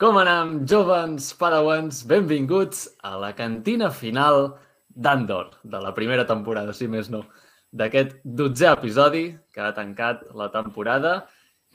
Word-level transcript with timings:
Com 0.00 0.16
anem, 0.16 0.62
jovens 0.64 1.26
padawans? 1.36 1.98
Benvinguts 2.08 2.86
a 3.04 3.18
la 3.20 3.34
cantina 3.36 3.90
final 3.92 4.46
d'Andor, 4.88 5.50
de 5.60 5.76
la 5.84 5.90
primera 5.92 6.24
temporada, 6.24 6.72
si 6.72 6.86
més 6.88 7.10
no, 7.12 7.20
d'aquest 7.68 8.14
dotzè 8.24 8.70
episodi 8.70 9.26
que 9.52 9.60
ha 9.60 9.74
tancat 9.76 10.22
la 10.40 10.46
temporada. 10.54 11.12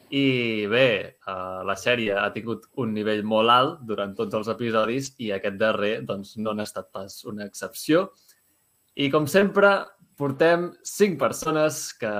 I 0.09 0.65
bé, 0.73 0.87
eh, 1.13 1.59
la 1.69 1.77
sèrie 1.77 2.17
ha 2.17 2.25
tingut 2.33 2.65
un 2.81 2.97
nivell 2.97 3.21
molt 3.21 3.53
alt 3.53 3.85
durant 3.85 4.17
tots 4.17 4.33
els 4.41 4.49
episodis 4.55 5.11
i 5.21 5.29
aquest 5.37 5.61
darrer 5.61 5.93
doncs, 6.09 6.33
no 6.41 6.57
n'ha 6.57 6.65
estat 6.65 6.89
pas 6.89 7.21
una 7.29 7.45
excepció. 7.45 8.07
I 8.97 9.13
com 9.13 9.29
sempre, 9.29 9.75
portem 10.17 10.71
cinc 10.81 11.21
persones 11.21 11.91
que 11.93 12.17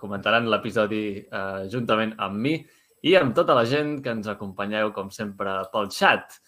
comentaran 0.00 0.48
l'episodi 0.48 1.06
eh, 1.20 1.68
juntament 1.68 2.16
amb 2.16 2.46
mi 2.48 2.58
i 3.06 3.14
amb 3.18 3.34
tota 3.36 3.54
la 3.54 3.66
gent 3.68 3.98
que 4.02 4.14
ens 4.14 4.28
acompanyeu, 4.30 4.92
com 4.96 5.10
sempre, 5.14 5.54
pel 5.72 5.90
xat. 5.94 6.38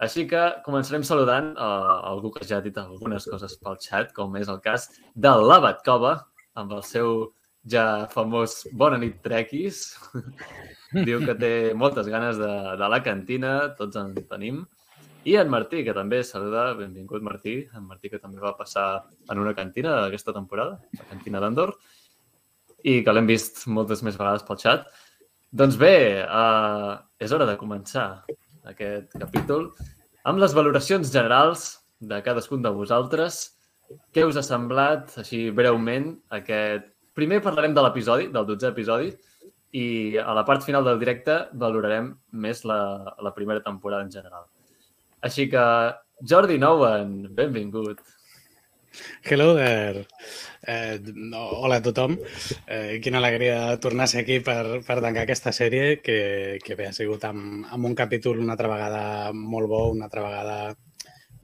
Així 0.00 0.24
que 0.28 0.40
començarem 0.64 1.02
saludant 1.04 1.52
uh, 1.60 2.00
algú 2.08 2.30
que 2.32 2.46
ja 2.48 2.58
ha 2.60 2.64
dit 2.64 2.76
algunes 2.80 3.26
coses 3.28 3.58
pel 3.60 3.76
xat, 3.82 4.14
com 4.16 4.36
és 4.40 4.48
el 4.48 4.62
cas 4.64 4.88
de 5.14 5.32
l'Abat 5.42 5.84
Cova, 5.84 6.14
amb 6.56 6.72
el 6.72 6.82
seu 6.88 7.28
ja 7.68 8.08
famós 8.14 8.62
Bona 8.72 8.98
nit, 8.98 9.20
trequis. 9.24 9.82
Diu 11.06 11.20
que 11.26 11.36
té 11.38 11.52
moltes 11.76 12.08
ganes 12.08 12.40
de, 12.40 12.52
de 12.80 12.88
la 12.88 13.00
cantina, 13.04 13.74
tots 13.76 14.00
en 14.00 14.14
tenim. 14.30 14.64
I 15.28 15.36
en 15.36 15.50
Martí, 15.52 15.82
que 15.84 15.92
també 15.92 16.22
saluda, 16.24 16.70
benvingut 16.78 17.20
Martí, 17.22 17.58
en 17.76 17.84
Martí 17.84 18.08
que 18.08 18.18
també 18.18 18.40
va 18.40 18.56
passar 18.56 19.04
en 19.28 19.38
una 19.42 19.52
cantina 19.54 20.06
aquesta 20.06 20.32
temporada, 20.32 20.78
la 20.96 21.08
cantina 21.10 21.42
d'Andor, 21.44 21.74
i 22.88 23.02
que 23.04 23.12
l'hem 23.12 23.28
vist 23.28 23.66
moltes 23.68 24.00
més 24.06 24.16
vegades 24.16 24.46
pel 24.48 24.60
xat. 24.62 24.88
Doncs 25.50 25.74
bé, 25.74 26.22
uh, 26.22 27.00
és 27.18 27.32
hora 27.34 27.46
de 27.48 27.56
començar 27.58 28.22
aquest 28.70 29.16
capítol 29.18 29.64
amb 30.30 30.38
les 30.38 30.52
valoracions 30.54 31.10
generals 31.10 31.64
de 31.98 32.20
cadascun 32.22 32.62
de 32.62 32.70
vosaltres. 32.70 33.40
Què 34.14 34.22
us 34.28 34.38
ha 34.38 34.44
semblat, 34.46 35.10
així 35.18 35.48
breument, 35.50 36.12
aquest... 36.38 36.86
Primer 37.18 37.40
parlarem 37.42 37.74
de 37.74 37.82
l'episodi, 37.82 38.28
del 38.30 38.46
12è 38.46 38.70
episodi, 38.70 39.10
i 39.74 40.16
a 40.22 40.30
la 40.38 40.44
part 40.46 40.62
final 40.62 40.86
del 40.86 41.02
directe 41.02 41.34
valorarem 41.58 42.12
més 42.30 42.62
la, 42.62 42.78
la 43.18 43.34
primera 43.34 43.62
temporada 43.66 44.06
en 44.06 44.14
general. 44.14 44.46
Així 45.26 45.48
que, 45.50 45.64
Jordi 46.30 46.60
Nouen, 46.62 47.24
benvingut. 47.34 47.98
Hello 49.22 49.54
there. 49.54 50.06
Eh, 50.66 51.00
no, 51.14 51.44
hola 51.62 51.76
a 51.76 51.82
tothom. 51.82 52.16
Eh, 52.66 52.98
quina 53.02 53.18
alegria 53.18 53.78
tornar 53.80 54.04
a 54.04 54.10
ser 54.10 54.24
aquí 54.24 54.40
per, 54.44 54.82
per 54.86 54.98
tancar 55.00 55.24
aquesta 55.24 55.52
sèrie 55.54 56.00
que, 56.02 56.58
que 56.64 56.76
bé, 56.78 56.88
ha 56.90 56.96
sigut 56.96 57.24
amb, 57.28 57.66
amb 57.70 57.86
un 57.86 57.94
capítol 57.94 58.40
una 58.42 58.56
altra 58.56 58.70
vegada 58.72 59.02
molt 59.32 59.70
bo, 59.70 59.86
una 59.94 60.08
altra 60.08 60.24
vegada 60.26 60.58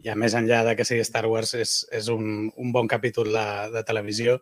ja 0.04 0.14
més 0.18 0.34
enllà 0.38 0.62
de 0.66 0.76
que 0.78 0.86
sigui 0.86 1.06
Star 1.06 1.26
Wars, 1.30 1.54
és, 1.54 1.80
és 1.94 2.08
un, 2.12 2.48
un 2.50 2.72
bon 2.74 2.88
capítol 2.90 3.32
de, 3.34 3.48
de 3.74 3.82
televisió 3.86 4.40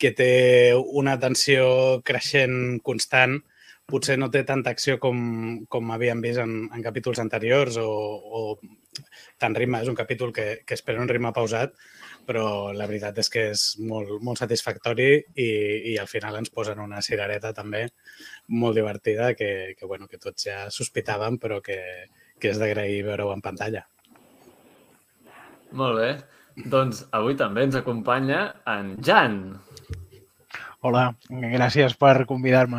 que 0.00 0.12
té 0.16 0.32
una 0.74 1.18
tensió 1.20 2.00
creixent 2.06 2.80
constant. 2.86 3.40
Potser 3.90 4.16
no 4.20 4.30
té 4.30 4.44
tanta 4.46 4.70
acció 4.70 5.00
com, 5.02 5.18
com 5.68 5.90
havíem 5.90 6.22
vist 6.22 6.38
en, 6.42 6.68
en 6.70 6.82
capítols 6.82 7.18
anteriors 7.18 7.76
o, 7.82 7.90
o 7.90 8.42
tant 9.38 9.56
ritme. 9.56 9.82
És 9.82 9.90
un 9.90 9.98
capítol 9.98 10.32
que, 10.32 10.62
que 10.64 10.78
espera 10.78 11.02
un 11.02 11.10
ritme 11.10 11.34
pausat, 11.34 11.74
però 12.30 12.70
la 12.70 12.86
veritat 12.86 13.16
és 13.18 13.30
que 13.32 13.42
és 13.50 13.62
molt, 13.82 14.12
molt 14.22 14.38
satisfactori 14.38 15.08
i, 15.18 15.50
i 15.90 15.96
al 15.98 16.06
final 16.06 16.38
ens 16.38 16.52
posen 16.54 16.78
una 16.78 17.02
cirereta 17.02 17.50
també 17.56 17.88
molt 18.54 18.78
divertida 18.78 19.32
que, 19.34 19.74
que, 19.74 19.86
bueno, 19.90 20.06
que 20.06 20.20
tots 20.22 20.46
ja 20.46 20.60
sospitàvem, 20.70 21.40
però 21.42 21.58
que, 21.64 21.80
que 22.38 22.52
és 22.52 22.60
d'agrair 22.62 23.02
veure-ho 23.08 23.32
en 23.34 23.42
pantalla. 23.42 23.82
Molt 25.74 25.98
bé. 25.98 26.12
Doncs 26.70 27.04
avui 27.16 27.34
també 27.38 27.66
ens 27.66 27.78
acompanya 27.78 28.40
en 28.68 28.94
Jan. 29.02 29.40
Hola, 30.80 31.10
gràcies 31.28 31.92
per 32.00 32.24
convidar-me. 32.24 32.78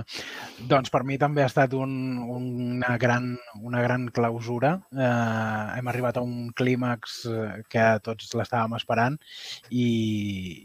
Doncs 0.69 0.89
per 0.89 1.03
mi 1.06 1.19
també 1.22 1.44
ha 1.44 1.50
estat 1.51 1.75
un, 1.78 1.91
una, 2.34 2.95
gran, 2.97 3.28
una 3.62 3.84
gran 3.84 4.07
clausura. 4.16 4.72
Eh, 4.89 5.09
hem 5.78 5.91
arribat 5.91 6.17
a 6.17 6.23
un 6.25 6.50
clímax 6.57 7.19
eh, 7.29 7.44
que 7.69 7.85
tots 8.01 8.34
l'estàvem 8.40 8.73
esperant 8.79 9.19
i, 9.69 9.85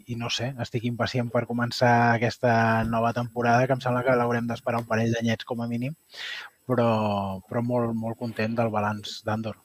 i 0.09 0.17
no 0.17 0.33
sé, 0.33 0.55
estic 0.65 0.89
impacient 0.89 1.29
per 1.35 1.45
començar 1.53 1.93
aquesta 2.15 2.57
nova 2.89 3.13
temporada 3.21 3.69
que 3.69 3.77
em 3.77 3.85
sembla 3.85 4.07
que 4.09 4.17
l'haurem 4.17 4.49
d'esperar 4.49 4.81
un 4.81 4.89
parell 4.89 5.13
d'anyets 5.13 5.45
com 5.45 5.61
a 5.61 5.69
mínim, 5.69 5.93
però, 6.65 6.91
però 7.51 7.67
molt, 7.75 7.93
molt 8.01 8.17
content 8.25 8.57
del 8.57 8.73
balanç 8.73 9.21
d'Andor. 9.29 9.61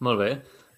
Molt 0.00 0.24
bé. 0.24 0.34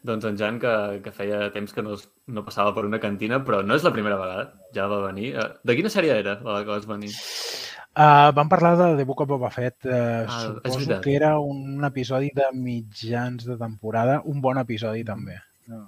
Doncs 0.06 0.26
en 0.28 0.36
Jan, 0.38 0.58
que, 0.62 0.72
que 1.02 1.12
feia 1.14 1.48
temps 1.54 1.72
que 1.74 1.82
no, 1.82 1.96
no 2.30 2.44
passava 2.46 2.72
per 2.76 2.84
una 2.86 3.00
cantina, 3.02 3.40
però 3.44 3.62
no 3.66 3.74
és 3.74 3.86
la 3.86 3.92
primera 3.94 4.18
vegada, 4.20 4.50
ja 4.76 4.86
va 4.90 5.02
venir. 5.08 5.32
Eh, 5.34 5.46
de 5.66 5.76
quina 5.78 5.90
sèrie 5.92 6.18
era 6.22 6.36
la 6.44 6.60
que 6.62 6.70
vas 6.70 6.86
venir? 6.86 7.10
Uh, 7.96 8.28
vam 8.36 8.50
parlar 8.52 8.74
de 8.76 8.90
The 8.98 9.06
Book 9.08 9.22
of 9.24 9.30
Boba 9.30 9.48
Fett. 9.50 9.86
Uh, 9.88 10.28
ah, 10.28 10.40
suposo 10.44 11.00
que 11.00 11.14
era 11.16 11.38
un 11.40 11.82
episodi 11.88 12.28
de 12.36 12.50
mitjans 12.52 13.46
de 13.48 13.56
temporada, 13.56 14.20
un 14.28 14.42
bon 14.44 14.60
episodi 14.60 15.02
també. 15.08 15.38
No. 15.72 15.86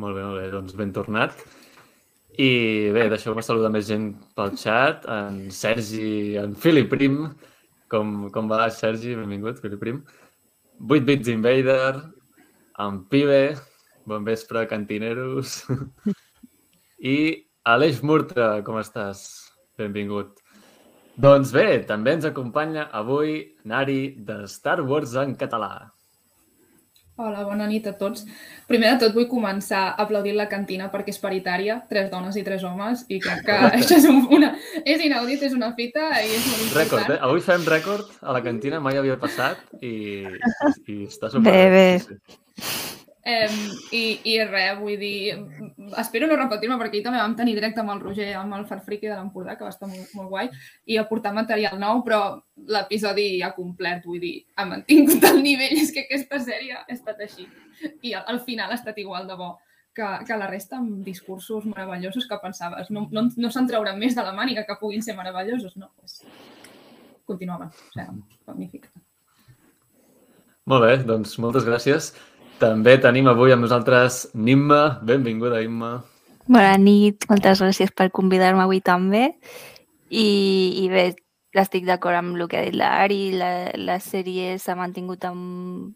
Molt 0.00 0.16
bé, 0.16 0.24
molt 0.24 0.40
bé, 0.40 0.46
doncs 0.52 0.76
ben 0.76 0.94
tornat. 0.96 1.36
I 2.40 2.48
bé, 2.92 3.06
deixeu-me 3.12 3.44
saludar 3.44 3.70
més 3.72 3.86
gent 3.88 4.10
pel 4.36 4.56
xat, 4.60 5.04
en 5.12 5.44
Sergi, 5.52 6.36
en 6.40 6.56
Philip 6.56 6.88
Prim. 6.92 7.20
Com, 7.92 8.16
com 8.32 8.48
va, 8.50 8.66
Sergi? 8.72 9.14
Benvingut, 9.16 9.60
Philip 9.62 9.80
Prim. 9.80 10.02
8 10.80 11.04
Bits 11.08 11.32
Invader, 11.32 12.15
en 12.78 13.04
Pibe, 13.08 13.56
bon 14.04 14.24
vespre, 14.24 14.66
cantineros. 14.68 15.64
I 17.14 17.16
Aleix 17.66 18.02
Murta, 18.02 18.62
com 18.66 18.78
estàs? 18.80 19.22
Benvingut. 19.78 20.40
Doncs 21.16 21.52
bé, 21.56 21.80
també 21.88 22.12
ens 22.16 22.26
acompanya 22.28 22.90
avui 22.92 23.38
Nari 23.64 24.16
de 24.28 24.42
Star 24.52 24.82
Wars 24.84 25.16
en 25.16 25.34
català. 25.40 25.88
Hola, 27.16 27.46
bona 27.48 27.64
nit 27.64 27.86
a 27.88 27.94
tots. 27.96 28.26
Primer 28.68 28.90
de 28.92 29.06
tot 29.06 29.14
vull 29.16 29.24
començar 29.30 29.86
aplaudint 30.02 30.36
la 30.36 30.44
cantina 30.50 30.90
perquè 30.92 31.14
és 31.14 31.20
paritària, 31.22 31.78
tres 31.88 32.10
dones 32.12 32.36
i 32.36 32.42
tres 32.44 32.64
homes, 32.68 33.06
i 33.08 33.16
crec 33.24 33.40
que 33.46 33.56
això 33.78 33.96
és, 33.96 34.04
un, 34.10 34.18
una, 34.36 34.50
és 34.84 35.00
inaudit, 35.06 35.46
és 35.48 35.54
una 35.56 35.70
fita 35.78 36.10
i 36.20 36.28
és 36.28 36.44
molt 36.44 36.66
important. 36.66 36.82
Rècord, 36.82 37.14
eh? 37.14 37.22
Avui 37.24 37.40
fem 37.46 37.64
rècord 37.72 38.12
a 38.20 38.36
la 38.36 38.42
cantina, 38.44 38.82
mai 38.84 39.00
havia 39.00 39.16
passat 39.22 39.64
i, 39.80 39.94
i 40.92 40.98
està 41.06 41.32
super... 41.32 41.48
Bé, 41.48 41.64
bé. 41.72 41.88
Sí. 42.04 42.95
Eh, 43.26 43.50
i, 43.90 44.02
I 44.30 44.34
res, 44.46 44.76
vull 44.78 44.94
dir, 45.00 45.34
espero 45.98 46.28
no 46.30 46.36
repetir-me 46.38 46.76
perquè 46.78 47.00
ahir 47.00 47.06
també 47.08 47.18
vam 47.18 47.32
tenir 47.34 47.56
directe 47.56 47.82
amb 47.82 47.90
el 47.96 48.02
Roger, 48.04 48.28
amb 48.38 48.54
el 48.54 48.66
Farfriqui 48.68 49.08
de 49.10 49.16
l'Empordà, 49.16 49.56
que 49.58 49.66
va 49.66 49.72
estar 49.72 49.88
molt, 49.90 50.12
molt 50.14 50.30
guai, 50.30 50.50
i 50.86 50.98
aportar 51.00 51.32
material 51.34 51.74
nou, 51.82 52.04
però 52.06 52.20
l'episodi 52.70 53.40
ha 53.42 53.50
complert, 53.56 54.06
vull 54.06 54.20
dir, 54.22 54.36
ha 54.54 54.68
mantingut 54.70 55.26
el 55.26 55.40
nivell, 55.42 55.74
és 55.82 55.90
que 55.90 56.04
aquesta 56.06 56.38
sèrie 56.44 56.76
ha 56.78 56.84
estat 56.94 57.24
així. 57.26 57.48
I 58.06 58.14
al, 58.14 58.22
al 58.30 58.38
final 58.46 58.70
ha 58.70 58.78
estat 58.78 59.02
igual 59.02 59.26
de 59.26 59.38
bo 59.40 59.56
que, 59.96 60.06
que 60.28 60.38
la 60.38 60.46
resta 60.52 60.78
amb 60.78 61.02
discursos 61.02 61.66
meravellosos 61.66 62.28
que 62.30 62.38
pensaves. 62.44 62.92
No, 62.94 63.08
no, 63.10 63.26
no 63.34 63.50
se'n 63.50 63.66
trauran 63.66 63.98
més 63.98 64.14
de 64.14 64.22
la 64.22 64.36
màniga 64.38 64.62
que 64.68 64.78
puguin 64.78 65.02
ser 65.02 65.18
meravellosos, 65.18 65.74
no? 65.82 65.90
Pues, 65.98 66.20
continuaven, 67.26 67.74
o 67.74 67.90
sigui, 67.98 68.22
magnífic. 68.46 68.86
Molt 70.70 70.82
bé, 70.82 70.94
doncs 71.06 71.36
moltes 71.42 71.66
gràcies. 71.66 72.12
També 72.56 72.94
tenim 72.96 73.26
avui 73.28 73.52
amb 73.52 73.66
nosaltres 73.66 74.30
Nimma. 74.32 74.98
Benvinguda, 75.04 75.60
Imma. 75.60 75.98
Bona 76.48 76.76
nit, 76.80 77.26
moltes 77.28 77.60
gràcies 77.60 77.90
per 77.92 78.06
convidar-me 78.16 78.62
avui 78.64 78.78
també. 78.80 79.26
I, 80.08 80.28
i 80.80 80.86
bé, 80.88 81.10
estic 81.60 81.84
d'acord 81.84 82.16
amb 82.16 82.36
el 82.36 82.46
que 82.48 82.56
ha 82.60 82.64
dit 82.64 82.76
l'Ari. 82.78 83.34
La, 83.36 83.50
la 83.76 83.98
sèrie 84.00 84.54
s'ha 84.62 84.76
mantingut 84.78 85.26
amb 85.28 85.92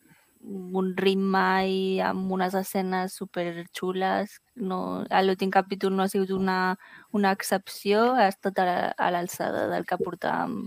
un 0.81 0.90
ritme 0.96 1.44
i 1.69 1.81
amb 2.05 2.32
unes 2.37 2.56
escenes 2.58 3.17
superxules. 3.17 4.37
No, 4.61 5.06
L'últim 5.25 5.52
capítol 5.55 5.94
no 5.96 6.05
ha 6.05 6.12
sigut 6.12 6.35
una, 6.37 6.76
una 7.17 7.32
excepció, 7.32 8.02
ha 8.17 8.29
estat 8.29 8.61
a 8.61 9.11
l'alçada 9.14 9.64
del 9.73 9.88
que 9.88 10.00
portàvem 10.00 10.67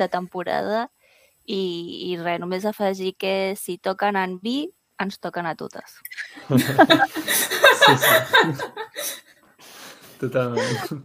de 0.00 0.08
temporada. 0.08 0.86
I, 1.44 1.60
i 2.08 2.16
res, 2.16 2.40
només 2.40 2.64
afegir 2.64 3.12
que 3.20 3.34
si 3.60 3.76
toquen 3.76 4.16
en 4.16 4.38
vi, 4.40 4.70
ens 5.02 5.18
toquen 5.18 5.46
a 5.46 5.54
totes. 5.58 5.98
sí, 6.48 7.96
sí. 7.98 8.14
Totalment. 10.20 11.02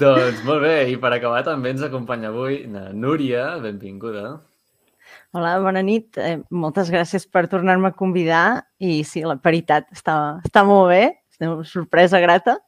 doncs 0.00 0.44
molt 0.46 0.62
bé, 0.62 0.76
i 0.92 0.96
per 1.00 1.12
acabar 1.16 1.42
també 1.46 1.72
ens 1.74 1.82
acompanya 1.86 2.30
avui 2.30 2.62
na 2.70 2.90
Núria, 2.94 3.56
benvinguda. 3.62 4.38
Hola, 5.34 5.56
bona 5.62 5.82
nit. 5.86 6.18
Eh, 6.18 6.40
moltes 6.50 6.90
gràcies 6.90 7.26
per 7.30 7.46
tornar-me 7.50 7.90
a 7.90 7.96
convidar 7.96 8.64
i 8.82 9.00
sí, 9.06 9.22
la 9.26 9.38
paritat 9.38 9.86
està, 9.94 10.16
està 10.46 10.64
molt 10.66 10.90
bé, 10.90 11.04
és 11.30 11.40
una 11.46 11.66
sorpresa 11.66 12.20
grata. 12.22 12.58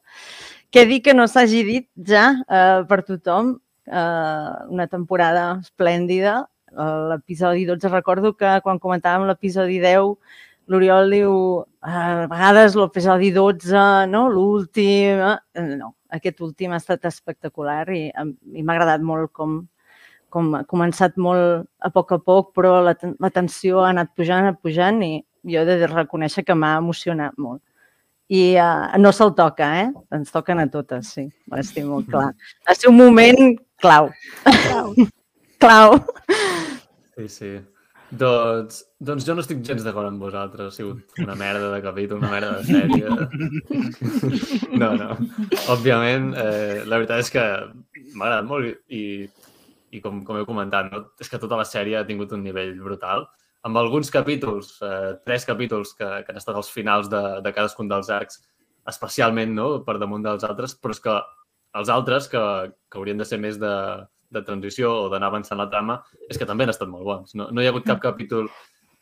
Què 0.73 0.85
dir 0.89 1.01
que 1.05 1.13
no 1.13 1.27
s'hagi 1.29 1.61
dit 1.67 1.87
ja 2.07 2.29
eh, 2.47 2.81
per 2.89 3.03
tothom, 3.07 3.57
eh, 3.87 4.53
una 4.73 4.87
temporada 4.87 5.59
esplèndida, 5.61 6.41
l'episodi 7.11 7.65
12 7.69 7.91
recordo 7.91 8.33
que 8.37 8.57
quan 8.65 8.79
comentàvem 8.81 9.27
l'episodi 9.27 9.79
10 9.83 10.15
l'Oriol 10.71 11.11
diu 11.11 11.33
a 11.83 12.25
vegades 12.31 12.77
l'episodi 12.79 13.31
12, 13.35 14.07
no? 14.11 14.27
l'últim... 14.31 15.19
eh, 15.19 15.67
No, 15.77 15.93
aquest 16.09 16.39
últim 16.41 16.71
ha 16.71 16.79
estat 16.79 17.05
espectacular 17.09 17.83
i, 17.91 18.07
i 18.09 18.63
m'ha 18.63 18.75
agradat 18.77 19.03
molt 19.03 19.31
com, 19.35 19.59
com 20.33 20.53
ha 20.55 20.63
començat 20.69 21.17
molt 21.17 21.67
a 21.83 21.91
poc 21.91 22.15
a 22.15 22.19
poc, 22.19 22.53
però 22.55 22.79
la, 22.85 22.95
la 23.19 23.31
tensió 23.33 23.83
ha 23.83 23.91
anat 23.91 24.13
pujant, 24.15 24.47
anat 24.47 24.61
pujant 24.63 25.03
i 25.03 25.13
jo 25.51 25.61
he 25.61 25.77
de 25.83 25.89
reconèixer 25.91 26.45
que 26.47 26.55
m'ha 26.55 26.77
emocionat 26.79 27.35
molt. 27.37 27.61
I 28.31 28.55
uh, 28.55 28.93
no 29.03 29.11
se'l 29.11 29.33
toca, 29.35 29.67
eh? 29.83 29.89
Ens 30.15 30.31
toquen 30.31 30.63
a 30.63 30.69
totes, 30.71 31.11
sí. 31.17 31.27
Ho 31.51 31.59
estic 31.59 31.83
molt 31.85 32.07
clar. 32.13 32.29
Ha 32.65 32.77
sigut 32.77 32.93
un 32.93 33.01
moment 33.01 33.57
clau. 33.83 34.09
Clau. 34.47 34.95
Clau. 35.63 35.99
Sí, 37.15 37.29
sí. 37.29 37.51
Doncs, 38.13 38.83
doncs 39.01 39.25
jo 39.25 39.33
no 39.33 39.41
estic 39.41 39.63
gens 39.65 39.85
d'acord 39.85 40.09
amb 40.09 40.21
vosaltres. 40.21 40.67
Ha 40.69 40.75
sigut 40.75 41.21
una 41.23 41.35
merda 41.39 41.71
de 41.71 41.79
capítol, 41.81 42.19
una 42.21 42.31
merda 42.33 42.59
de 42.59 42.63
sèrie. 42.67 43.07
No, 44.81 44.89
no. 44.97 45.13
Òbviament, 45.69 46.31
eh, 46.37 46.83
la 46.89 46.97
veritat 46.97 47.21
és 47.21 47.29
que 47.31 47.43
m'ha 48.17 48.25
agradat 48.25 48.47
molt 48.49 48.93
i, 48.93 49.03
i 49.93 50.01
com, 50.01 50.23
com 50.25 50.39
heu 50.39 50.47
comentat, 50.49 50.89
no? 50.91 51.03
és 51.21 51.29
que 51.29 51.39
tota 51.41 51.59
la 51.59 51.67
sèrie 51.67 51.99
ha 51.99 52.07
tingut 52.07 52.33
un 52.35 52.43
nivell 52.45 52.73
brutal. 52.81 53.27
Amb 53.63 53.79
alguns 53.79 54.09
capítols, 54.11 54.73
eh, 54.83 55.13
tres 55.25 55.45
capítols 55.47 55.93
que, 55.97 56.09
que 56.25 56.33
han 56.33 56.41
estat 56.41 56.57
els 56.59 56.71
finals 56.73 57.09
de, 57.13 57.21
de 57.45 57.53
cadascun 57.55 57.91
dels 57.91 58.09
arcs, 58.13 58.41
especialment 58.89 59.53
no? 59.55 59.67
per 59.85 59.99
damunt 60.01 60.25
dels 60.25 60.43
altres, 60.47 60.75
però 60.75 60.97
és 60.97 61.03
que 61.05 61.15
els 61.79 61.93
altres, 61.93 62.27
que, 62.33 62.43
que 62.89 62.99
haurien 62.99 63.21
de 63.21 63.29
ser 63.29 63.39
més 63.41 63.61
de, 63.61 63.73
de 64.33 64.43
transició 64.45 64.91
o 65.05 65.09
d'anar 65.13 65.29
avançant 65.31 65.59
la 65.59 65.69
trama, 65.71 65.99
és 66.29 66.39
que 66.39 66.47
també 66.49 66.65
han 66.65 66.73
estat 66.73 66.89
molt 66.91 67.07
bons. 67.07 67.35
No, 67.39 67.49
no 67.51 67.61
hi 67.61 67.69
ha 67.69 67.73
hagut 67.73 67.87
cap 67.87 68.01
capítol 68.03 68.49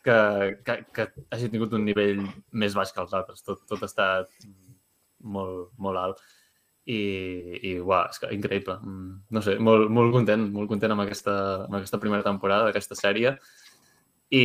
que, 0.02 0.58
que, 0.66 0.76
que 0.92 1.08
hagi 1.30 1.48
tingut 1.52 1.74
un 1.78 1.86
nivell 1.86 2.22
més 2.52 2.76
baix 2.76 2.92
que 2.92 3.02
els 3.04 3.14
altres. 3.16 3.42
Tot, 3.46 3.62
tot 3.70 3.82
ha 3.82 3.90
estat 3.90 4.46
molt, 5.22 5.70
molt 5.78 6.02
alt. 6.02 6.22
I, 6.82 6.98
i 7.62 7.72
uau, 7.78 8.08
és 8.10 8.18
que 8.18 8.30
increïble. 8.34 8.74
Mm, 8.82 9.10
No 9.36 9.42
sé, 9.46 9.56
molt, 9.62 9.90
molt 9.94 10.14
content, 10.14 10.48
molt 10.54 10.70
content 10.70 10.94
amb 10.94 11.04
aquesta, 11.04 11.34
amb 11.68 11.78
aquesta 11.78 12.00
primera 12.02 12.26
temporada 12.26 12.66
d'aquesta 12.68 12.98
sèrie. 12.98 13.36
I, 14.34 14.44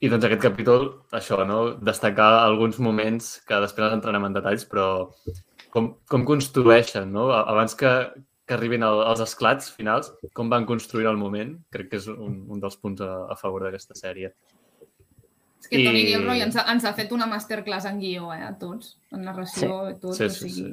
I 0.00 0.10
doncs 0.12 0.26
aquest 0.26 0.42
capítol, 0.44 0.90
això, 1.16 1.40
no? 1.48 1.60
destacar 1.80 2.32
alguns 2.42 2.80
moments 2.82 3.38
que 3.48 3.60
després 3.64 3.94
entrarem 3.96 4.28
en 4.28 4.36
detalls, 4.36 4.66
però 4.68 4.90
com, 5.72 5.94
com 6.10 6.26
construeixen, 6.28 7.08
no? 7.14 7.30
Abans 7.32 7.76
que, 7.78 7.92
que 8.50 8.56
arribin 8.58 8.82
el, 8.82 9.00
els 9.06 9.20
esclats 9.22 9.70
finals, 9.70 10.10
com 10.34 10.50
van 10.50 10.66
construir 10.66 11.06
el 11.06 11.16
moment, 11.20 11.52
crec 11.70 11.92
que 11.92 12.00
és 12.02 12.08
un, 12.10 12.40
un 12.50 12.60
dels 12.62 12.74
punts 12.82 13.00
a, 13.06 13.12
a 13.30 13.36
favor 13.38 13.62
d'aquesta 13.68 13.94
sèrie. 13.94 14.32
És 15.60 15.68
que 15.68 15.82
Toni 15.84 16.00
I- 16.02 16.06
Gilroy 16.10 16.40
ens 16.42 16.56
ha, 16.58 16.64
ens 16.72 16.84
ha 16.88 16.92
fet 16.96 17.12
una 17.14 17.28
masterclass 17.30 17.86
en 17.90 17.98
guió, 18.02 18.32
eh, 18.34 18.42
a 18.48 18.54
tots, 18.58 18.96
en 19.14 19.22
narració 19.28 19.82
i 19.92 19.98
tot. 20.02 20.16
Sí, 20.18 20.24
o 20.26 20.30
sí, 20.34 20.48
sigui... 20.50 20.70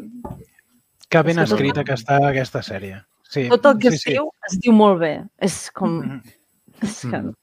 Que 1.07 1.21
ben 1.23 1.37
És 1.37 1.43
que 1.45 1.49
tot- 1.51 1.53
escrita 1.59 1.83
que 1.87 1.95
està 1.95 2.17
aquesta 2.31 2.61
sèrie. 2.65 3.01
Sí, 3.27 3.45
Tot 3.51 3.65
el 3.67 3.77
que 3.83 3.91
sí, 3.91 3.97
es 3.99 4.05
diu, 4.15 4.29
es 4.49 4.55
diu 4.63 4.73
molt 4.75 5.01
bé. 5.03 5.11
És 5.43 5.67
com... 5.75 5.99
Mhm. 5.99 6.21
És 6.87 7.01
que... 7.03 7.19
Mhm. 7.21 7.35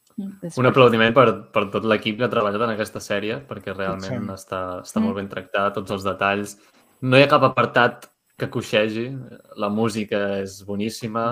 és 0.49 0.57
Un 0.61 0.67
aplaudiment 0.71 1.13
per, 1.17 1.27
per 1.53 1.65
tot 1.75 1.85
l'equip 1.91 2.17
que 2.21 2.25
ha 2.27 2.31
treballat 2.33 2.63
en 2.65 2.73
aquesta 2.75 3.01
sèrie, 3.05 3.41
perquè 3.49 3.73
realment 3.77 4.25
Sí. 4.25 4.35
està, 4.37 4.61
està 4.85 5.01
molt 5.05 5.17
ben 5.19 5.29
tractat, 5.29 5.75
tots 5.77 5.91
els 5.97 6.05
detalls. 6.07 6.57
No 7.05 7.19
hi 7.19 7.25
ha 7.25 7.29
cap 7.33 7.43
apartat 7.45 8.07
que 8.39 8.51
coixegi. 8.51 9.09
La 9.61 9.71
música 9.71 10.21
és 10.41 10.61
boníssima, 10.67 11.27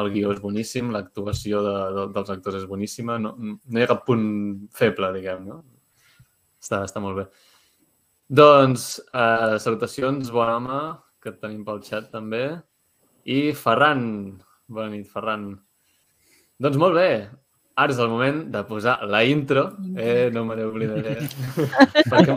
el 0.00 0.10
guió 0.14 0.32
és 0.34 0.40
boníssim, 0.42 0.90
l'actuació 0.94 1.62
de, 1.64 1.74
de, 1.96 2.06
dels 2.16 2.32
actors 2.34 2.60
és 2.62 2.68
boníssima. 2.70 3.18
No, 3.22 3.34
no 3.38 3.80
hi 3.80 3.84
ha 3.84 3.90
cap 3.90 4.04
punt 4.08 4.26
feble, 4.74 5.12
diguem, 5.16 5.46
no? 5.50 5.60
Està, 6.62 6.82
està 6.88 7.02
molt 7.02 7.20
bé. 7.20 7.26
Doncs, 8.40 8.88
eh, 9.12 9.56
salutacions, 9.62 10.30
bon 10.34 10.50
home, 10.50 10.80
que 11.22 11.30
et 11.34 11.40
tenim 11.42 11.62
pel 11.66 11.82
xat 11.84 12.10
també. 12.14 12.46
I 13.30 13.52
Ferran, 13.56 14.04
bona 14.68 14.90
nit, 14.94 15.06
Ferran. 15.12 15.52
Doncs 16.60 16.78
molt 16.80 16.98
bé, 16.98 17.10
ara 17.74 17.92
és 17.92 17.98
el 17.98 18.10
moment 18.10 18.40
de 18.54 18.62
posar 18.68 18.96
la 19.10 19.24
intro. 19.26 19.64
Eh, 19.96 20.30
no 20.34 20.44
me 20.46 20.56
n'oblidaré. 20.58 21.16
perquè 22.12 22.36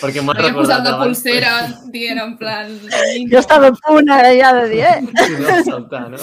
perquè 0.00 0.24
m'ha 0.24 0.36
Havia 0.38 0.54
posat 0.56 0.86
la 0.86 0.94
abans, 0.96 1.04
pulsera 1.04 1.52
dient 1.94 2.22
en 2.22 2.36
plan... 2.40 2.72
Jo 3.32 3.42
estava 3.42 3.70
a 3.72 3.76
punt 3.78 4.10
ara 4.12 4.32
ja 4.34 4.54
de 4.60 4.66
dir, 4.72 4.82
eh? 4.86 4.98
Si 5.22 5.38
no, 5.42 5.60
saltar, 5.70 6.08
no? 6.14 6.22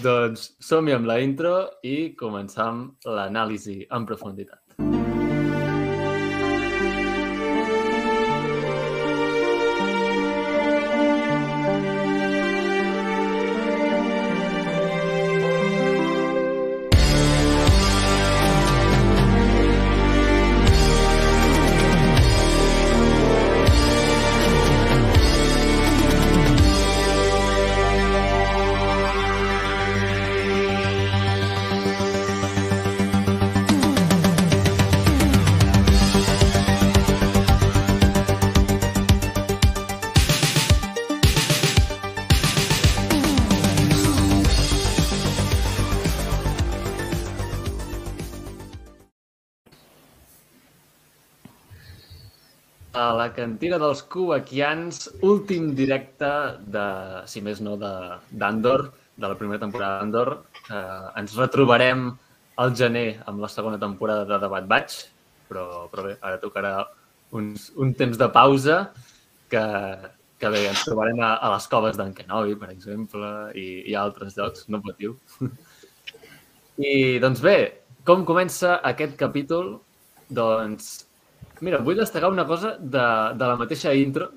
doncs 0.00 0.46
som-hi 0.64 0.94
amb 0.96 1.04
la 1.10 1.18
intro 1.20 1.54
i 1.84 2.14
començam 2.18 2.84
l'anàlisi 3.04 3.82
en 3.92 4.06
profunditat. 4.08 4.61
Cantina 53.42 53.78
dels 53.82 54.04
Kubakians, 54.06 55.08
últim 55.26 55.72
directe 55.78 56.30
de, 56.74 56.86
si 57.26 57.42
més 57.42 57.60
no, 57.64 57.74
de- 57.80 58.18
d'Andor, 58.30 58.88
de, 59.16 59.26
la 59.26 59.36
primera 59.38 59.60
temporada 59.62 59.98
d'Andor. 60.00 60.30
Eh, 60.70 61.20
ens 61.20 61.34
retrobarem 61.40 62.10
al 62.62 62.74
gener 62.78 63.06
amb 63.26 63.42
la 63.42 63.50
segona 63.50 63.80
temporada 63.82 64.26
de 64.28 64.38
The 64.38 64.50
Bad 64.52 64.68
Batch, 64.70 65.04
però, 65.50 65.66
però 65.90 66.06
bé, 66.06 66.16
ara 66.22 66.38
tocarà 66.42 66.74
uns, 67.34 67.70
un 67.82 67.94
temps 67.98 68.18
de 68.20 68.28
pausa 68.32 68.78
que, 69.50 69.64
que 70.38 70.52
bé, 70.52 70.66
ens 70.70 70.84
trobarem 70.86 71.20
a, 71.24 71.34
a 71.42 71.52
les 71.56 71.68
coves 71.72 71.98
d'en 71.98 72.14
Kenobi, 72.16 72.56
per 72.60 72.70
exemple, 72.70 73.30
i, 73.58 73.68
i 73.90 73.96
a 73.96 74.04
altres 74.06 74.38
llocs, 74.38 74.68
no 74.72 74.82
patiu. 74.84 75.16
I 76.92 77.18
doncs 77.22 77.42
bé, 77.44 77.56
com 78.06 78.22
comença 78.28 78.78
aquest 78.92 79.18
capítol? 79.18 79.80
Doncs 80.32 80.94
Mira, 81.62 81.78
vull 81.86 81.98
destacar 82.00 82.30
una 82.32 82.44
cosa 82.46 82.76
de, 82.78 83.04
de 83.38 83.48
la 83.48 83.58
mateixa 83.60 83.92
intro, 83.94 84.30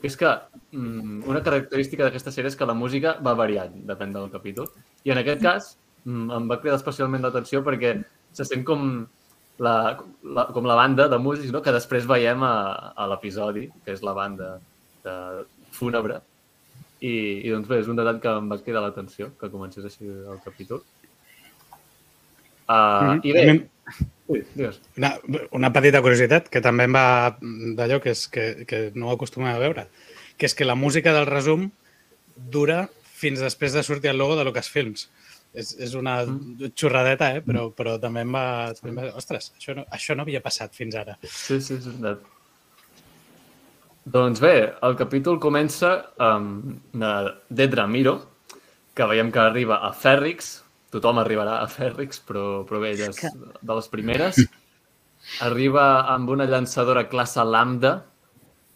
que 0.00 0.08
és 0.08 0.16
que 0.20 0.28
mm, 0.76 1.22
una 1.28 1.40
característica 1.44 2.04
d'aquesta 2.04 2.32
sèrie 2.34 2.52
és 2.52 2.56
que 2.56 2.68
la 2.68 2.76
música 2.76 3.14
va 3.24 3.36
variant, 3.38 3.72
depèn 3.88 4.12
del 4.16 4.28
capítol. 4.32 4.68
I 5.04 5.14
en 5.14 5.20
aquest 5.22 5.40
cas 5.44 5.70
mm, 6.04 6.28
em 6.36 6.50
va 6.50 6.58
cridar 6.60 6.76
especialment 6.80 7.24
l'atenció 7.24 7.64
perquè 7.64 7.94
se 8.36 8.46
sent 8.48 8.64
com 8.68 8.84
la, 9.60 9.74
la, 10.36 10.46
com 10.52 10.68
la 10.68 10.76
banda 10.76 11.08
de 11.08 11.18
músics 11.20 11.52
no? 11.52 11.64
que 11.64 11.74
després 11.76 12.08
veiem 12.08 12.44
a, 12.44 12.54
a 12.96 13.08
l'episodi, 13.12 13.66
que 13.84 13.96
és 13.96 14.04
la 14.04 14.16
banda 14.16 14.54
de 15.04 15.16
fúnebre. 15.76 16.20
I, 17.00 17.12
I 17.48 17.52
doncs 17.54 17.68
bé, 17.68 17.80
és 17.80 17.88
un 17.88 17.96
detall 17.96 18.20
que 18.20 18.36
em 18.36 18.48
va 18.52 18.60
cridar 18.60 18.84
l'atenció, 18.84 19.32
que 19.40 19.52
comencés 19.52 19.88
així 19.88 20.08
el 20.08 20.40
capítol. 20.44 20.84
Uh, 22.68 23.16
I 23.24 23.32
bé, 23.32 23.44
ui. 24.30 24.44
Una, 24.98 25.12
una 25.56 25.72
petita 25.74 26.02
curiositat, 26.04 26.48
que 26.52 26.62
també 26.64 26.86
em 26.88 26.96
va 26.96 27.04
d'allò 27.78 28.00
que, 28.02 28.14
és, 28.14 28.26
que, 28.32 28.66
que 28.68 28.82
no 28.94 29.10
ho 29.10 29.16
acostumem 29.16 29.52
a 29.52 29.60
veure, 29.62 29.86
que 30.38 30.48
és 30.48 30.56
que 30.56 30.68
la 30.68 30.78
música 30.78 31.14
del 31.16 31.28
resum 31.28 31.68
dura 32.36 32.86
fins 33.20 33.42
després 33.42 33.76
de 33.76 33.84
sortir 33.84 34.12
el 34.12 34.20
logo 34.20 34.38
de 34.38 34.46
Lucasfilms. 34.48 35.08
És, 35.50 35.72
és 35.82 35.96
una 35.98 36.20
xorradeta, 36.78 37.32
eh? 37.34 37.40
però, 37.42 37.66
però 37.74 37.96
també 38.02 38.22
em 38.22 38.34
va... 38.36 38.44
També 38.78 38.92
em 38.92 39.00
va 39.00 39.16
ostres, 39.18 39.50
això 39.58 39.74
no, 39.74 39.86
això 39.90 40.14
no 40.14 40.22
havia 40.22 40.42
passat 40.44 40.76
fins 40.78 40.94
ara. 40.98 41.16
Sí, 41.26 41.58
sí, 41.58 41.74
és 41.80 41.88
veritat. 41.88 42.22
Doncs 44.10 44.40
bé, 44.40 44.54
el 44.86 44.94
capítol 44.96 45.36
comença 45.42 45.90
amb 46.22 46.94
Dedra 47.50 47.84
Miro, 47.90 48.14
que 48.96 49.06
veiem 49.10 49.30
que 49.34 49.42
arriba 49.42 49.82
a 49.86 49.90
Fèrrix. 49.92 50.54
Tothom 50.90 51.20
arribarà 51.22 51.60
a 51.62 51.68
Fèrrix, 51.70 52.18
però, 52.26 52.62
però 52.66 52.80
bé, 52.82 52.94
ella 52.96 53.10
és 53.12 53.20
de 53.62 53.76
les 53.78 53.90
primeres. 53.92 54.40
Arriba 55.46 56.06
amb 56.10 56.32
una 56.34 56.48
llançadora 56.50 57.06
classe 57.10 57.44
Lambda, 57.46 57.92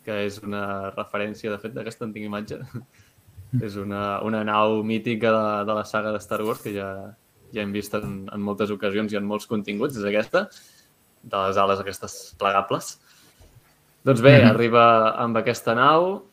que 0.04 0.20
és 0.26 0.38
una 0.44 0.92
referència, 0.92 1.50
de 1.50 1.58
fet, 1.58 1.74
d'aquesta 1.74 2.06
antiga 2.06 2.28
imatge. 2.28 2.60
és 3.62 3.76
una, 3.78 4.20
una 4.26 4.42
nau 4.46 4.82
mítica 4.86 5.30
de, 5.30 5.44
de 5.66 5.76
la 5.78 5.84
saga 5.88 6.12
de 6.12 6.20
Star 6.22 6.42
Wars, 6.42 6.62
que 6.62 6.74
ja, 6.74 6.88
ja 7.54 7.62
hem 7.62 7.72
vist 7.74 7.94
en, 7.98 8.24
en 8.32 8.42
moltes 8.42 8.70
ocasions 8.74 9.14
i 9.14 9.18
en 9.18 9.26
molts 9.26 9.46
continguts, 9.50 9.98
és 9.98 10.06
aquesta, 10.08 10.46
de 11.22 11.42
les 11.46 11.60
ales 11.60 11.82
aquestes 11.82 12.18
plegables. 12.38 12.98
Doncs 14.04 14.20
bé, 14.20 14.38
mm. 14.38 14.42
-hmm. 14.42 14.54
arriba 14.54 14.84
amb 15.16 15.36
aquesta 15.36 15.74
nau 15.74 16.24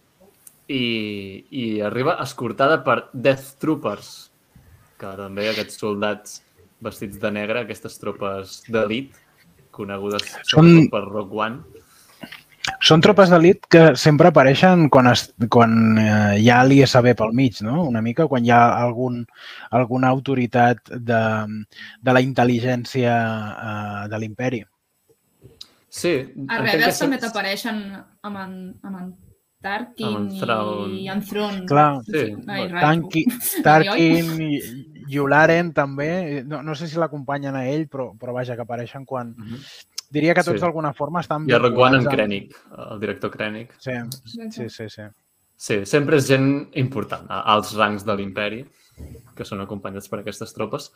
i, 0.67 1.45
i 1.49 1.81
arriba 1.81 2.17
escortada 2.21 2.83
per 2.83 3.09
Death 3.13 3.57
Troopers, 3.59 4.30
que 5.01 5.11
també 5.17 5.49
aquests 5.49 5.79
soldats 5.81 6.39
vestits 6.81 7.19
de 7.21 7.31
negre, 7.33 7.63
aquestes 7.65 7.97
tropes 8.01 8.61
d'elit, 8.71 9.13
conegudes 9.73 10.25
Són- 10.49 10.87
per 10.91 11.03
Rogue 11.07 11.37
One. 11.45 11.61
Són 12.81 13.01
tropes 13.01 13.29
d'elit 13.29 13.65
que 13.73 13.95
sempre 13.97 14.29
apareixen 14.29 14.87
quan, 14.93 15.07
es, 15.11 15.23
quan 15.53 15.71
eh, 15.97 16.37
hi 16.41 16.49
ha 16.49 16.59
l'ISB 16.65 17.11
pel 17.17 17.33
mig, 17.37 17.57
no? 17.65 17.83
Una 17.89 18.01
mica, 18.05 18.27
quan 18.29 18.45
hi 18.45 18.51
ha 18.53 18.61
algun, 18.81 19.23
alguna 19.77 20.11
autoritat 20.13 20.91
de, 20.93 21.21
de 22.01 22.13
la 22.13 22.21
intel·ligència 22.21 23.15
eh, 23.15 24.03
de 24.13 24.21
l'imperi. 24.21 24.61
Sí. 25.91 26.13
A 26.47 26.61
Rebels 26.61 27.01
també 27.01 27.19
t'apareixen 27.21 27.81
amb 28.29 28.41
en, 28.45 28.55
amb 28.85 29.01
en 29.01 29.11
Tarkin 29.61 30.07
Amb 30.07 30.17
en 30.21 30.39
Thrawn. 30.39 30.93
i 30.97 31.09
en 31.11 31.21
Thrawn. 31.25 31.59
Clar. 31.69 31.89
Sí. 32.07 32.23
Ai, 32.47 32.63
Oi, 33.11 33.25
Tarkin 33.65 34.31
i 34.41 34.51
Yularen 35.07 35.73
també, 35.73 36.43
no, 36.45 36.61
no 36.63 36.75
sé 36.75 36.87
si 36.87 36.97
l'acompanyen 36.99 37.55
a 37.55 37.65
ell, 37.69 37.87
però, 37.89 38.11
però 38.17 38.33
vaja, 38.33 38.55
que 38.55 38.61
apareixen 38.61 39.05
quan... 39.05 39.33
Mhm. 39.37 39.57
Diria 40.11 40.33
que 40.35 40.43
tots 40.43 40.57
Sí. 40.59 40.61
d'alguna 40.61 40.91
forma 40.93 41.21
estan... 41.21 41.45
Ha 41.49 41.57
Rogue 41.57 41.79
One 41.81 41.97
en 42.01 42.05
Krennic, 42.05 42.55
el 42.91 42.99
director 42.99 43.31
Krennic. 43.31 43.73
Sí, 43.79 43.93
sí, 44.51 44.69
sí. 44.69 44.89
sí. 44.89 45.01
Sí, 45.55 45.85
sempre 45.85 46.17
és 46.17 46.25
gent 46.27 46.69
important, 46.75 47.27
a 47.29 47.39
alts 47.53 47.75
rangs 47.77 48.03
de 48.03 48.15
l'imperi, 48.17 48.65
que 49.37 49.45
són 49.45 49.61
acompanyats 49.61 50.09
per 50.09 50.19
aquestes 50.19 50.51
tropes. 50.53 50.89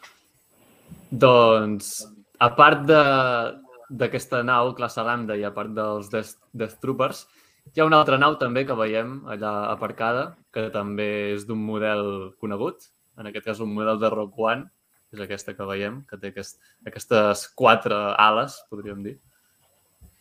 Doncs, 1.12 2.04
a 2.40 2.50
part 2.56 2.84
de- 2.90 3.54
d'aquesta 3.90 4.42
nau, 4.44 4.74
classe 4.76 5.02
Lambda, 5.04 5.36
i 5.38 5.44
a 5.46 5.52
part 5.54 5.70
dels 5.76 6.10
Death, 6.10 6.34
Death 6.52 6.80
Troopers, 6.82 7.28
hi 7.74 7.80
ha 7.82 7.86
una 7.86 8.00
altra 8.02 8.18
nau 8.18 8.36
també 8.38 8.66
que 8.66 8.74
veiem 8.76 9.22
allà 9.28 9.70
aparcada, 9.72 10.36
que 10.52 10.70
també 10.74 11.34
és 11.36 11.46
d'un 11.46 11.60
model 11.64 12.34
conegut, 12.42 12.90
en 13.20 13.30
aquest 13.30 13.46
cas 13.48 13.62
un 13.64 13.74
model 13.76 14.00
de 14.02 14.10
Rogue 14.14 14.44
One, 14.52 14.68
és 15.16 15.22
aquesta 15.24 15.54
que 15.56 15.68
veiem, 15.70 16.02
que 16.10 16.20
té 16.20 16.32
aquest, 16.34 16.60
aquestes 16.88 17.46
quatre 17.58 17.98
ales, 18.22 18.58
podríem 18.72 19.04
dir. 19.06 19.16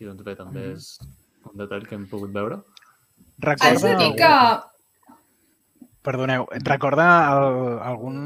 I 0.00 0.08
doncs 0.08 0.26
bé, 0.26 0.36
també 0.38 0.68
és 0.74 0.92
un 1.48 1.58
detall 1.60 1.86
que 1.88 1.98
hem 1.98 2.06
pogut 2.10 2.32
veure. 2.34 2.60
Haig 3.42 3.82
de 3.82 3.96
dir 4.00 4.14
que... 4.20 4.30
Perdoneu, 6.04 6.42
et 6.52 6.66
recorda 6.68 7.04
el, 7.32 7.54
algun 7.80 8.16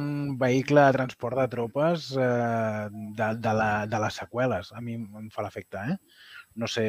vehicle 0.41 0.83
de 0.83 0.95
transport 0.97 1.39
de 1.39 1.45
tropes 1.53 2.09
eh, 2.19 2.89
de, 2.91 3.29
de, 3.39 3.53
la, 3.55 3.69
de 3.87 4.01
les 4.03 4.19
seqüeles? 4.19 4.73
A 4.75 4.83
mi 4.83 4.97
em 4.99 5.29
fa 5.31 5.45
l'efecte, 5.45 5.85
eh? 5.93 5.95
No 6.59 6.67
sé... 6.67 6.85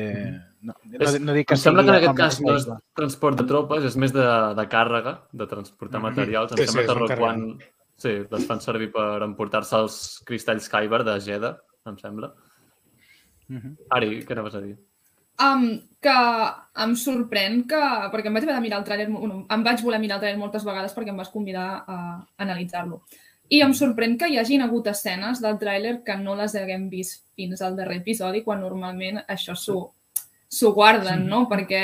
No, 0.65 0.73
no, 0.73 0.99
És- 1.05 1.19
no 1.21 1.33
dic 1.35 1.47
que 1.51 1.53
em 1.53 1.61
sembla 1.61 1.83
que 1.85 1.91
en 1.93 1.97
aquest 1.99 2.17
cas 2.17 2.39
no 2.41 2.55
és 2.57 2.65
transport 2.97 3.37
de 3.37 3.45
tropes, 3.51 3.83
és 3.85 3.95
més 4.01 4.11
de, 4.15 4.23
de 4.57 4.65
càrrega, 4.71 5.13
de 5.31 5.45
transportar 5.51 5.99
Mhm. 6.01 6.07
materials. 6.09 6.51
Em 6.53 6.57
Sí, 6.57 6.65
sí, 6.65 6.73
sembla 6.73 7.05
és 7.05 7.11
que. 7.13 7.23
One 7.23 7.57
sí, 7.99 8.13
les 8.31 8.45
fan 8.47 8.61
servir 8.63 8.89
per 8.91 9.21
emportar-se 9.27 9.75
els 9.77 9.99
cristalls 10.25 10.69
Kyber 10.71 11.03
de 11.05 11.19
Jedha, 11.21 11.51
em 11.85 11.97
sembla. 12.01 12.31
Mhm. 13.49 13.75
Ari, 13.97 14.11
què 14.25 14.31
anaves 14.37 14.55
a 14.55 14.61
dir? 14.61 14.75
Um, 15.39 15.79
que 16.03 16.15
em 16.83 16.93
sorprèn 16.99 17.61
que... 17.69 17.79
Perquè 18.11 18.27
em 18.27 18.33
vaig 18.35 18.43
haver 18.43 18.55
de 18.57 18.61
mirar 18.65 18.79
el 18.81 18.85
tràiler... 18.89 19.07
Bueno, 19.13 19.45
em 19.49 19.63
vaig 19.63 19.81
voler 19.85 19.99
mirar 20.01 20.17
el 20.17 20.23
tràiler 20.25 20.37
moltes 20.41 20.65
vegades 20.67 20.93
perquè 20.95 21.13
em 21.13 21.17
vas 21.21 21.29
convidar 21.31 21.83
a 21.87 21.97
analitzar-lo. 22.37 23.03
I 23.49 23.63
em 23.65 23.73
sorprèn 23.73 24.13
que 24.19 24.27
hi 24.29 24.37
hagin 24.37 24.61
hagut 24.61 24.87
escenes 24.91 25.41
del 25.41 25.57
tràiler 25.61 25.95
que 26.05 26.15
no 26.21 26.35
les 26.37 26.53
haguem 26.55 26.85
vist 26.91 27.23
fins 27.37 27.63
al 27.65 27.77
darrer 27.77 27.97
episodi, 28.03 28.43
quan 28.45 28.61
normalment 28.61 29.23
això 29.25 29.55
s'ho 29.57 30.71
guarden, 30.75 31.25
no? 31.29 31.47
Perquè, 31.49 31.81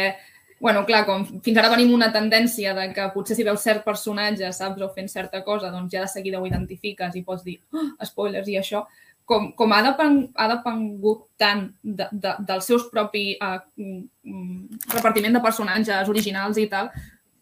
bueno, 0.62 0.84
clar, 0.86 1.06
com 1.08 1.26
fins 1.42 1.58
ara 1.58 1.72
venim 1.74 1.94
una 1.96 2.12
tendència 2.14 2.76
de 2.78 2.92
que 2.94 3.08
potser 3.16 3.38
si 3.38 3.48
veus 3.48 3.66
cert 3.66 3.82
personatge, 3.88 4.52
saps, 4.54 4.84
o 4.86 4.92
fent 4.94 5.10
certa 5.10 5.42
cosa, 5.48 5.74
doncs 5.74 5.94
ja 5.96 6.06
de 6.06 6.12
seguida 6.12 6.40
ho 6.40 6.46
identifiques 6.46 7.18
i 7.18 7.26
pots 7.26 7.44
dir 7.48 7.58
oh, 7.74 7.90
spoilers 8.06 8.52
i 8.54 8.60
això, 8.62 8.86
com, 9.26 9.50
com 9.58 9.74
ha, 9.74 9.82
depen, 9.88 10.20
ha 10.38 10.48
depengut 10.52 11.26
tant 11.42 11.66
de, 11.82 12.06
de, 12.12 12.36
del 12.46 12.62
seus 12.62 12.86
propi 12.94 13.32
uh, 13.42 13.58
mm, 13.74 14.86
repartiment 14.94 15.34
de 15.34 15.42
personatges 15.42 16.14
originals 16.14 16.62
i 16.62 16.70
tal, 16.70 16.94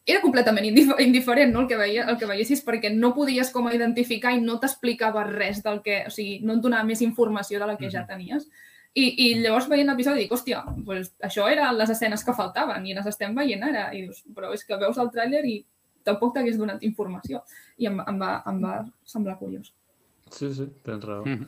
era 0.05 0.19
completament 0.21 0.65
indif 0.67 0.91
indiferent 0.99 1.53
no? 1.53 1.63
el, 1.63 1.67
que 1.67 1.77
veia, 1.79 2.05
el 2.11 2.17
que 2.19 2.27
veiessis 2.27 2.63
perquè 2.65 2.91
no 2.93 3.13
podies 3.15 3.51
com 3.55 3.67
a 3.67 3.73
identificar 3.75 4.33
i 4.35 4.41
no 4.43 4.59
t'explicava 4.59 5.23
res 5.29 5.63
del 5.63 5.81
que... 5.85 6.03
O 6.09 6.11
sigui, 6.11 6.41
no 6.43 6.57
et 6.57 6.63
donava 6.63 6.87
més 6.87 7.03
informació 7.05 7.61
de 7.61 7.69
la 7.69 7.77
que 7.79 7.91
ja 7.91 8.03
tenies. 8.09 8.49
I, 8.93 9.05
i 9.07 9.27
llavors 9.41 9.69
veient 9.71 9.89
l'episodi 9.89 10.25
dic, 10.25 10.33
hòstia, 10.35 10.59
pues, 10.85 11.13
això 11.23 11.47
eren 11.49 11.79
les 11.79 11.93
escenes 11.95 12.21
que 12.25 12.35
faltaven 12.37 12.83
i 12.85 12.93
les 12.93 13.07
estem 13.09 13.33
veient 13.37 13.63
ara. 13.65 13.87
I 13.95 14.03
dius, 14.05 14.21
però 14.35 14.51
és 14.53 14.67
que 14.67 14.77
veus 14.81 14.99
el 15.01 15.09
tràiler 15.13 15.41
i 15.49 15.55
tampoc 16.05 16.35
t'hagués 16.35 16.59
donat 16.59 16.83
informació. 16.83 17.41
I 17.79 17.87
em, 17.89 18.03
em, 18.03 18.19
va, 18.19 18.35
em 18.51 18.59
va 18.61 18.75
semblar 19.07 19.39
curiós. 19.39 19.71
Sí, 20.29 20.51
sí, 20.53 20.67
tens 20.85 21.07
raó. 21.07 21.23
Mhm. 21.25 21.47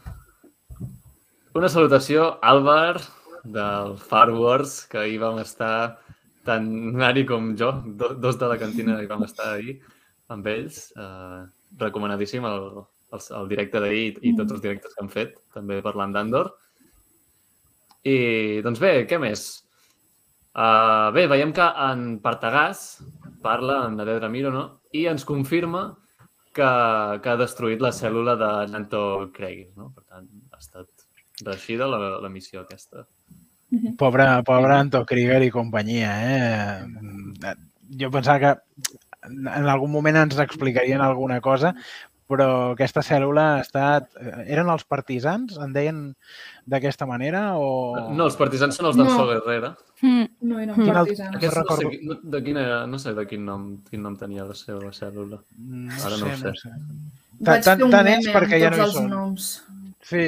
Una 1.55 1.69
salutació, 1.71 2.39
Álvar, 2.43 2.99
del 3.43 3.97
Far 3.97 4.31
Wars, 4.31 4.85
que 4.89 4.97
ahir 4.97 5.19
vam 5.21 5.37
estar, 5.39 5.99
tant 6.45 6.67
Ari 7.09 7.25
com 7.29 7.53
jo, 7.59 7.71
do, 7.99 8.13
dos 8.21 8.39
de 8.41 8.49
la 8.51 8.59
cantina 8.61 8.99
hi 9.01 9.09
vam 9.09 9.25
estar 9.27 9.53
ahir 9.53 9.79
amb 10.33 10.47
ells. 10.47 10.89
Uh, 10.97 11.45
recomanadíssim 11.81 12.45
el, 12.47 12.69
el, 13.13 13.25
el 13.39 13.49
directe 13.51 13.81
d'ahir 13.83 14.05
i, 14.05 14.31
i 14.31 14.35
tots 14.37 14.55
els 14.55 14.63
directes 14.63 14.93
que 14.93 15.03
han 15.03 15.11
fet, 15.13 15.35
també 15.55 15.81
parlant 15.85 16.15
d'Andor. 16.15 16.53
I, 18.05 18.17
doncs 18.65 18.81
bé, 18.81 18.95
què 19.09 19.19
més? 19.21 19.45
Uh, 20.55 21.11
bé, 21.15 21.25
veiem 21.27 21.51
que 21.55 21.65
en 21.89 22.05
Partagàs 22.23 22.85
parla 23.43 23.81
en 23.87 23.97
Nader 23.99 24.19
Ramiro, 24.21 24.53
no? 24.53 24.65
I 24.95 25.07
ens 25.11 25.25
confirma 25.27 25.89
que, 26.55 26.69
que 27.21 27.31
ha 27.31 27.39
destruït 27.41 27.81
la 27.83 27.91
cèl·lula 27.95 28.37
de 28.39 28.51
Nanto 28.71 29.01
Craig, 29.35 29.73
no? 29.75 29.89
Per 29.97 30.05
tant, 30.05 30.29
ha 30.53 30.61
estat 30.61 31.43
reeixida 31.43 31.89
la, 31.91 31.99
la 32.23 32.31
missió 32.31 32.61
aquesta. 32.61 33.03
Pobre, 33.97 34.25
pobre 34.47 34.73
Anto 34.73 35.03
Krieger 35.05 35.41
i 35.43 35.51
companyia, 35.53 36.11
eh? 36.23 37.55
Jo 37.99 38.09
pensava 38.11 38.39
que 38.39 38.51
en 39.25 39.67
algun 39.69 39.91
moment 39.91 40.17
ens 40.23 40.37
explicarien 40.41 41.01
alguna 41.01 41.39
cosa, 41.41 41.73
però 42.29 42.73
aquesta 42.73 43.03
cèl·lula 43.05 43.43
ha 43.55 43.61
estat... 43.61 44.07
Eren 44.49 44.69
els 44.73 44.83
partisans? 44.89 45.57
En 45.61 45.73
deien 45.73 45.99
d'aquesta 46.65 47.05
manera? 47.05 47.51
O... 47.61 48.09
No, 48.13 48.25
els 48.25 48.37
partisans 48.39 48.77
són 48.77 48.89
els 48.89 48.97
d'en 48.97 49.05
No. 49.05 49.13
So 49.17 49.27
Guerrera. 49.29 49.75
Mm. 50.01 50.25
No 50.49 50.57
eren 50.59 50.75
Quin 50.75 50.89
partisans. 50.93 51.37
Aquest, 51.37 51.57
no, 51.61 51.77
sé, 51.77 51.99
no, 52.09 52.17
de 52.33 52.41
quina, 52.43 52.63
no 52.89 52.97
sé 53.01 53.13
de 53.17 53.27
quin 53.29 53.45
nom, 53.45 53.67
quin 53.89 54.01
nom 54.03 54.17
tenia 54.19 54.43
la 54.49 54.57
seva 54.57 54.89
cèl·lula. 54.93 55.39
No 55.57 55.93
Ara 56.01 56.17
sé, 56.17 56.21
no 56.21 56.25
ho 56.25 56.33
no 56.33 56.41
sé. 56.41 56.55
sé. 56.63 56.73
Vaig 57.45 57.63
Tant- 57.67 57.79
fer 57.79 57.85
un 57.85 57.93
tant 57.93 58.09
meme 58.09 58.33
perquè 58.33 58.59
ja 58.61 58.69
no 58.73 58.77
hi 58.77 58.81
tots 58.81 58.89
els 58.89 58.97
són. 58.99 59.09
noms. 59.13 59.47
Sí. 60.05 60.25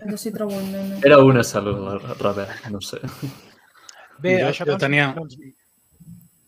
Veure 0.00 0.16
si 0.18 0.32
trobo 0.32 0.56
un 0.56 0.70
meme. 0.72 1.00
Era 1.04 1.18
una 1.20 1.42
cèl·lula, 1.44 1.98
Rebel, 2.18 2.48
no 2.72 2.80
sé. 2.80 3.00
Bé, 4.18 4.38
Jo- 4.40 4.48
això 4.48 4.64
jo 4.64 4.72
doncs, 4.72 4.82
tenia- 4.82 5.12
doncs, 5.14 5.36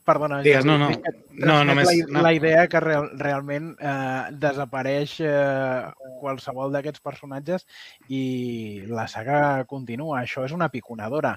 perdona. 0.05 0.41
Digues, 0.43 0.65
no, 0.65 0.79
no. 0.79 0.89
No, 0.91 0.97
transmet 0.97 1.67
només- 1.69 1.91
La, 2.09 2.13
no. 2.17 2.23
la 2.25 2.33
idea 2.35 2.67
que 2.69 2.81
real, 2.81 3.11
realment 3.21 3.77
eh, 3.79 4.23
desapareix 4.33 5.19
eh, 5.21 5.85
qualsevol 6.21 6.73
d'aquests 6.73 7.01
personatges 7.05 7.67
i 8.09 8.83
la 8.89 9.07
saga 9.09 9.65
continua. 9.71 10.23
Això 10.25 10.45
és 10.45 10.53
una 10.57 10.69
piconadora. 10.73 11.37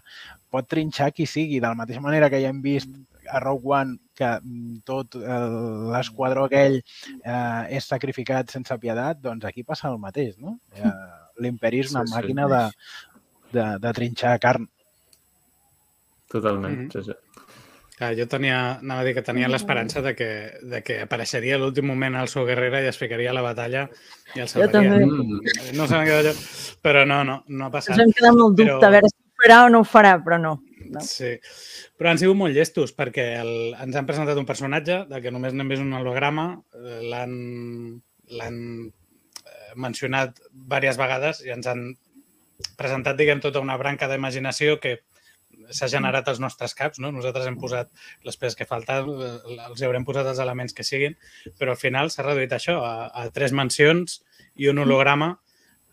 Pot 0.50 0.68
trinxar 0.68 1.12
qui 1.14 1.26
sigui, 1.28 1.60
de 1.60 1.68
la 1.68 1.76
mateixa 1.76 2.02
manera 2.02 2.30
que 2.32 2.42
ja 2.42 2.50
hem 2.50 2.62
vist 2.62 2.90
a 3.30 3.40
Rogue 3.40 3.70
One 3.72 3.98
que 4.16 4.26
mm, 4.42 4.82
tot 4.84 5.16
eh, 5.16 5.50
l'esquadró 5.94 6.46
aquell 6.50 6.80
eh, 6.82 7.68
és 7.78 7.86
sacrificat 7.88 8.50
sense 8.52 8.76
piedat, 8.80 9.20
doncs 9.22 9.46
aquí 9.46 9.64
passa 9.64 9.88
el 9.90 10.00
mateix, 10.00 10.38
no? 10.40 10.58
Eh, 10.76 10.92
L'imperi 11.42 11.80
és 11.82 11.92
una 11.92 12.04
Sí, 12.06 12.12
sí. 12.12 12.16
màquina 12.20 12.48
de, 12.48 12.64
de, 13.54 13.66
de 13.80 13.94
trinxar 13.94 14.40
carn. 14.40 14.68
Totalment. 16.32 16.78
Mhm. 16.78 16.92
sí, 16.92 17.04
sí. 17.04 17.14
Clar, 17.94 18.16
jo 18.18 18.26
tenia, 18.28 18.80
anava 18.82 19.02
a 19.02 19.06
dir 19.06 19.14
que 19.14 19.22
tenia 19.22 19.48
l'esperança 19.48 20.02
de, 20.02 20.16
que, 20.18 20.28
de 20.66 20.80
que 20.82 20.96
apareixeria 21.04 21.56
a 21.56 21.60
l'últim 21.62 21.86
moment 21.86 22.16
el 22.18 22.28
seu 22.28 22.42
Guerrera 22.48 22.80
i 22.82 22.88
es 22.90 22.98
ficaria 22.98 23.30
a 23.30 23.36
la 23.38 23.44
batalla 23.46 23.84
i 24.34 24.40
el 24.42 24.48
Jo 24.48 24.56
salvaria. 24.56 24.72
també. 24.72 25.06
Mm, 25.06 25.76
No 25.78 25.86
se 25.88 25.94
m'ha 26.00 26.04
quedat 26.08 26.26
allò, 26.32 26.34
però 26.82 27.04
no, 27.06 27.20
no, 27.24 27.36
no 27.48 27.66
ha 27.66 27.70
Ens 27.70 27.76
passat. 27.76 28.00
hem 28.02 28.12
quedat 28.12 28.32
amb 28.32 28.42
el 28.48 28.56
dubte, 28.56 28.72
Però- 28.72 28.88
a 28.88 28.90
veure 28.96 29.10
si 29.14 29.20
ho 29.22 29.44
farà 29.44 29.60
o 29.66 29.70
no 29.70 29.80
ho 29.84 29.84
farà, 29.86 30.16
però 30.26 30.40
no. 30.42 30.56
no. 30.90 31.02
Sí, 31.06 31.36
però 31.96 32.10
han 32.10 32.18
sigut 32.18 32.36
molt 32.36 32.56
llestos 32.58 32.96
perquè 32.98 33.28
el, 33.40 33.54
ens 33.80 33.96
han 33.96 34.06
presentat 34.10 34.38
un 34.42 34.46
personatge 34.50 35.06
de 35.08 35.22
que 35.22 35.32
només 35.32 35.54
n'hem 35.54 35.70
vist 35.70 35.82
un 35.86 35.94
holograma, 35.94 36.48
eh, 36.74 37.00
l'han 37.04 38.02
l'han 38.34 38.58
mencionat 39.76 40.40
diverses 40.52 41.00
vegades 41.00 41.42
i 41.46 41.52
ens 41.56 41.68
han 41.68 41.88
presentat, 42.78 43.18
diguem, 43.20 43.42
tota 43.44 43.62
una 43.64 43.78
branca 43.78 44.08
d'imaginació 44.08 44.80
que 44.80 45.00
s'ha 45.70 45.88
generat 45.88 46.28
als 46.28 46.42
nostres 46.42 46.74
caps, 46.76 47.00
no? 47.00 47.12
Nosaltres 47.14 47.48
hem 47.48 47.58
posat 47.62 47.92
les 48.26 48.38
peces 48.38 48.58
que 48.60 48.68
falten, 48.68 49.10
els 49.70 49.84
haurem 49.86 50.06
posat 50.06 50.28
els 50.32 50.42
elements 50.44 50.74
que 50.76 50.86
siguin, 50.88 51.16
però 51.60 51.76
al 51.76 51.80
final 51.82 52.12
s'ha 52.12 52.26
reduït 52.26 52.52
això 52.56 52.80
a, 52.84 52.94
a 53.14 53.30
tres 53.36 53.54
mencions 53.56 54.22
i 54.56 54.68
un 54.72 54.82
holograma 54.84 55.34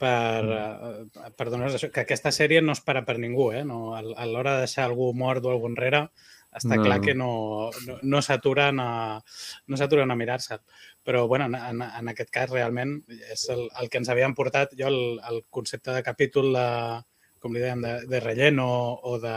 per, 0.00 0.42
eh, 0.48 1.30
per 1.36 1.48
donar 1.52 1.68
això, 1.70 1.90
que 1.92 2.04
aquesta 2.06 2.32
sèrie 2.32 2.62
no 2.64 2.72
és 2.72 2.80
per 2.84 2.96
a 2.98 3.04
per 3.06 3.18
ningú, 3.20 3.50
eh? 3.52 3.64
No, 3.68 3.94
a 3.94 4.00
a 4.00 4.26
l'hora 4.26 4.56
de 4.56 4.66
deixar 4.66 4.88
algú 4.88 5.12
mort 5.14 5.44
o 5.44 5.52
algú 5.52 5.68
enrere, 5.68 6.06
està 6.50 6.76
No. 6.76 6.82
clar 6.82 7.00
que 7.00 7.14
no, 7.14 7.70
no, 7.86 7.98
no 8.02 8.22
s'aturen 8.22 8.80
a, 8.80 9.22
no 9.66 9.76
a 9.76 10.16
mirar-se'l. 10.16 10.60
Però, 11.04 11.26
bueno, 11.28 11.46
en, 11.46 11.54
en, 11.56 11.80
en 11.82 12.08
aquest 12.12 12.28
cas, 12.30 12.50
realment, 12.52 12.98
és 13.32 13.46
el, 13.52 13.68
el 13.80 13.88
que 13.88 13.98
ens 14.02 14.10
havien 14.12 14.34
portat, 14.36 14.74
jo, 14.78 14.88
el, 14.90 15.20
el 15.30 15.44
concepte 15.48 15.94
de 15.96 16.02
capítol 16.04 16.52
de, 16.52 16.66
com 17.40 17.54
li 17.56 17.62
dèiem, 17.62 17.80
de, 17.80 17.92
de 18.10 18.20
relleno 18.20 18.66
o 19.08 19.14
de... 19.22 19.32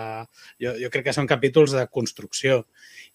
Jo, 0.60 0.74
jo 0.76 0.90
crec 0.92 1.06
que 1.08 1.14
són 1.16 1.30
capítols 1.30 1.72
de 1.72 1.86
construcció. 1.88 2.66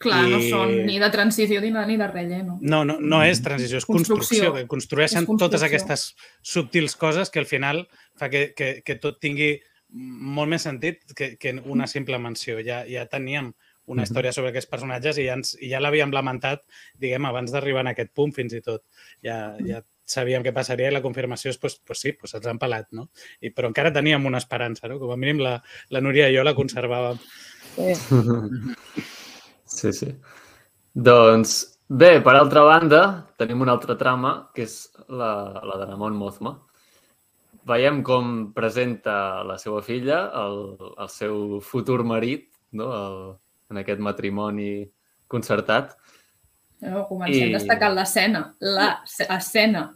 Clar, 0.01 0.23
no 0.33 0.39
I- 0.41 0.49
són 0.49 0.73
ni 0.89 0.97
de 1.03 1.11
transició 1.13 1.61
ni 1.61 1.69
de, 1.75 1.83
ni 1.91 1.99
de 2.01 2.09
relleno. 2.09 2.57
No, 2.63 2.85
no, 2.89 2.97
no 3.05 3.21
és 3.27 3.43
transició, 3.45 3.83
és 3.83 3.85
construcció. 3.85 4.47
Construcció. 4.49 4.55
que 4.57 4.67
construeixen 4.71 5.25
És 5.27 5.29
construcció. 5.29 5.49
totes 5.59 5.67
aquestes 5.69 6.07
subtils 6.41 6.97
coses 6.97 7.29
que 7.35 7.43
al 7.45 7.51
final 7.51 7.85
fa 8.17 8.31
que, 8.33 8.55
que, 8.57 8.79
que 8.81 8.97
tot 8.97 9.21
tingui 9.21 9.59
molt 9.93 10.49
més 10.53 10.65
sentit 10.65 11.05
que, 11.17 11.35
que 11.41 11.53
una 11.65 11.87
simple 11.87 12.17
menció. 12.21 12.57
Ja, 12.65 12.83
ja 12.89 13.05
teníem 13.13 13.53
una 13.89 14.03
Mhm. 14.03 14.07
història 14.07 14.33
sobre 14.33 14.51
aquests 14.53 14.71
personatges 14.71 15.19
i 15.19 15.27
ja, 15.27 15.35
ens, 15.39 15.55
i 15.61 15.71
ja 15.73 15.81
l'havíem 15.81 16.13
lamentat, 16.13 16.65
diguem, 17.01 17.25
abans 17.27 17.53
d'arribar 17.53 17.81
en 17.87 17.93
aquest 17.95 18.13
punt 18.15 18.35
fins 18.37 18.53
i 18.55 18.61
tot. 18.65 18.85
Ja, 19.25 19.57
ja 19.65 19.83
sabíem 20.09 20.45
què 20.45 20.53
passaria 20.57 20.89
i 20.89 20.95
la 20.95 21.03
confirmació 21.05 21.51
és, 21.53 21.59
pues, 21.61 21.77
pues 21.85 22.01
sí, 22.01 22.13
pues 22.17 22.33
se'ls 22.33 22.47
han 22.49 22.59
pelat, 22.61 22.89
no? 22.97 23.11
I, 23.41 23.51
però 23.53 23.69
encara 23.69 23.93
teníem 23.93 24.25
una 24.27 24.41
esperança, 24.41 24.89
no? 24.89 24.99
Com 25.01 25.13
a 25.13 25.19
mínim 25.21 25.43
la, 25.45 25.59
la 25.93 26.01
Núria 26.01 26.31
i 26.31 26.37
jo 26.37 26.45
la 26.47 26.55
conservàvem. 26.57 27.19
Sí, 29.67 29.93
sí. 30.01 30.13
Doncs 30.95 31.59
bé, 31.89 32.21
per 32.25 32.35
altra 32.37 32.65
banda, 32.67 33.03
tenim 33.41 33.61
una 33.65 33.75
altra 33.77 33.97
trama, 34.01 34.33
que 34.55 34.65
és 34.65 34.79
la, 35.09 35.61
la 35.65 35.77
de 35.81 35.91
Ramon 35.91 36.17
Mozma. 36.17 36.55
Veiem 37.69 38.01
com 38.03 38.53
presenta 38.57 39.45
la 39.45 39.59
seva 39.61 39.83
filla, 39.85 40.23
el, 40.41 40.63
el 40.97 41.11
seu 41.13 41.61
futur 41.61 42.01
marit, 42.09 42.49
no? 42.73 42.89
el, 42.97 43.21
en 43.71 43.77
aquest 43.83 44.01
matrimoni 44.01 44.89
concertat. 45.29 45.95
No, 46.81 47.07
comencem 47.09 47.49
I- 47.51 47.53
destacant 47.57 47.95
l'escena. 47.97 48.55
L'escena. 48.61 49.89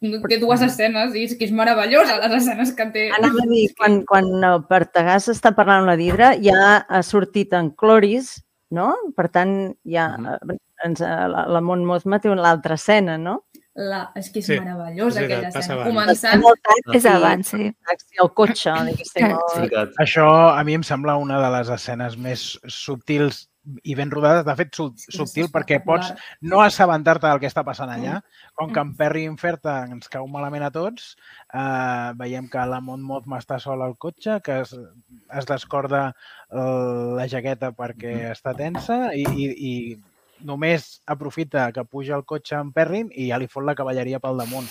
Té 0.00 0.36
dues 0.38 0.60
escenes 0.62 1.14
i 1.18 1.24
és 1.26 1.32
que 1.34 1.48
és 1.48 1.50
meravellosa 1.52 2.20
les 2.22 2.36
escenes 2.38 2.70
que 2.78 2.84
té. 2.94 3.08
Anava 3.16 3.42
a 3.42 3.48
dir, 3.50 3.64
quan, 3.76 3.96
quan 4.06 4.28
el 4.46 4.60
Partagàs 4.70 5.26
està 5.32 5.50
parlant 5.56 5.80
amb 5.82 5.90
la 5.90 5.96
Didra, 5.98 6.28
ja 6.38 6.84
ha 6.88 7.00
sortit 7.02 7.52
en 7.58 7.72
Cloris, 7.74 8.36
no? 8.70 8.92
Per 9.16 9.26
tant, 9.34 9.74
ja 9.84 10.12
Mhm. 10.16 10.26
eh, 10.54 10.58
ens, 10.84 11.00
la, 11.00 11.46
la 11.50 11.60
Mont 11.60 11.82
Mozma 11.84 12.20
té 12.20 12.28
l'altra 12.30 12.74
escena, 12.78 13.18
no? 13.18 13.44
La, 13.78 14.00
és 14.18 14.26
que 14.34 14.40
és 14.42 14.46
Sí, 14.48 14.56
meravellosa 14.58 15.20
és 15.20 15.26
aquella 15.28 15.48
escena. 15.52 15.74
abans. 15.74 15.88
Començant, 15.92 16.96
És 16.98 17.04
abans, 17.06 17.46
sí. 17.52 17.68
taxi, 17.86 18.16
el 18.24 18.30
cotxe, 18.34 18.72
diguéssim. 18.88 19.36
Veritat. 19.54 19.92
Això 20.02 20.24
a 20.58 20.64
mi 20.66 20.74
em 20.74 20.82
sembla 20.82 21.14
una 21.16 21.38
de 21.40 21.50
les 21.56 21.68
escenes 21.70 22.16
més 22.18 22.58
subtils 22.66 23.44
i 23.84 23.94
ben 23.94 24.10
rodades. 24.10 24.44
De 24.48 24.54
fet, 24.56 24.74
sub- 24.74 24.96
subtil 24.98 25.46
perquè 25.52 25.78
pots 25.84 26.10
no 26.40 26.62
assabentar-te 26.64 27.28
del 27.28 27.38
que 27.38 27.46
està 27.46 27.62
passant 27.62 27.90
allà. 27.92 28.16
Com 28.56 28.72
que 28.72 28.80
en 28.80 28.94
Perry 28.96 29.24
Inferta 29.28 29.84
ens 29.86 30.08
cau 30.08 30.26
malament 30.26 30.64
a 30.64 30.70
tots, 30.74 31.14
eh, 31.54 32.12
veiem 32.16 32.48
que 32.50 32.66
la 32.66 32.80
Mont 32.80 33.02
Mothma 33.02 33.38
està 33.38 33.60
sola 33.60 33.84
al 33.84 33.94
cotxe, 33.96 34.40
que 34.42 34.60
es, 34.62 34.74
es 34.74 35.46
descorda 35.46 36.16
eh, 36.50 37.14
la 37.14 37.28
jaqueta 37.28 37.70
perquè 37.76 38.32
està 38.32 38.56
tensa 38.56 39.12
i, 39.14 39.22
i, 39.36 39.52
i 39.70 39.98
només 40.40 41.02
aprofita 41.06 41.70
que 41.72 41.84
puja 41.84 42.14
el 42.16 42.24
cotxe 42.24 42.56
en 42.56 42.72
Perrin 42.72 43.08
i 43.14 43.28
ja 43.30 43.38
li 43.38 43.48
fot 43.50 43.64
la 43.64 43.74
cavalleria 43.74 44.20
pel 44.20 44.38
damunt. 44.38 44.68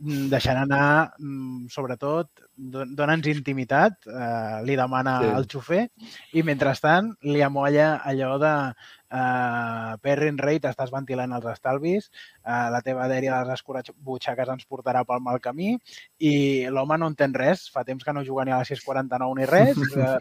Mm, 0.00 0.28
Deixant 0.32 0.58
anar, 0.58 1.12
mm, 1.18 1.66
sobretot, 1.72 2.28
don- 2.56 2.94
dona'ns 2.96 3.26
intimitat, 3.26 3.94
eh, 4.06 4.62
li 4.64 4.76
demana 4.76 5.18
Sí. 5.20 5.28
al 5.34 5.46
xofer 5.46 5.88
i 6.32 6.42
mentrestant 6.42 7.14
li 7.22 7.42
amolla 7.42 8.02
allò 8.04 8.38
de 8.38 8.74
eh, 9.12 9.94
Perrin 10.02 10.38
Rei, 10.38 10.60
t'estàs 10.62 10.90
ventilant 10.94 11.32
els 11.36 11.46
estalvis, 11.52 12.10
eh, 12.44 12.66
la 12.72 12.80
teva 12.86 13.08
dèria 13.10 13.38
de 13.40 13.48
les 13.50 13.58
escurabutxaques 13.60 14.48
ens 14.54 14.66
portarà 14.70 15.04
pel 15.04 15.20
mal 15.20 15.40
camí 15.40 15.74
i 16.18 16.66
l'home 16.70 16.98
no 16.98 17.08
entén 17.10 17.34
res, 17.34 17.66
fa 17.72 17.84
temps 17.84 18.04
que 18.04 18.12
no 18.16 18.24
juga 18.24 18.44
ni 18.44 18.52
a 18.54 18.58
la 18.62 18.64
649 18.68 19.34
ni 19.40 19.46
res, 19.50 19.76
eh, 19.96 20.18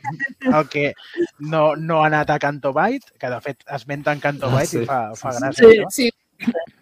el 0.53 0.67
que 0.69 0.93
no, 1.39 1.75
no 1.75 2.01
ha 2.03 2.07
anat 2.07 2.29
a 2.29 2.39
Canto 2.39 2.73
Byte, 2.73 3.13
que 3.19 3.29
de 3.29 3.41
fet 3.41 3.63
esmenten 3.67 4.19
Canto 4.19 4.47
Ah, 4.49 4.55
Byte 4.57 4.73
sí. 4.73 4.83
i 4.83 4.85
fa, 4.89 5.01
fa 5.15 5.31
Sí, 5.33 5.39
gràcia 5.43 5.69
sí. 5.69 5.77
això. 5.77 5.89
sí, 5.91 6.09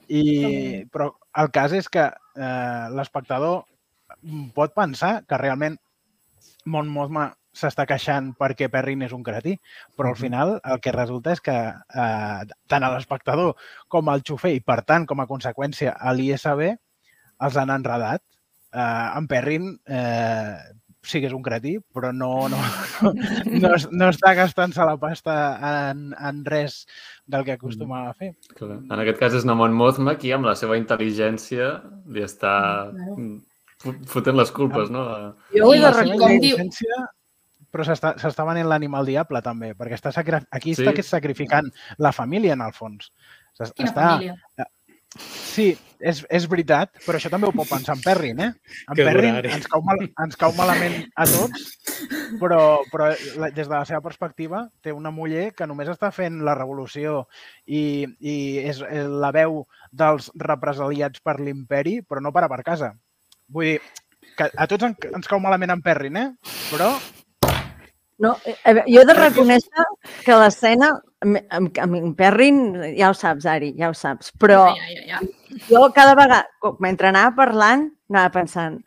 I, 0.07 0.85
però 0.93 1.09
el 1.41 1.49
cas 1.51 1.73
és 1.75 1.89
que 1.91 2.05
eh, 2.07 2.85
l'espectador 2.95 3.65
pot 4.55 4.73
pensar 4.73 5.23
que 5.27 5.37
realment 5.37 5.75
Mon 6.65 6.87
Mothma 6.87 7.29
s'està 7.57 7.87
queixant 7.89 8.31
perquè 8.37 8.69
Perrin 8.69 9.01
és 9.07 9.13
un 9.17 9.23
cretí, 9.25 9.55
però 9.97 10.13
al 10.13 10.19
final 10.19 10.55
el 10.63 10.79
que 10.83 10.93
resulta 10.95 11.33
és 11.33 11.41
que 11.41 11.57
eh, 11.57 12.41
tant 12.69 12.85
a 12.85 12.93
l'espectador 12.93 13.55
com 13.89 14.09
al 14.13 14.21
xofer 14.27 14.53
i, 14.55 14.61
per 14.61 14.83
tant, 14.85 15.05
com 15.09 15.19
a 15.23 15.27
conseqüència, 15.29 15.97
a 15.97 16.13
l'ISB 16.13 16.67
els 17.41 17.57
han 17.57 17.69
enredat. 17.73 18.21
Eh, 18.73 19.07
en 19.17 19.27
Perrin 19.31 19.71
eh, 19.87 20.55
sí 21.07 21.21
que 21.23 21.29
és 21.29 21.33
un 21.33 21.41
cretí, 21.45 21.77
però 21.95 22.09
no, 22.11 22.49
no, 22.51 22.57
no, 23.05 23.11
no, 23.63 23.69
no 23.95 24.07
està 24.11 24.33
gastant-se 24.35 24.83
la 24.85 24.97
pasta 24.99 25.35
en, 25.89 26.09
en 26.19 26.41
res 26.45 26.81
del 27.25 27.45
que 27.47 27.53
acostumava 27.55 28.09
a 28.11 28.17
fer. 28.17 28.33
Clar. 28.57 28.81
En 28.83 28.99
aquest 29.05 29.21
cas 29.21 29.37
és 29.39 29.45
Namon 29.47 29.71
Mothma 29.77 30.17
qui, 30.19 30.33
amb 30.35 30.49
la 30.49 30.55
seva 30.59 30.75
intel·ligència, 30.81 31.69
li 32.11 32.25
està 32.25 32.55
Claro. 32.91 33.29
fot- 33.79 34.03
fotent 34.11 34.35
les 34.41 34.51
culpes, 34.51 34.91
no? 34.91 35.05
Jo 35.55 35.69
ho 35.69 35.73
he 35.73 35.79
I 35.79 35.85
de 35.85 35.93
la 35.95 37.07
però 37.77 37.85
s'està 38.17 38.45
venent 38.49 38.67
l'animal 38.71 39.05
diable 39.05 39.43
també, 39.45 39.75
perquè 39.77 39.99
està 39.99 40.11
sacri... 40.15 40.41
aquí 40.51 40.73
Sí. 40.73 40.81
està 40.81 40.95
que 40.97 41.05
sacrificant 41.05 41.69
la 42.01 42.11
família 42.11 42.57
en 42.57 42.65
el 42.65 42.73
fons. 42.73 43.11
Quina 43.57 43.91
està... 43.93 44.09
família. 44.17 44.35
Sí, 45.17 45.71
és, 46.03 46.19
és 46.29 46.45
veritat, 46.51 46.91
però 47.05 47.17
això 47.17 47.29
també 47.33 47.47
ho 47.47 47.53
pot 47.55 47.69
pensar 47.71 47.95
en 47.95 48.01
Perrin, 48.03 48.41
eh? 48.43 48.49
En 48.85 48.97
Que 48.97 49.05
Perrin 49.07 49.37
horari. 49.39 49.49
ens 49.55 49.65
cau, 49.71 49.81
mal, 49.81 50.01
ens 50.03 50.35
cau 50.37 50.51
malament 50.53 50.97
a 51.17 51.25
tots, 51.25 51.63
però, 52.41 52.59
però 52.91 53.07
la, 53.39 53.49
des 53.49 53.65
de 53.65 53.73
la 53.73 53.85
seva 53.87 54.03
perspectiva 54.05 54.65
té 54.85 54.93
una 54.93 55.09
muller 55.15 55.47
que 55.57 55.65
només 55.65 55.89
està 55.89 56.11
fent 56.13 56.43
la 56.45 56.53
revolució 56.59 57.23
i, 57.65 58.03
i 58.19 58.35
és 58.67 58.83
és 58.83 59.07
la 59.09 59.31
veu 59.33 59.63
dels 59.89 60.29
represaliats 60.37 61.23
per 61.25 61.39
l'imperi, 61.39 62.01
però 62.05 62.21
no 62.21 62.35
para 62.35 62.51
per 62.51 62.61
casa. 62.67 62.91
Vull 63.49 63.71
dir, 63.71 63.79
que 64.37 64.51
a 64.53 64.67
tots 64.69 64.85
en, 64.91 64.93
ens 65.15 65.31
cau 65.31 65.39
malament 65.41 65.73
en 65.73 65.81
Perrin, 65.81 66.19
eh? 66.19 66.29
Però 66.69 66.91
No, 68.17 68.33
eh, 68.45 68.55
a 68.65 68.73
veure, 68.73 68.89
jo 68.89 69.01
he 69.03 69.05
de 69.05 69.15
reconèixer 69.17 69.87
que 70.25 70.37
l'escena, 70.41 70.91
amb, 71.21 71.37
amb, 71.53 71.79
en 71.99 72.13
Perrin, 72.17 72.59
ja 72.97 73.11
ho 73.11 73.17
saps, 73.17 73.45
Ari, 73.49 73.75
ja 73.77 73.91
ho 73.91 73.95
saps, 73.97 74.31
però 74.41 74.63
Ja, 74.73 74.89
ja, 74.89 75.03
ja. 75.13 75.19
jo 75.69 75.83
cada 75.93 76.15
vegada, 76.17 76.45
mentre 76.81 77.11
anava 77.11 77.35
parlant, 77.37 77.91
anava 78.09 78.33
pensant, 78.39 78.79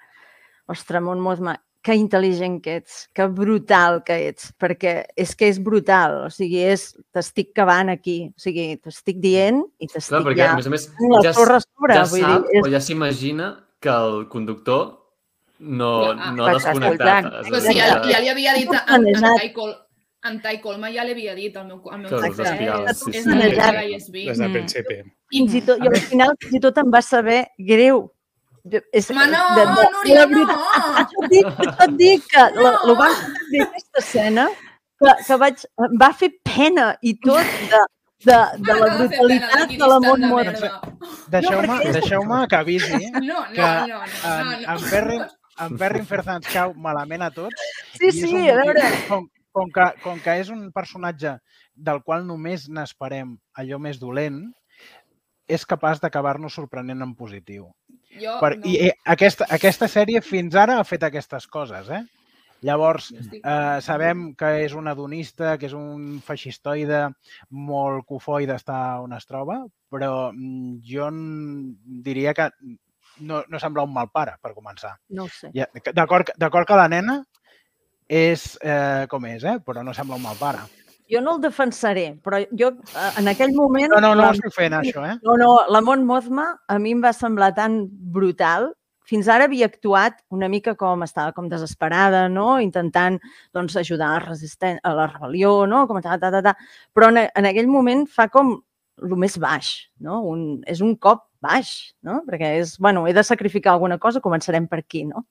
ostres, 0.71 1.03
Mont 1.03 1.23
Mozma, 1.23 1.55
que 1.81 1.95
intel·ligent 1.97 2.59
que 2.61 2.77
ets, 2.83 3.07
que 3.17 3.25
brutal 3.33 4.03
que 4.05 4.19
ets, 4.29 4.51
perquè 4.61 4.95
és 5.17 5.33
que 5.39 5.49
és 5.49 5.61
brutal, 5.63 6.27
o 6.27 6.31
sigui, 6.35 6.61
és, 6.75 6.91
t'estic 7.15 7.55
cavant 7.57 7.89
aquí, 7.93 8.19
o 8.35 8.43
sigui, 8.43 8.75
t'estic 8.83 9.23
dient 9.23 9.63
i 9.79 9.87
Clar, 9.87 9.95
t'estic 9.95 10.27
perquè, 10.27 10.43
ja 10.43 10.53
a 10.53 10.59
més 10.59 10.69
a 10.69 10.75
més, 10.75 10.89
ja, 11.25 11.33
sorra 11.37 11.61
a 11.63 11.65
sobre, 11.65 11.97
ja 11.97 12.05
sap 12.05 12.19
dir, 12.19 12.59
és, 12.59 12.67
o 12.67 12.73
ja 12.75 12.83
s'imagina 12.85 13.53
que 13.81 13.95
el 13.95 14.27
conductor 14.29 15.00
no, 15.61 16.15
no 16.15 16.47
ha 16.47 16.53
està 16.57 16.73
desconnectat. 16.73 17.25
És 17.43 17.49
Però 17.53 17.61
sí, 17.61 17.75
ja, 17.79 17.87
ja 18.11 18.21
li 18.25 18.29
havia 18.33 18.55
dit 18.59 18.73
a, 18.75 18.79
a, 18.81 18.85
Planejat. 18.97 19.25
a, 19.31 19.35
Tai 19.39 19.53
Col, 19.53 19.75
en 20.31 20.41
Tai 20.43 20.61
Colma 20.61 20.91
ja 20.93 21.05
li 21.05 21.13
havia 21.13 21.35
dit 21.37 21.57
el 21.57 21.67
meu, 21.69 21.83
el 21.93 21.99
meu 22.03 22.11
cotxe 22.11 22.43
espiava, 22.43 22.91
és, 22.91 22.99
sí, 23.01 23.11
és 23.15 24.39
del 24.39 24.49
Mm. 24.49 24.53
principi. 24.53 24.97
fins 25.31 25.55
i 25.55 25.61
tot, 25.63 25.79
jo 25.85 25.91
al 25.91 26.01
final 26.11 26.33
fins 26.41 26.55
i 26.55 26.61
tot 26.61 26.79
em 26.79 26.91
va 26.93 27.03
saber 27.03 27.47
greu. 27.59 28.11
Jo- 28.71 28.81
És, 28.93 29.11
Home, 29.11 29.27
no, 29.27 29.45
de- 29.57 29.65
de- 29.65 29.91
Núria, 29.93 30.27
no! 30.27 30.33
veritat, 30.35 30.59
Això 31.01 31.23
et 31.25 31.31
dic, 31.31 31.47
això 31.47 31.85
et 31.89 31.95
dic 31.97 32.27
que 32.29 32.43
No! 32.57 32.63
la 32.85 32.95
van 32.99 33.15
fer 33.51 33.63
aquesta 33.63 33.99
escena 34.05 34.49
que, 35.01 35.15
que 35.27 35.37
vaig, 35.37 35.65
em 35.87 35.97
va 36.03 36.13
fer 36.13 36.31
pena 36.45 36.91
i 37.01 37.15
tot 37.21 37.47
de, 37.71 37.81
de, 38.27 38.37
de 38.67 38.75
la 38.81 38.89
brutalitat 38.99 39.69
de 39.71 39.87
la 39.89 39.99
Mont 40.05 40.27
Mozma. 40.29 40.81
deixeu-me 41.31 41.79
deixeu 41.93 42.21
que 42.51 42.57
avisi 42.57 43.11
No, 43.13 43.21
no, 43.21 43.45
que 43.55 43.61
no, 43.63 43.87
no, 43.87 44.03
en, 44.05 44.11
no, 44.25 44.45
no. 44.45 44.75
en 44.75 44.91
Perrin, 44.91 45.23
en 45.67 45.77
Perrin 45.81 46.07
Ferza 46.09 46.39
ens 46.39 46.49
cau 46.53 46.75
malament 46.77 47.27
a 47.27 47.31
tots. 47.35 47.67
Sí, 47.97 48.13
sí, 48.13 48.33
un 48.35 48.49
a 48.53 48.57
veure, 48.63 48.87
Com, 49.09 49.27
com, 49.57 49.73
que, 49.75 49.89
com 50.05 50.23
que 50.25 50.39
és 50.43 50.53
un 50.53 50.69
personatge 50.75 51.37
del 51.75 52.03
qual 52.07 52.27
només 52.29 52.69
n'esperem 52.69 53.37
allò 53.59 53.81
més 53.83 54.01
dolent, 54.01 54.43
és 55.51 55.67
capaç 55.67 56.01
d'acabar-nos 56.03 56.55
sorprenent 56.55 57.03
en 57.03 57.17
positiu. 57.19 57.69
Jo, 58.21 58.39
Per, 58.43 58.55
no. 58.59 58.67
I 58.67 58.77
eh, 58.89 58.95
aquesta, 59.15 59.47
aquesta 59.51 59.89
sèrie 59.91 60.23
fins 60.23 60.57
ara 60.59 60.79
ha 60.79 60.87
fet 60.87 61.05
aquestes 61.07 61.47
coses, 61.51 61.91
eh? 61.91 62.05
Llavors, 62.67 63.09
eh, 63.17 63.79
sabem 63.81 64.35
que 64.37 64.51
és 64.67 64.75
un 64.77 64.91
adonista, 64.91 65.55
que 65.59 65.71
és 65.71 65.75
un 65.77 66.19
feixistoide 66.25 67.07
molt 67.57 68.05
cofoi 68.09 68.47
d'estar 68.51 69.01
on 69.01 69.15
es 69.17 69.25
troba, 69.25 69.63
però 69.91 70.29
mm, 70.35 70.75
jo 70.85 71.09
diria 72.05 72.35
que 72.37 72.51
no, 73.21 73.45
no 73.49 73.61
sembla 73.63 73.85
un 73.87 73.93
mal 73.95 74.11
pare, 74.13 74.37
per 74.43 74.55
començar. 74.55 74.97
No 75.17 75.25
ho 75.25 75.33
sé. 75.33 75.51
Ja, 75.55 75.69
D'acord 75.93 76.27
que- 76.27 76.77
la 76.77 76.89
nena 76.89 77.21
és 78.09 78.59
eh, 78.63 79.07
com 79.09 79.25
és, 79.27 79.45
eh? 79.45 79.59
però 79.65 79.85
no 79.87 79.95
sembla 79.95 80.17
un 80.19 80.23
mal 80.23 80.37
pare. 80.39 80.65
Jo 81.11 81.21
no 81.23 81.37
el 81.37 81.41
defensaré, 81.43 82.13
però 82.23 82.39
jo 82.55 82.73
eh, 82.95 83.13
en 83.19 83.31
aquell 83.31 83.55
moment... 83.55 83.91
No, 83.95 84.01
no, 84.03 84.15
no 84.15 84.29
ho 84.29 84.35
estic 84.35 84.55
fent, 84.55 84.75
això, 84.79 85.03
eh? 85.07 85.17
No, 85.27 85.37
no, 85.39 85.55
la 85.71 85.81
Mon 85.83 86.05
Mothma 86.07 86.53
a 86.71 86.79
mi 86.79 86.95
em 86.95 87.03
va 87.03 87.13
semblar 87.15 87.53
tan 87.55 87.83
brutal. 87.89 88.71
Fins 89.11 89.27
ara 89.27 89.49
havia 89.49 89.67
actuat 89.67 90.21
una 90.31 90.47
mica 90.51 90.77
com 90.79 91.03
estava 91.03 91.33
com 91.35 91.49
desesperada, 91.51 92.29
no? 92.31 92.61
intentant 92.63 93.19
doncs, 93.55 93.75
ajudar 93.81 94.13
a, 94.15 94.21
resisten 94.23 94.79
a 94.87 94.93
la 94.95 95.09
rebel·lió, 95.11 95.67
no? 95.67 95.87
com 95.91 95.99
ta, 96.03 96.19
ta, 96.19 96.31
ta, 96.31 96.43
ta. 96.47 96.55
però 96.95 97.11
en, 97.11 97.25
en 97.27 97.51
aquell 97.51 97.67
moment 97.71 98.07
fa 98.07 98.29
com 98.31 98.55
el 99.03 99.17
més 99.19 99.39
baix, 99.43 99.73
no? 99.99 100.21
un, 100.31 100.61
és 100.71 100.83
un 100.85 100.95
cop 100.95 101.30
baix, 101.43 101.95
no? 102.03 102.21
perquè 102.29 102.55
és, 102.61 102.77
bueno, 102.79 103.07
he 103.09 103.15
de 103.17 103.25
sacrificar 103.25 103.73
alguna 103.75 103.99
cosa, 103.99 104.23
començarem 104.25 104.69
per 104.69 104.83
aquí, 104.85 105.05
no? 105.09 105.25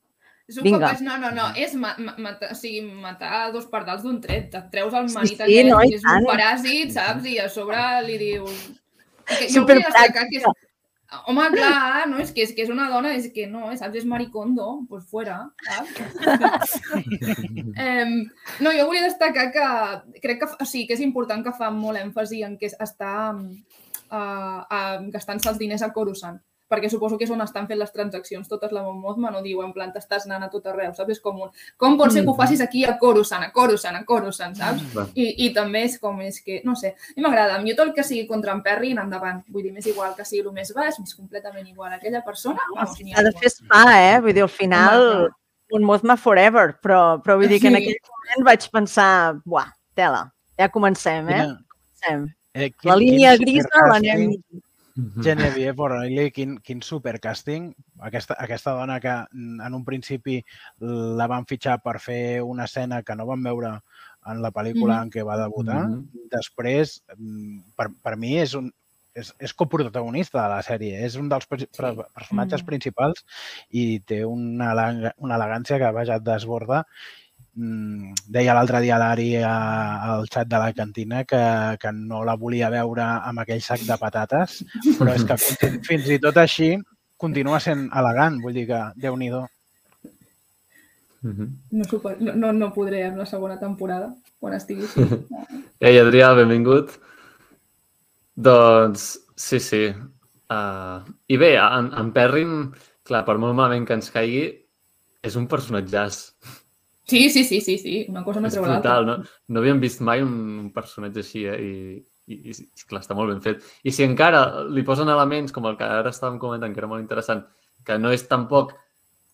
És 0.49 0.57
un 0.57 0.65
Vinga. 0.65 0.87
baix, 0.87 1.01
no, 1.05 1.15
no, 1.21 1.29
no, 1.29 1.51
és 1.61 1.75
ma 1.77 1.91
ma 2.01 2.15
matar, 2.17 2.47
o 2.51 2.57
sigui, 2.57 2.81
matar 2.81 3.51
dos 3.53 3.67
pardals 3.69 4.01
d'un 4.01 4.17
tret. 4.21 4.55
Et 4.57 4.71
treus 4.73 4.95
el 4.97 5.05
Sí, 5.11 5.15
marit 5.19 5.35
sí, 5.35 5.43
aquest, 5.45 5.69
no, 5.69 5.81
és 5.85 6.01
un 6.01 6.09
tant. 6.09 6.25
paràsit, 6.31 6.95
saps? 6.95 7.27
I 7.29 7.35
a 7.43 7.45
sobre 7.53 7.83
li 8.07 8.17
dius... 8.17 8.63
I 9.29 9.35
Que 9.35 9.51
jo 9.53 9.61
destacar 9.69 10.25
que 10.25 10.41
és... 10.41 10.65
Home, 11.29 11.45
clar, 11.53 12.07
no, 12.09 12.17
és 12.21 12.31
que, 12.33 12.43
és 12.45 12.51
que 12.53 12.61
és 12.65 12.69
una 12.73 12.87
dona, 12.89 13.13
és 13.17 13.29
que 13.33 13.45
no, 13.49 13.67
saps? 13.77 13.95
És 14.01 14.05
maricondo, 14.09 14.65
doncs 14.65 14.89
pues 14.89 15.05
fuera, 15.09 15.37
saps? 15.65 16.75
eh, 17.85 18.05
no, 18.61 18.73
jo 18.73 18.85
volia 18.89 19.05
destacar 19.05 19.47
que 19.53 19.69
crec 20.21 20.41
que, 20.41 20.49
o 20.49 20.65
sigui, 20.65 20.87
que 20.89 20.97
és 20.97 21.05
important 21.05 21.45
que 21.45 21.53
fa 21.53 21.69
molt 21.73 22.01
èmfasi 22.01 22.41
en 22.45 22.57
que 22.61 22.69
està 22.73 23.13
uh, 24.11 24.61
uh, 24.65 25.09
gastant-se 25.13 25.49
els 25.51 25.61
diners 25.61 25.85
a 25.85 25.93
Coruscant 25.95 26.39
perquè 26.69 26.89
suposo 26.89 27.17
que 27.17 27.25
és 27.25 27.31
on 27.33 27.41
estan 27.41 27.65
fent 27.67 27.79
les 27.81 27.91
transaccions 27.91 28.47
totes 28.47 28.71
la 28.75 28.83
Mon 28.85 28.99
Mothma, 29.01 29.31
no 29.33 29.41
diu 29.41 29.63
en 29.65 29.71
plan 29.73 29.89
t'estàs 29.91 30.27
anant 30.27 30.45
a 30.45 30.51
tot 30.53 30.67
arreu, 30.69 30.93
saps? 30.93 31.15
És 31.15 31.21
com 31.23 31.41
un, 31.47 31.49
com 31.81 31.97
pot 31.97 32.13
ser 32.13 32.21
que 32.21 32.29
ho 32.29 32.35
facis 32.37 32.61
aquí 32.61 32.83
a 32.85 32.93
Coruscant, 33.01 33.47
a 33.47 33.49
Coruscant, 33.55 33.97
a 33.97 34.05
Coruscant, 34.05 34.53
saps? 34.59 34.85
Va. 34.93 35.07
I, 35.17 35.25
I 35.47 35.49
també 35.57 35.81
és 35.87 35.97
com 36.01 36.21
és 36.21 36.37
que, 36.45 36.61
no 36.67 36.77
sé, 36.79 36.93
a 36.93 37.17
mi 37.17 37.25
m'agrada, 37.25 37.57
a 37.57 37.63
mi 37.65 37.73
tot 37.73 37.89
el 37.89 37.95
que 37.97 38.05
sigui 38.05 38.27
contra 38.29 38.53
en 38.53 38.61
Perrin, 38.65 39.01
endavant. 39.01 39.41
Vull 39.49 39.65
dir, 39.65 39.73
m'és 39.73 39.89
igual 39.89 40.13
que 40.17 40.27
sigui 40.29 40.45
el 40.45 40.53
més 40.53 40.69
baix, 40.77 41.01
m'és 41.01 41.17
completament 41.17 41.65
igual. 41.65 41.97
Aquella 41.97 42.21
persona, 42.25 42.61
vamos, 42.75 42.97
ni 43.01 43.17
Ha 43.17 43.25
de 43.25 43.33
fer 43.41 43.53
spa, 43.57 43.83
eh? 43.97 44.17
Vull 44.21 44.37
dir, 44.37 44.45
al 44.45 44.53
final, 44.53 45.29
un 45.73 45.89
Mothma 45.89 46.19
forever, 46.21 46.75
però, 46.83 47.01
però 47.25 47.41
vull 47.41 47.49
dir 47.49 47.63
que 47.63 47.73
en 47.73 47.81
aquell 47.81 47.97
moment 48.13 48.51
vaig 48.53 48.69
pensar, 48.69 49.13
buah, 49.41 49.71
tela, 49.97 50.27
ja 50.59 50.69
comencem, 50.69 51.33
eh? 51.33 51.47
Comencem. 51.49 52.29
Eh, 52.53 52.71
La 52.83 52.95
línia 52.95 53.35
quin 53.38 53.45
grisa 53.47 53.85
l'anem... 53.91 54.33
Genevieve 55.23 55.79
O'Reilly, 55.79 56.31
quin, 56.35 56.57
quin 56.59 56.81
supercàsting. 56.83 57.69
Aquesta, 58.03 58.35
aquesta 58.35 58.73
dona 58.75 58.97
que 58.99 59.13
mm, 59.31 59.62
en 59.63 59.77
un 59.77 59.85
principi 59.88 60.41
la 60.83 61.27
van 61.31 61.45
fitxar 61.47 61.77
per 61.85 61.99
fer 62.03 62.41
una 62.43 62.65
escena 62.67 62.99
que 63.07 63.15
no 63.15 63.25
vam 63.29 63.45
veure 63.47 63.71
en 64.27 64.41
la 64.43 64.51
pel·lícula 64.51 64.97
Mhm. 64.97 65.03
en 65.05 65.12
què 65.13 65.23
va 65.23 65.38
debutar. 65.39 65.85
Mhm. 65.88 66.27
Després, 66.33 66.97
mm, 67.15 67.59
per, 67.77 67.88
per 68.03 68.17
mi, 68.17 68.38
és 68.39 68.53
un 68.59 68.71
és, 69.15 69.33
és 69.39 69.53
coprotagonista 69.53 70.43
de 70.43 70.49
la 70.49 70.62
sèrie, 70.63 70.99
és 71.03 71.15
un 71.15 71.27
dels 71.29 71.47
per, 71.47 71.57
personatges 72.13 72.62
Mhm. 72.62 72.65
principals 72.67 73.25
i 73.71 73.99
té 74.01 74.23
una, 74.25 74.73
una 75.17 75.35
elegància 75.35 75.79
que 75.79 75.91
vaja 75.91 76.15
et 76.19 76.23
desborda. 76.23 76.85
Mm, 77.59 78.13
deia 78.31 78.53
l'altre 78.55 78.79
dia 78.79 78.95
l'Ari 79.01 79.33
a- 79.43 80.13
al 80.13 80.27
xat 80.31 80.47
de 80.47 80.59
la 80.61 80.71
cantina 80.71 81.25
que, 81.27 81.39
que 81.81 81.91
no 81.91 82.21
la 82.23 82.37
volia 82.39 82.69
veure 82.71 83.03
amb 83.03 83.41
aquell 83.43 83.59
sac 83.61 83.81
de 83.83 83.97
patates, 83.99 84.61
però 84.95 85.11
és 85.17 85.25
que 85.27 85.35
fins, 85.37 85.59
i- 85.67 85.79
fins 85.89 86.07
i 86.15 86.19
tot 86.23 86.37
així 86.39 86.69
continua 87.19 87.59
sent 87.59 87.89
elegant, 87.91 88.37
vull 88.39 88.53
dir 88.55 88.63
que 88.69 88.79
déu-n'hi-do. 88.95 89.41
Mhm. 91.27 91.49
No, 91.75 91.83
no, 92.21 92.33
no, 92.45 92.51
no 92.55 92.69
podré 92.73 93.03
amb 93.09 93.17
la 93.19 93.25
segona 93.27 93.57
temporada, 93.59 94.13
quan 94.39 94.55
estigui 94.55 94.87
així. 94.87 95.03
Ei, 95.83 95.99
Adrià, 95.99 96.31
benvingut. 96.37 96.93
Doncs, 98.39 99.09
sí, 99.35 99.59
sí. 99.59 99.83
Uh, 100.49 101.03
I 101.27 101.35
bé, 101.37 101.57
en, 101.59 101.91
en 101.99 102.13
Perrin, 102.15 102.53
clar, 103.03 103.25
per 103.27 103.35
molt 103.37 103.57
malament 103.57 103.83
que 103.85 103.97
ens 103.99 104.07
caigui, 104.15 104.45
és 105.27 105.35
un 105.35 105.45
personatjàs. 105.51 106.21
Sí, 107.09 107.29
sí, 107.33 107.43
sí, 107.43 107.59
sí, 107.65 107.77
sí. 107.81 108.05
Una 108.09 108.23
cosa 108.23 108.39
no 108.41 108.47
és 108.47 108.53
treu 108.55 108.65
l'altra. 108.65 108.99
brutal, 108.99 109.05
no? 109.09 109.17
No 109.49 109.59
havíem 109.63 109.79
vist 109.81 110.01
mai 110.05 110.21
un, 110.21 110.33
un 110.65 110.69
personatge 110.75 111.23
així, 111.25 111.43
eh? 111.49 111.57
I, 111.59 111.73
i, 112.29 112.37
i, 112.51 112.53
i 112.53 112.85
clar, 112.87 113.01
està 113.01 113.15
molt 113.17 113.33
ben 113.33 113.41
fet. 113.41 113.63
I 113.83 113.91
si 113.95 114.05
encara 114.05 114.43
li 114.69 114.83
posen 114.85 115.09
elements, 115.09 115.51
com 115.55 115.65
el 115.65 115.75
que 115.79 115.87
ara 115.87 116.11
estàvem 116.13 116.37
comentant, 116.41 116.73
que 116.75 116.79
era 116.83 116.89
molt 116.91 117.01
interessant, 117.01 117.41
que 117.85 117.97
no 117.97 118.11
és 118.13 118.27
tampoc 118.29 118.75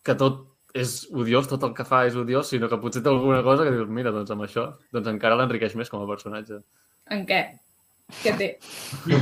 que 0.06 0.14
tot 0.16 0.46
és 0.76 1.06
odiós, 1.12 1.46
tot 1.48 1.62
el 1.64 1.72
que 1.76 1.84
fa 1.88 2.02
és 2.08 2.16
odiós, 2.16 2.48
sinó 2.52 2.68
que 2.68 2.76
potser 2.80 3.00
té 3.02 3.08
alguna 3.08 3.42
cosa 3.44 3.64
que 3.64 3.70
dius, 3.72 3.88
mira, 3.88 4.10
doncs 4.12 4.30
amb 4.34 4.42
això, 4.44 4.66
doncs 4.92 5.08
encara 5.08 5.36
l'enriqueix 5.40 5.74
més 5.76 5.88
com 5.92 6.02
a 6.04 6.08
personatge. 6.08 6.58
En 7.12 7.24
què? 7.28 7.40
Què 8.22 8.32
té? 8.38 8.48
No, 9.10 9.16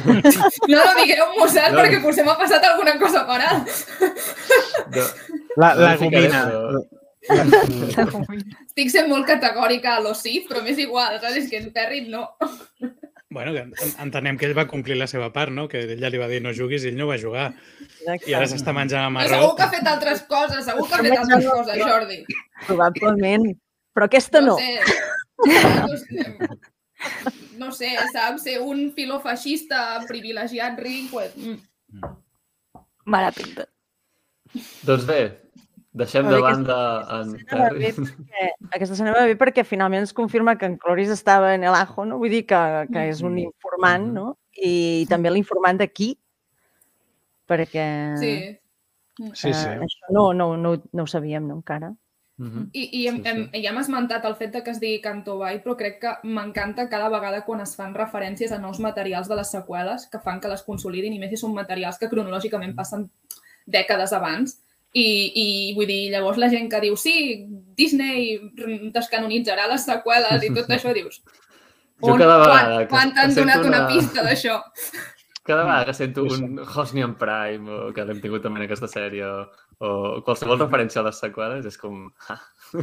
no 0.76 0.82
digueu 0.98 1.30
Mozart 1.38 1.72
No. 1.72 1.78
perquè 1.80 2.02
potser 2.02 2.24
m'ha 2.26 2.34
passat 2.36 2.66
alguna 2.68 2.98
cosa 3.00 3.22
per 3.28 3.38
alt. 3.46 3.70
De... 4.92 5.06
La, 5.56 5.70
No 5.74 5.86
la 5.86 5.92
li 5.94 6.02
ficaré, 6.02 6.26
gomina. 6.28 6.42
però- 6.50 6.84
Estic 7.24 8.90
sent 8.92 9.08
molt 9.08 9.26
categòrica 9.28 9.96
a 9.96 10.02
l'Osif, 10.04 10.48
però 10.50 10.62
m'és 10.64 10.78
igual, 10.82 11.16
saps? 11.22 11.38
És 11.40 11.50
que 11.50 11.60
en 11.62 11.70
Perrin 11.72 12.10
no. 12.12 12.26
Bueno, 13.34 13.50
entenem 13.98 14.36
que 14.38 14.46
ell 14.46 14.54
va 14.54 14.66
complir 14.70 14.94
la 14.98 15.08
seva 15.10 15.32
part, 15.34 15.50
no? 15.50 15.66
Que 15.70 15.80
ella 15.96 16.10
li 16.12 16.20
va 16.20 16.28
dir 16.30 16.40
no 16.44 16.52
juguis 16.54 16.84
i 16.84 16.92
ell 16.92 16.98
no 17.00 17.08
va 17.08 17.16
jugar. 17.18 17.48
I 18.28 18.36
ara 18.36 18.46
s'està 18.50 18.74
menjant 18.76 19.08
a 19.08 19.08
Però 19.08 19.16
marró. 19.16 19.40
segur 19.40 19.56
que 19.56 19.64
ha 19.64 19.72
fet 19.72 19.88
altres 19.90 20.22
coses, 20.30 20.64
segur 20.68 20.86
que 20.86 20.94
ha 20.94 21.02
fet 21.02 21.18
altres 21.18 21.48
coses, 21.48 21.80
Jordi. 21.82 22.18
Probablement. 22.68 23.48
Però 23.94 24.06
aquesta 24.06 24.42
no. 24.44 24.54
No 24.54 25.96
sé, 25.98 26.18
no 27.58 27.72
sé, 27.74 27.90
saps? 28.12 28.44
Ser 28.46 28.60
un 28.62 28.92
filofeixista 28.94 29.80
privilegiat 30.08 30.78
ric, 30.78 31.10
pues, 31.10 31.34
mm. 31.36 31.58
Mala 33.10 33.32
pinta. 33.34 33.66
Doncs 34.86 35.04
bé, 35.08 35.20
deixem 35.94 36.26
de 36.28 36.40
banda 36.42 36.76
en 37.20 37.34
Perrin. 37.48 38.08
perquè, 38.10 38.48
aquesta 38.74 38.96
escena 38.96 39.14
va 39.14 39.24
bé 39.30 39.36
perquè 39.38 39.64
finalment 39.66 40.04
es 40.04 40.12
confirma 40.16 40.56
que 40.58 40.66
en 40.66 40.76
Cloris 40.82 41.12
estava 41.14 41.54
en 41.54 41.64
el 41.64 41.74
ajo, 41.74 42.04
no? 42.04 42.18
Vull 42.18 42.34
dir 42.34 42.44
que, 42.50 42.60
que 42.92 43.08
és 43.12 43.22
un 43.22 43.38
informant, 43.38 44.10
no? 44.12 44.26
I 44.54 45.06
també 45.10 45.30
l'informant 45.30 45.78
d'aquí, 45.80 46.12
perquè 47.50 47.88
sí. 48.20 48.34
Sí, 49.32 49.52
sí. 49.52 49.68
eh, 49.68 49.78
això 49.78 50.10
no, 50.10 50.32
no, 50.34 50.56
no, 50.58 50.74
no 50.90 51.04
ho 51.04 51.10
sabíem 51.10 51.46
no, 51.46 51.60
encara. 51.60 51.92
Mhm. 52.36 52.64
I, 52.74 52.82
i 52.98 53.06
hem, 53.06 53.16
Sí, 53.16 53.22
sí. 53.22 53.28
hem, 53.30 53.42
ja 53.62 53.70
hem 53.70 53.78
esmentat 53.78 54.24
el 54.26 54.34
fet 54.34 54.50
de 54.56 54.62
que 54.66 54.72
es 54.74 54.80
digui 54.82 55.00
Canto 55.00 55.36
Bay, 55.38 55.60
però 55.62 55.76
crec 55.78 56.00
que 56.02 56.14
m'encanta 56.26 56.88
cada 56.90 57.08
vegada 57.08 57.44
quan 57.46 57.62
es 57.62 57.76
fan 57.78 57.94
referències 57.94 58.50
a 58.50 58.58
nous 58.58 58.80
materials 58.82 59.30
de 59.30 59.38
les 59.38 59.52
seqüeles 59.54 60.08
que 60.10 60.18
fan 60.18 60.40
que 60.40 60.50
les 60.50 60.66
consolidin, 60.66 61.14
i 61.14 61.20
més 61.22 61.30
si 61.30 61.38
són 61.38 61.54
materials 61.54 61.98
que 61.98 62.10
cronològicament 62.10 62.74
passen 62.74 63.06
dècades 63.66 64.12
abans. 64.12 64.58
I, 64.94 65.06
i 65.34 65.46
vull 65.74 65.88
dir, 65.90 66.10
llavors 66.12 66.38
la 66.38 66.46
gent 66.52 66.68
que 66.70 66.78
diu 66.84 66.94
sí, 66.96 67.14
Disney 67.74 68.36
descanonitzarà 68.94 69.66
les 69.72 69.86
seqüeles 69.88 70.46
i 70.46 70.52
tot 70.54 70.70
això, 70.70 70.94
dius... 70.94 71.20
Jo 72.04 72.12
on, 72.14 72.20
cada 72.20 72.36
quan, 72.44 72.70
quan 72.90 73.12
t'han 73.16 73.34
donat 73.34 73.62
una 73.66 73.84
una- 73.84 73.90
pista 73.90 74.22
d'això? 74.26 74.60
Cada 75.44 75.66
vegada 75.66 75.84
que 75.84 75.92
sento 75.92 76.22
un 76.24 76.56
Hosnian 76.64 77.18
Prime, 77.20 77.68
o 77.68 77.90
que 77.92 78.04
l'hem 78.08 78.20
tingut 78.22 78.40
també 78.40 78.62
en 78.62 78.64
aquesta 78.64 78.88
sèrie, 78.88 79.26
o, 79.28 79.42
o 79.76 79.90
qualsevol 80.24 80.56
referència 80.62 81.02
a 81.02 81.04
les 81.04 81.18
seqüeles, 81.20 81.66
és 81.68 81.76
com... 81.76 82.06
Ah. 82.32 82.38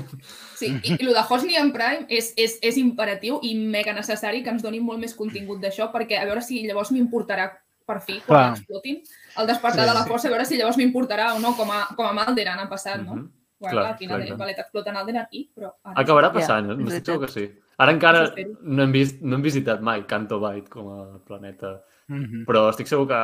Sí, 0.59 0.69
i, 0.69 0.91
i 0.93 1.07
el 1.07 1.15
de 1.17 1.23
Hosnian 1.25 1.71
Prime 1.73 2.05
és, 2.13 2.29
és, 2.37 2.59
és 2.61 2.77
imperatiu 2.77 3.39
i 3.41 3.55
mega 3.57 3.95
necessari 3.97 4.43
que 4.45 4.53
ens 4.53 4.61
donin 4.61 4.85
molt 4.85 5.01
més 5.01 5.17
contingut 5.17 5.57
d'això, 5.63 5.89
perquè 5.95 6.19
a 6.21 6.27
veure 6.29 6.43
si 6.45 6.61
llavors 6.67 6.93
m'importarà 6.93 7.49
per 7.91 7.99
fi, 8.07 8.17
quan 8.23 8.31
Clar. 8.31 8.55
explotin, 8.55 9.01
el 9.43 9.47
despertar 9.51 9.83
Sí, 9.85 9.89
de 9.91 9.99
la 9.99 10.05
força, 10.07 10.27
a 10.31 10.33
veure 10.33 10.47
si 10.47 10.57
llavors 10.59 10.79
m'importarà 10.79 11.29
o 11.35 11.39
no, 11.43 11.51
com 11.59 11.69
a, 11.75 11.83
com 11.99 12.07
a 12.07 12.15
Malderan 12.17 12.59
ha 12.63 12.69
passat, 12.71 13.03
no? 13.03 13.19
Mhm. 13.19 13.29
Bueno, 13.61 13.75
Clar, 13.77 13.97
final, 13.99 14.17
clar, 14.17 14.27
clar. 14.31 14.37
vale, 14.39 14.53
t'exploten 14.57 14.95
Alderan 14.97 15.27
i... 15.37 15.43
Però 15.53 15.67
ara... 15.85 15.93
Acabarà 16.01 16.31
passant, 16.33 16.71
eh? 16.71 16.73
és 16.73 16.79
N'estic 16.81 17.05
segur 17.11 17.27
que 17.27 17.31
sí. 17.35 17.43
Ara 17.77 17.93
encara 17.93 18.23
no 18.61 18.83
hem, 18.87 18.91
vist, 18.95 19.19
no 19.21 19.35
hem 19.37 19.43
visitat 19.45 19.83
mai 19.85 20.01
Canto 20.09 20.39
Bight 20.41 20.69
com 20.69 20.87
a 20.95 21.01
planeta, 21.27 21.75
Mhm. 22.07 22.41
però 22.47 22.63
estic 22.71 22.87
segur 22.89 23.05
que 23.07 23.19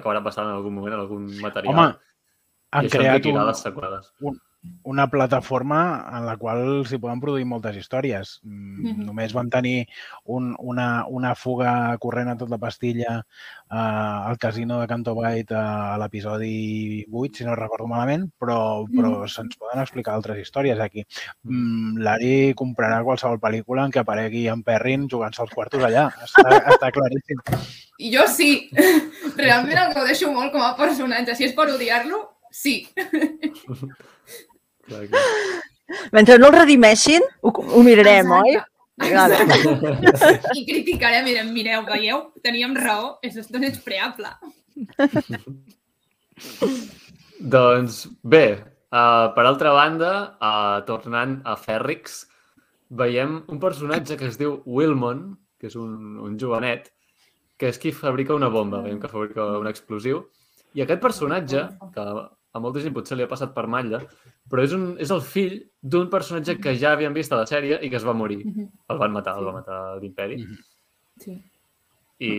acabarà 0.00 0.22
passant 0.24 0.48
en 0.48 0.54
algun 0.56 0.72
moment, 0.74 0.94
en 0.94 1.00
algun 1.04 1.26
material. 1.42 1.74
Home, 1.74 1.88
han 2.72 2.88
creat 2.88 3.26
un, 3.30 3.42
les 3.46 3.60
seqüeles. 3.66 4.08
Una 4.88 5.06
plataforma 5.10 6.08
en 6.16 6.24
la 6.24 6.36
qual 6.40 6.84
s'hi 6.88 6.98
poden 6.98 7.20
produir 7.20 7.44
moltes 7.44 7.76
històries. 7.76 8.38
Mm, 8.44 8.78
Mhm. 8.88 9.04
Només 9.06 9.32
vam 9.34 9.48
tenir 9.50 9.86
un, 10.24 10.54
una, 10.58 11.04
una 11.08 11.34
fuga 11.34 11.96
corrent 11.98 12.28
a 12.28 12.36
tota 12.36 12.50
la 12.52 12.58
pastilla 12.58 13.18
eh, 13.18 13.74
al 13.76 14.38
casino 14.38 14.80
de 14.80 14.86
Canto 14.86 15.14
Bight 15.14 15.52
a, 15.52 15.94
a 15.94 15.98
l'episodi 15.98 17.04
8, 17.10 17.36
si 17.36 17.44
no 17.44 17.54
recordo 17.56 17.86
malament, 17.86 18.30
però, 18.38 18.86
però 18.88 19.20
Mhm. 19.20 19.28
se'ns 19.28 19.56
poden 19.58 19.80
explicar 19.82 20.14
altres 20.14 20.38
històries 20.38 20.80
aquí. 20.80 21.04
Mm, 21.44 21.98
L'Ari 21.98 22.54
comprarà 22.54 23.02
qualsevol 23.04 23.38
pel·lícula 23.40 23.84
en 23.84 23.90
què 23.92 24.00
aparegui 24.00 24.46
en 24.48 24.62
Perrin 24.62 25.08
jugant-se 25.08 25.42
els 25.42 25.50
quartos 25.52 25.82
allà. 25.82 26.08
Està, 26.24 26.64
està 26.74 26.90
claríssim. 26.92 27.38
I 27.98 28.10
jo 28.14 28.26
sí, 28.26 28.70
realment 29.36 29.78
el 29.78 29.94
gaudeixo 29.94 30.32
molt 30.32 30.52
com 30.52 30.62
a 30.62 30.74
personatge. 30.76 31.34
Si 31.36 31.44
és 31.44 31.52
per 31.54 31.68
odiar-lo, 31.74 32.34
Sí. 32.50 32.88
Clar, 34.88 35.06
clar. 35.08 35.22
Mentre 36.16 36.36
no 36.40 36.50
el 36.50 36.58
redimeixin, 36.58 37.24
ho, 37.42 37.52
ho 37.52 37.82
mirarem, 37.84 38.32
oi? 38.38 38.58
Vale. 38.98 39.38
I 40.56 40.64
criticarem, 40.66 41.24
mirem, 41.28 41.52
mireu, 41.54 41.84
veieu? 41.86 42.24
Teníem 42.44 42.74
raó, 42.76 43.18
és 43.22 43.36
és 43.38 43.78
preable. 43.84 44.32
Doncs 47.54 48.08
bé, 48.22 48.46
uh, 48.90 49.30
per 49.34 49.44
altra 49.46 49.72
banda, 49.72 50.12
uh, 50.42 50.82
tornant 50.86 51.38
a 51.46 51.54
Fèrrix, 51.56 52.24
veiem 52.90 53.44
un 53.46 53.60
personatge 53.62 54.16
que 54.18 54.26
es 54.26 54.38
diu 54.40 54.62
Wilmon, 54.66 55.36
que 55.60 55.68
és 55.70 55.76
un, 55.78 56.18
un 56.24 56.38
jovenet, 56.38 56.90
que 57.58 57.70
és 57.70 57.78
qui 57.78 57.92
fabrica 57.92 58.34
una 58.34 58.50
bomba, 58.50 58.82
veiem 58.82 59.00
que 59.02 59.10
fabrica 59.10 59.46
un 59.58 59.70
explosiu. 59.70 60.24
I 60.74 60.82
aquest 60.84 61.00
personatge, 61.02 61.64
que 61.94 62.04
a 62.52 62.60
molta 62.64 62.80
gent 62.80 62.94
potser 62.96 63.16
li 63.18 63.22
ha 63.26 63.28
passat 63.30 63.52
per 63.54 63.66
malla, 63.70 64.00
però 64.48 64.62
és, 64.64 64.72
un, 64.72 64.94
és 65.00 65.10
el 65.14 65.20
fill 65.22 65.58
d'un 65.82 66.08
personatge 66.10 66.56
que 66.62 66.72
ja 66.80 66.94
havíem 66.96 67.12
vist 67.14 67.32
a 67.32 67.40
la 67.42 67.46
sèrie 67.46 67.78
i 67.84 67.90
que 67.92 67.96
es 68.00 68.06
va 68.06 68.14
morir. 68.16 68.40
El 68.88 68.98
van 68.98 69.12
matar, 69.12 69.36
el 69.38 69.44
va 69.46 69.52
matar 69.60 69.80
l'Imperi. 70.00 70.40
Sí. 71.20 71.36
I, 72.24 72.30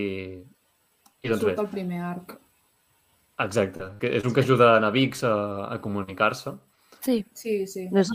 i 1.21 1.29
doncs 1.31 1.43
bé, 1.45 1.53
Surt 1.53 1.59
el 1.63 1.69
primer 1.71 2.01
arc. 2.03 2.33
exacte. 3.39 3.91
Que 4.01 4.11
és 4.17 4.25
un 4.25 4.33
que 4.35 4.41
ajuda 4.43 4.73
a 4.75 4.79
Navix 4.83 5.23
a, 5.23 5.33
a 5.71 5.79
comunicar-se. 5.81 6.55
Sí, 7.01 7.21
Sí, 7.33 7.65
sí. 7.67 7.85
No 7.93 8.01
és, 8.01 8.09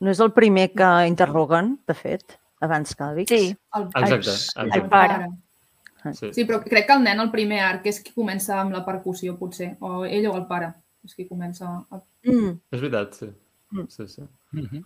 no 0.00 0.10
és 0.10 0.20
el 0.20 0.32
primer 0.36 0.70
que 0.76 0.90
interroguen, 1.08 1.78
de 1.88 1.94
fet, 1.96 2.36
abans 2.60 2.92
que 2.94 3.04
el 3.04 3.14
Vix? 3.22 3.30
sí. 3.30 3.54
El, 3.76 3.86
Exacte, 3.94 4.34
el 4.60 4.68
exacte. 4.68 4.88
pare. 4.90 5.30
Sí. 6.16 6.30
Sí, 6.32 6.44
però 6.48 6.62
crec 6.64 6.86
que 6.88 6.94
el 6.96 7.02
nen, 7.04 7.20
el 7.20 7.30
primer 7.30 7.58
arc, 7.60 7.86
és 7.86 7.98
qui 8.00 8.12
comença 8.16 8.58
amb 8.60 8.72
la 8.72 8.80
percussió, 8.84 9.34
potser. 9.36 9.74
O 9.80 10.04
ell 10.06 10.26
o 10.30 10.36
el 10.36 10.46
pare. 10.48 10.70
És 11.04 11.14
qui 11.16 11.26
comença... 11.28 11.66
A... 11.90 12.00
Mm. 12.28 12.56
És 12.72 12.80
veritat, 12.82 13.14
sí. 13.16 13.30
Mm. 13.72 13.86
Sí, 13.88 14.06
sí. 14.08 14.22
Mhm. 14.52 14.84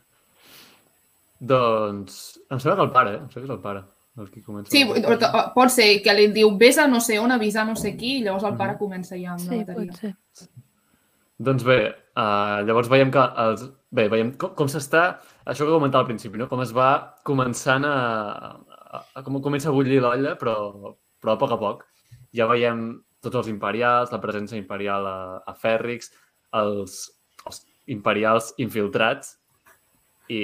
Doncs 1.40 2.18
em 2.50 2.60
sembla 2.60 2.76
que 2.78 2.84
el 2.86 2.92
pare, 2.94 3.14
eh? 3.16 3.20
em 3.24 3.28
sembla 3.32 3.42
que 3.42 3.50
és 3.50 3.56
el 3.56 3.62
pare 3.64 3.82
el 4.22 4.28
que 4.30 4.42
comença. 4.46 4.70
Sí, 4.70 4.84
o- 4.86 5.46
pot 5.56 5.72
ser 5.74 5.88
que 6.04 6.12
li 6.14 6.28
diu 6.32 6.52
vés 6.56 6.76
a 6.78 6.84
no 6.86 7.00
sé 7.02 7.16
on, 7.18 7.32
avisar 7.34 7.64
no 7.66 7.74
sé 7.74 7.96
qui, 7.98 8.20
i 8.20 8.22
llavors 8.22 8.44
el 8.46 8.54
pare 8.60 8.76
comença 8.78 9.16
ja 9.18 9.32
amb 9.32 9.42
Sí, 9.42 9.48
la 9.58 9.64
pot 9.64 9.74
bateria. 9.74 9.96
ser. 9.98 10.48
Doncs 11.44 11.64
bé, 11.66 11.78
uh, 12.14 12.60
llavors 12.62 12.88
veiem 12.92 13.10
que 13.10 13.24
els... 13.42 13.64
Bé, 13.94 14.04
veiem 14.08 14.30
com, 14.38 14.52
com 14.54 14.70
s'està... 14.70 15.18
Això 15.50 15.66
que 15.66 15.74
comentava 15.74 16.04
al 16.04 16.08
principi, 16.12 16.38
no? 16.38 16.46
Com 16.48 16.62
es 16.62 16.70
va 16.74 16.92
començant 17.26 17.84
a... 17.90 17.96
a, 18.70 19.02
a 19.18 19.22
com 19.26 19.40
comença 19.42 19.68
a 19.68 19.74
bullir 19.74 19.98
l'olla, 20.00 20.36
però, 20.38 20.54
però 21.20 21.34
a 21.34 21.40
poc 21.42 21.52
a 21.56 21.58
poc. 21.58 21.82
Ja 22.34 22.46
veiem 22.50 22.86
tots 23.24 23.40
els 23.40 23.48
imperials, 23.52 24.12
la 24.12 24.20
presència 24.22 24.60
imperial 24.60 25.06
a, 25.08 25.18
a 25.44 25.54
Fèrrix, 25.58 26.12
els, 26.60 26.98
els 27.44 27.62
imperials 27.90 28.52
infiltrats 28.62 29.34
i, 30.28 30.42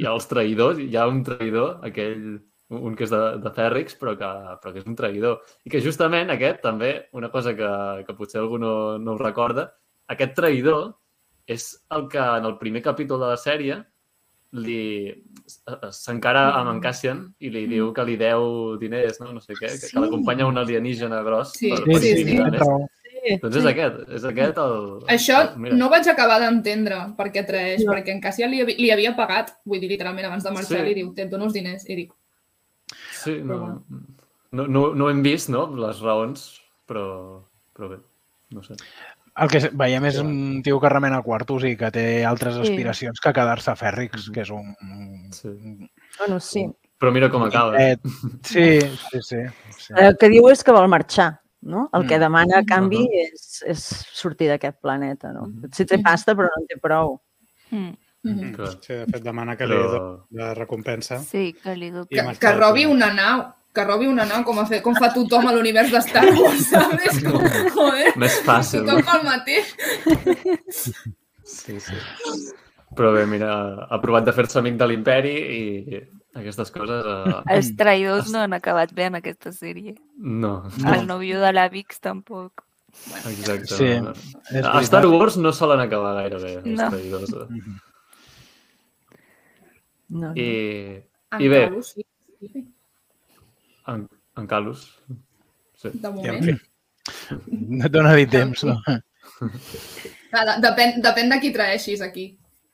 i 0.00 0.04
els 0.08 0.30
traïdors. 0.30 0.80
Hi 0.82 0.96
ha 0.96 1.08
un 1.10 1.20
traïdor, 1.26 1.80
aquell, 1.86 2.38
un 2.70 2.96
que 2.96 3.06
és 3.06 3.12
de, 3.12 3.20
de 3.42 3.52
Fèrrix, 3.56 3.98
però 4.00 4.16
que, 4.18 4.30
però 4.62 4.72
que 4.72 4.82
és 4.82 4.88
un 4.88 4.98
traïdor. 4.98 5.40
I 5.66 5.74
que 5.74 5.82
justament 5.84 6.32
aquest, 6.32 6.62
també, 6.64 6.94
una 7.18 7.30
cosa 7.34 7.54
que, 7.58 7.70
que 8.06 8.16
potser 8.18 8.40
algú 8.42 8.58
no, 8.62 8.74
no 9.02 9.14
ho 9.14 9.22
recorda, 9.22 9.68
aquest 10.10 10.34
traïdor 10.38 10.92
és 11.50 11.72
el 11.96 12.06
que 12.10 12.22
en 12.22 12.46
el 12.46 12.58
primer 12.58 12.82
capítol 12.82 13.22
de 13.22 13.32
la 13.32 13.38
sèrie 13.40 13.80
li 14.52 15.14
s'encara 15.94 16.48
amb 16.58 16.70
en 16.72 16.80
Cassian 16.82 17.20
i 17.38 17.50
li 17.54 17.66
diu 17.70 17.92
que 17.94 18.04
li 18.04 18.16
deu 18.18 18.76
diners, 18.80 19.20
no, 19.22 19.32
no 19.32 19.40
sé 19.40 19.54
què, 19.54 19.68
que, 19.70 19.90
que 19.92 20.00
l'acompanya 20.02 20.46
un 20.48 20.58
alienígena 20.58 21.22
gros. 21.22 21.52
Sí, 21.54 21.70
per- 21.70 21.84
Sí, 21.84 21.92
per 21.92 22.00
sí, 22.00 22.16
sí, 22.16 22.24
sí, 22.24 22.38
raó. 22.58 22.80
Doncs 23.42 23.56
és 23.60 23.66
aquest, 23.68 23.96
és 24.16 24.24
aquest 24.24 24.56
el... 24.58 24.74
Això 25.12 25.40
el- 25.42 25.50
mira. 25.60 25.76
no 25.76 25.90
vaig 25.92 26.06
acabar 26.08 26.38
d'entendre 26.40 27.02
per 27.18 27.26
què 27.34 27.42
traeix, 27.46 27.84
No. 27.84 27.92
perquè 27.92 28.14
en 28.14 28.20
Cassià 28.24 28.48
li, 28.48 28.62
li 28.64 28.90
havia 28.90 29.12
pagat, 29.14 29.52
vull 29.68 29.78
dir, 29.78 29.90
literalment, 29.92 30.26
abans 30.26 30.42
de 30.46 30.50
marxar, 30.54 30.78
Sí. 30.80 30.86
li 30.88 30.94
diu, 30.94 31.12
te'n 31.14 31.28
dono 31.30 31.44
els 31.50 31.52
diners, 31.52 31.84
i 31.90 31.96
dic, 31.96 32.12
Sí, 33.12 33.36
no, 33.44 33.84
no, 34.52 34.66
no, 34.66 34.94
no 34.94 35.10
hem 35.10 35.22
vist, 35.22 35.50
no?, 35.52 35.66
les 35.76 36.00
raons, 36.00 36.60
però, 36.88 37.42
però 37.76 37.90
bé, 37.92 37.98
no 38.56 38.62
sé. 38.64 38.74
El 39.40 39.48
que 39.48 39.60
veiem 39.72 40.04
és 40.04 40.18
un 40.20 40.60
tio 40.62 40.78
que 40.80 40.88
remena 40.92 41.22
quartos 41.24 41.64
i 41.64 41.74
que 41.80 41.88
té 41.94 42.24
altres 42.28 42.56
Sí. 42.58 42.66
aspiracions 42.68 43.20
que 43.20 43.32
quedar-se 43.32 43.70
a 43.72 43.76
Fèrrix, 43.76 44.30
que 44.34 44.42
és 44.42 44.50
un... 44.50 44.74
Sí. 45.32 45.48
Bueno, 46.18 46.38
sí. 46.40 46.66
Però 47.00 47.10
mira 47.12 47.30
com 47.32 47.42
acaba. 47.46 47.78
Eh, 47.80 47.96
sí, 48.44 48.80
sí, 48.80 49.22
sí. 49.22 49.38
sí. 49.78 49.94
El 49.96 50.18
que 50.20 50.28
diu 50.28 50.50
és 50.52 50.60
que 50.62 50.72
vol 50.76 50.88
marxar, 50.92 51.40
no? 51.62 51.88
El 51.96 52.04
que 52.06 52.18
Mm. 52.18 52.20
demana 52.26 52.58
a 52.60 52.64
canvi 52.68 53.00
Ahà. 53.06 53.24
és, 53.32 53.62
és 53.66 53.84
sortir 54.12 54.48
d'aquest 54.52 54.76
planeta, 54.80 55.32
no? 55.32 55.46
Mhm. 55.48 55.70
Si 55.72 55.86
té 55.86 55.98
pasta, 56.04 56.34
però 56.36 56.50
no 56.52 56.60
en 56.60 56.66
té 56.68 56.76
prou. 56.76 57.16
Mm. 57.70 57.94
Mhm. 58.22 58.52
Clar. 58.52 58.74
Sí, 58.84 58.92
de 58.92 59.06
fet, 59.06 59.22
demana 59.24 59.56
que 59.56 59.64
li 59.66 59.72
Però... 59.72 59.90
do- 59.94 60.26
de 60.28 60.54
recompensa. 60.54 61.18
Sí, 61.24 61.54
que 61.54 61.74
li 61.74 61.90
que, 62.10 62.26
que 62.38 62.52
robi 62.52 62.84
una 62.84 63.14
nau, 63.14 63.46
que 63.74 63.84
robi 63.86 64.06
una 64.10 64.24
nau 64.26 64.42
com, 64.44 64.58
a 64.58 64.64
fer, 64.66 64.80
com 64.82 64.94
fa 64.98 65.12
tothom 65.14 65.46
a 65.46 65.52
l'univers 65.54 65.90
de 65.94 66.00
Star 66.02 66.24
Wars, 66.34 66.64
saps? 66.72 67.20
Com, 67.22 67.44
joder, 67.76 68.12
Més 68.18 68.40
fàcil. 68.46 68.82
tothom 68.86 69.02
fa 69.06 69.18
el 69.20 69.26
mateix. 69.28 69.74
Sí, 71.44 71.76
sí. 71.80 71.94
Però 72.98 73.12
bé, 73.14 73.22
mira, 73.30 73.50
ha 73.86 73.98
provat 74.02 74.24
de 74.26 74.32
fer-se 74.34 74.58
amic 74.58 74.74
de 74.80 74.86
l'imperi 74.90 75.34
i 75.56 76.00
aquestes 76.40 76.72
coses... 76.74 77.06
Eh, 77.06 77.36
Els 77.54 77.68
traïdors 77.78 78.32
no 78.34 78.40
han 78.42 78.56
acabat 78.58 78.90
bé 78.94 79.06
en 79.10 79.18
aquesta 79.20 79.52
sèrie. 79.54 79.94
no, 80.18 80.56
El 80.94 81.06
nòvio 81.06 81.38
de 81.42 81.52
la 81.54 81.68
Vix 81.70 82.00
tampoc. 82.02 82.64
exacte. 83.30 83.70
Sí, 83.76 83.92
no. 84.02 84.10
A 84.66 84.82
Star. 84.82 85.06
Wars 85.06 85.36
no 85.38 85.52
solen 85.54 85.78
acabar 85.86 86.16
gaire 86.18 86.42
bé, 86.42 86.52
els 86.64 86.74
No. 86.80 86.90
traïdors. 86.90 87.30
eh? 87.30 87.46
No, 90.08 90.26
no. 90.28 90.32
I, 90.34 91.02
I 91.38 91.48
bé. 91.48 91.62
Sí, 91.86 92.02
en, 93.94 94.06
en 94.40 94.46
Carlos, 94.50 94.84
sí. 95.76 95.90
de 95.94 96.08
I, 96.08 96.10
en 96.10 96.16
moment. 96.16 96.44
fi, 96.48 97.38
no 97.78 97.86
et 97.88 97.92
dona 97.94 98.14
dir 98.18 98.28
temps, 98.32 98.64
no? 98.68 98.76
Clar, 100.30 100.44
de- 100.48 100.58
depèn, 100.64 101.00
depèn 101.04 101.32
de 101.32 101.40
qui 101.42 101.50
traeixis 101.54 102.02
aquí. 102.06 102.26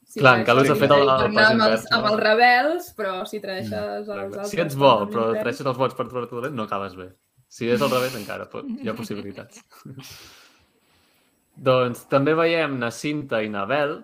Si 0.07 0.21
Clar, 0.23 0.37
en 0.39 0.45
Carlos 0.47 0.69
ha 0.71 0.77
fet 0.79 0.93
el- 0.95 1.03
el 1.03 1.11
anar 1.11 1.31
pas 1.35 1.51
amb, 1.51 1.63
els, 1.67 1.87
no? 1.91 1.97
amb 1.99 2.09
els 2.13 2.21
rebels, 2.23 2.91
però 2.97 3.15
si 3.27 3.41
traeixes 3.43 3.73
els 3.75 4.09
altres... 4.09 4.51
Si 4.51 4.61
ets 4.63 4.77
bo, 4.79 4.93
però 5.11 5.31
traeixes 5.35 5.67
els 5.67 5.79
vots 5.81 5.97
per 5.99 6.07
trobar 6.09 6.29
dolent, 6.31 6.55
no 6.55 6.69
acabes 6.69 6.95
bé. 6.99 7.09
Si 7.49 7.69
és 7.71 7.83
al 7.83 7.91
revés, 7.91 8.15
encara 8.19 8.47
pot, 8.51 8.67
hi 8.67 8.89
ha 8.91 8.95
possibilitats. 8.99 9.63
doncs 11.69 12.05
també 12.13 12.35
veiem 12.37 12.79
na 12.79 12.91
Cinta 12.93 13.41
i 13.43 13.49
na 13.53 13.65
Bel, 13.69 13.99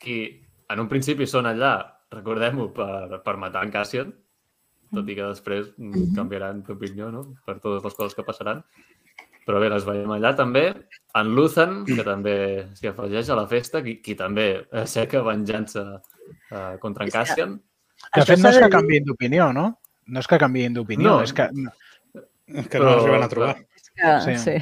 qui 0.00 0.18
en 0.72 0.80
un 0.82 0.88
principi 0.90 1.26
són 1.28 1.46
allà, 1.50 1.74
recordem-ho, 2.12 2.70
per, 2.74 3.20
per 3.24 3.36
matar 3.40 3.64
en 3.66 3.72
Cassian, 3.74 4.12
tot 4.94 5.08
i 5.08 5.16
que 5.16 5.24
després 5.26 5.70
mm, 5.76 6.12
canviaran 6.16 6.62
d'opinió, 6.66 7.10
no?, 7.14 7.24
per 7.46 7.58
totes 7.58 7.84
les 7.84 7.94
coses 7.94 8.14
que 8.14 8.24
passaran. 8.26 8.62
Però 9.46 9.60
bé, 9.62 9.68
les 9.70 9.84
veiem 9.86 10.10
allà 10.10 10.32
també. 10.34 10.64
En 11.14 11.28
Luthen, 11.36 11.84
que 11.86 12.02
també 12.02 12.36
s'hi 12.74 12.88
afegeix 12.90 13.28
a 13.30 13.36
la 13.38 13.46
festa, 13.46 13.82
qui, 13.84 14.00
qui 14.02 14.16
també 14.18 14.66
aixeca 14.74 15.22
venjança 15.22 15.84
eh, 16.50 16.76
contra 16.82 17.06
en 17.06 17.12
Cassian. 17.14 17.54
De 18.16 18.24
fet, 18.26 18.40
no 18.42 18.50
és 18.50 18.58
que 18.58 18.70
canviïn 18.74 19.06
d'opinió, 19.06 19.52
no? 19.54 19.68
No 20.06 20.22
és 20.22 20.26
que 20.30 20.38
canviïn 20.42 20.74
d'opinió, 20.74 21.16
No. 21.16 21.22
és 21.22 21.32
que... 21.32 21.46
Que 22.70 22.78
no 22.78 22.90
arriben 22.96 23.22
a 23.22 23.28
trobar. 23.30 23.54
És 23.74 23.90
que, 23.90 24.10
Sí. 24.26 24.36
sí. 24.38 24.56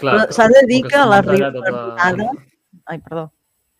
S'ha 0.00 0.46
de 0.48 0.62
dir 0.68 0.82
que 0.86 0.94
s'han 0.96 1.10
la 1.10 1.22
tallat 1.26 1.56
tota-. 1.56 2.30
Ai, 2.86 2.98
perdó. 2.98 3.30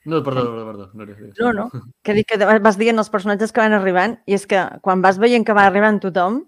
No, 0.04 0.22
perdó, 0.22 0.42
perdó, 0.50 0.66
perdó. 0.66 0.90
No, 0.94 1.04
no, 1.06 1.14
No, 1.38 1.52
no. 1.52 1.82
Que 2.02 2.14
dic 2.14 2.26
que 2.32 2.58
vas 2.60 2.78
dient 2.78 2.98
els 2.98 3.10
personatges 3.10 3.52
que 3.52 3.60
van 3.62 3.72
arribant 3.76 4.16
i 4.26 4.34
és 4.34 4.46
que 4.50 4.62
quan 4.82 5.02
vas 5.02 5.18
veient 5.22 5.44
que 5.46 5.54
va 5.54 5.66
arribant 5.66 6.00
tothom, 6.02 6.40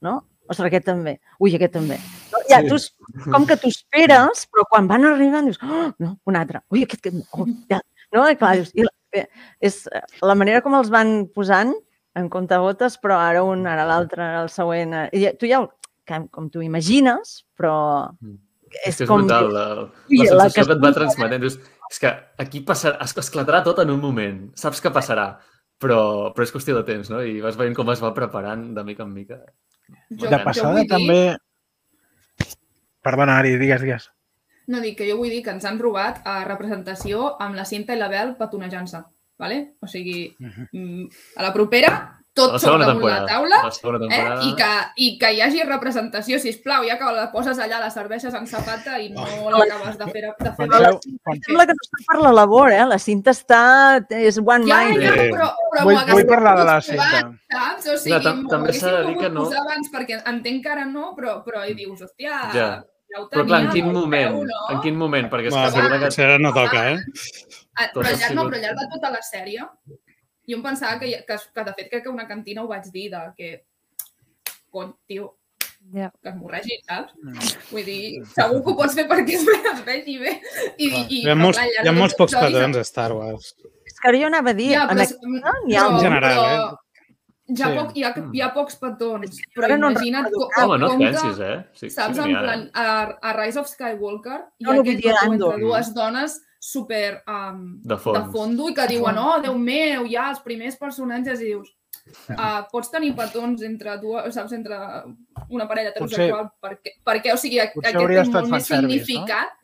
no? 0.00 0.20
Ostres, 0.48 0.66
aquest 0.68 0.84
també. 0.86 1.16
Ui, 1.40 1.54
aquest 1.56 1.72
també. 1.74 1.96
No? 2.32 2.38
Ja, 2.50 2.60
Sí. 2.62 2.68
tu, 2.68 3.30
com 3.30 3.46
que 3.46 3.56
t'ho 3.56 3.68
esperes, 3.68 4.46
però 4.50 4.64
quan 4.68 4.86
van 4.90 5.04
arribant 5.04 5.46
dius, 5.46 5.58
oh, 5.62 5.92
no, 5.98 6.18
un 6.26 6.36
altre. 6.36 6.60
Ui, 6.70 6.82
aquest, 6.84 7.06
aquest 7.06 7.26
oh, 7.38 7.46
ja. 7.70 7.80
No? 8.12 8.28
I 8.28 8.36
clar, 8.36 8.56
dius, 8.58 8.70
i 8.74 8.82
la, 8.84 8.90
bé, 9.12 9.26
és 9.60 9.86
eh, 9.86 10.02
la 10.22 10.34
manera 10.34 10.60
com 10.60 10.74
els 10.74 10.90
van 10.90 11.26
posant 11.34 11.72
en 12.14 12.28
comptagotes, 12.28 12.98
però 13.00 13.16
ara 13.18 13.42
un, 13.42 13.66
ara 13.66 13.86
l'altre, 13.88 14.22
ara 14.22 14.42
el 14.42 14.50
següent. 14.52 14.92
I 15.12 15.22
ja- 15.24 15.32
tu 15.38 15.46
ja, 15.48 15.62
que- 16.04 16.26
com 16.30 16.50
t'ho 16.50 16.60
imagines, 16.62 17.46
però 17.56 18.10
Mm. 18.20 18.36
és, 18.84 18.88
És 18.88 18.96
que 18.98 19.04
és 19.04 19.08
com... 19.08 19.22
brutal, 19.22 19.52
la, 19.52 19.64
la 19.74 20.34
la 20.34 20.50
sensació 20.50 20.66
que 20.66 20.72
et 20.72 20.82
va 20.84 20.92
transmetent. 20.92 21.40
Dius, 21.40 21.58
és 21.92 21.98
que 22.00 22.10
aquí 22.40 22.62
passarà, 22.64 22.96
es- 23.04 23.16
esclatarà 23.20 23.62
tot 23.66 23.78
en 23.84 23.90
un 23.92 24.00
moment. 24.00 24.38
Saps 24.56 24.80
que 24.80 24.90
passarà, 24.94 25.26
però, 25.78 26.32
però 26.32 26.42
és 26.46 26.52
qüestió 26.54 26.74
de 26.78 26.84
temps, 26.88 27.10
no? 27.12 27.20
I 27.22 27.40
vas 27.44 27.58
veient 27.60 27.76
com 27.76 27.90
es 27.92 28.00
va 28.00 28.14
preparant 28.16 28.70
de 28.74 28.84
mica 28.84 29.04
en 29.04 29.12
mica. 29.12 29.40
Jo, 30.08 30.30
De 30.30 30.38
passada 30.44 30.80
dir- 30.80 30.88
també... 30.88 31.36
Perdona, 33.02 33.38
Ari, 33.40 33.56
digues, 33.58 33.82
digues. 33.82 34.10
No, 34.70 34.78
dic 34.80 34.94
que 35.00 35.08
jo 35.08 35.16
vull 35.18 35.30
dir 35.32 35.42
que 35.42 35.50
ens 35.50 35.64
han 35.66 35.80
robat 35.82 36.20
a 36.24 36.36
representació 36.46 37.32
amb 37.42 37.56
la 37.58 37.64
cinta 37.66 37.96
i 37.96 37.98
la 37.98 38.08
Bel 38.08 38.36
petonejant-se. 38.38 39.00
Vale? 39.42 39.74
O 39.82 39.88
sigui, 39.90 40.36
Mhm. 40.38 40.68
mm, 40.72 41.08
a 41.36 41.42
la 41.42 41.52
propera 41.52 42.21
tot 42.34 42.54
sobre 42.62 42.86
la 42.86 43.26
taula 43.26 43.58
La 43.64 43.70
segona 43.70 43.98
eh? 43.98 44.08
temporada. 44.08 44.44
I, 44.46 44.52
que, 44.56 44.68
i 44.96 45.08
que 45.20 45.30
hi 45.34 45.40
hagi 45.44 45.62
representació, 45.68 46.38
si 46.40 46.52
plau, 46.64 46.84
ja 46.88 46.96
que 46.98 47.10
la 47.12 47.26
poses 47.32 47.58
allà, 47.60 47.78
la 47.82 47.90
serveixes 47.92 48.32
en 48.38 48.46
sapata 48.46 48.98
i 49.02 49.10
no 49.12 49.20
Oh. 49.22 49.50
l'acabes 49.52 49.98
de 50.00 50.06
fer, 50.12 50.22
de 50.40 50.52
fer 50.56 50.68
Penseu, 50.68 50.98
quan, 51.24 51.40
Sembla 51.44 51.66
que 51.68 51.74
no 51.76 51.84
està 51.86 52.00
per 52.08 52.18
la 52.22 52.32
labor, 52.32 52.72
eh? 52.72 52.84
La 52.88 52.98
cinta 52.98 53.34
està... 53.36 53.60
és 54.08 54.38
one 54.40 54.64
Ja, 54.70 54.80
mind. 54.88 55.02
ja, 55.02 55.12
però, 55.12 55.50
però 55.74 55.84
vull, 55.84 56.00
vull 56.12 56.26
parlar 56.30 56.54
de 56.60 56.64
la 56.70 56.78
cinta. 56.80 57.20
Saps? 57.52 57.90
O 57.92 57.98
sigui, 57.98 58.16
No, 58.16 58.48
també 58.48 58.72
s'ha 58.72 58.88
de 58.88 58.96
haguéssim 59.02 59.12
dir 59.12 59.20
que 59.26 59.30
no- 59.34 59.44
posar 59.44 59.60
abans, 59.66 59.92
perquè 59.92 60.22
entenc 60.32 60.62
que 60.64 60.72
ara 60.72 60.86
no, 60.88 61.12
però, 61.18 61.42
però 61.44 61.66
hi 61.68 61.74
dius, 61.76 62.00
hòstia, 62.00 62.40
Ja. 62.56 62.70
ja 63.12 63.20
ho 63.20 63.28
Però 63.28 63.44
clar, 63.44 63.60
en 63.66 63.68
tenia 63.68 63.72
quin 63.76 63.92
moment? 63.92 64.38
no? 64.48 64.60
En 64.72 64.80
quin 64.80 64.96
moment? 64.96 65.28
Perquè 65.28 65.52
és 65.52 65.54
Va, 65.54 65.68
que 65.70 65.98
potser 66.06 66.24
ara 66.30 66.38
no 66.40 66.52
toca, 66.56 66.86
eh? 66.94 66.98
Ah, 67.74 67.86
Però 67.92 68.02
llarg, 68.04 68.34
no, 68.36 68.42
però 68.48 68.56
al 68.56 68.62
llarg 68.66 68.78
de 68.80 68.88
tota 68.92 69.10
la 69.12 69.20
sèrie, 69.24 69.64
jo 70.48 70.56
em 70.58 70.62
pensava 70.64 70.98
que, 71.00 71.12
que, 71.26 71.36
que 71.54 71.64
de 71.68 71.74
fet 71.78 71.90
crec 71.92 72.02
que 72.04 72.10
una 72.12 72.26
cantina 72.28 72.62
ho 72.64 72.68
vaig 72.70 72.88
dir, 72.94 73.10
de 73.12 73.22
que, 73.36 73.52
cony, 74.70 74.92
tio, 75.06 75.36
Ja. 75.92 76.12
que 76.22 76.28
es 76.30 76.36
morregi, 76.38 76.76
saps? 76.86 77.10
Mm. 77.18 77.48
Vull 77.72 77.84
dir, 77.84 78.02
segur 78.30 78.60
que 78.62 78.70
ho 78.70 78.76
pots 78.78 78.94
fer 78.94 79.04
perquè 79.10 79.34
es, 79.34 79.80
vegi 79.86 80.14
bé. 80.20 80.36
I, 80.78 80.90
Clar. 80.90 81.00
i, 81.08 81.16
Hi 81.24 81.30
ha 81.32 81.34
molts, 81.34 81.58
clar, 81.58 81.66
hi 81.72 81.80
ha 81.80 81.82
de 81.88 81.94
molts 81.96 82.14
pocs 82.20 82.36
petons 82.38 82.78
a 82.78 82.84
Star 82.86 83.10
Wars. 83.18 83.48
És 83.90 83.98
que 83.98 84.08
ara 84.12 84.20
jo 84.20 84.28
anava 84.30 84.52
a 84.54 84.58
dir, 84.60 84.68
Ja, 84.76 84.84
en 84.84 84.92
però, 84.92 85.02
aquest... 85.02 85.26
n'hi 85.26 85.74
ha 85.74 85.82
però, 85.82 85.90
un 85.90 86.00
general, 86.04 86.38
però, 86.38 86.70
eh? 86.70 86.78
Ja, 87.58 87.66
Sí. 87.68 87.74
poc, 87.76 87.90
hi, 87.98 88.04
ha, 88.06 88.12
hi 88.32 88.40
ha 88.40 88.48
pocs 88.54 88.78
petons, 88.80 89.40
però 89.58 89.68
no 89.76 89.88
en 89.90 89.96
imagina't 89.96 90.28
recordo 90.28 90.44
com, 90.46 90.52
cap. 90.54 90.68
Home, 90.68 90.78
no 90.78 90.88
com 90.92 91.02
pensis, 91.02 91.40
eh? 91.48 91.56
Sí, 91.74 91.90
Saps, 91.90 92.14
sí 92.16 92.22
en 92.22 92.36
ha, 92.36 92.38
eh? 92.38 92.44
plan, 92.46 92.62
a, 92.72 92.86
a 93.18 93.32
Rise 93.40 93.60
of 93.60 93.68
Skywalker 93.68 94.38
hi 94.38 94.64
No, 94.64 94.70
ha 94.70 94.74
no, 94.78 94.84
aquest 94.86 95.04
entre 95.26 95.58
dues 95.66 95.90
dones 95.98 96.38
super 96.62 97.22
um, 97.26 97.62
De 97.82 97.96
fons. 97.98 98.18
de 98.18 98.24
fondo 98.30 98.68
i 98.70 98.74
que 98.76 98.84
diuen, 98.92 99.16
oh, 99.18 99.38
Déu 99.42 99.56
meu, 99.58 100.04
ja, 100.10 100.28
els 100.30 100.42
primers 100.44 100.76
personatges, 100.78 101.40
i 101.42 101.48
dius, 101.50 101.72
uh, 102.30 102.60
pots 102.70 102.92
tenir 102.92 103.10
petons 103.18 103.64
entre 103.66 103.96
dues, 103.98 104.28
saps, 104.36 104.54
entre 104.54 104.78
una 105.50 105.66
parella 105.66 105.90
heterosexual, 105.90 106.52
perquè, 106.62 106.94
perquè, 107.04 107.34
o 107.34 107.40
sigui, 107.40 107.58
Potser 107.74 107.96
aquest 107.96 108.30
té 108.30 108.38
molt 108.38 108.54
més 108.54 108.68
fanservice, 108.68 108.78
no? 108.78 108.92
significat. 108.94 109.58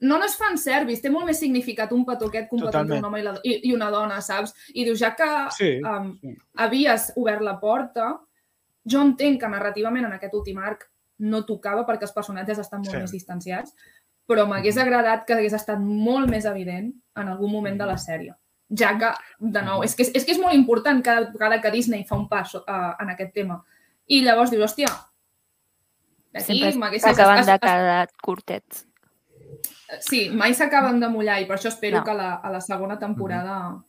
No? 0.00 0.16
no 0.18 0.24
es 0.26 0.32
fan 0.34 0.56
service, 0.58 1.02
té 1.04 1.10
molt 1.14 1.28
més 1.28 1.38
significat 1.38 1.92
un 1.94 2.06
petó 2.08 2.26
aquest 2.32 2.48
que 2.48 2.56
un 2.56 2.64
petó 2.64 2.80
entre 2.80 2.96
un 2.98 3.04
home 3.06 3.20
i, 3.20 3.22
la, 3.28 3.34
i, 3.46 3.52
i 3.68 3.74
una 3.76 3.90
dona, 3.94 4.16
saps? 4.24 4.50
I 4.74 4.82
dius, 4.88 4.98
ja 5.04 5.12
que 5.14 5.28
Sí, 5.54 5.68
um, 5.84 6.08
sí. 6.18 6.32
havies 6.64 7.10
obert 7.20 7.44
la 7.46 7.58
porta, 7.60 8.08
jo 8.88 9.04
entenc 9.04 9.38
que 9.44 9.52
narrativament 9.52 10.08
en 10.08 10.16
aquest 10.16 10.34
últim 10.34 10.58
arc 10.58 10.88
no 11.22 11.44
tocava 11.46 11.84
perquè 11.86 12.08
els 12.08 12.16
personatges 12.16 12.58
estan 12.58 12.80
molt 12.82 12.90
Sí. 12.96 12.98
més 13.04 13.12
distanciats, 13.14 13.76
però 14.28 14.46
m'hagués 14.48 14.76
agradat 14.78 15.26
que 15.26 15.34
hagués 15.34 15.52
estat 15.56 15.78
molt 15.80 16.30
més 16.30 16.44
evident 16.44 16.92
en 17.16 17.28
algun 17.28 17.50
moment 17.52 17.78
de 17.78 17.86
la 17.86 17.96
sèrie. 17.98 18.34
Ja 18.72 18.94
que, 18.98 19.10
de 19.38 19.62
nou, 19.62 19.82
és 19.84 19.94
que 19.94 20.02
és, 20.06 20.12
és, 20.14 20.24
que 20.24 20.32
és 20.32 20.38
molt 20.40 20.54
important 20.56 21.02
cada 21.04 21.26
vegada 21.32 21.60
que 21.60 21.70
Disney 21.74 22.04
fa 22.08 22.16
un 22.16 22.28
pas 22.28 22.54
uh, 22.54 22.62
en 23.00 23.10
aquest 23.12 23.34
tema. 23.34 23.58
I 24.08 24.22
llavors 24.24 24.50
dius, 24.50 24.64
hòstia, 24.64 24.88
d'aquí 26.32 26.56
s'acaben 27.02 27.38
es- 27.42 27.46
de 27.46 27.58
quedar 27.58 28.08
curtets. 28.22 28.86
Sí, 30.00 30.30
mai 30.30 30.54
s'acaben 30.54 31.00
de 31.00 31.08
mullar 31.12 31.40
i 31.42 31.46
per 31.46 31.58
això 31.58 31.68
espero 31.68 31.98
No. 31.98 32.04
que 32.04 32.14
la, 32.14 32.34
a 32.40 32.50
la 32.50 32.60
segona 32.60 32.98
temporada... 32.98 33.82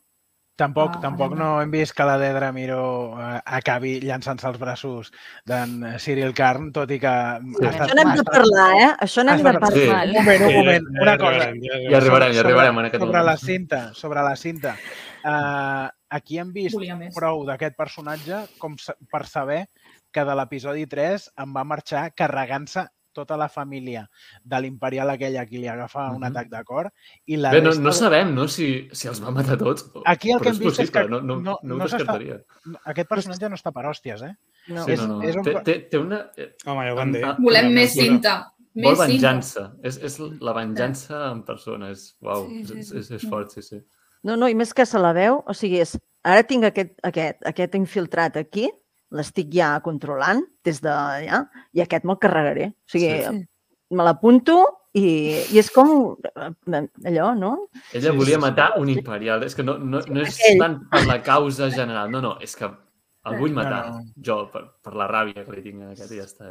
Tampoc, 0.56 0.92
Ah, 0.96 1.00
tampoc 1.02 1.32
no 1.34 1.60
hem 1.60 1.70
vist 1.72 1.96
que 1.98 2.04
la 2.06 2.14
Dedra 2.16 2.52
Miró 2.54 3.16
eh, 3.18 3.40
acabi 3.58 3.96
llançant-se 4.04 4.46
als 4.46 4.58
braços 4.62 5.08
d'en 5.44 5.80
Cyril 5.98 6.30
Carn, 6.32 6.68
tot 6.72 6.92
i 6.94 7.00
que... 7.02 7.10
ha 7.10 7.40
estat- 7.40 7.88
Això 7.88 7.96
n'hem 7.98 8.12
de 8.20 8.24
parlar, 8.28 8.68
eh? 8.78 8.90
Això 9.02 9.24
n'hem 9.26 9.42
de 9.42 9.54
parlar. 9.58 9.72
Sí. 9.74 9.88
Un 9.88 10.12
moment, 10.14 10.44
un 10.44 10.52
Sí, 10.52 10.56
moment, 10.60 10.86
ja- 10.94 11.02
una 11.02 11.10
ja 11.16 11.18
cosa. 11.18 11.48
ja 11.64 11.80
Ja 11.90 11.96
arribarem, 11.98 12.30
ja 12.30 12.38
Sobre- 12.38 12.52
arribarem 12.52 12.78
en 12.78 12.84
aquest 12.90 13.02
Sobre 13.02 13.10
moment. 13.18 13.26
la 13.32 13.36
cinta, 13.36 13.80
sobre 13.94 14.22
la 14.22 14.36
cinta. 14.36 14.76
Uh, 15.24 15.88
aquí 16.10 16.38
hem 16.38 16.52
vist 16.52 16.78
prou 17.16 17.42
d'aquest 17.48 17.74
personatge 17.76 18.44
com 18.60 18.76
per 19.10 19.24
saber 19.26 19.64
que 20.12 20.22
de 20.22 20.34
l'episodi 20.38 20.86
3 20.86 21.32
en 21.42 21.54
va 21.56 21.64
marxar 21.64 22.12
carregant-se 22.14 22.86
tota 23.14 23.36
la 23.40 23.48
família 23.48 24.02
de 24.42 24.60
l'imperial 24.60 25.08
aquella 25.14 25.42
a 25.42 25.46
qui 25.46 25.58
li 25.62 25.68
agafa 25.68 26.10
un 26.10 26.18
Mhm. 26.20 26.24
atac 26.32 26.48
de 26.50 26.64
cor 26.64 26.90
i 27.26 27.36
la 27.38 27.52
Bé, 27.52 27.60
no, 27.62 27.70
resta... 27.70 27.82
no 27.82 27.92
sabem 27.92 28.34
no, 28.34 28.48
si, 28.48 28.88
si 28.92 29.08
els 29.08 29.22
va 29.24 29.30
matar 29.30 29.56
tots. 29.56 29.86
Aquí 30.04 30.32
el 30.32 30.38
però 30.40 30.42
que 30.42 30.48
hem 30.50 30.54
és 30.54 30.58
vist 30.60 30.80
és 30.80 30.90
possible, 30.90 31.02
que 31.02 31.08
no, 31.10 31.20
no, 31.22 31.36
no- 31.40 31.58
no, 31.62 31.76
no 31.76 31.76
ho 31.76 31.86
descartaria. 31.88 32.40
Aquest 32.84 33.08
personatge 33.08 33.48
no 33.48 33.56
està 33.56 33.72
per 33.72 33.84
hòsties, 33.86 34.22
eh? 34.28 34.34
No. 34.68 34.84
Sí, 34.84 34.92
És- 34.92 35.00
no, 35.00 35.06
no. 35.06 35.22
és 35.22 35.36
un- 35.36 35.44
Té, 35.44 35.54
té, 35.64 35.78
té 35.90 35.98
una... 35.98 36.30
eh, 36.36 36.54
Home, 36.66 36.84
ja 36.86 36.92
ho 36.92 36.96
van 36.96 37.12
dir. 37.12 37.22
Volem 37.38 37.66
Una 37.66 37.74
més 37.80 37.92
cinta. 37.94 38.50
Vol 38.74 38.82
Més 38.82 38.98
cinta. 38.98 39.06
venjança. 39.06 39.64
És, 39.84 39.98
és 40.02 40.18
la 40.42 40.52
venjança 40.52 41.30
en 41.30 41.44
persona. 41.44 41.90
És, 41.90 42.16
uau, 42.20 42.48
Sí, 42.48 42.64
sí, 42.66 42.78
és, 42.80 42.88
sí. 42.88 42.96
és, 42.98 43.10
és 43.12 43.28
fort, 43.30 43.52
sí, 43.54 43.62
sí. 43.62 43.78
No, 44.24 44.34
no, 44.36 44.48
i 44.48 44.54
més 44.56 44.72
que 44.74 44.84
se 44.84 44.98
la 44.98 45.12
veu, 45.12 45.42
o 45.46 45.54
sigui, 45.54 45.78
és, 45.84 45.92
ara 46.24 46.42
tinc 46.42 46.64
aquest, 46.64 46.94
aquest, 47.04 47.44
aquest 47.46 47.74
infiltrat 47.76 48.36
aquí, 48.40 48.70
l'estic 49.10 49.50
ja 49.52 49.80
controlant 49.80 50.42
des 50.64 50.80
de 50.80 50.88
allà, 50.90 51.48
i 51.72 51.80
aquest 51.80 52.04
me'l 52.04 52.18
carregaré. 52.18 52.66
O 52.72 52.90
sigui, 52.90 53.10
Sí. 53.22 53.26
sí. 53.38 53.46
me 53.90 54.02
l'apunto 54.02 54.54
i, 54.94 55.44
i 55.52 55.58
és 55.58 55.70
com 55.70 56.16
eh, 56.24 56.80
allò, 57.04 57.34
no? 57.38 57.68
Ella 57.92 58.10
Sí, 58.10 58.16
volia 58.16 58.34
sí, 58.36 58.40
sí. 58.40 58.40
matar 58.40 58.72
un 58.80 58.88
imperial. 58.88 59.42
És 59.44 59.54
que 59.54 59.62
no, 59.62 59.76
no, 59.78 60.00
no 60.00 60.20
és 60.22 60.34
aquell. 60.40 60.58
tant 60.58 60.80
per 60.90 61.04
la 61.06 61.22
causa 61.22 61.70
general. 61.70 62.10
No, 62.10 62.20
no, 62.20 62.38
és 62.40 62.56
que 62.56 62.64
el 62.64 63.38
vull 63.38 63.52
matar. 63.52 63.90
no. 63.90 64.00
Jo, 64.24 64.50
per, 64.50 64.64
per 64.82 64.94
la 64.94 65.06
ràbia 65.08 65.44
que 65.44 65.52
li 65.52 65.62
tinc 65.62 65.82
a 65.82 65.90
aquest 65.92 66.10
i 66.12 66.16
ja 66.18 66.24
està. 66.24 66.50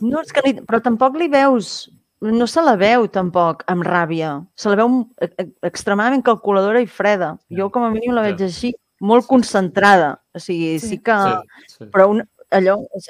No, 0.00 0.20
és 0.20 0.32
que 0.32 0.42
ni, 0.44 0.54
però 0.66 0.80
tampoc 0.82 1.16
li 1.18 1.28
veus, 1.28 1.88
no 2.20 2.46
se 2.46 2.62
la 2.62 2.76
veu 2.76 3.08
tampoc 3.08 3.64
amb 3.70 3.82
ràbia. 3.86 4.46
Se 4.54 4.68
la 4.68 4.76
veu 4.76 5.06
e- 5.20 5.30
e- 5.38 5.48
extremadament 5.66 6.22
calculadora 6.24 6.80
i 6.82 6.86
freda. 6.86 7.36
Jo 7.50 7.70
com 7.70 7.84
a 7.84 7.90
mínim 7.90 8.12
la 8.14 8.22
Ja. 8.24 8.30
veig 8.30 8.42
així, 8.48 8.72
molt 9.00 9.26
concentrada. 9.26 10.20
O 10.34 10.38
sigui, 10.40 10.78
sí, 10.78 10.94
Sí. 10.94 10.98
que... 11.04 11.16
Sí, 11.66 11.74
sí. 11.78 11.88
Però 11.92 12.08
un, 12.12 12.22
allò, 12.50 12.76
és, 12.96 13.08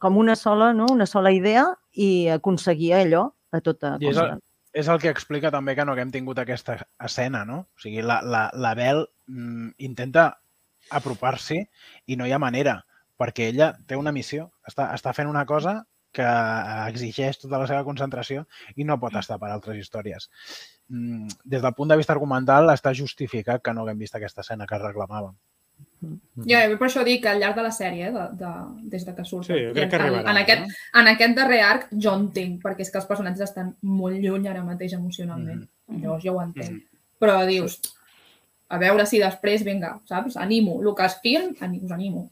com 0.00 0.16
una 0.20 0.36
sola, 0.36 0.72
no? 0.76 0.86
una 0.92 1.06
sola 1.06 1.30
idea 1.32 1.66
i 1.92 2.28
aconseguia 2.28 3.00
allò 3.00 3.30
a 3.52 3.60
tota 3.64 3.94
I 4.00 4.10
és 4.10 4.16
costa. 4.16 4.34
el, 4.34 4.42
és 4.76 4.88
el 4.92 4.98
que 5.00 5.08
explica 5.08 5.50
també 5.50 5.74
que 5.76 5.84
no 5.88 5.92
haguem 5.94 6.10
tingut 6.12 6.38
aquesta 6.42 6.78
escena, 7.00 7.44
no? 7.48 7.62
O 7.76 7.80
sigui, 7.80 8.02
la, 8.04 8.20
la, 8.22 8.50
la 8.52 8.74
Bel 8.76 9.06
mm, 9.28 9.70
intenta 9.78 10.26
apropar-s'hi 10.90 11.62
i 12.06 12.16
no 12.16 12.26
hi 12.26 12.32
ha 12.32 12.38
manera, 12.38 12.76
perquè 13.18 13.48
ella 13.50 13.72
té 13.88 13.96
una 13.96 14.12
missió, 14.12 14.50
està, 14.68 14.90
està 14.94 15.14
fent 15.16 15.28
una 15.30 15.46
cosa 15.48 15.78
que 16.16 16.26
exigeix 16.88 17.38
tota 17.42 17.60
la 17.60 17.66
seva 17.68 17.84
concentració 17.86 18.46
i 18.76 18.84
no 18.88 18.96
pot 19.02 19.16
estar 19.20 19.36
per 19.42 19.50
altres 19.52 19.76
històries. 19.82 20.30
Mm, 20.88 21.28
Des 21.44 21.62
del 21.64 21.74
punt 21.76 21.90
de 21.92 21.98
vista 22.00 22.14
argumental 22.16 22.70
està 22.72 22.94
justificat 22.94 23.62
que 23.62 23.74
no 23.74 23.84
haguem 23.84 23.98
vist 24.04 24.16
aquesta 24.16 24.44
escena 24.46 24.66
que 24.66 24.80
reclamàvem. 24.80 25.34
Ja, 26.48 26.62
jo 26.70 26.76
per 26.80 26.86
això 26.86 27.02
dic 27.04 27.22
que 27.24 27.28
al 27.28 27.40
llarg 27.40 27.56
de 27.58 27.64
la 27.66 27.72
sèrie, 27.74 28.08
de, 28.14 28.22
de, 28.40 28.50
des 28.92 29.02
de 29.04 29.12
que 29.16 29.24
surt, 29.28 29.48
Sí, 29.48 29.56
jo 29.66 29.74
crec 29.76 29.90
que 29.92 29.98
en, 29.98 30.04
arribarà. 30.06 30.30
en, 30.30 30.38
aquest, 30.40 30.78
en 31.00 31.10
aquest 31.10 31.34
darrer 31.36 31.58
arc 31.66 31.86
jo 31.92 32.14
entenc, 32.16 32.62
perquè 32.62 32.84
és 32.86 32.92
que 32.92 33.00
els 33.00 33.08
personatges 33.08 33.48
estan 33.50 33.74
molt 33.82 34.16
lluny 34.22 34.48
ara 34.48 34.62
mateix 34.64 34.94
emocionalment. 34.96 35.66
Mm-hmm. 35.66 36.02
Llavors 36.04 36.24
jo 36.24 36.36
ho 36.36 36.42
entenc. 36.44 36.82
Però 37.20 37.36
dius, 37.48 37.78
a 38.72 38.78
veure 38.80 39.04
si 39.08 39.20
després, 39.20 39.64
vinga, 39.68 39.96
saps? 40.08 40.36
Animo. 40.40 40.78
Lucasfilm, 40.84 41.54
us 41.82 41.92
animo. 41.92 42.28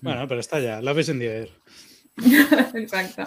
Bueno, 0.00 0.26
però 0.30 0.40
està 0.40 0.56
allà. 0.60 0.78
Love 0.80 1.02
is 1.02 1.10
in 1.12 1.18
the 1.20 1.28
air. 1.28 1.48
Exacte. 2.74 3.26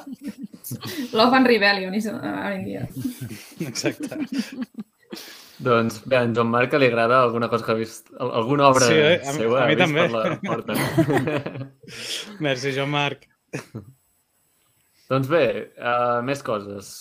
Love 1.13 1.33
and 1.37 1.47
Rebellion 1.47 1.93
is 1.95 2.07
ara 2.07 2.53
en 2.55 2.65
dia. 2.65 2.87
Exacte. 3.59 4.17
Doncs 5.63 6.01
bé, 6.09 6.17
a 6.17 6.23
en 6.25 6.33
Joan 6.35 6.49
Marc 6.51 6.73
li 6.81 6.87
agrada 6.89 7.21
alguna 7.23 7.47
cosa 7.49 7.65
que 7.65 7.71
ha 7.71 7.77
vist, 7.79 8.09
al- 8.19 8.31
alguna 8.41 8.67
obra 8.67 8.87
Sí, 8.89 8.95
eh? 8.97 9.21
A 9.23 9.31
mi- 9.31 9.37
seva 9.43 9.63
a 9.63 9.67
mi 9.69 9.75
també. 9.79 10.07
per 10.07 10.11
la 10.11 10.39
porta. 10.49 10.73
Merci, 12.39 12.73
Joan 12.75 12.89
Marc. 12.91 13.27
doncs 15.09 15.27
bé, 15.29 15.43
uh, 15.77 16.21
més 16.25 16.41
coses. 16.43 16.93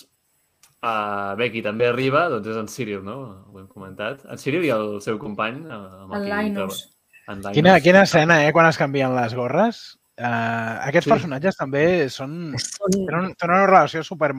Uh, 0.83 1.33
bé, 1.39 1.49
qui 1.55 1.63
també 1.63 1.87
arriba 1.89 2.25
doncs 2.29 2.49
és 2.53 2.57
en 2.59 2.69
Cyril, 2.69 3.03
no? 3.07 3.17
Ho 3.53 3.59
hem 3.61 3.69
comentat. 3.71 4.25
En 4.31 4.39
Cyril 4.39 4.65
i 4.67 4.73
el 4.75 5.01
seu 5.01 5.19
company. 5.23 5.63
Uh, 5.65 6.05
amb 6.05 6.15
El 6.19 6.29
Linus. 6.29 6.83
En 7.29 7.39
Linus. 7.39 7.55
Quina, 7.57 7.77
quina 7.81 8.03
escena, 8.03 8.41
eh, 8.47 8.53
quan 8.53 8.67
es 8.67 8.79
canvien 8.79 9.15
les 9.17 9.35
gorres. 9.39 9.83
Uh, 10.21 10.77
aquests 10.85 11.07
Sí. 11.09 11.11
personatges 11.15 11.57
també 11.57 11.85
són, 12.13 12.53
tenen, 12.93 13.33
tenen 13.41 13.57
una 13.57 13.67
relació 13.71 14.03
super, 14.05 14.35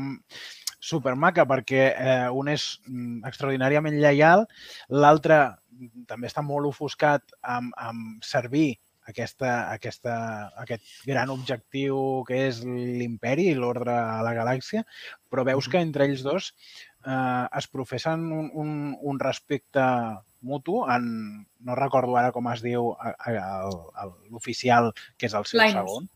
super 0.84 1.16
maca 1.16 1.48
perquè 1.50 1.84
eh, 1.98 2.30
un 2.30 2.52
és 2.52 2.80
mm, 2.86 3.24
extraordinàriament 3.26 3.98
lleial, 3.98 4.46
l'altre 4.90 5.40
també 6.06 6.30
està 6.30 6.44
molt 6.46 6.70
ofuscat 6.70 7.24
amb, 7.42 7.74
amb 7.80 8.22
servir 8.24 8.76
aquesta, 9.10 9.72
aquesta, 9.74 10.14
aquest 10.62 10.86
gran 11.08 11.32
objectiu 11.34 12.24
que 12.28 12.46
és 12.50 12.62
l'imperi 12.64 13.50
i 13.52 13.56
l'ordre 13.58 13.96
a 13.96 14.22
la 14.24 14.36
galàxia, 14.38 14.86
però 15.32 15.44
veus 15.48 15.68
que 15.68 15.82
entre 15.82 16.06
ells 16.06 16.22
dos 16.24 16.54
eh, 17.08 17.48
es 17.58 17.68
professen 17.68 18.30
un, 18.32 18.52
un, 18.54 18.78
un 19.02 19.20
respecte 19.20 19.84
mutu 20.44 20.84
en, 20.92 21.46
no 21.64 21.76
recordo 21.80 22.18
ara 22.20 22.32
com 22.36 22.48
es 22.52 22.62
diu 22.62 22.92
el- 23.28 23.40
el- 23.40 24.14
l'oficial 24.32 24.92
que 25.18 25.26
és 25.28 25.34
el 25.34 25.46
seu 25.50 25.62
Linus. 25.62 25.74
segon. 25.80 26.10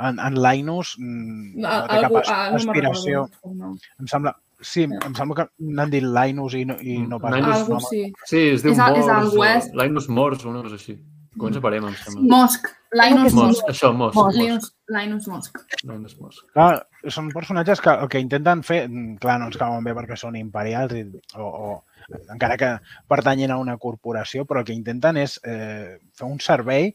En, 0.00 0.18
en 0.18 0.34
Linus 0.42 0.94
mm, 0.98 1.60
no 1.60 1.68
té 1.86 1.98
cap 2.00 2.10
Algú, 2.10 2.18
as- 2.22 2.30
ah, 2.32 2.50
no 2.50 2.56
aspiració. 2.56 3.24
recordo 3.26 3.50
el 3.52 3.58
nom. 3.58 3.78
Em 4.00 4.06
sembla, 4.08 4.34
sí, 4.60 4.82
em 4.88 5.14
sembla 5.14 5.36
que 5.42 5.48
n'han 5.58 5.90
dit 5.92 6.02
Linus 6.04 6.54
i 6.56 6.64
no, 6.64 6.76
i 6.80 6.98
no 7.06 7.18
pas 7.20 7.34
Linus, 7.34 7.48
el 7.54 7.62
Algú 7.62 7.72
nom. 7.78 7.86
sí. 7.90 8.02
Sí, 8.24 8.42
es 8.56 8.62
diu 8.64 8.72
És 8.72 8.78
és 8.78 8.84
Morse. 8.84 9.10
al 9.10 9.26
o 9.28 9.40
West. 9.40 9.74
Linus 9.74 10.08
Morse 10.08 10.46
o 10.46 10.50
una 10.50 10.62
cosa 10.62 10.76
així. 10.80 10.98
Comença 11.38 11.60
per 11.62 11.70
M, 11.76 11.86
em 11.86 11.94
sembla. 11.94 12.22
Mosk. 12.26 12.64
Linus 12.92 13.34
Mos, 13.34 13.44
Mosk. 13.44 13.68
això, 13.70 13.92
Mos. 13.94 14.14
Mos. 14.16 14.34
Linus, 14.34 14.72
Linus 14.88 15.28
Mosk. 15.28 15.58
Linus 15.84 16.16
Mos. 16.18 16.40
Clar, 16.52 16.86
són 17.06 17.28
personatges 17.30 17.80
que 17.80 17.90
el 17.92 18.08
que 18.10 18.18
intenten 18.18 18.64
fer, 18.66 18.88
mm, 18.88 19.18
clar, 19.22 19.38
no 19.38 19.46
ens 19.46 19.56
cauen 19.60 19.84
bé 19.84 19.94
perquè 19.94 20.16
són 20.18 20.34
imperials 20.34 20.92
i, 20.98 21.04
o, 21.36 21.44
o 21.44 21.84
encara 22.32 22.56
que 22.60 22.68
pertanyen 23.08 23.50
a 23.50 23.58
una 23.62 23.76
corporació, 23.78 24.44
però 24.44 24.60
el 24.60 24.66
que 24.68 24.76
intenten 24.76 25.16
és 25.16 25.38
eh, 25.44 25.98
fer 26.16 26.26
un 26.28 26.38
servei 26.40 26.94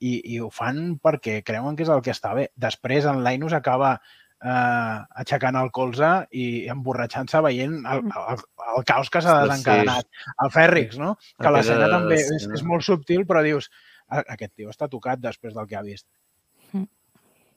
i, 0.00 0.12
i 0.34 0.38
ho 0.40 0.50
fan 0.52 0.98
perquè 1.02 1.42
creuen 1.46 1.76
que 1.76 1.84
és 1.86 1.90
el 1.92 2.02
que 2.04 2.12
està 2.14 2.34
bé. 2.36 2.50
Després 2.56 3.06
en 3.08 3.22
Linus 3.24 3.54
acaba 3.56 3.94
eh, 3.96 4.98
aixecant 5.22 5.56
el 5.56 5.70
colze 5.72 6.10
i 6.36 6.66
emborratxant-se 6.72 7.40
veient 7.46 7.78
el, 7.86 8.04
el, 8.10 8.44
el 8.76 8.84
caos 8.88 9.08
que 9.10 9.22
s'ha 9.24 9.38
desencadenat. 9.46 10.06
El 10.44 10.50
Fèrrix, 10.52 10.98
no? 11.00 11.14
Que 11.40 11.50
l'escena 11.54 11.88
també 11.94 12.18
és, 12.20 12.48
és 12.60 12.62
molt 12.66 12.84
subtil, 12.84 13.24
però 13.26 13.42
dius, 13.46 13.70
"A- 14.08 14.24
aquest 14.36 14.52
tio 14.54 14.68
està 14.70 14.88
tocat 14.88 15.18
després 15.20 15.54
del 15.54 15.66
que 15.66 15.76
ha 15.76 15.82
vist. 15.82 16.06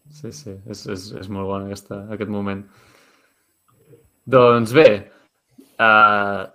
Sí, 0.09 0.31
sí, 0.33 0.55
és, 0.65 0.79
és, 0.89 1.03
és 1.19 1.27
molt 1.29 1.45
bon 1.45 1.67
aquesta, 1.67 1.99
aquest 2.15 2.31
moment. 2.33 2.63
Doncs 4.25 4.71
bé, 4.73 4.87
uh, 5.77 6.47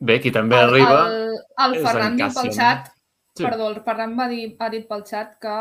bé, 0.00 0.18
qui 0.20 0.32
també 0.32 0.56
El, 0.56 0.68
arriba... 0.68 0.96
el, 1.06 1.36
el 1.66 1.74
és 1.78 1.84
Ferran 1.86 2.12
en 2.12 2.16
diu 2.16 2.26
pel 2.26 2.48
Cassian. 2.50 2.56
xat, 2.56 2.90
Sí. 3.36 3.44
perdó, 3.46 3.68
el 3.70 3.80
Ferran 3.86 4.16
va 4.18 4.26
dir, 4.28 4.56
ha 4.58 4.68
dit 4.72 4.88
pel 4.88 5.04
xat 5.06 5.36
que 5.40 5.56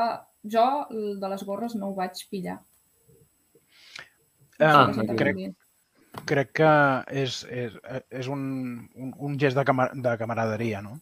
jo 0.52 0.66
el 0.90 1.20
de 1.22 1.30
les 1.30 1.44
gorres 1.46 1.76
no 1.76 1.90
ho 1.92 1.96
vaig 1.96 2.18
pillar. 2.32 2.60
Eh, 4.60 4.66
Ah, 4.66 4.88
No 4.88 4.94
sé 5.04 5.16
crec, 5.16 5.38
crec 6.26 6.50
que 6.52 6.72
és, 7.22 7.44
és, 7.50 7.76
és 8.10 8.28
un, 8.28 8.42
un, 8.96 9.14
un 9.18 9.38
gest 9.40 9.56
de, 9.56 9.64
cama, 9.64 9.90
de 9.94 10.18
camaraderia, 10.18 10.82
no? 10.82 10.98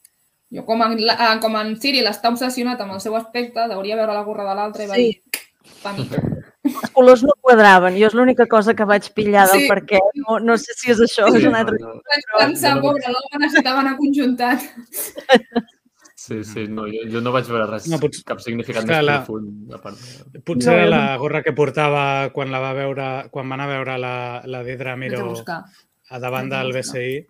Jo, 0.54 0.64
com 0.66 0.82
en, 0.84 0.94
la- 1.06 1.40
com 1.42 1.56
en 1.60 1.74
Cyril 1.80 2.06
està 2.08 2.30
obsessionat 2.30 2.80
amb 2.82 2.94
el 2.94 3.02
seu 3.02 3.16
aspecte, 3.18 3.60
hauria 3.74 3.96
veure 4.00 4.14
la 4.14 4.24
gorra 4.28 4.46
de 4.48 4.54
l'altre 4.56 4.84
i 4.86 4.88
va 4.88 4.96
Sí. 4.96 5.08
dir, 5.08 5.42
pa 5.84 5.94
mi. 5.94 6.06
Els 6.68 6.92
colors 6.94 7.24
no 7.24 7.34
quadraven. 7.42 7.96
Jo 8.00 8.08
és 8.08 8.14
l'única 8.18 8.46
cosa 8.48 8.74
que 8.76 8.86
vaig 8.86 9.10
pillar 9.14 9.48
del 9.52 9.62
Sí. 9.62 9.68
per 9.68 9.82
què. 9.86 10.00
No, 10.16 10.40
no 10.40 10.58
sé 10.58 10.74
si 10.76 10.92
és 10.92 11.00
això, 11.00 11.30
Sí, 11.32 11.38
és 11.40 11.46
un 11.46 11.52
no, 11.54 11.58
altre... 11.58 11.78
no, 11.80 11.94
Vaig 12.12 12.28
pensar, 12.40 12.76
no- 12.76 12.82
pobre, 12.82 13.04
l'home 13.14 13.46
necessitava 13.46 13.80
anar 13.82 13.96
conjuntat. 13.98 14.60
sí, 16.16 16.44
sí, 16.44 16.68
no, 16.68 16.86
jo, 16.92 17.04
jo 17.12 17.22
no 17.22 17.32
vaig 17.32 17.48
veure 17.48 17.68
res, 17.72 17.88
No, 17.88 18.00
potser- 18.02 18.24
cap 18.28 18.42
significat 18.44 18.86
més 18.86 19.04
la- 19.06 19.20
profund. 19.24 19.74
A 19.74 19.80
part. 19.82 19.98
Potser 20.44 20.82
No, 20.84 20.90
la 20.92 21.18
gorra 21.18 21.42
que 21.44 21.54
portava 21.54 22.30
quan 22.34 22.52
la 22.52 22.60
va 22.60 22.74
veure, 22.74 23.30
quan 23.32 23.50
va 23.50 23.56
anar 23.56 23.70
a 23.70 23.74
veure 23.76 23.98
la, 23.98 24.16
la 24.46 24.64
Didra 24.64 24.96
Miro 24.98 25.34
a 26.10 26.20
davant 26.20 26.50
del. 26.50 26.74
BCI 26.74 27.26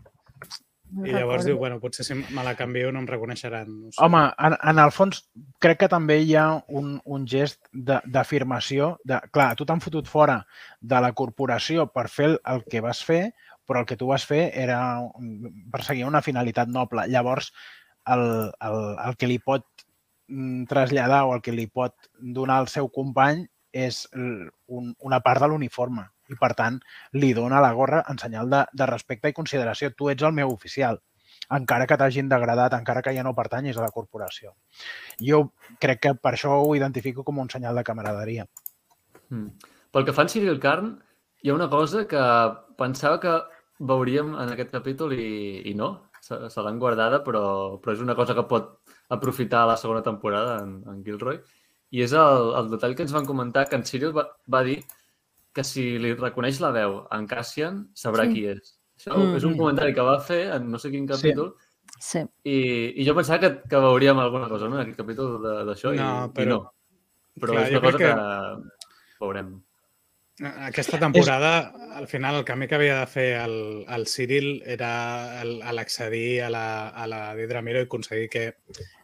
No 0.91 1.05
i 1.05 1.11
llavors 1.11 1.43
recordo. 1.43 1.47
diu, 1.49 1.57
bueno, 1.59 1.79
potser 1.83 2.05
si 2.07 2.15
me 2.15 2.43
la 2.45 2.53
canvio 2.55 2.91
no 2.91 2.99
em 3.03 3.07
reconeixeran. 3.09 3.67
No 3.87 3.91
sé. 3.91 3.99
Home, 4.05 4.21
en, 4.47 4.55
en 4.71 4.79
el 4.79 4.91
fons, 4.95 5.23
crec 5.59 5.81
que 5.83 5.89
també 5.91 6.19
hi 6.23 6.35
ha 6.39 6.45
un, 6.69 6.93
un 7.05 7.25
gest 7.27 7.59
de- 7.73 7.99
d'afirmació 8.05 8.93
de, 9.03 9.19
clar, 9.31 9.49
tu 9.59 9.65
t'han 9.67 9.81
fotut 9.83 10.07
fora 10.07 10.39
de 10.79 11.01
la 11.03 11.11
corporació 11.13 11.87
per 11.91 12.07
fer 12.07 12.29
el, 12.31 12.39
el 12.53 12.63
que 12.71 12.81
vas 12.85 13.03
fer, 13.03 13.33
però 13.67 13.81
el 13.83 13.85
que 13.89 13.97
tu 13.99 14.07
vas 14.07 14.23
fer 14.25 14.45
era 14.55 14.79
perseguir 15.71 16.05
una 16.07 16.21
finalitat 16.23 16.69
noble. 16.71 17.03
Llavors, 17.11 17.51
el, 18.07 18.23
el, 18.63 18.77
el 19.09 19.17
que 19.19 19.27
li 19.27 19.39
pot 19.43 19.65
mm, 20.29 20.63
traslladar 20.71 21.25
o 21.27 21.33
el 21.35 21.41
que 21.43 21.51
li 21.51 21.67
pot 21.67 21.95
donar 22.15 22.61
al 22.63 22.69
seu 22.71 22.87
company 22.87 23.43
és 23.75 24.05
un, 24.15 24.93
una 25.03 25.19
part 25.19 25.43
de 25.43 25.49
l'uniforme 25.51 26.07
i, 26.29 26.37
per 26.39 26.53
tant, 26.59 26.79
li 27.13 27.33
dona 27.33 27.61
la 27.63 27.73
gorra 27.73 28.03
en 28.09 28.19
senyal 28.21 28.49
de, 28.51 28.63
de 28.73 28.89
respecte 28.89 29.31
i 29.31 29.37
consideració. 29.37 29.91
Tu 29.95 30.11
ets 30.15 30.27
el 30.27 30.35
meu 30.35 30.53
oficial 30.53 31.01
encara 31.55 31.87
que 31.87 31.97
t'hagin 31.99 32.29
degradat, 32.29 32.73
encara 32.75 33.01
que 33.03 33.13
ja 33.15 33.23
no 33.23 33.35
pertanyis 33.35 33.77
a 33.77 33.85
la 33.85 33.91
corporació. 33.95 34.53
Jo 35.23 35.43
crec 35.79 36.01
que 36.03 36.13
per 36.15 36.33
això 36.35 36.57
ho 36.63 36.73
identifico 36.75 37.23
com 37.23 37.39
un 37.39 37.49
senyal 37.49 37.77
de 37.79 37.85
camaraderia. 37.87 38.47
Mm. 39.29 39.69
Pel 39.91 40.07
que 40.07 40.15
fa 40.15 40.25
en 40.25 40.33
Cyril 40.33 40.59
Carn, 40.63 40.91
hi 41.43 41.51
ha 41.51 41.55
una 41.55 41.69
cosa 41.71 42.03
que 42.07 42.23
pensava 42.79 43.21
que 43.23 43.37
veuríem 43.79 44.33
en 44.35 44.51
aquest 44.53 44.73
capítol 44.73 45.15
i, 45.15 45.63
i 45.71 45.73
no. 45.77 45.93
Se, 46.27 46.35
se 46.51 46.63
l'han 46.65 46.79
guardada, 46.81 47.21
però, 47.23 47.77
però 47.79 47.93
és 47.95 48.01
una 48.03 48.15
cosa 48.17 48.33
que 48.35 48.43
pot 48.49 48.73
aprofitar 49.15 49.61
la 49.69 49.77
segona 49.79 50.01
temporada 50.03 50.57
en, 50.63 50.81
en 50.89 51.03
Gilroy. 51.05 51.37
I 51.95 52.01
és 52.03 52.11
el, 52.11 52.49
el 52.59 52.71
detall 52.73 52.97
que 52.97 53.05
ens 53.05 53.13
van 53.15 53.27
comentar 53.29 53.67
que 53.69 53.77
en 53.79 53.85
Cyril 53.87 54.11
va, 54.17 54.25
va 54.51 54.63
dir 54.67 54.81
que 55.57 55.65
si 55.65 55.87
li 55.97 56.13
reconeix 56.13 56.59
la 56.61 56.69
veu 56.75 56.99
en 57.11 57.25
Cassian, 57.27 57.87
sabrà 57.97 58.27
Sí. 58.27 58.33
qui 58.35 58.45
és. 58.53 58.75
Això 58.97 59.17
Mm. 59.17 59.35
és 59.37 59.43
un 59.45 59.57
comentari 59.57 59.93
que 59.93 60.01
va 60.05 60.19
fer 60.21 60.43
en 60.55 60.69
no 60.71 60.77
sé 60.79 60.89
quin 60.93 61.05
capítol 61.09 61.55
Sí. 61.99 62.19
i, 62.45 63.01
i 63.01 63.05
jo 63.07 63.13
pensava 63.17 63.39
que, 63.41 63.49
que 63.69 63.77
veuríem 63.81 64.17
alguna 64.19 64.47
cosa 64.49 64.67
no, 64.69 64.75
en 64.77 64.81
aquest 64.85 64.97
capítol 64.97 65.37
d'això 65.41 65.93
i, 65.93 65.97
No, 65.97 66.25
i 66.25 66.29
però- 66.37 66.47
no. 66.49 66.73
Però 67.39 67.53
Clar, 67.53 67.63
és 67.67 67.71
una 67.71 67.81
cosa 67.81 67.97
que... 67.97 68.05
que- 68.05 68.85
veurem. 69.19 69.55
Aquesta 70.39 70.99
temporada, 70.99 71.73
al 71.97 72.07
final, 72.07 72.35
el 72.35 72.45
camí 72.45 72.67
que 72.67 72.75
havia 72.75 72.99
de 72.99 73.07
fer 73.09 73.39
el, 73.41 73.85
el 73.89 74.05
Cyril 74.05 74.61
era 74.65 75.43
l'accedir 75.43 76.43
a 76.45 76.49
la, 76.53 76.89
a 76.89 77.07
la 77.09 77.21
Didra 77.35 77.63
Miro 77.65 77.79
i 77.81 77.87
aconseguir 77.87 78.29
que, 78.29 78.43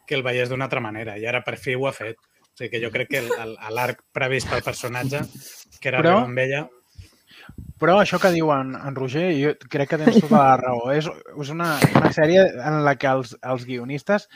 que 0.05 0.13
el 0.15 0.21
veiés 0.21 0.49
d'una 0.49 0.65
altra 0.65 0.79
manera. 0.81 1.15
I 1.17 1.25
ara 1.25 1.41
per 1.43 1.57
fi 1.57 1.73
ho 1.73 1.87
ha 1.89 1.93
fet. 1.93 2.17
O 2.21 2.55
sigui 2.57 2.69
que 2.69 2.81
jo 2.83 2.91
crec 2.93 3.09
que 3.09 3.21
l'arc 3.73 4.03
previst 4.13 4.45
pel 4.51 4.61
personatge, 4.61 5.23
que 5.83 5.91
era 5.91 5.99
Però- 6.01 6.21
amb 6.23 6.39
ella, 6.39 6.63
Però 7.81 7.97
això 7.99 8.15
que 8.21 8.29
diu 8.31 8.47
en, 8.55 8.69
en 8.79 8.95
Roger, 8.95 9.25
jo 9.35 9.49
crec 9.69 9.89
que 9.91 9.97
tens 9.99 10.15
tota 10.23 10.39
la 10.39 10.53
raó. 10.57 10.85
És, 10.95 11.09
és 11.41 11.49
una, 11.51 11.73
una 11.99 12.11
sèrie 12.15 12.45
en 12.63 12.77
la 12.85 12.93
que 12.95 13.09
els, 13.11 13.33
els 13.43 13.65
guionistes, 13.67 14.29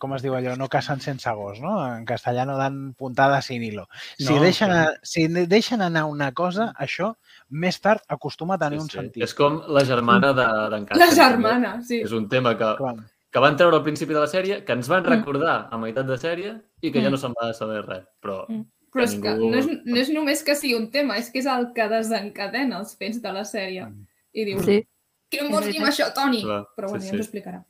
com 0.00 0.14
es 0.16 0.24
diu 0.24 0.34
allò, 0.36 0.54
no 0.56 0.68
cacen 0.72 1.02
sense 1.04 1.30
gos, 1.36 1.60
no? 1.60 1.74
En 1.84 2.06
castellà 2.08 2.46
no 2.48 2.56
dan 2.56 2.94
puntada 2.96 3.42
sin 3.44 3.62
hilo. 3.62 3.84
Si, 4.16 4.26
No, 4.30 4.40
deixen, 4.42 4.72
a, 4.72 4.86
si 5.04 5.26
deixen 5.28 5.84
anar 5.84 6.06
una 6.08 6.30
cosa, 6.32 6.70
això 6.80 7.12
més 7.50 7.78
tard 7.84 8.02
acostuma 8.08 8.56
a 8.56 8.62
tenir 8.64 8.80
un 8.80 8.88
sentit. 8.90 9.22
És 9.28 9.34
com 9.36 9.60
la 9.68 9.84
germana 9.84 10.32
de- 10.32 10.48
d'en 10.72 10.86
Cassian. 10.88 11.04
La 11.04 11.10
també. 11.12 11.20
germana, 11.22 11.74
sí. 11.82 12.00
És 12.00 12.12
un 12.16 12.28
tema 12.28 12.56
que, 12.56 12.72
Clar. 12.80 12.94
que 13.30 13.38
van 13.44 13.56
treure 13.60 13.76
al 13.76 13.84
principi 13.84 14.14
de 14.16 14.20
la 14.24 14.30
sèrie, 14.32 14.62
que 14.64 14.72
ens 14.72 14.88
Mm. 14.88 14.92
van 14.92 15.04
recordar 15.04 15.68
a 15.70 15.76
meitat 15.78 16.06
de 16.06 16.16
sèrie 16.18 16.56
i 16.80 16.90
que 16.90 17.02
ja 17.02 17.10
no 17.10 17.16
se'n 17.20 17.32
va 17.36 17.52
saber 17.52 17.84
res. 17.84 18.04
Però 18.22 18.46
Mm. 18.48 18.64
Però 18.94 19.04
és 19.04 19.14
que 19.18 19.28
ningú- 19.34 19.50
no 19.50 19.58
és, 19.58 19.66
no 19.84 19.96
és 19.98 20.08
només 20.14 20.42
que 20.46 20.54
sigui 20.54 20.74
un 20.78 20.88
tema, 20.90 21.16
és 21.18 21.30
que 21.30 21.40
és 21.40 21.46
el 21.50 21.72
que 21.74 21.88
desencadena 21.90 22.78
els 22.78 22.96
fets 22.96 23.20
de 23.20 23.32
la 23.32 23.42
sèrie. 23.44 23.88
I 24.32 24.44
dius, 24.44 24.64
Sí. 24.64 24.86
que 25.30 25.42
no 25.42 25.50
vols 25.50 25.66
dir 25.66 25.80
amb 25.80 25.88
això, 25.90 26.12
Toni? 26.14 26.42
Clar, 26.42 26.64
Però 26.76 26.88
bueno, 26.88 27.00
sí, 27.02 27.08
ja 27.10 27.14
ens 27.16 27.20
ho 27.20 27.24
explicarà. 27.28 27.64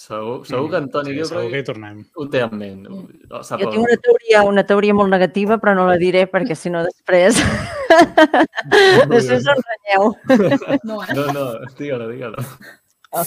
segur, 0.00 0.46
segur 0.46 0.70
que 0.70 0.76
en 0.78 0.88
Toni 0.90 1.10
sí, 1.12 1.24
segur 1.28 1.50
que 1.50 1.58
hi 1.58 1.64
tornem. 1.64 1.98
ho 2.16 2.28
té 2.30 2.40
en 2.40 2.56
ment. 2.56 2.88
Mm. 2.88 3.28
Jo 3.28 3.70
tinc 3.70 3.82
una 3.84 3.96
teoria, 4.00 4.42
una 4.42 4.64
teoria 4.64 4.94
molt 4.94 5.10
negativa, 5.10 5.58
però 5.60 5.74
no 5.76 5.86
la 5.86 5.98
diré 5.98 6.26
perquè 6.30 6.54
si 6.56 6.70
no 6.70 6.82
després... 6.82 7.36
després 9.10 9.46
ens 9.46 9.66
renyeu. 9.68 10.14
No, 10.84 11.02
eh? 11.02 11.14
No, 11.14 11.26
no, 11.32 11.44
digue-la, 11.78 12.08
digue-la. 12.08 12.44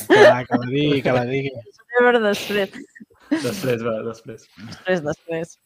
Clar, 0.07 0.45
que 0.47 0.57
la 0.57 0.65
digui, 0.69 1.01
que 1.01 1.11
la 1.13 1.25
digui. 1.25 1.51
Per 1.97 2.19
després, 2.21 2.69
Després, 3.29 3.81
va, 3.83 3.93
després. 4.05 4.43
després, 4.55 5.01
després. 5.03 5.57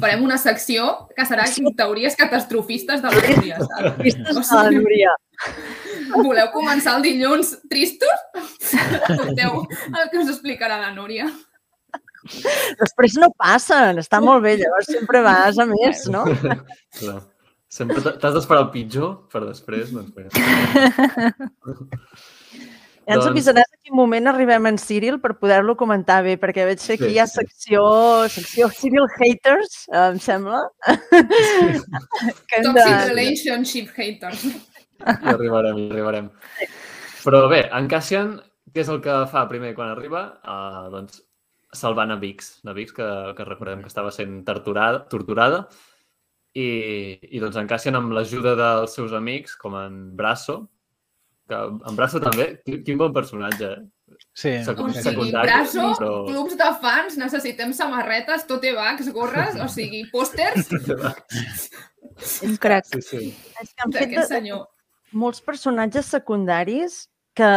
Farem 0.00 0.22
una 0.24 0.38
secció 0.38 1.06
que 1.16 1.24
serà 1.28 1.44
teories 1.76 2.16
catastrofistes 2.16 3.02
de 3.02 3.08
la 3.14 3.20
Núria, 3.28 3.58
saps? 3.60 3.98
Vistes 4.02 4.36
O 4.36 4.40
a 4.40 4.62
la 4.62 4.68
sigui- 4.70 4.82
Núria. 4.82 5.14
Voleu 6.16 6.48
començar 6.54 6.96
el 6.96 7.02
dilluns 7.02 7.56
tristos? 7.68 8.08
Escolteu 8.34 9.66
el 9.66 10.10
que 10.12 10.18
us 10.22 10.30
explicarà 10.32 10.78
la 10.80 10.90
Núria. 10.94 11.26
Després 12.80 13.14
no 13.22 13.28
passen, 13.38 13.98
està 14.02 14.18
molt 14.22 14.42
bé, 14.42 14.56
llavors 14.58 14.86
sempre 14.90 15.20
vas 15.22 15.58
a 15.62 15.66
més, 15.70 16.06
no? 16.10 16.24
Clar. 16.98 17.20
Sempre 17.68 18.00
t'ha- 18.00 18.16
t'has 18.18 18.34
d'esperar 18.34 18.62
el 18.64 18.70
pitjor 18.70 19.28
per 19.30 19.44
després, 19.44 19.90
doncs 19.92 20.10
bé. 20.14 20.28
Ja 23.06 23.14
ens 23.14 23.22
Doncs- 23.22 23.36
avisaràs 23.36 23.68
a 23.70 23.78
quin 23.84 23.94
moment 23.94 24.26
arribem 24.26 24.66
en 24.66 24.78
Cyril 24.82 25.20
per 25.22 25.36
poder-lo 25.38 25.76
comentar 25.78 26.24
bé, 26.26 26.34
perquè 26.42 26.64
veig 26.66 26.80
que 26.82 26.96
aquí 26.96 27.06
Sí, 27.06 27.12
hi 27.14 27.20
ha 27.22 27.26
sí. 27.30 27.38
secció, 27.38 27.82
secció 28.34 28.68
Cyril 28.74 29.06
Haters, 29.14 29.76
em 29.94 30.18
sembla. 30.18 30.64
que 30.90 32.58
hem 32.58 32.66
Toxic 32.66 32.82
de... 32.82 33.04
relationship 33.12 33.94
haters. 33.94 34.42
Hi 35.06 35.32
arribarem, 35.36 35.78
hi 35.78 35.88
arribarem. 35.92 36.32
Però 37.22 37.46
bé, 37.52 37.62
en 37.78 37.86
Cassian, 37.90 38.36
què 38.74 38.82
és 38.82 38.90
el 38.90 38.98
que 39.04 39.20
fa 39.30 39.46
primer 39.50 39.74
quan 39.78 39.94
arriba? 39.94 40.26
Uh, 40.42 40.86
doncs 40.90 41.22
salvant 41.76 42.10
a 42.10 42.18
Vix, 42.18 42.56
la 42.66 42.74
Vix, 42.74 42.90
que, 42.96 43.06
que 43.38 43.46
recordem 43.46 43.82
que 43.84 43.92
estava 43.92 44.10
sent 44.14 44.40
torturada, 44.46 45.04
torturada 45.12 45.66
i, 46.56 46.68
i 47.30 47.42
doncs 47.42 47.58
en 47.60 47.68
Cassian 47.70 47.98
amb 47.98 48.14
l'ajuda 48.16 48.54
dels 48.58 48.94
seus 48.96 49.14
amics, 49.14 49.54
com 49.60 49.76
en 49.78 49.98
Brasso, 50.16 50.64
que 51.48 51.54
en 51.90 51.96
Brasso 51.96 52.20
també, 52.20 52.60
quin, 52.64 52.82
quin 52.84 52.98
bon 52.98 53.12
personatge, 53.14 53.64
eh? 53.64 53.84
Sí, 54.32 54.50
Sec- 54.64 54.78
O 54.80 54.88
sigui, 54.88 55.02
secundari, 55.02 55.48
braço, 55.48 55.86
però- 55.98 56.26
clubs 56.26 56.56
de 56.56 56.68
fans, 56.80 57.16
necessitem 57.18 57.72
samarretes, 57.72 58.46
tote 58.46 58.72
bags, 58.74 59.08
gorres, 59.12 59.56
o 59.60 59.68
sigui, 59.68 60.04
pòsters 60.12 60.68
Un 62.46 62.56
crac. 62.56 62.84
Sí, 62.86 63.00
sí. 63.02 63.22
És 63.60 63.72
que 63.74 63.82
han 63.84 63.92
fet 63.92 64.00
d'aquest 64.08 64.20
de, 64.22 64.26
senyor. 64.30 64.66
molts 65.12 65.40
personatges 65.44 66.06
secundaris 66.06 67.08
que 67.34 67.50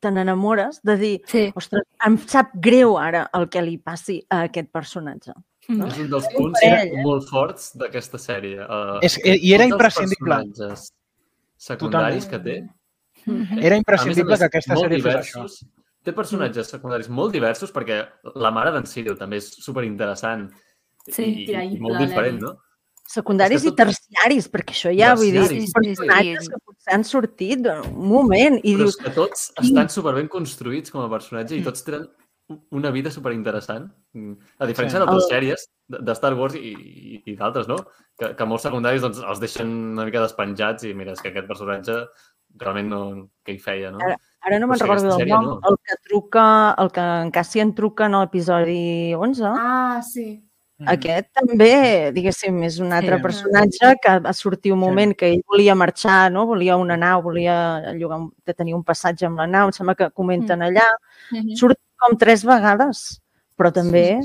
te 0.00 0.10
n'enamores 0.10 0.78
de 0.82 0.96
dir, 0.96 1.22
Sí. 1.28 1.52
ostres, 1.54 1.82
em 2.06 2.16
sap 2.26 2.54
greu 2.54 2.96
ara 2.98 3.26
el 3.36 3.48
que 3.50 3.60
li 3.60 3.76
passi 3.76 4.24
a 4.30 4.42
aquest 4.46 4.70
personatge. 4.72 5.34
Mm. 5.68 5.86
És 5.86 5.98
un 5.98 6.08
dels 6.10 6.24
Un 6.30 6.36
punts 6.38 6.60
parell, 6.62 6.94
eh? 6.94 7.02
molt 7.04 7.28
forts 7.28 7.72
d'aquesta 7.76 8.16
sèrie. 8.18 8.62
Uh, 8.64 8.98
És, 9.02 9.18
i 9.24 9.52
era 9.52 9.64
tots 9.68 9.72
els 9.74 9.76
imprescindible. 9.76 10.36
personatges 10.40 10.92
secundaris 11.58 12.24
que 12.26 12.38
té, 12.38 12.56
Mhm. 13.26 13.58
Era 13.58 13.74
a 13.76 13.78
imprescindible 13.78 14.30
més 14.32 14.42
a 14.42 14.48
que 14.48 14.56
més, 14.58 14.64
aquesta 14.66 14.74
molt 14.74 14.86
sèrie 14.88 15.02
fes 15.02 15.14
això. 15.14 15.44
diversos. 15.44 15.66
Té 16.02 16.12
personatges 16.16 16.66
secundaris 16.72 17.08
molt 17.08 17.32
diversos 17.32 17.72
perquè 17.72 18.00
la 18.34 18.50
mare 18.50 18.70
d'en 18.72 18.86
Sirio 18.86 19.16
també 19.16 19.36
és 19.36 19.50
superinteressant 19.60 20.50
Sí, 21.10 21.24
i, 21.24 21.44
i, 21.50 21.74
i 21.76 21.78
molt 21.80 21.98
diferent, 21.98 22.40
no? 22.40 22.56
Secundaris 23.10 23.62
que 23.64 23.68
i 23.72 23.74
terciaris, 23.74 24.46
perquè 24.52 24.70
això 24.70 24.90
ja, 24.94 25.14
vull 25.18 25.32
dir, 25.34 25.42
sí, 25.48 25.64
personatges 25.74 26.44
sí. 26.46 26.50
que 26.52 26.58
potser 26.64 26.94
han 26.94 27.04
sortit 27.04 27.66
un 27.66 28.06
moment 28.06 28.60
i 28.62 28.74
Però 28.76 28.84
dius, 28.84 28.94
és 28.94 29.04
que 29.04 29.10
tots 29.16 29.48
estan 29.64 29.88
superben 29.90 30.28
construïts 30.30 30.92
com 30.94 31.02
a 31.02 31.08
personatge 31.10 31.56
i 31.58 31.62
tots 31.66 31.82
tenen 31.82 32.06
una 32.70 32.90
vida 32.90 33.10
superinteressant. 33.10 33.88
Mm. 34.14 34.36
A 34.58 34.66
diferència 34.66 34.98
Sí. 34.98 35.02
d'altres 35.02 35.24
El- 35.24 35.30
sèries 35.30 35.66
de 35.90 35.98
de 36.06 36.14
Star 36.14 36.34
Wars 36.34 36.54
i, 36.54 36.70
i, 36.70 37.22
i 37.32 37.36
d'altres, 37.36 37.66
no? 37.66 37.76
Que, 38.16 38.34
que 38.36 38.44
molts 38.46 38.62
secundaris 38.62 39.02
doncs, 39.02 39.18
els 39.18 39.40
deixen 39.40 39.68
una 39.96 40.04
mica 40.04 40.20
despenjats 40.22 40.84
i 40.84 40.94
mira, 40.94 41.12
és 41.12 41.20
que 41.20 41.30
aquest 41.30 41.48
personatge 41.48 42.06
realment 42.58 42.88
no... 42.90 43.00
què 43.46 43.54
hi 43.54 43.58
feia, 43.58 43.90
no? 43.90 43.98
Ara- 44.04 44.18
ara 44.42 44.58
no 44.58 44.66
me'n 44.68 44.78
recordo 44.80 45.16
del 45.16 45.28
nom, 45.28 45.44
no. 45.44 45.60
el 45.68 45.76
que 45.84 45.96
truca, 46.08 46.74
el 46.78 46.90
que 46.92 47.00
en 47.00 47.30
Cassian 47.30 47.74
truca 47.74 48.06
en 48.06 48.12
l'episodi 48.18 49.14
11, 49.14 49.44
Ah, 49.50 50.00
sí. 50.02 50.42
Aquest 50.88 51.26
també, 51.36 52.08
diguéssim, 52.16 52.62
és 52.64 52.78
un 52.80 52.92
altre 52.96 53.18
Sí. 53.18 53.22
personatge 53.22 53.90
que 54.00 54.14
va 54.24 54.32
sortir 54.32 54.72
un 54.72 54.78
moment 54.80 55.12
que 55.14 55.28
ell 55.34 55.42
volia 55.46 55.74
marxar, 55.74 56.32
no? 56.32 56.46
volia 56.46 56.76
una 56.80 56.96
nau, 56.96 57.20
volia 57.22 57.92
llogar, 57.92 58.18
un- 58.18 58.32
de 58.46 58.54
tenir 58.54 58.74
un 58.74 58.82
passatge 58.82 59.26
amb 59.26 59.36
la 59.38 59.46
nau, 59.46 59.66
em 59.68 59.72
sembla 59.76 59.94
que 59.94 60.08
comenten 60.10 60.62
allà. 60.62 60.86
Mhm. 61.32 61.54
Surt 61.56 61.76
com 61.98 62.16
tres 62.16 62.44
vegades, 62.48 63.20
però 63.58 63.70
també, 63.70 64.20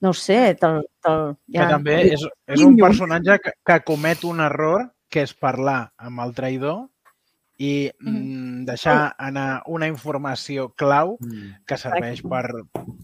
no 0.00 0.10
ho 0.10 0.14
sé, 0.14 0.56
te'l... 0.58 0.82
Te 1.00 1.12
Que 1.52 1.68
també 1.70 2.12
és, 2.14 2.26
és 2.48 2.60
un 2.60 2.76
personatge 2.76 3.38
que, 3.38 3.52
que 3.64 3.80
comet 3.86 4.24
un 4.24 4.40
error, 4.40 4.90
que 5.08 5.22
és 5.22 5.32
parlar 5.32 5.92
amb 5.96 6.18
el 6.26 6.34
traïdor 6.34 6.88
i 7.58 7.90
mm, 8.00 8.64
deixar 8.66 9.14
anar 9.18 9.62
una 9.66 9.86
informació 9.86 10.72
clau 10.74 11.16
Mm. 11.20 11.52
que 11.66 11.76
serveix 11.78 12.22
per, 12.22 12.50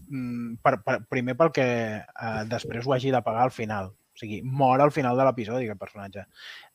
mm, 0.09 0.55
per, 0.61 0.81
per 0.83 0.97
primer 1.07 1.35
pel 1.37 1.51
que 1.51 1.65
eh, 2.03 2.43
després 2.51 2.85
ho 2.85 2.93
hagi 2.93 3.11
de 3.11 3.21
pagar 3.21 3.43
al 3.43 3.51
final. 3.51 3.93
O 4.13 4.17
sigui, 4.19 4.41
mor 4.43 4.81
al 4.81 4.91
final 4.91 5.15
de 5.17 5.23
l'episodi 5.23 5.65
aquest 5.65 5.79
personatge. 5.79 6.25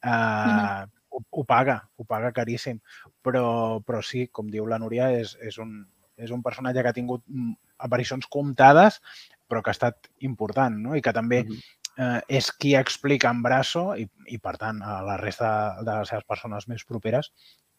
Eh, 0.03 0.87
ho, 1.11 1.21
ho 1.31 1.45
paga, 1.45 1.83
ho 1.97 2.05
paga 2.05 2.33
caríssim. 2.33 2.81
Però, 3.23 3.81
però 3.85 4.01
sí, 4.03 4.29
com 4.29 4.49
diu 4.51 4.67
la 4.67 4.79
Núria, 4.79 5.11
és, 5.13 5.37
és, 5.41 5.59
un, 5.59 5.87
és 6.17 6.31
un 6.31 6.43
personatge 6.43 6.83
que 6.83 6.89
ha 6.89 6.97
tingut 6.97 7.23
mm, 7.29 7.53
aparicions 7.79 8.27
comptades, 8.27 9.01
però 9.47 9.63
que 9.63 9.71
ha 9.71 9.77
estat 9.77 10.09
important, 10.27 10.75
no? 10.81 10.97
I 10.97 11.03
que 11.03 11.13
també 11.13 11.45
Mhm. 11.45 11.61
eh, 11.99 12.21
és 12.41 12.51
qui 12.53 12.75
explica 12.77 13.31
en 13.31 13.43
Brasso 13.43 13.95
i, 13.97 14.09
i, 14.29 14.39
per 14.39 14.57
tant, 14.59 14.83
a 14.83 15.03
la 15.03 15.17
resta 15.17 15.77
de 15.83 15.93
les 15.99 16.09
seves 16.09 16.25
persones 16.29 16.67
més 16.69 16.85
properes 16.85 17.31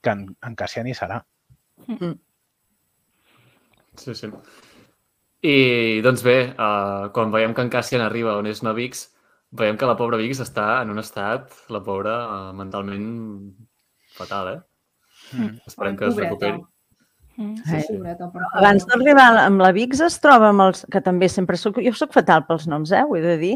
que 0.04 0.14
en, 0.14 0.24
en 0.46 0.56
Cassian 0.60 0.88
hi 0.88 0.96
serà. 0.98 1.22
Sí, 3.98 4.14
sí. 4.16 4.30
I, 5.48 5.58
doncs 6.06 6.24
bé, 6.26 6.38
uh, 6.54 7.10
quan 7.14 7.34
veiem 7.34 7.54
que 7.54 7.66
en 7.66 7.72
Cassian 7.74 8.04
arriba 8.06 8.36
on 8.38 8.50
és 8.50 8.64
Navix, 8.66 9.08
veiem 9.58 9.78
que 9.80 9.90
la 9.90 9.98
pobra 10.00 10.20
Vix 10.20 10.42
està 10.44 10.82
en 10.82 10.92
un 10.94 11.02
estat, 11.02 11.54
la 11.74 11.82
pobra, 11.86 12.18
uh, 12.26 12.56
mentalment 12.58 13.06
fatal, 14.18 14.56
eh? 14.56 14.60
Mm. 15.36 15.54
Esperem 15.68 15.94
Ai, 15.94 16.00
que 16.00 16.10
es 16.10 16.18
recuperi. 16.18 16.60
Mm. 17.38 17.56
Sí. 17.62 17.82
Pobreta, 17.92 18.28
per 18.34 18.42
favor. 18.42 18.58
Abans 18.60 18.88
d'arribar 18.90 19.28
amb 19.44 19.62
la 19.62 19.72
Vix 19.76 20.02
es 20.02 20.18
troba 20.24 20.50
amb 20.50 20.66
els... 20.66 20.84
que 20.94 21.02
també 21.06 21.30
sempre 21.30 21.60
soc... 21.62 21.78
Jo 21.86 21.94
sóc 21.98 22.16
fatal 22.16 22.48
pels 22.48 22.66
noms, 22.70 22.92
eh? 22.92 23.04
Ho 23.06 23.18
he 23.18 23.22
de 23.22 23.38
dir. 23.42 23.54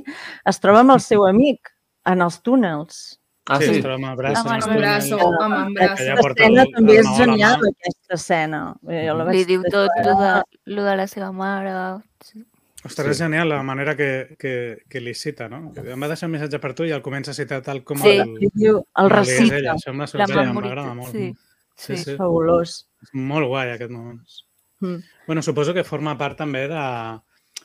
Es 0.47 0.61
troba 0.61 0.83
amb 0.85 0.93
el 0.95 1.01
seu 1.01 1.25
amic 1.25 1.73
en 2.11 2.21
els 2.21 2.39
túnels. 2.45 3.01
Ah, 3.49 3.57
sí, 3.59 3.65
sí? 3.73 3.81
amb 3.81 4.05
el 4.05 4.15
braç. 4.15 4.37
Amb 4.37 4.51
el 4.51 4.83
en 4.83 5.31
Amb 5.41 6.59
el 6.61 6.71
també 6.75 6.97
és 6.99 7.07
genial, 7.17 7.59
aquesta 7.71 8.13
escena. 8.19 8.61
Jo 8.85 9.15
la 9.17 9.25
Li 9.31 9.43
diu 9.49 9.63
tot 9.71 9.89
lo 10.05 10.13
de, 10.19 10.31
lo 10.75 10.83
de 10.85 10.95
la 10.95 11.07
seva 11.07 11.31
mare. 11.31 11.73
Sí. 12.21 12.43
Ostres, 12.85 13.11
és 13.13 13.19
genial 13.21 13.49
la 13.49 13.61
manera 13.63 13.95
que, 13.97 14.35
que, 14.39 14.53
que 14.89 15.01
li 15.01 15.13
cita, 15.13 15.47
no? 15.49 15.71
Que 15.73 15.83
em 15.93 16.01
va 16.01 16.07
deixar 16.09 16.29
un 16.29 16.33
missatge 16.33 16.59
per 16.61 16.73
tu 16.77 16.85
i 16.85 16.93
el 16.95 17.01
comença 17.05 17.31
a 17.33 17.37
citar 17.37 17.61
tal 17.65 17.83
com 17.85 17.97
Sí. 18.01 18.15
el, 18.17 18.37
diu, 18.53 18.79
el 18.97 19.09
recita, 19.13 19.57
ella. 19.57 19.75
Això 19.75 19.91
em 19.93 19.99
La 20.01 20.07
sorprèn, 20.09 20.47
memòria. 20.49 20.69
m'agrada 20.69 20.93
molt. 20.97 21.11
Sí. 21.11 21.33
Sí, 21.81 21.97
sí. 21.97 22.15
fabulós. 22.17 22.87
És 23.01 23.09
molt 23.13 23.47
guai 23.49 23.71
aquest 23.73 23.91
moment. 23.91 24.21
Mm. 24.81 24.97
Bueno, 25.27 25.41
suposo 25.41 25.73
que 25.73 25.83
forma 25.83 26.17
part 26.17 26.37
també 26.37 26.67
de 26.69 26.85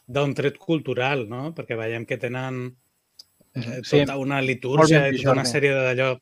d'un 0.07 0.35
tret 0.35 0.59
cultural, 0.59 1.29
no? 1.29 1.55
Perquè 1.55 1.77
veiem 1.77 2.05
que 2.07 2.17
tenen 2.21 2.61
eh, 2.67 2.86
Sí. 3.83 4.01
tota 4.05 4.17
una 4.19 4.41
litúrgia 4.43 5.09
i 5.09 5.17
tota 5.23 5.33
una 5.33 5.45
sèrie 5.49 5.73
d'allò 5.75 6.19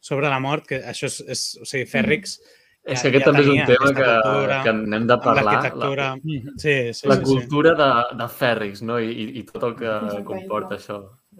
sobre 0.00 0.28
la 0.28 0.38
mort, 0.40 0.66
que 0.68 0.82
això 0.84 1.06
és, 1.08 1.20
és 1.26 1.58
o 1.62 1.64
sigui, 1.64 1.86
Fèrrix, 1.86 2.38
És 2.84 3.00
Ja- 3.00 3.08
que 3.08 3.16
aquest 3.16 3.24
ja 3.24 3.32
també 3.32 3.40
és 3.40 3.48
un 3.48 3.60
tema 3.64 3.86
que, 3.96 4.04
cultura, 4.04 4.56
que 4.62 4.72
n'hem 4.74 5.06
de 5.08 5.16
parlar. 5.16 5.44
l'arquitectura... 5.44 6.08
La, 6.10 6.20
Sí, 6.58 6.92
sí, 6.92 7.06
la 7.08 7.14
sí, 7.16 7.20
sí. 7.24 7.24
cultura 7.30 7.70
de, 7.78 8.16
de 8.18 8.26
Fèrrix, 8.28 8.82
no? 8.82 8.98
I, 9.00 9.06
i, 9.08 9.24
i 9.38 9.42
tot 9.48 9.62
el 9.70 9.74
que 9.78 10.22
comporta 10.22 10.74
això. 10.76 10.98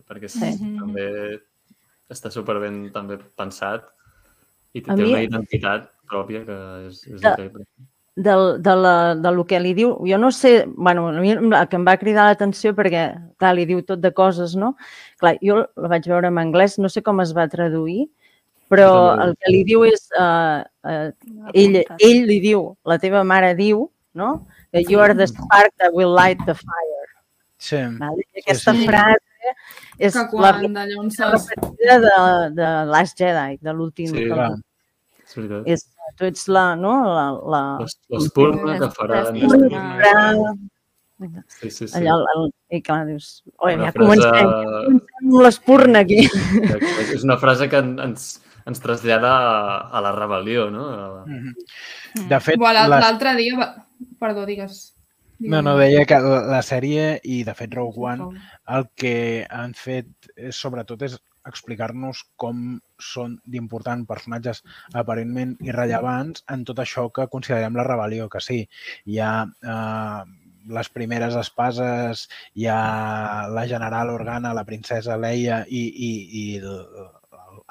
Perquè 0.09 0.27
sí, 0.33 0.41
Sí. 0.41 0.71
també 0.79 1.05
està 2.09 2.31
superben 2.33 2.91
també 2.95 3.19
pensat 3.37 3.85
i 4.73 4.81
té 4.81 4.97
mi- 4.97 5.11
una 5.13 5.21
identitat 5.23 5.91
pròpia 6.09 6.47
que 6.47 6.57
és, 6.89 7.07
és 7.13 7.21
De- 7.21 7.29
increïble. 7.29 7.67
Del, 8.17 8.62
de, 8.62 8.77
la, 8.77 9.15
de 9.15 9.33
lo 9.33 9.45
que 9.47 9.59
li 9.61 9.75
diu, 9.75 9.97
jo 10.07 10.19
no 10.19 10.31
sé, 10.33 10.65
bueno, 10.67 11.09
a 11.09 11.21
mi 11.21 11.33
el 11.35 11.69
que 11.69 11.79
em 11.79 11.87
va 11.87 11.97
cridar 11.99 12.29
l'atenció 12.29 12.75
perquè, 12.75 13.07
clar, 13.41 13.55
li 13.59 13.67
diu 13.67 13.83
tot 13.83 14.03
de 14.03 14.12
coses, 14.15 14.55
no? 14.57 14.75
Clar, 15.19 15.35
jo 15.43 15.65
la 15.65 15.91
vaig 15.91 16.07
veure 16.11 16.31
en 16.31 16.39
anglès, 16.39 16.79
no 16.79 16.89
sé 16.89 17.03
com 17.03 17.23
es 17.25 17.35
va 17.37 17.49
traduir, 17.51 18.07
però 18.71 18.91
el 19.23 19.35
que 19.39 19.51
li 19.51 19.65
diu 19.67 19.85
és, 19.89 20.07
uh, 20.19 20.62
uh, 20.87 21.09
ell, 21.53 21.81
ell 21.99 22.23
li 22.31 22.39
diu, 22.43 22.69
la 22.87 22.99
teva 23.03 23.25
mare 23.27 23.55
diu, 23.59 23.89
no? 24.15 24.47
Que 24.73 24.85
you 24.89 25.03
are 25.03 25.15
the 25.15 25.27
spark 25.27 25.75
that 25.79 25.93
will 25.93 26.15
light 26.15 26.39
the 26.47 26.55
fire. 26.55 27.11
Sí. 27.59 27.81
Vale? 27.99 28.27
I 28.35 28.45
aquesta 28.45 28.75
sí. 28.75 28.87
frase 28.87 29.55
és 29.99 30.15
Que 30.15 30.21
la 30.21 30.29
quan 30.31 30.75
la 30.75 30.85
repetida 30.87 31.99
de, 32.03 32.15
de 32.57 32.71
Last 32.91 33.19
Jedi, 33.19 33.59
de 33.62 33.75
l'últim. 33.75 34.11
Sí, 34.15 34.27
clar. 34.31 34.55
És 35.35 35.41
veritat. 35.43 35.66
és, 35.66 35.85
tu 36.16 36.24
ets 36.28 36.47
la, 36.49 36.64
no? 36.78 36.93
La, 37.11 37.24
la, 37.55 37.62
Les- 37.82 37.99
L'espurna 38.14 38.78
que 38.78 38.89
farà... 38.95 39.24
L'espurna. 39.32 39.85
la, 39.99 40.55
Sí, 41.49 41.70
sí, 41.70 41.87
sí. 41.89 41.95
allà, 41.97 42.16
el, 42.35 42.49
i 42.74 42.80
clar, 42.85 43.05
dius, 43.07 43.26
oi, 43.62 43.76
ja 43.78 43.93
frase- 43.95 43.99
comencem, 44.03 44.49
comencem 44.51 44.97
amb 45.22 45.37
l'espurna 45.45 46.01
aquí. 46.05 46.18
És 47.14 47.22
una 47.24 47.37
frase 47.41 47.68
que 47.70 47.78
en- 47.80 47.95
ens, 48.03 48.24
ens 48.66 48.82
trasllada 48.82 49.30
a, 49.30 49.76
a 49.95 50.03
la 50.05 50.11
rebel·lió, 50.16 50.66
no? 50.74 50.89
A- 50.91 51.24
Mhm. 51.24 51.55
De 52.28 52.41
fet, 52.41 52.59
Bueno, 52.59 52.82
les... 52.89 53.01
L'altre 53.01 53.37
dia... 53.39 53.57
Va... 53.59 53.68
Perdó, 54.20 54.45
digues. 54.45 54.95
no, 55.39 55.62
no, 55.62 55.76
deia 55.78 56.05
que 56.07 56.18
la 56.18 56.43
la 56.51 56.61
sèrie 56.62 57.20
i, 57.24 57.43
de 57.45 57.55
fet, 57.55 57.72
Rogue 57.74 57.99
One, 58.11 58.41
el 58.68 58.89
que 58.95 59.47
han 59.51 59.72
fet 59.74 60.07
és, 60.37 60.55
sobretot 60.57 61.01
és 61.03 61.16
explicar-nos 61.47 62.24
com 62.37 62.78
són 63.01 63.39
d'important 63.45 64.05
personatges 64.07 64.63
aparentment 64.93 65.57
irrellevants 65.65 66.45
en 66.55 66.65
tot 66.65 66.79
això 66.83 67.09
que 67.15 67.29
considerem 67.33 67.77
la 67.77 67.87
rebel·lió, 67.89 68.29
que 68.31 68.41
sí, 68.41 68.63
hi 69.07 69.19
ha 69.19 69.35
eh, 69.45 70.23
les 70.75 70.89
primeres 70.89 71.35
espases, 71.37 72.29
hi 72.55 72.67
ha 72.73 73.49
la 73.53 73.67
general 73.69 74.11
Organa, 74.15 74.55
la 74.57 74.65
princesa 74.65 75.19
Leia 75.21 75.65
i, 75.69 75.83
i, 76.09 76.11
i 76.41 76.45
el, 76.63 77.11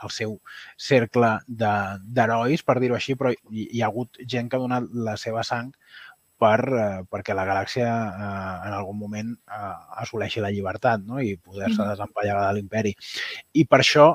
el 0.04 0.12
seu 0.14 0.40
cercle 0.78 1.40
de- 1.48 2.00
d'herois, 2.04 2.64
per 2.64 2.80
dir-ho 2.80 2.96
així, 3.00 3.16
però 3.16 3.32
hi, 3.34 3.68
hi 3.72 3.82
ha 3.82 3.90
hagut 3.90 4.22
gent 4.28 4.50
que 4.50 4.58
ha 4.60 4.66
donat 4.66 4.90
la 4.94 5.16
seva 5.18 5.44
sang 5.48 5.72
per, 6.44 6.60
eh, 6.68 7.04
perquè 7.10 7.36
la 7.38 7.46
galàxia 7.48 7.88
eh, 7.88 8.68
en 8.68 8.74
algun 8.78 9.00
moment 9.00 9.32
eh, 9.34 9.76
assoleixi 10.04 10.44
la 10.44 10.52
llibertat 10.52 11.06
no? 11.08 11.22
i 11.22 11.36
poder-se 11.38 11.88
desempallegar 11.88 12.48
de 12.48 12.54
l'imperi. 12.60 12.94
I 13.54 13.66
per 13.66 13.80
això 13.82 14.12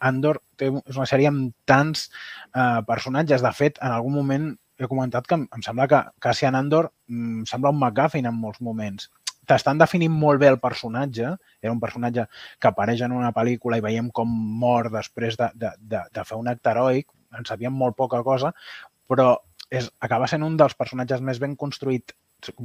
Andor 0.00 0.40
té, 0.60 0.68
és 0.68 0.98
una 0.98 1.08
sèrie 1.08 1.30
amb 1.30 1.52
tants 1.68 2.08
eh, 2.08 2.80
personatges. 2.88 3.44
De 3.44 3.52
fet, 3.56 3.80
en 3.82 3.94
algun 3.94 4.14
moment 4.18 4.50
he 4.78 4.88
comentat 4.90 5.26
que 5.28 5.38
em, 5.38 5.46
em 5.54 5.64
sembla 5.64 5.88
que 5.90 6.00
Cassian 6.22 6.58
Andor 6.58 6.90
mm, 7.08 7.44
sembla 7.50 7.72
un 7.74 7.80
McGuffin 7.80 8.28
en 8.28 8.38
molts 8.38 8.62
moments. 8.64 9.08
T'estan 9.48 9.80
definint 9.80 10.12
molt 10.14 10.40
bé 10.42 10.50
el 10.52 10.60
personatge. 10.62 11.32
Era 11.62 11.72
un 11.74 11.80
personatge 11.82 12.28
que 12.60 12.70
apareix 12.70 13.02
en 13.02 13.14
una 13.16 13.32
pel·lícula 13.34 13.78
i 13.78 13.84
veiem 13.84 14.10
com 14.14 14.30
mor 14.62 14.90
després 14.92 15.38
de, 15.40 15.50
de, 15.58 15.72
de, 15.80 16.02
de 16.14 16.26
fer 16.28 16.38
un 16.38 16.50
acte 16.52 16.70
heroic. 16.70 17.08
En 17.36 17.48
sabíem 17.48 17.74
molt 17.74 17.96
poca 17.96 18.20
cosa, 18.22 18.52
però 19.08 19.34
és, 19.72 19.88
acaba 20.04 20.28
sent 20.28 20.44
un 20.44 20.58
dels 20.60 20.76
personatges 20.78 21.22
més 21.24 21.40
ben 21.42 21.56
construït, 21.56 22.12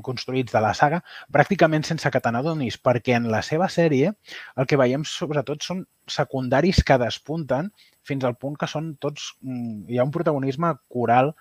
construïts 0.04 0.52
de 0.54 0.62
la 0.64 0.74
saga, 0.74 1.02
pràcticament 1.32 1.84
sense 1.86 2.10
que 2.12 2.20
te 2.24 2.32
n'adonis, 2.32 2.78
perquè 2.82 3.16
en 3.18 3.30
la 3.32 3.42
seva 3.46 3.68
sèrie 3.70 4.14
el 4.56 4.66
que 4.66 4.78
veiem 4.80 5.04
sobretot 5.06 5.62
són 5.64 5.86
secundaris 6.08 6.84
que 6.88 6.98
despunten 6.98 7.72
fins 8.08 8.24
al 8.24 8.38
punt 8.40 8.56
que 8.58 8.68
són 8.72 8.96
tots... 9.04 9.34
mm, 9.42 9.90
Hi 9.92 9.98
ha 10.00 10.04
un 10.08 10.12
protagonisme 10.12 10.74
coral 10.90 11.34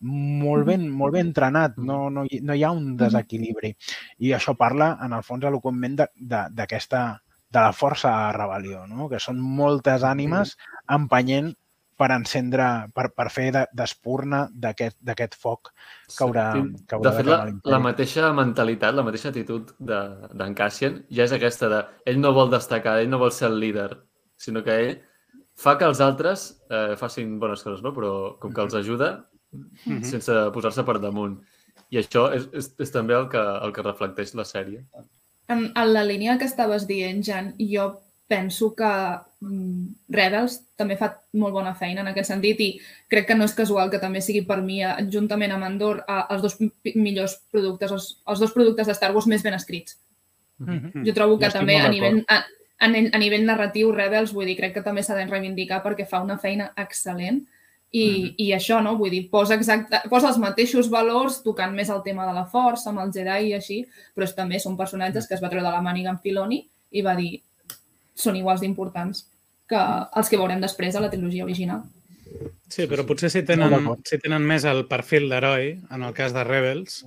molt 0.00 0.66
ben, 0.66 0.88
molt 0.90 1.12
ben 1.14 1.26
entrenat, 1.28 1.76
no, 1.78 2.08
no, 2.10 2.24
hi- 2.30 2.40
no 2.42 2.54
hi 2.56 2.64
ha 2.64 2.70
un 2.72 2.96
desequilibri. 2.96 3.74
I 4.18 4.32
això 4.36 4.56
parla, 4.56 4.94
en 5.04 5.12
el 5.12 5.22
fons, 5.22 5.44
eloquentment 5.44 5.96
de- 6.00 6.08
de- 6.16 6.46
d'aquesta 6.50 7.04
de 7.54 7.60
la 7.60 7.72
força 7.72 8.10
a 8.28 8.32
rebel·lió, 8.34 8.86
no? 8.88 9.08
que 9.08 9.20
són 9.22 9.38
moltes 9.38 10.02
ànimes 10.02 10.56
empenyent 10.90 11.52
per 11.96 12.10
encendre, 12.10 12.66
per, 12.94 13.08
per 13.14 13.28
fer 13.30 13.50
de- 13.54 13.66
d'espurna 13.72 14.48
d'aquest 14.52 14.96
d'aquest 15.00 15.34
foc 15.38 15.70
que 16.08 16.24
haurà, 16.24 16.46
que 16.88 16.96
haurà 16.96 17.10
de 17.10 17.16
fet, 17.16 17.26
la, 17.26 17.38
la 17.64 17.78
mateixa 17.78 18.32
mentalitat, 18.32 18.94
la 18.94 19.02
mateixa 19.06 19.28
actitud 19.30 19.70
de- 19.78 20.28
d'en 20.34 20.48
de, 20.52 20.54
Cassian 20.58 21.04
ja 21.10 21.24
és 21.24 21.32
aquesta 21.32 21.68
de 21.68 21.82
ell 22.06 22.18
no 22.20 22.32
vol 22.32 22.50
destacar, 22.50 22.98
ell 23.00 23.08
no 23.10 23.18
vol 23.18 23.32
ser 23.32 23.48
el 23.52 23.60
líder, 23.60 23.90
sinó 24.36 24.62
que 24.64 24.74
ell 24.80 24.94
fa 25.54 25.76
que 25.78 25.84
els 25.86 26.00
altres 26.00 26.48
eh, 26.70 26.96
facin 26.98 27.38
bones 27.38 27.62
coses, 27.62 27.82
no? 27.82 27.92
però 27.94 28.38
com 28.40 28.52
que 28.52 28.60
els 28.60 28.74
ajuda 28.74 29.26
Mhm. 29.86 30.02
sense 30.02 30.32
posar-se 30.52 30.82
per 30.82 30.98
damunt. 30.98 31.36
I 31.90 31.98
això 32.00 32.24
és, 32.34 32.48
és, 32.52 32.72
és 32.76 32.90
també 32.90 33.14
el 33.14 33.28
que, 33.30 33.38
el 33.38 33.72
que 33.72 33.82
reflecteix 33.82 34.32
la 34.34 34.42
sèrie. 34.42 34.80
En, 35.46 35.70
en 35.76 35.92
la 35.92 36.02
línia 36.02 36.36
que 36.38 36.44
estaves 36.44 36.88
dient, 36.88 37.22
Jan, 37.22 37.52
jo 37.60 38.00
penso 38.26 38.74
que 38.74 38.90
mm, 39.40 40.08
Rebels 40.08 40.58
també 40.78 40.96
fa 40.96 41.10
molt 41.36 41.52
bona 41.54 41.74
feina 41.76 42.00
en 42.02 42.08
aquest 42.10 42.32
sentit 42.32 42.60
i 42.64 42.68
crec 43.10 43.28
que 43.28 43.36
no 43.36 43.44
és 43.44 43.56
casual 43.56 43.92
que 43.92 44.00
també 44.00 44.22
sigui 44.24 44.44
per 44.48 44.60
mi, 44.64 44.80
eh, 44.82 44.94
juntament 45.12 45.52
amb 45.52 45.68
Andor, 45.68 46.04
eh, 46.08 46.22
els 46.32 46.42
dos 46.42 46.56
millors 46.94 47.36
productes, 47.52 47.92
els, 47.92 48.08
els 48.26 48.40
dos 48.40 48.54
productes 48.56 48.88
de 48.88 48.96
Star 48.96 49.12
Wars 49.14 49.28
més 49.30 49.44
ben 49.44 49.56
escrits. 49.56 49.98
Mhm. 50.58 51.04
Jo 51.04 51.14
trobo 51.14 51.38
que 51.38 51.50
Jo 51.50 51.58
també 51.58 51.76
a 51.80 51.90
nivell, 51.90 52.22
a, 52.28 52.40
a, 52.78 52.86
a 52.86 53.18
nivell 53.18 53.44
narratiu 53.44 53.92
Rebels, 53.92 54.32
vull 54.32 54.46
dir, 54.46 54.56
crec 54.56 54.74
que 54.74 54.86
també 54.86 55.02
s'ha 55.02 55.18
de 55.18 55.26
reivindicar 55.26 55.82
perquè 55.84 56.08
fa 56.08 56.22
una 56.24 56.38
feina 56.38 56.72
excel·lent 56.76 57.44
i, 57.94 58.34
i 58.42 58.50
això, 58.54 58.80
no? 58.82 58.96
Vull 58.98 59.12
dir, 59.12 59.24
posa, 59.30 59.54
exacte, 59.54 60.00
posa 60.10 60.32
els 60.32 60.38
mateixos 60.42 60.88
valors 60.90 61.42
tocant 61.44 61.74
més 61.74 61.90
el 61.94 62.02
tema 62.02 62.26
de 62.26 62.32
la 62.34 62.46
força, 62.50 62.90
amb 62.90 63.04
el 63.04 63.12
Jedi 63.14 63.50
i 63.50 63.54
així, 63.54 63.82
però 64.14 64.26
és, 64.26 64.34
també 64.34 64.58
són 64.58 64.78
personatges 64.80 65.28
que 65.28 65.36
es 65.36 65.42
va 65.42 65.50
treure 65.52 65.66
de 65.66 65.74
la 65.74 65.82
màniga 65.84 66.10
en 66.10 66.18
Filoni 66.18 66.64
i 66.90 67.04
va 67.06 67.14
dir 67.18 67.36
són 68.14 68.36
iguals 68.36 68.60
d'importants 68.62 69.26
que 69.68 69.80
els 70.16 70.28
que 70.28 70.36
veurem 70.38 70.60
després 70.60 70.94
a 70.96 71.00
la 71.00 71.10
trilogia 71.10 71.44
original. 71.44 71.82
Sí, 72.68 72.86
però 72.90 73.04
potser 73.06 73.30
si 73.30 73.42
tenen, 73.46 73.72
si 74.04 74.18
tenen 74.18 74.42
més 74.42 74.64
el 74.66 74.86
perfil 74.90 75.28
d'heroi, 75.30 75.78
en 75.94 76.02
el 76.02 76.12
cas 76.16 76.32
de 76.34 76.42
Rebels, 76.44 77.04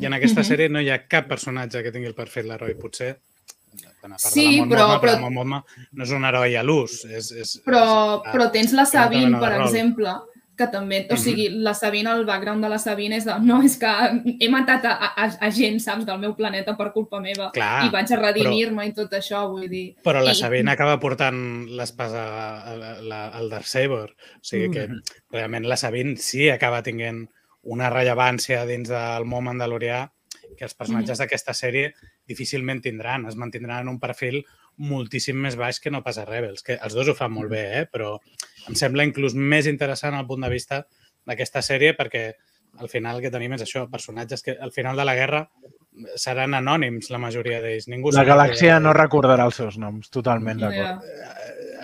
i 0.00 0.06
en 0.06 0.12
aquesta 0.16 0.40
Mhm. 0.40 0.46
sèrie 0.48 0.68
no 0.70 0.80
hi 0.80 0.90
ha 0.90 1.06
cap 1.06 1.28
personatge 1.28 1.82
que 1.82 1.92
tingui 1.92 2.08
el 2.08 2.14
perfil 2.14 2.48
d'heroi. 2.48 2.74
Potser, 2.74 3.10
a 3.14 4.08
part 4.08 4.18
Sí, 4.18 4.44
de 4.44 4.50
la 4.52 4.58
Mon 4.66 4.68
però- 4.70 4.88
Mothma, 4.88 5.00
però- 5.00 5.20
la 5.20 5.64
no 5.92 6.04
és 6.04 6.10
un 6.10 6.24
heroi 6.24 6.56
a 6.56 6.62
l'ús. 6.62 7.04
És, 7.04 7.30
és, 7.32 7.62
Però, 7.64 8.22
és, 8.24 8.32
però 8.32 8.50
tens 8.50 8.72
la 8.72 8.84
Sabine, 8.86 9.38
per 9.38 9.52
rol. 9.58 9.66
exemple, 9.66 10.10
que 10.56 10.66
també, 10.70 11.00
o 11.10 11.16
sigui, 11.18 11.48
la 11.66 11.72
Sabine, 11.74 12.12
el 12.14 12.24
background 12.28 12.62
de 12.62 12.68
la 12.70 12.78
Sabine 12.78 13.16
és 13.16 13.24
de, 13.26 13.34
no, 13.42 13.56
és 13.66 13.74
que 13.80 13.90
he 14.38 14.48
matat 14.52 14.84
a, 14.86 14.92
a, 15.10 15.24
a 15.46 15.50
gent, 15.50 15.80
saps, 15.82 16.04
del 16.06 16.20
meu 16.22 16.36
planeta 16.38 16.76
per 16.78 16.92
culpa 16.94 17.18
meva 17.20 17.48
Clar, 17.54 17.86
i 17.86 17.90
vaig 17.90 18.12
a 18.14 18.18
redimir-me 18.20 18.86
i 18.86 18.92
tot 18.94 19.12
això, 19.18 19.44
vull 19.50 19.68
dir... 19.68 19.84
Però 20.06 20.22
la 20.22 20.30
I- 20.30 20.38
Sabine 20.38 20.70
acaba 20.70 21.00
portant 21.02 21.66
l'espasa 21.74 22.24
al 22.70 23.48
Darksaber. 23.50 24.10
O 24.10 24.42
sigui 24.46 24.70
que 24.70 24.88
Mhm. 24.88 25.02
realment 25.30 25.66
la 25.66 25.76
Sabine 25.76 26.16
sí 26.16 26.48
acaba 26.50 26.82
tinguent 26.82 27.28
una 27.62 27.90
rellevància 27.90 28.64
dins 28.66 28.88
del 28.88 29.24
món 29.24 29.44
mandalorià 29.44 30.10
que 30.58 30.64
els 30.68 30.74
personatges 30.74 31.18
d'aquesta 31.18 31.54
sèrie 31.54 31.94
difícilment 32.28 32.80
tindran. 32.82 33.26
Es 33.26 33.34
mantindran 33.36 33.80
en 33.82 33.88
un 33.88 33.98
perfil 33.98 34.44
moltíssim 34.76 35.36
més 35.36 35.56
baix 35.56 35.80
que 35.80 35.90
no 35.90 36.02
pas 36.02 36.18
a 36.18 36.24
Rebels. 36.26 36.62
Que 36.62 36.78
els 36.82 36.94
dos 36.94 37.08
ho 37.08 37.14
fan 37.14 37.32
molt 37.32 37.50
bé, 37.50 37.62
eh? 37.80 37.86
però 37.90 38.18
em 38.68 38.74
sembla 38.78 39.04
inclús 39.04 39.34
més 39.34 39.66
interessant 39.70 40.14
el 40.18 40.26
punt 40.26 40.42
de 40.46 40.50
vista 40.52 40.86
d'aquesta 41.26 41.62
sèrie 41.62 41.94
perquè 41.96 42.32
al 42.80 42.88
final 42.90 43.16
el 43.16 43.22
que 43.22 43.30
tenim 43.30 43.52
és 43.54 43.62
això, 43.62 43.84
personatges 43.90 44.42
que 44.42 44.56
al 44.60 44.72
final 44.74 44.96
de 44.96 45.04
la 45.06 45.14
guerra 45.14 45.48
seran 46.18 46.54
anònims 46.58 47.06
la 47.14 47.20
majoria 47.22 47.60
d'ells. 47.62 47.86
Ningú 47.86 48.10
La 48.10 48.24
galàxia 48.26 48.80
no 48.82 48.92
recordarà 48.96 49.44
els 49.46 49.54
seus 49.60 49.78
noms, 49.78 50.10
totalment 50.10 50.58
d'acord. 50.58 51.04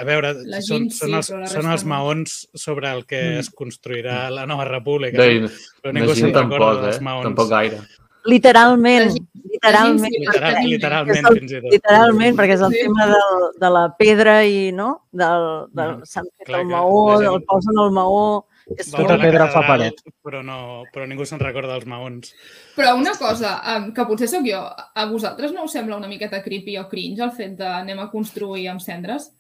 a 0.00 0.04
veure, 0.04 0.32
La 0.48 0.62
són, 0.64 0.88
són, 0.90 1.14
els, 1.14 1.28
són 1.52 1.66
els 1.70 1.84
maons 1.84 2.48
sobre 2.54 2.90
el 2.90 3.04
que 3.06 3.20
Mm. 3.20 3.38
es 3.38 3.50
construirà 3.50 4.30
la 4.30 4.46
nova 4.46 4.64
república. 4.64 5.18
Deia, 5.22 5.42
no? 5.42 5.48
Però 5.82 5.92
ningú 5.92 6.14
se'n 6.14 6.32
recorda 6.32 6.40
tampoc, 6.40 6.82
dels 6.82 6.96
eh? 6.96 7.00
maons. 7.00 7.24
Tampoc 7.24 7.50
gaire. 7.50 7.80
Literalment, 8.24 9.14
literalment. 9.50 10.12
sí, 10.12 10.20
literalment, 10.68 11.16
és 11.16 11.24
el- 11.30 11.38
fins 11.38 11.52
i 11.52 11.60
tot. 11.60 11.70
Literalment, 11.72 12.36
perquè 12.36 12.54
és 12.54 12.60
el 12.60 12.72
Sí. 12.72 12.80
tema 12.82 13.06
del, 13.06 13.60
de 13.60 13.70
la 13.70 13.96
pedra 13.96 14.44
i, 14.44 14.72
no? 14.72 15.06
Del, 15.10 15.66
del 15.72 15.96
Mhm. 15.96 16.04
s'han 16.04 16.26
fet 16.38 16.48
el 16.48 16.66
maó, 16.66 17.18
gent- 17.20 17.32
el 17.34 17.42
posen 17.44 17.78
al 17.78 17.90
maó... 17.90 18.46
És 18.76 18.88
Tota 18.88 19.02
una 19.02 19.18
pedra 19.18 19.48
fa 19.48 19.66
paret. 19.66 19.94
Però, 20.22 20.44
no, 20.44 20.84
però 20.92 21.04
ningú 21.08 21.24
se'n 21.26 21.40
recorda 21.40 21.72
dels 21.72 21.86
maons. 21.86 22.32
Però 22.76 22.94
una 22.94 23.16
cosa, 23.18 23.60
que 23.92 24.04
potser 24.06 24.28
sóc 24.28 24.42
jo, 24.46 24.60
a 24.94 25.06
vosaltres 25.06 25.50
no 25.52 25.64
us 25.64 25.72
sembla 25.72 25.96
una 25.96 26.06
miqueta 26.06 26.40
creepy 26.40 26.76
o 26.78 26.88
cringe 26.88 27.20
el 27.24 27.32
fet 27.32 27.56
de 27.58 27.66
anem 27.66 27.98
a 27.98 28.10
construir 28.12 28.68
amb 28.68 28.80
cendres? 28.80 29.32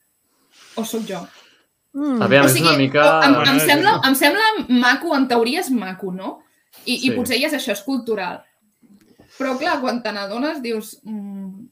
O 0.74 0.82
sóc 0.84 1.02
jo? 1.06 1.20
Mm. 1.92 2.20
Aviam, 2.22 2.44
o 2.44 2.48
és 2.48 2.60
una 2.60 2.76
mica... 2.76 3.20
em, 3.24 3.34
em, 3.54 3.60
sembla, 3.60 4.00
em 4.08 4.14
sembla 4.16 4.42
maco, 4.68 5.14
en 5.14 5.28
teoria 5.28 5.60
és 5.60 5.70
maco, 5.70 6.10
no? 6.10 6.40
I, 6.84 6.96
Sí. 6.98 7.06
i 7.06 7.10
potser 7.12 7.38
ja 7.40 7.46
és 7.46 7.52
això, 7.54 7.70
és 7.72 7.82
cultural. 7.82 8.42
Però 9.40 9.54
clar, 9.58 9.78
quan 9.80 10.02
te 10.04 10.12
n'adones 10.12 10.60
dius... 10.64 10.98
Mm, 11.08 11.68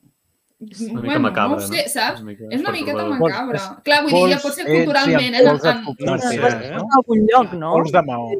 És 0.72 0.80
una 0.90 1.02
mica 1.04 1.18
macabra, 1.22 1.58
no 1.60 1.66
sé, 1.68 1.82
no? 1.84 1.90
saps? 1.92 2.20
Una 2.24 2.30
mica 2.32 2.48
És 2.50 2.62
una 2.64 2.72
miqueta 2.74 3.04
macabra. 3.12 3.60
Vols- 3.60 3.82
Clar, 3.86 3.98
vull 4.06 4.14
dir, 4.16 4.22
ja 4.32 4.38
pot 4.42 4.56
ser 4.56 4.64
culturalment, 4.66 5.36
amb 5.38 5.44
en, 5.44 5.52
pols 5.52 5.68
en, 5.70 6.08
No 6.08 6.16
sé, 6.24 6.32
eh? 6.34 6.48
eh? 6.48 6.72
no? 6.72 6.80
En 6.82 6.96
algun 6.98 7.22
lloc, 7.28 7.52
no? 7.60 7.70
Pols 7.76 7.92
de 7.94 8.02
maó. 8.08 8.32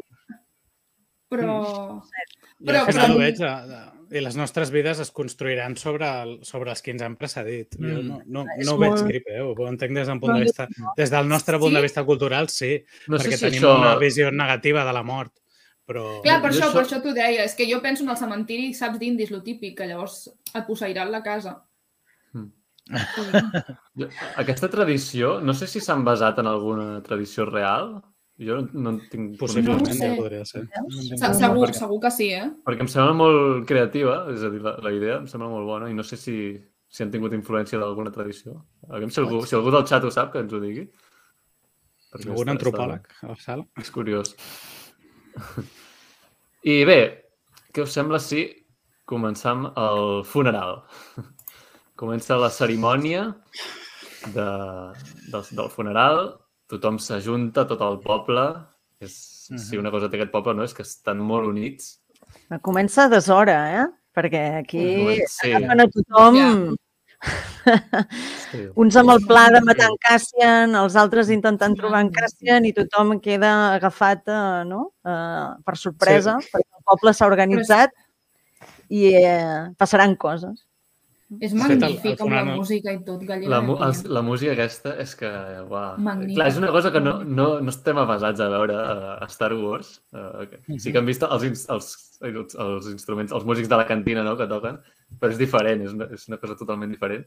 però... 1.29 1.55
Però- 2.59 2.83
però- 2.89 3.05
ho 3.13 3.17
veig, 3.21 3.37
de, 3.39 3.79
i 4.17 4.21
les 4.25 4.35
nostres 4.35 4.71
vides 4.73 4.99
es 4.99 5.11
construiran 5.15 5.77
sobre, 5.77 6.07
el, 6.23 6.31
sobre 6.43 6.71
els 6.73 6.81
que 6.83 6.91
ens 6.91 7.03
han 7.05 7.15
precedit. 7.15 7.77
Jo 7.79 8.01
Mm. 8.01 8.07
no, 8.09 8.17
no, 8.25 8.43
És 8.57 8.65
no 8.67 8.73
ho 8.73 8.77
veig 8.81 8.95
molt- 8.97 9.05
creepy, 9.07 9.31
eh? 9.37 9.41
ho 9.45 9.67
entenc 9.69 9.93
des 9.95 10.07
d'un 10.09 10.19
punt 10.19 10.33
No, 10.33 10.39
de 10.39 10.43
jo 10.43 10.49
vista... 10.49 10.67
Des 10.97 11.11
del 11.13 11.27
nostre 11.29 11.59
punt 11.61 11.69
Sí? 11.71 11.75
de 11.77 11.81
vista 11.85 12.03
cultural, 12.03 12.49
sí, 12.49 12.83
No 13.07 13.17
perquè 13.17 13.31
sé 13.31 13.37
si 13.37 13.45
tenim 13.45 13.61
això... 13.63 13.77
una 13.77 13.95
visió 14.01 14.31
negativa 14.31 14.83
de 14.83 14.93
la 14.93 15.03
mort. 15.03 15.31
Però... 15.89 16.03
Clar, 16.21 16.37
per 16.43 16.51
Jo 16.53 16.59
això, 16.59 16.67
això- 16.67 16.75
per 16.77 16.83
això 16.85 16.99
t'ho 17.01 17.13
deia. 17.17 17.43
És 17.49 17.55
que 17.57 17.65
jo 17.65 17.79
penso 17.81 18.03
en 18.05 18.11
el 18.13 18.17
cementiri, 18.19 18.69
saps, 18.77 18.99
d'indis, 19.01 19.31
lo 19.33 19.41
típic, 19.41 19.75
que 19.79 19.87
llavors 19.89 20.27
et 20.53 20.65
posseiran 20.67 21.09
la 21.11 21.23
casa. 21.25 21.55
Mm. 22.33 22.51
Sí. 22.89 24.05
Aquesta 24.41 24.69
tradició, 24.69 25.39
no 25.45 25.53
sé 25.57 25.67
si 25.69 25.81
s'han 25.81 26.03
basat 26.05 26.39
en 26.41 26.47
alguna 26.49 27.01
tradició 27.05 27.45
real. 27.49 27.99
Jo 28.39 28.55
no, 28.61 28.69
no 28.71 28.89
en 28.95 28.99
tinc 29.11 29.33
Possiblement 29.37 29.81
No 29.83 29.91
ho 29.91 29.95
sé. 29.97 30.07
ja 30.07 30.15
podria 30.15 30.45
ser. 30.47 30.61
Se- 31.19 31.33
Segur, 31.41 31.73
segur 31.75 31.97
que 32.05 32.11
sí, 32.15 32.29
eh? 32.31 32.45
Perquè 32.65 32.85
em 32.85 32.87
sembla 32.87 33.11
molt 33.19 33.65
creativa, 33.67 34.21
és 34.31 34.45
a 34.47 34.49
dir, 34.53 34.61
la, 34.63 34.77
la 34.85 34.93
idea 34.95 35.17
em 35.19 35.27
sembla 35.27 35.49
molt 35.51 35.67
bona 35.67 35.89
i 35.91 35.93
no 35.97 36.05
sé 36.07 36.15
si, 36.17 36.37
si 36.87 37.03
han 37.03 37.11
tingut 37.11 37.33
influència 37.35 37.81
d'alguna 37.81 38.13
tradició. 38.15 38.55
Aviam 38.87 39.11
si 39.11 39.19
algú, 39.19 39.41
si 39.45 39.57
algú 39.59 39.73
del 39.75 39.83
xat 39.89 40.07
ho 40.07 40.11
sap, 40.15 40.31
que 40.31 40.39
ens 40.45 40.53
ho 40.55 40.61
digui. 40.63 40.85
Perquè 42.13 42.29
Algun 42.31 42.47
està- 42.47 42.55
antropòleg 42.55 43.11
a 43.21 43.27
la 43.33 43.35
sala? 43.43 43.65
Està, 43.67 43.83
és 43.83 43.91
curiós. 43.91 44.31
I 46.69 46.81
bé, 46.87 46.99
què 47.73 47.85
us 47.85 47.93
sembla 47.95 48.19
si 48.23 48.45
començam 49.09 49.67
el 49.79 50.23
funeral? 50.27 50.83
Comença 51.99 52.37
la 52.39 52.51
cerimònia 52.53 53.25
de, 54.35 54.47
del, 55.31 55.43
del 55.51 55.71
funeral, 55.73 56.21
tothom 56.71 56.99
s'ajunta, 57.01 57.65
tot 57.67 57.81
el 57.83 57.99
poble. 58.05 58.45
És, 59.03 59.15
Si 59.49 59.79
una 59.79 59.89
cosa 59.89 60.09
té 60.09 60.19
aquest 60.19 60.31
poble, 60.31 60.53
no? 60.53 60.63
És 60.67 60.75
que 60.77 60.83
estan 60.85 61.17
molt 61.25 61.47
units. 61.49 61.95
Comença 62.61 63.07
a 63.07 63.09
deshora, 63.09 63.55
eh? 63.79 63.87
Perquè 64.13 64.43
aquí 64.59 64.83
Sí, 65.25 65.49
agafen 65.49 65.81
a 65.81 65.87
tothom... 65.95 66.37
sí. 68.51 68.61
Uns 68.79 68.97
amb 68.99 69.13
el 69.13 69.25
pla 69.27 69.47
de 69.53 69.61
matar 69.65 69.89
en 69.91 69.97
Cassian, 70.03 70.77
els 70.79 70.95
altres 70.99 71.31
intentant 71.33 71.75
trobar 71.77 72.03
en 72.05 72.13
Cassian 72.15 72.67
i 72.67 72.73
tothom 72.75 73.17
queda 73.23 73.51
agafat 73.75 74.29
eh, 74.29 74.63
no? 74.69 74.85
eh, 75.05 75.45
per 75.65 75.77
sorpresa, 75.77 76.37
sí. 76.43 76.51
perquè 76.55 76.69
el 76.79 76.87
poble 76.93 77.13
s'ha 77.15 77.29
organitzat 77.29 77.93
i 78.89 79.13
eh, 79.19 79.69
passaran 79.77 80.17
coses. 80.19 80.65
És 81.37 81.53
De 81.53 81.59
fet, 81.61 81.75
el- 81.75 81.79
magnífic, 81.79 82.15
el 82.15 82.25
amb 82.25 82.33
la 82.33 82.55
música 82.57 82.91
i 82.91 82.99
tot, 83.05 83.21
gallina. 83.21 83.59
La, 83.61 83.75
els, 83.85 83.99
la 84.09 84.21
música 84.25 84.55
aquesta 84.55 84.95
és 84.97 85.11
que, 85.15 85.29
uau. 85.61 85.99
Magnífic. 86.01 86.39
Clar, 86.39 86.47
és 86.49 86.57
una 86.57 86.71
cosa 86.73 86.89
que 86.95 87.01
no, 87.03 87.19
no, 87.21 87.49
no 87.61 87.69
estem 87.69 87.99
avasats 88.01 88.41
a 88.41 88.47
veure 88.49 88.77
a, 88.81 89.27
Star 89.29 89.51
Wars. 89.53 89.99
Uh, 90.09 90.47
sí 90.81 90.89
que 90.89 90.97
hem 90.97 91.05
vist 91.05 91.27
els, 91.27 91.45
els, 91.69 91.91
els, 92.25 92.57
els 92.57 92.89
instruments, 92.89 93.35
els 93.37 93.45
músics 93.45 93.69
de 93.69 93.77
la 93.77 93.85
cantina 93.85 94.25
no, 94.25 94.33
que 94.39 94.49
toquen, 94.49 94.81
però 95.19 95.31
és 95.31 95.37
diferent, 95.39 95.81
és 95.87 95.93
una, 95.95 96.05
és 96.13 96.27
una 96.29 96.37
cosa 96.37 96.55
totalment 96.59 96.91
diferent. 96.91 97.25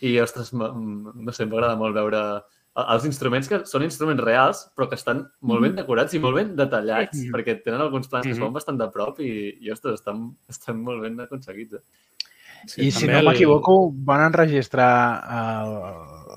I, 0.00 0.18
ostres, 0.22 0.52
no 0.54 1.32
sé, 1.34 1.46
m'agrada 1.46 1.74
molt 1.76 1.94
veure 1.96 2.20
els 2.78 3.04
instruments 3.08 3.48
que 3.50 3.64
són 3.66 3.82
instruments 3.82 4.22
reals, 4.22 4.60
però 4.76 4.86
que 4.88 4.94
estan 4.94 5.24
molt 5.40 5.64
ben 5.64 5.74
decorats 5.74 6.14
i 6.14 6.20
molt 6.22 6.36
ben 6.36 6.52
detallats, 6.54 7.18
Mm. 7.18 7.32
perquè 7.34 7.56
tenen 7.64 7.80
alguns 7.80 8.06
plans 8.06 8.22
que 8.24 8.30
es 8.30 8.36
Mhm. 8.38 8.42
veuen 8.44 8.54
bastant 8.54 8.78
de 8.78 8.88
prop 8.94 9.18
i, 9.20 9.58
i 9.60 9.70
ostres, 9.72 9.94
estan, 9.98 10.36
estan 10.48 10.78
molt 10.80 11.02
ben 11.02 11.18
aconseguits. 11.20 11.74
Eh? 11.74 11.82
I 12.76 12.90
si 12.92 13.06
no 13.08 13.18
el- 13.18 13.24
m'equivoco, 13.26 13.90
van 13.92 14.20
enregistrar 14.26 15.24
el, 15.26 15.72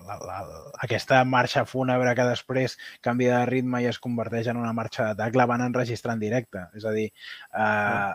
la, 0.07 0.17
la, 0.25 0.71
aquesta 0.81 1.23
marxa 1.25 1.63
fúnebre 1.65 2.15
que 2.15 2.23
després 2.23 2.77
canvia 3.01 3.39
de 3.39 3.45
ritme 3.45 3.81
i 3.83 3.85
es 3.85 3.99
converteix 3.99 4.47
en 4.47 4.57
una 4.57 4.73
marxa 4.73 5.03
d'atac, 5.13 5.35
la 5.35 5.45
van 5.45 5.61
enregistrar 5.61 6.13
en 6.13 6.19
directe. 6.19 6.59
És 6.73 6.85
a 6.85 6.91
dir, 6.91 7.11
eh, 7.53 8.11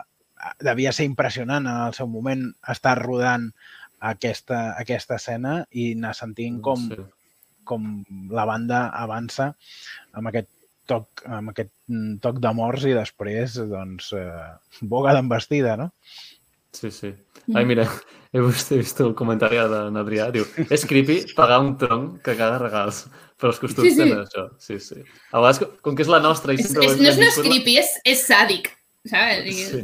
devia 0.59 0.91
ser 0.93 1.05
impressionant 1.09 1.65
en 1.67 1.79
el 1.87 1.93
seu 1.97 2.07
moment 2.07 2.43
estar 2.69 2.97
rodant 3.01 3.49
aquesta, 3.99 4.75
aquesta 4.77 5.15
escena 5.17 5.59
i 5.71 5.93
anar 5.95 6.13
sentint 6.15 6.59
com, 6.61 6.87
Sí. 6.89 6.97
com 7.67 7.87
la 8.29 8.45
banda 8.45 8.87
avança 8.93 9.55
amb 10.13 10.27
aquest 10.29 10.49
toc, 10.87 11.23
amb 11.25 11.49
aquest 11.51 11.71
mm, 11.89 12.19
toc 12.23 12.37
de 12.39 12.51
morts 12.55 12.85
i 12.87 12.93
després, 12.95 13.57
doncs, 13.67 14.13
eh, 14.13 14.53
boga 14.81 15.13
d'embestida, 15.17 15.75
no? 15.77 15.91
Sí, 16.71 16.91
sí. 16.91 17.09
Ai, 17.55 17.65
mira, 17.65 17.87
he 18.31 18.39
vist, 18.43 18.71
he 18.71 18.77
vist 18.77 18.99
el 19.01 19.13
comentari 19.17 19.57
d'en 19.57 19.97
Adrià. 19.97 20.29
Diu, 20.31 20.45
és 20.69 20.85
creepy 20.85 21.33
pagar 21.35 21.57
un 21.63 21.73
tronc 21.79 22.21
que 22.21 22.35
caga 22.37 22.59
regals. 22.61 23.07
Però 23.37 23.51
els 23.51 23.59
costums 23.61 23.87
Sí, 23.87 23.91
sí. 23.95 23.97
tenen 24.01 24.23
això. 24.23 24.43
Sí, 24.61 24.79
sí. 24.79 25.01
A 25.31 25.39
vegades, 25.41 25.59
com- 25.81 25.95
que 25.95 26.01
és 26.05 26.09
la 26.09 26.19
nostra... 26.23 26.53
I 26.53 26.61
És, 26.61 26.71
és, 26.71 26.75
no 26.75 27.09
és, 27.09 27.17
no 27.17 27.25
és 27.27 27.35
creepy, 27.37 27.75
és, 27.81 27.91
és 28.03 28.23
sàdic, 28.27 28.69
saps? 29.05 29.59
Sí. 29.59 29.81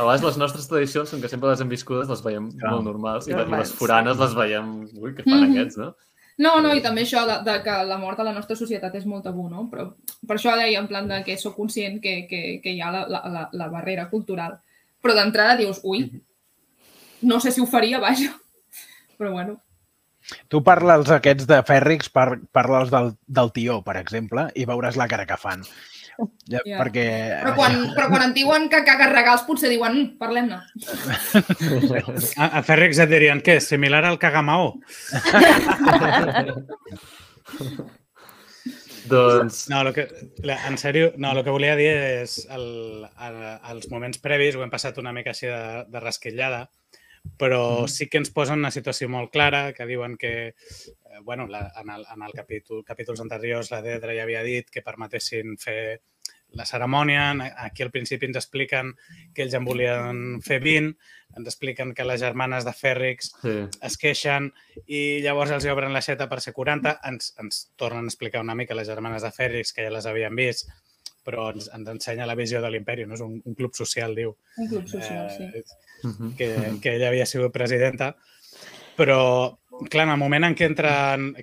A 0.00 0.04
vegades 0.06 0.22
les 0.24 0.38
nostres 0.40 0.64
tradicions, 0.70 1.10
com 1.12 1.20
que 1.20 1.28
sempre 1.28 1.50
les 1.50 1.60
hem 1.60 1.68
viscudes, 1.68 2.08
les 2.08 2.22
veiem 2.24 2.46
Clar. 2.56 2.70
molt 2.72 2.86
normals 2.88 3.26
i, 3.28 3.34
i 3.36 3.42
les 3.52 3.72
foranes 3.76 4.16
les 4.20 4.32
veiem... 4.38 4.70
Ui, 4.96 5.12
què 5.12 5.26
fan 5.26 5.42
Mhm. 5.44 5.50
aquests, 5.52 5.76
no? 5.82 5.90
No, 6.40 6.54
no, 6.64 6.70
i 6.72 6.80
també 6.80 7.02
això 7.04 7.26
de, 7.28 7.34
de 7.44 7.58
que 7.62 7.72
la 7.84 7.98
mort 8.00 8.20
a 8.22 8.24
la 8.24 8.32
nostra 8.32 8.56
societat 8.56 8.94
és 8.96 9.04
molt 9.04 9.26
tabú, 9.28 9.50
no? 9.52 9.66
Però 9.68 9.90
per 10.26 10.38
això 10.38 10.54
deia, 10.56 10.78
en 10.80 10.86
plan 10.88 11.06
de 11.10 11.18
que 11.26 11.36
sóc 11.36 11.52
conscient 11.58 11.98
que, 12.00 12.14
que, 12.30 12.40
que 12.64 12.72
hi 12.72 12.80
ha 12.80 12.88
la, 12.94 13.02
la, 13.12 13.20
la, 13.28 13.42
la 13.52 13.68
barrera 13.68 14.06
cultural. 14.08 14.54
Però 15.04 15.12
d'entrada 15.18 15.58
dius, 15.60 15.82
ui, 15.84 16.06
no 17.28 17.40
sé 17.44 17.52
si 17.52 17.60
ho 17.60 17.66
faria, 17.68 18.00
vaja. 18.00 18.32
Però 19.20 19.34
bueno. 19.34 19.58
Tu 20.48 20.62
parles 20.64 21.10
aquests 21.12 21.44
de 21.48 21.60
fèrrics, 21.66 22.08
par, 22.08 22.38
parla'ls 22.56 22.88
del, 22.92 23.12
del 23.26 23.52
tió, 23.52 23.80
per 23.84 23.98
exemple, 24.00 24.48
i 24.54 24.64
veuràs 24.68 24.96
la 24.96 25.08
cara 25.12 25.26
que 25.28 25.36
fan. 25.40 25.60
Ja, 26.50 26.60
Ja. 26.66 26.78
Perquè... 26.80 27.04
Però 27.42 27.52
quan, 27.56 27.76
però 27.96 28.08
quan 28.10 28.22
en 28.28 28.34
diuen 28.34 28.68
que 28.72 28.82
cagues 28.86 29.12
regals, 29.12 29.42
potser 29.46 29.70
diuen, 29.70 29.92
"Mm, 29.96 30.06
parlem-ne. 30.18 30.58
A, 32.36 32.46
a 32.58 32.62
Fèrrix 32.66 32.98
et 33.02 33.10
dirien, 33.12 33.40
què, 33.44 33.60
similar 33.64 34.04
al 34.04 34.18
Cagamaó? 34.18 34.74
doncs... 39.10 39.68
No, 39.70 39.82
lo 39.84 39.92
que, 39.92 40.06
la, 40.44 40.58
en 40.68 40.76
sèrio, 40.78 41.12
no, 41.16 41.32
el 41.32 41.42
que 41.44 41.50
volia 41.54 41.76
dir 41.78 41.90
és 41.94 42.36
el, 42.52 43.06
el, 43.06 43.38
els 43.72 43.88
moments 43.90 44.20
previs 44.22 44.56
ho 44.56 44.62
hem 44.64 44.70
passat 44.72 44.98
una 45.02 45.12
mica 45.16 45.32
així 45.34 45.48
de, 45.48 45.84
de 45.90 46.02
rasquillada, 46.02 46.66
però 47.40 47.86
sí 47.88 48.08
que 48.08 48.18
ens 48.20 48.30
posen 48.32 48.60
una 48.60 48.70
situació 48.70 49.08
molt 49.08 49.30
clara, 49.32 49.72
que 49.72 49.86
diuen 49.86 50.16
que, 50.16 50.32
eh, 50.48 51.20
bueno, 51.22 51.46
la, 51.48 51.72
en, 51.80 51.90
el, 51.90 52.04
en 52.14 52.22
el 52.22 52.32
capítol, 52.32 52.84
capítols 52.84 53.20
anteriors 53.20 53.70
la 53.70 53.82
Dedra 53.82 54.14
ja 54.16 54.24
havia 54.24 54.42
dit 54.42 54.70
que 54.70 54.82
permetessin 54.82 55.56
fer 55.60 56.00
la 56.52 56.64
cerimònia, 56.66 57.30
aquí 57.62 57.84
al 57.84 57.92
principi 57.94 58.26
ens 58.26 58.40
expliquen 58.40 58.94
que 59.34 59.44
ells 59.44 59.54
en 59.54 59.64
volien 59.64 60.40
fer 60.42 60.58
20, 60.64 60.96
ens 61.38 61.46
expliquen 61.46 61.92
que 61.94 62.02
les 62.04 62.20
germanes 62.24 62.64
de 62.66 62.72
Fèrrix 62.74 63.30
Sí. 63.38 63.52
es 63.86 63.96
queixen 63.96 64.48
i 64.86 65.20
llavors 65.22 65.52
els 65.54 65.64
hi 65.64 65.70
obren 65.70 65.92
l'aixeta 65.94 66.26
per 66.28 66.40
ser 66.42 66.52
40. 66.56 66.96
Ens, 67.06 67.34
ens 67.38 67.68
tornen 67.78 68.08
a 68.08 68.10
explicar 68.10 68.42
una 68.42 68.56
mica 68.58 68.74
les 68.74 68.88
germanes 68.90 69.22
de 69.22 69.30
Fèrrix, 69.30 69.70
que 69.72 69.86
ja 69.86 69.94
les 69.94 70.06
havien 70.10 70.34
vist, 70.34 70.72
però 71.22 71.52
ens, 71.54 71.70
ens 71.72 71.88
ensenya 71.94 72.26
la 72.26 72.34
visió 72.34 72.60
de 72.60 72.70
l'imperi, 72.72 73.06
no? 73.06 73.14
És 73.14 73.22
un, 73.22 73.38
un 73.44 73.54
club 73.54 73.76
social, 73.78 74.16
diu, 74.18 74.34
Un 74.56 74.68
club 74.72 74.88
social, 74.88 75.30
sí. 75.30 75.62
Que, 76.38 76.50
que 76.82 76.94
ella 76.96 77.08
havia 77.08 77.26
sigut 77.26 77.52
presidenta. 77.52 78.14
Però, 78.98 79.20
clar, 79.88 80.06
en 80.06 80.14
el 80.14 80.20
moment 80.20 80.48
en 80.50 80.56
què 80.58 80.68
entra, 80.68 80.94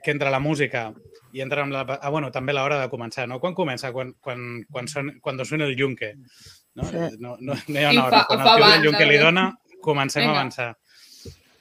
que 0.03 0.13
entra 0.13 0.33
la 0.33 0.41
música 0.43 0.91
i 1.33 1.41
entra 1.43 1.63
amb 1.63 1.73
la... 1.75 1.83
Ah, 1.97 2.09
bueno, 2.13 2.31
també 2.33 2.53
l'hora 2.55 2.79
de 2.81 2.89
començar, 2.91 3.27
no? 3.29 3.39
Quan 3.43 3.55
comença? 3.57 3.91
Quan, 3.93 4.13
quan, 4.23 4.43
quan, 4.71 4.87
son, 4.91 5.15
quan 5.21 5.41
suena 5.45 5.65
el 5.65 5.75
yunque. 5.77 6.13
No, 6.77 6.85
no, 7.19 7.37
no, 7.39 7.55
no 7.55 7.79
hi 7.79 7.83
ha 7.83 7.91
una 7.91 8.05
hora. 8.05 8.25
Quan 8.29 8.43
el 8.43 8.53
tio 8.55 8.67
del 8.67 8.85
yunque 8.89 9.03
eh? 9.03 9.09
li 9.11 9.17
dona, 9.21 9.47
comencem 9.81 10.23
Vinga. 10.23 10.35
a 10.35 10.39
avançar. 10.41 10.69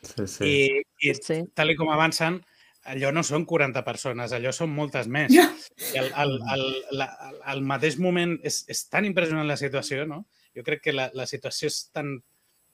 Sí, 0.06 0.26
sí. 0.26 0.44
I, 0.44 1.08
i 1.08 1.14
Sí. 1.18 1.40
tal 1.54 1.72
i 1.72 1.76
com 1.76 1.90
avancen, 1.90 2.38
allò 2.86 3.10
no 3.12 3.24
són 3.26 3.44
40 3.48 3.82
persones, 3.84 4.32
allò 4.32 4.52
són 4.54 4.70
moltes 4.74 5.08
més. 5.10 5.34
I 5.34 5.98
el, 5.98 6.12
el, 6.22 6.36
el, 6.54 6.64
la, 7.00 7.08
el 7.52 7.62
mateix 7.66 7.98
moment 7.98 8.36
és, 8.46 8.62
és 8.70 8.84
tan 8.92 9.04
impressionant 9.08 9.48
la 9.48 9.58
situació, 9.60 10.06
no? 10.06 10.26
Jo 10.56 10.62
crec 10.64 10.84
que 10.86 10.94
la, 10.94 11.10
la 11.14 11.26
situació 11.26 11.68
és 11.72 11.80
tan, 11.92 12.14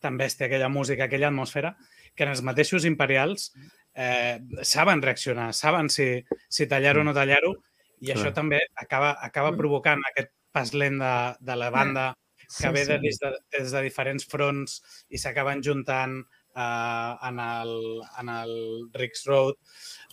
tan 0.03 0.19
bèstia, 0.21 0.49
aquella 0.49 0.69
música, 0.69 1.07
aquella 1.07 1.31
atmosfera, 1.31 1.77
que 2.15 2.27
en 2.27 2.33
els 2.35 2.43
mateixos 2.45 2.85
imperials 2.89 3.53
eh, 3.95 4.41
saben 4.63 5.03
reaccionar, 5.03 5.53
saben 5.55 5.89
si, 5.93 6.09
si 6.49 6.67
tallar-ho 6.67 7.01
o 7.01 7.07
no 7.07 7.15
tallar-ho, 7.17 7.55
i 8.03 8.11
Clar. 8.11 8.17
això 8.19 8.35
també 8.35 8.59
acaba, 8.75 9.15
acaba 9.23 9.53
Mm. 9.53 9.61
provocant 9.63 10.03
aquest 10.11 10.33
pas 10.53 10.75
lent 10.75 10.99
de, 11.01 11.15
de 11.41 11.57
la 11.57 11.71
banda 11.71 12.13
que 12.59 12.69
ve 12.75 12.85
de, 12.85 12.99
des, 13.01 13.17
de, 13.23 13.31
des 13.57 13.71
de 13.73 13.81
diferents 13.81 14.27
fronts 14.29 14.81
i 15.09 15.17
s'acaben 15.19 15.63
juntant 15.65 16.19
eh, 16.21 17.13
en, 17.29 17.39
el, 17.41 18.03
en 18.21 18.29
el 18.29 18.53
Rix 18.93 19.25
Road. 19.31 19.55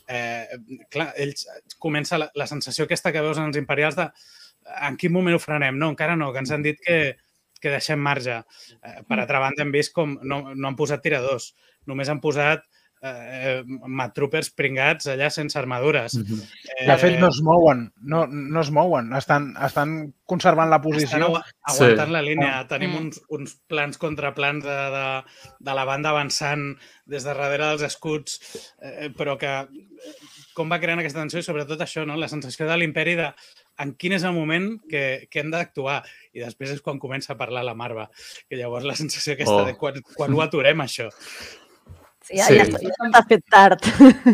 Eh, 0.08 0.46
clar, 0.90 1.12
ells 1.18 1.46
comença 1.78 2.18
la, 2.18 2.30
la 2.36 2.48
sensació 2.48 2.86
aquesta 2.86 3.12
que 3.12 3.22
veus 3.26 3.38
en 3.38 3.50
els 3.50 3.60
imperials 3.60 3.98
de 4.00 4.08
en 4.86 4.96
quin 5.02 5.12
moment 5.12 5.36
ho 5.36 5.42
frenem? 5.42 5.78
No, 5.82 5.90
encara 5.92 6.16
no, 6.16 6.32
que 6.32 6.40
ens 6.44 6.52
han 6.54 6.64
dit 6.64 6.80
que, 6.86 7.18
que 7.60 7.70
deixem 7.70 8.00
marge. 8.00 8.42
Eh, 8.84 9.04
per 9.08 9.20
altra 9.20 9.40
banda, 9.40 9.64
hem 9.64 9.72
vist 9.72 9.94
com 9.94 10.18
no, 10.24 10.54
no 10.56 10.68
han 10.68 10.76
posat 10.80 11.02
tiradors, 11.04 11.54
només 11.86 12.10
han 12.10 12.20
posat 12.24 12.64
eh, 13.02 13.62
matroopers 13.88 14.50
pringats 14.52 15.08
allà 15.08 15.30
sense 15.32 15.56
armadures. 15.58 16.18
Mhm. 16.20 16.40
Eh, 16.80 16.86
De 16.90 16.98
fet, 17.00 17.18
no 17.20 17.30
es 17.30 17.38
mouen, 17.42 17.86
no, 18.02 18.26
no 18.28 18.60
es 18.60 18.72
mouen, 18.76 19.14
estan, 19.16 19.54
estan 19.64 20.14
conservant 20.26 20.70
la 20.70 20.82
Estan 20.82 20.92
posició. 20.92 21.18
agu- 21.30 21.42
aguantant 21.64 22.08
Sí. 22.10 22.12
la 22.12 22.22
línia. 22.22 22.68
Tenim 22.68 22.92
Mm. 22.92 22.98
uns, 22.98 23.22
uns 23.30 23.56
plans 23.68 23.98
contraplans 23.98 24.66
de, 24.66 24.70
de, 24.98 25.24
de 25.60 25.74
la 25.74 25.86
banda 25.86 26.10
avançant 26.10 26.76
des 27.06 27.24
de 27.24 27.30
darrere 27.34 27.70
dels 27.70 27.82
escuts, 27.88 28.40
eh, 28.82 29.10
però 29.16 29.38
que 29.38 29.48
eh, 29.48 29.68
com 30.54 30.70
va 30.70 30.80
creant 30.82 31.00
aquesta 31.00 31.20
tensió 31.22 31.40
i 31.40 31.44
sobretot 31.44 31.80
això, 31.80 32.06
no? 32.06 32.18
la 32.18 32.28
sensació 32.28 32.68
de 32.68 32.76
l'imperi 32.78 33.16
de 33.16 33.34
en 33.80 33.94
quin 33.96 34.14
és 34.18 34.24
el 34.28 34.34
moment 34.36 34.74
que, 34.90 35.28
que 35.32 35.40
hem 35.42 35.50
d'actuar. 35.52 36.02
I 36.36 36.44
després 36.44 36.72
és 36.76 36.82
quan 36.82 37.00
comença 37.00 37.34
a 37.34 37.38
parlar 37.40 37.64
la 37.64 37.76
Marva, 37.76 38.10
que 38.50 38.56
llavors 38.60 38.86
la 38.86 38.96
sensació 38.96 39.34
aquesta 39.34 39.62
Oh. 39.62 39.66
de 39.66 39.76
quan, 39.78 40.02
quan 40.16 40.34
ho 40.34 40.42
aturem, 40.44 40.82
això. 40.84 41.10
Sí, 42.22 42.38
ja, 42.38 42.46
Sí. 42.46 42.58
ja, 42.60 42.64
està- 42.68 42.82
ja 42.84 43.08
està 43.08 43.22
fet 43.28 43.44
tard. 43.50 43.86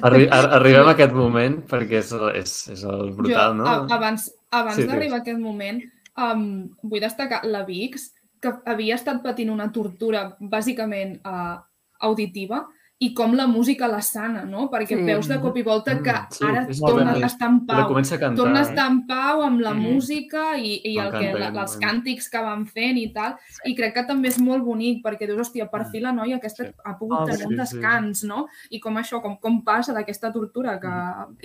Arri 0.02 0.28
ar 0.28 0.46
arribem 0.58 0.88
a 0.90 0.92
aquest 0.98 1.14
moment 1.16 1.62
perquè 1.70 2.00
és, 2.02 2.12
és, 2.42 2.56
és 2.74 2.84
el 2.84 3.12
brutal, 3.16 3.54
jo, 3.54 3.60
no? 3.62 3.68
a- 3.68 3.86
abans 3.96 4.32
abans 4.52 4.76
Sí, 4.76 4.84
d'arribar 4.88 5.20
a 5.20 5.22
aquest 5.22 5.40
moment, 5.40 5.82
um, 6.18 6.70
vull 6.82 7.00
destacar 7.04 7.44
la 7.46 7.64
Vix, 7.68 8.10
que 8.42 8.52
havia 8.66 8.96
estat 8.96 9.22
patint 9.24 9.50
una 9.50 9.72
tortura 9.72 10.36
bàsicament 10.40 11.20
uh, 11.26 11.62
auditiva, 12.00 12.66
i 12.98 13.14
com 13.14 13.34
la 13.36 13.46
música 13.46 13.90
la 13.92 14.02
sana, 14.02 14.46
no? 14.46 14.70
Perquè 14.72 14.96
Sí. 14.96 15.04
veus 15.04 15.28
de 15.28 15.40
cop 15.42 15.58
i 15.58 15.64
volta 15.64 16.02
que 16.02 16.12
Mm, 16.14 16.28
sí, 16.32 16.46
ara 16.46 16.66
torna 16.80 17.14
ben 17.14 17.24
a 17.24 17.28
estar 17.28 17.50
en 17.50 17.66
pau. 17.66 17.94
a 17.96 18.20
cantar. 18.20 18.36
Torna 18.36 18.60
a 18.60 18.64
estar 18.64 18.90
en 18.90 19.06
pau 19.06 19.42
amb 19.44 19.60
la 19.60 19.74
Mhm. 19.74 19.82
música 19.94 20.58
i, 20.58 20.80
i 20.86 20.98
el 20.98 21.12
que, 21.12 21.34
la, 21.34 21.50
els 21.50 21.78
càntics 21.78 22.30
que 22.30 22.40
van 22.42 22.66
fent 22.66 22.98
i 22.98 23.12
tal. 23.12 23.36
I 23.66 23.76
crec 23.76 23.94
que 23.96 24.04
també 24.06 24.30
és 24.30 24.40
molt 24.40 24.64
bonic 24.64 25.04
perquè 25.04 25.28
dius, 25.28 25.40
hòstia, 25.50 25.70
per 25.70 25.86
fi 25.92 26.00
la 26.00 26.14
noia 26.14 26.38
aquesta 26.38 26.64
Sí. 26.66 26.72
ha 26.86 26.98
pogut 26.98 27.20
Oh, 27.20 27.26
tenir 27.26 27.40
sí, 27.40 27.46
un 27.48 27.56
descans, 27.58 28.24
no? 28.24 28.48
I 28.70 28.80
com 28.80 28.96
això, 28.96 29.22
com, 29.22 29.38
com 29.40 29.62
passa 29.64 29.94
d'aquesta 29.94 30.32
tortura 30.32 30.80
que 30.80 30.88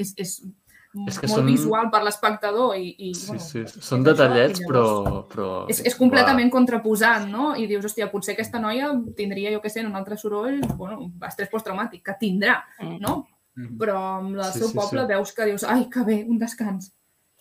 és, 0.01 0.15
és, 0.17 0.43
És 1.07 1.19
que 1.21 1.29
molt 1.31 1.39
són- 1.41 1.47
visual 1.47 1.91
per 1.91 2.01
l'espectador 2.03 2.75
i, 2.77 2.89
i 2.99 3.15
Sí, 3.15 3.27
bueno, 3.29 3.43
sí, 3.45 3.59
és 3.61 3.75
són 3.79 4.01
això, 4.01 4.09
detallets, 4.11 4.59
i 4.59 4.65
llavors 4.65 5.05
però... 5.07 5.21
però... 5.31 5.49
És, 5.71 5.81
és 5.87 5.95
completament 5.95 6.51
contraposant, 6.51 7.29
no? 7.31 7.53
I 7.55 7.67
dius, 7.71 7.85
hòstia, 7.87 8.09
potser 8.11 8.35
aquesta 8.35 8.59
noia 8.59 8.91
tindria, 9.17 9.53
jo 9.55 9.61
què 9.63 9.71
sé, 9.71 9.85
un 9.87 9.95
altre 9.95 10.17
soroll, 10.19 10.59
bueno, 10.77 11.13
estrès 11.29 11.49
posttraumàtic, 11.53 12.03
que 12.03 12.17
tindrà, 12.21 12.61
no? 12.99 13.27
Mhm. 13.57 13.77
Però 13.79 13.97
amb 14.19 14.37
el 14.37 14.45
Sí, 14.53 14.59
seu 14.61 14.69
sí, 14.69 14.77
poble 14.79 15.01
sí. 15.03 15.07
veus 15.13 15.33
que 15.33 15.47
dius, 15.47 15.65
ai, 15.65 15.87
que 15.91 16.03
bé, 16.07 16.25
un 16.29 16.39
descans. 16.39 16.93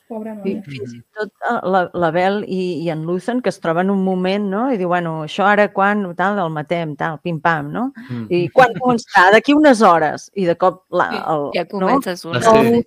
Pobra 0.10 0.32
I 0.34 0.56
noia. 0.56 0.62
fins 0.66 0.94
i 0.98 1.00
tot 1.14 1.30
eh, 1.46 1.60
la, 1.70 1.84
la 1.94 2.10
Bel 2.16 2.40
i, 2.50 2.60
i 2.84 2.90
en 2.90 3.04
Luthen, 3.06 3.44
que 3.46 3.52
es 3.54 3.60
troben 3.62 3.92
un 3.94 4.02
moment, 4.04 4.48
no? 4.50 4.64
I 4.74 4.78
diu, 4.82 4.90
bueno, 4.90 5.20
això 5.28 5.46
ara 5.46 5.68
quan, 5.72 6.02
tal, 6.18 6.40
el 6.42 6.50
matem, 6.56 6.96
tal, 6.98 7.20
pim-pam, 7.22 7.70
no? 7.72 7.84
Mm. 8.10 8.24
I 8.34 8.40
quan 8.56 8.74
començarà? 8.80 9.28
D'aquí 9.36 9.54
unes 9.54 9.84
hores. 9.86 10.30
I 10.34 10.48
de 10.50 10.56
cop 10.58 10.82
la, 10.90 11.10
Sí, 11.14 11.22
el, 11.36 11.46
Ja 11.60 11.66
comences 11.70 12.26
La 12.26 12.32
una. 12.32 12.42
sèrie. 12.42 12.84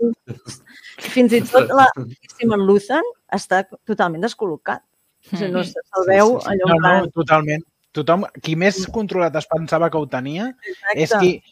Fins 1.15 1.33
i 1.39 1.43
tot 1.47 1.71
la, 1.75 1.87
en 2.43 2.67
Luthen 2.67 3.07
està 3.33 3.63
totalment 3.87 4.23
descol·locat. 4.27 4.83
O 5.33 5.37
sigui, 5.37 5.53
no 5.55 5.61
Mm. 5.63 5.65
se- 5.71 5.87
se'l 5.93 6.07
veu 6.09 6.35
sí, 6.41 6.45
sí. 6.45 6.51
allò 6.57 6.75
No, 6.75 6.81
no, 6.83 7.07
totalment. 7.15 7.63
Tothom, 7.93 8.25
qui 8.43 8.57
més 8.57 8.87
controlat 8.89 9.35
es 9.37 9.47
pensava 9.47 9.91
que 9.91 9.99
ho 10.01 10.07
tenia, 10.09 10.57
és 10.97 11.13
exacte. 11.13 11.19
qui 11.21 11.43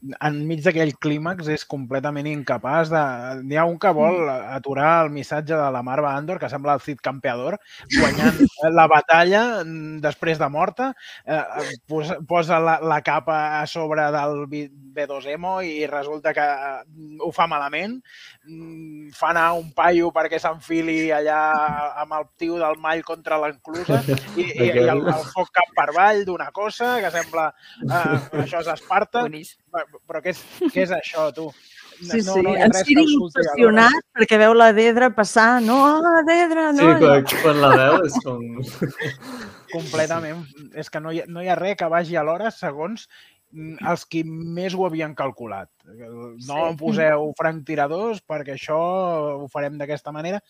enmig 0.00 0.62
d'aquell 0.64 0.92
clímax 0.96 1.48
és 1.52 1.64
completament 1.68 2.28
incapaç 2.30 2.90
de... 2.92 3.02
N'hi 3.44 3.58
ha 3.60 3.66
un 3.68 3.76
que 3.80 3.92
vol 3.96 4.30
aturar 4.30 5.04
el 5.04 5.10
missatge 5.12 5.56
de 5.56 5.68
la 5.74 5.82
Marva 5.84 6.14
Andor, 6.16 6.40
que 6.40 6.48
sembla 6.48 6.76
el 6.78 6.84
Cid 6.84 7.02
Campeador, 7.04 7.58
guanyant 7.92 8.40
la 8.78 8.86
batalla 8.90 9.42
mm, 9.62 10.00
després 10.04 10.40
de 10.40 10.48
morta, 10.52 10.90
eh, 11.26 11.42
posa, 11.90 12.16
posa 12.28 12.60
la, 12.64 12.78
la 12.80 13.00
capa 13.04 13.60
a 13.60 13.66
sobre 13.68 14.06
del 14.14 14.46
B2EMO 14.48 15.58
i 15.68 15.84
resulta 15.90 16.32
que 16.36 16.46
mm, 16.48 17.20
ho 17.26 17.30
fa 17.36 17.48
malament, 17.50 17.98
mm, 18.48 19.12
fa 19.16 19.34
anar 19.34 19.50
un 19.60 19.70
paio 19.76 20.10
perquè 20.16 20.40
s'enfili 20.40 21.10
allà 21.12 21.40
amb 22.00 22.16
el 22.16 22.28
tio 22.40 22.56
del 22.60 22.80
mall 22.80 23.04
contra 23.04 23.40
l'enclusa 23.42 24.00
i, 24.40 24.48
i, 24.48 24.70
i 24.70 24.86
el, 24.86 25.04
el 25.04 25.28
foc 25.34 25.52
cap 25.60 25.76
per 25.76 25.90
avall 25.90 26.24
d'una 26.24 26.48
cosa 26.56 26.96
que 27.04 27.12
sembla 27.12 27.50
eh, 27.84 28.18
això 28.46 28.64
és 28.64 28.74
Esparta. 28.78 29.26
Boníssim. 29.28 29.58
Però 30.06 30.22
què 30.24 30.30
és, 30.34 30.40
què 30.74 30.82
és 30.86 30.90
això, 30.96 31.28
tu? 31.34 31.50
Sí, 32.00 32.22
No- 32.24 32.32
sí, 32.34 32.40
no 32.42 32.54
hi 32.54 32.56
ha 32.56 32.64
en 32.64 32.72
res 32.72 32.80
que 32.80 32.86
Siri 32.88 33.02
el 33.02 33.08
surti 33.10 33.40
obsessionat 33.42 34.04
perquè 34.16 34.38
veu 34.40 34.54
la 34.56 34.70
Dedra 34.72 35.10
passar. 35.12 35.60
No, 35.62 35.76
ah, 35.84 36.22
Dedra, 36.24 36.70
Sí, 36.72 36.80
no. 36.86 36.94
quan, 36.98 37.26
quan 37.42 37.60
la 37.60 37.72
veu 37.76 38.06
és 38.06 38.16
com... 38.24 38.46
completament. 39.72 40.46
És 40.80 40.88
que 40.90 41.00
no 41.02 41.12
hi, 41.12 41.20
ha, 41.22 41.28
no 41.28 41.42
hi 41.44 41.50
ha 41.52 41.58
res 41.58 41.76
que 41.76 41.88
vagi 41.92 42.16
a 42.16 42.24
l'hora 42.26 42.50
segons 42.54 43.06
els 43.52 44.04
qui 44.06 44.22
més 44.24 44.76
ho 44.78 44.84
havien 44.86 45.12
calculat. 45.18 45.68
No 45.84 46.38
Sí. 46.38 46.58
em 46.70 46.76
poseu 46.78 47.32
franctiradors 47.36 48.20
perquè 48.22 48.54
això 48.54 48.78
ho 49.42 49.48
farem 49.50 49.76
d'aquesta 49.78 50.12
manera. 50.14 50.40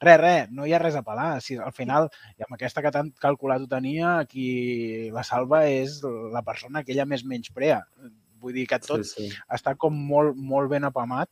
Res, 0.00 0.18
res, 0.20 0.50
no 0.50 0.66
hi 0.66 0.72
ha 0.74 0.78
res 0.82 0.94
a 0.98 1.02
pelar. 1.06 1.40
Si 1.42 1.56
al 1.56 1.72
final, 1.72 2.08
i 2.38 2.42
amb 2.42 2.54
aquesta 2.54 2.82
que 2.82 2.90
tan 2.94 3.12
calculat 3.18 3.62
ho 3.62 3.66
tenia, 3.70 4.24
qui 4.28 5.08
la 5.14 5.22
salva 5.24 5.64
és 5.70 6.00
la 6.04 6.42
persona 6.42 6.82
que 6.84 6.92
ella 6.92 7.06
més 7.06 7.24
menysprea. 7.24 7.84
Vull 8.40 8.54
dir 8.54 8.66
que 8.66 8.78
tot 8.78 9.04
Sí, 9.04 9.28
sí. 9.28 9.36
està 9.50 9.76
com 9.76 9.94
molt, 9.94 10.36
molt 10.36 10.70
ben 10.70 10.84
apamat, 10.84 11.28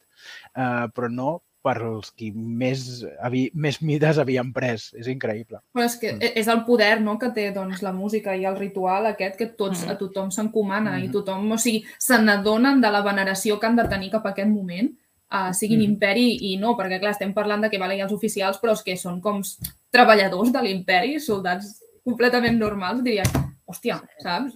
eh, 0.54 0.86
però 0.94 1.10
no 1.10 1.42
per 1.66 1.78
als 1.82 2.12
qui 2.14 2.30
més, 2.30 3.04
havi, 3.20 3.50
més 3.54 3.80
mides 3.82 4.18
havien 4.22 4.52
pres. 4.54 4.92
És 4.94 5.08
increïble. 5.10 5.58
Però 5.74 5.84
és 5.84 5.96
que 5.98 6.10
e- 6.20 6.32
és 6.38 6.46
el 6.46 6.60
poder 6.64 7.00
no, 7.02 7.18
que 7.18 7.30
té 7.34 7.50
doncs, 7.50 7.82
la 7.82 7.92
música 7.92 8.36
i 8.36 8.44
el 8.44 8.54
ritual 8.56 9.06
aquest 9.06 9.34
que 9.36 9.46
tots, 9.46 9.82
Mhm. 9.82 9.90
a 9.90 9.98
tothom 9.98 10.30
s'encomana 10.30 11.00
i 11.00 11.08
Mhm. 11.08 11.12
tothom, 11.12 11.50
o 11.50 11.58
sigui, 11.58 11.84
se 11.98 12.18
n'adonen 12.22 12.80
de 12.80 12.90
la 12.90 13.02
veneració 13.02 13.58
que 13.58 13.66
han 13.66 13.74
de 13.76 13.88
tenir 13.88 14.10
cap 14.12 14.24
a 14.26 14.30
aquest 14.30 14.48
moment, 14.48 14.92
uh, 15.32 15.52
siguin 15.52 15.80
Mhm. 15.80 15.88
imperi 15.90 16.52
i 16.52 16.56
no, 16.56 16.76
perquè 16.76 17.00
clar, 17.00 17.10
estem 17.10 17.34
parlant 17.34 17.62
de 17.62 17.68
que 17.70 17.78
vale, 17.78 17.96
hi 17.96 18.00
ha 18.00 18.04
els 18.04 18.12
oficials, 18.12 18.60
però 18.62 18.70
és 18.72 18.82
que 18.84 18.96
són 18.96 19.20
com 19.20 19.42
treballadors 19.90 20.52
de 20.52 20.62
l'imperi, 20.62 21.18
soldats 21.18 21.82
completament 22.04 22.56
normals, 22.58 23.02
diria, 23.02 23.24
hòstia, 23.66 24.00
saps? 24.22 24.54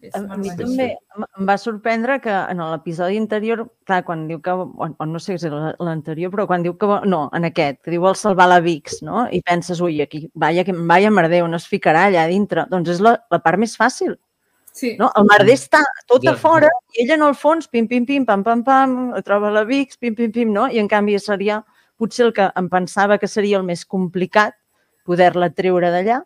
És 0.00 0.14
A, 0.16 0.20
a 0.32 0.36
mi 0.40 0.48
també 0.56 0.86
em- 0.96 1.46
va 1.46 1.56
sorprendre 1.60 2.20
que 2.24 2.32
en 2.32 2.62
l'episodi 2.70 3.18
anterior, 3.20 3.66
clar, 3.84 3.98
quan 4.04 4.26
diu 4.28 4.40
que, 4.40 4.50
o, 4.54 4.64
o 4.96 5.06
no 5.06 5.20
sé 5.20 5.36
si 5.38 5.46
és 5.46 5.52
l'anterior, 5.78 6.30
però 6.32 6.46
quan 6.48 6.62
diu 6.64 6.72
que, 6.80 6.86
no, 7.04 7.28
en 7.36 7.44
aquest, 7.44 7.82
que 7.84 7.90
diu 7.92 8.00
vol 8.00 8.16
salvar 8.16 8.46
la 8.48 8.60
Vix, 8.64 9.02
no? 9.04 9.26
I 9.30 9.42
penses, 9.44 9.80
ui, 9.84 10.00
aquí, 10.00 10.30
vaya, 10.34 10.64
que 10.64 10.72
vaya 10.72 11.10
merder, 11.10 11.42
on 11.44 11.54
es 11.54 11.66
ficarà 11.68 12.06
allà 12.08 12.26
dintre? 12.30 12.64
Doncs 12.70 12.88
és 12.96 13.00
la, 13.04 13.18
la 13.30 13.38
part 13.44 13.58
més 13.60 13.76
fàcil, 13.76 14.16
Sí. 14.72 14.94
no? 14.96 15.10
El 15.18 15.24
merder 15.26 15.56
està 15.58 15.80
tot 16.06 16.24
a 16.30 16.36
fora 16.38 16.68
i 16.94 17.02
ella 17.02 17.16
en 17.18 17.22
el 17.26 17.34
fons, 17.34 17.66
pim, 17.68 17.88
pim, 17.90 18.06
pim, 18.06 18.24
pam, 18.24 18.44
pam, 18.46 18.62
pam, 18.64 18.96
troba 19.26 19.50
la 19.50 19.64
Vix, 19.64 19.98
pim, 19.98 20.14
pim, 20.14 20.30
pim, 20.32 20.52
no? 20.54 20.68
I 20.70 20.78
en 20.78 20.88
canvi 20.88 21.18
seria 21.18 21.58
potser 21.98 22.26
el 22.28 22.32
que 22.32 22.46
em 22.56 22.68
pensava 22.70 23.18
que 23.18 23.26
seria 23.28 23.58
el 23.58 23.64
més 23.66 23.84
complicat, 23.84 24.54
poder-la 25.04 25.50
treure 25.50 25.90
d'allà, 25.90 26.22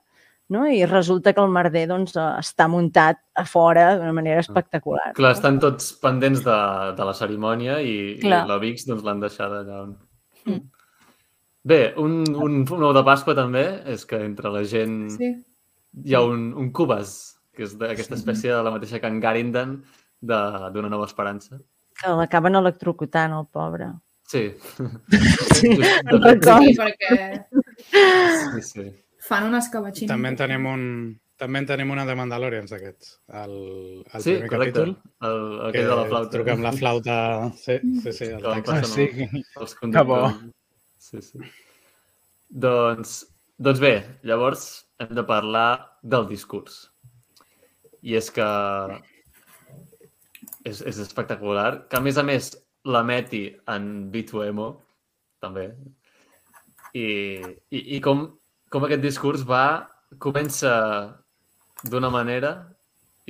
no? 0.49 0.67
I 0.69 0.85
resulta 0.87 1.33
que 1.33 1.41
el 1.41 1.51
merder 1.53 1.87
doncs, 1.89 2.17
eh, 2.17 2.27
està 2.41 2.67
muntat 2.69 3.21
a 3.35 3.45
fora 3.49 3.95
d'una 3.99 4.13
manera 4.13 4.41
espectacular. 4.45 5.13
Clar, 5.17 5.33
estan 5.37 5.59
tots 5.63 5.93
pendents 6.03 6.43
de, 6.45 6.59
de 6.99 7.05
la 7.09 7.15
cerimònia 7.17 7.81
i, 7.81 7.95
i 8.19 8.21
Clar. 8.23 8.45
la 8.51 8.59
Vix 8.63 8.87
doncs, 8.87 9.05
l'han 9.07 9.21
deixada 9.25 9.63
allà 9.65 9.83
on... 9.87 9.97
Mm. 10.45 10.61
Bé, 11.65 11.81
un, 11.97 12.19
un, 12.37 12.59
un 12.69 12.83
ou 12.85 12.93
de 12.93 13.03
Pasqua 13.07 13.33
també 13.35 13.63
és 13.89 14.03
que 14.05 14.19
entre 14.21 14.51
la 14.53 14.61
gent 14.69 15.07
sí. 15.15 15.31
hi 16.05 16.15
ha 16.15 16.21
un, 16.21 16.51
un 16.61 16.69
Cubas, 16.77 17.15
que 17.57 17.65
és 17.65 17.73
d'aquesta 17.81 18.19
espècie 18.19 18.53
de 18.53 18.59
la 18.67 18.73
mateixa 18.75 19.01
que 19.01 19.09
en 19.09 19.17
Garindan 19.23 19.79
de- 20.21 20.71
d'Una 20.75 20.91
nova 20.93 21.07
esperança. 21.09 21.57
Que 21.97 22.11
l'acaben 22.19 22.59
electrocutant, 22.61 23.33
el 23.39 23.47
pobre. 23.49 23.89
Sí. 24.29 24.51
Sí, 25.55 25.71
record. 25.79 26.65
sí, 26.65 26.75
perquè 26.77 27.47
Sí, 27.89 28.63
sí. 28.63 28.85
Fan 29.29 29.47
una 29.49 29.59
escabatxina. 29.65 30.13
També 30.15 30.29
en 30.35 30.37
tenim 30.41 30.67
un... 30.71 30.83
També 31.37 31.59
en 31.59 31.67
tenim 31.67 31.91
una 31.91 32.05
de 32.07 32.15
Mandalorians, 32.15 32.71
d'aquests. 32.71 33.09
El, 33.43 33.55
el 34.07 34.23
Sí, 34.23 34.35
primer 34.37 34.49
correcte. 34.53 34.85
capítol. 34.85 34.91
El, 35.27 35.39
Que 35.59 35.69
aquell 35.69 35.89
de 35.91 35.97
la 35.99 36.05
flauta. 36.11 36.31
truca 36.37 36.53
amb 36.55 36.63
la 36.69 36.73
flauta... 36.73 37.17
Sí, 37.59 37.79
sí, 38.05 38.13
sí. 38.13 38.25
El 38.31 38.43
Que. 38.45 38.53
Ah, 38.53 38.63
passant 38.69 38.85
sí. 38.93 39.07
els, 39.25 39.49
els 39.61 39.75
Que 39.81 39.89
bo. 40.07 40.21
conductors. 40.21 40.53
Sí, 41.09 41.23
sí. 41.23 41.39
Doncs, 42.67 43.17
doncs 43.59 43.81
bé, 43.83 43.95
llavors 44.23 44.63
hem 45.03 45.11
de 45.19 45.25
parlar 45.27 45.67
del 46.03 46.29
discurs. 46.31 46.79
I 48.05 48.15
és 48.21 48.31
que 48.31 48.47
és, 50.65 50.81
és 50.81 50.99
espectacular, 51.03 51.89
que 51.91 51.99
a 51.99 52.05
més 52.05 52.17
a 52.21 52.25
més 52.25 52.53
l'emeti 52.87 53.43
en 53.75 53.91
B2EMO, 54.13 54.69
també. 55.45 55.67
I, 56.95 57.07
i, 57.75 57.81
i 57.97 58.01
com, 58.05 58.27
com 58.75 58.83
aquest 58.89 59.05
discurs 59.05 59.45
va, 59.47 59.87
comença 60.19 60.71
d'una 61.87 62.11
manera 62.11 62.51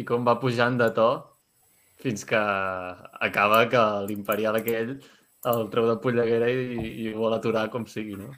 i 0.01 0.05
com 0.09 0.24
va 0.24 0.38
pujant 0.40 0.78
de 0.80 0.88
to 0.97 1.09
fins 2.01 2.24
que 2.28 2.40
acaba 3.28 3.59
que 3.68 3.82
l'imperial 4.09 4.57
aquell 4.57 4.95
el 5.53 5.66
treu 5.72 5.90
de 5.90 5.99
polleguera 6.01 6.49
i, 6.49 6.80
i 7.05 7.12
ho 7.12 7.20
vol 7.26 7.36
aturar 7.36 7.66
com 7.72 7.84
sigui, 7.84 8.16
no? 8.16 8.30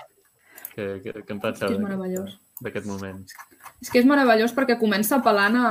Què, 0.75 0.89
què, 1.05 1.15
què 1.23 1.37
en 1.37 1.43
penseu 1.45 1.77
d'aquest 2.65 2.91
moment? 2.91 3.23
És 3.79 3.93
que 3.93 4.03
és 4.03 4.09
meravellós 4.09 4.55
perquè 4.57 4.79
comença 4.81 5.21
apel·lant 5.21 5.61
a, 5.63 5.71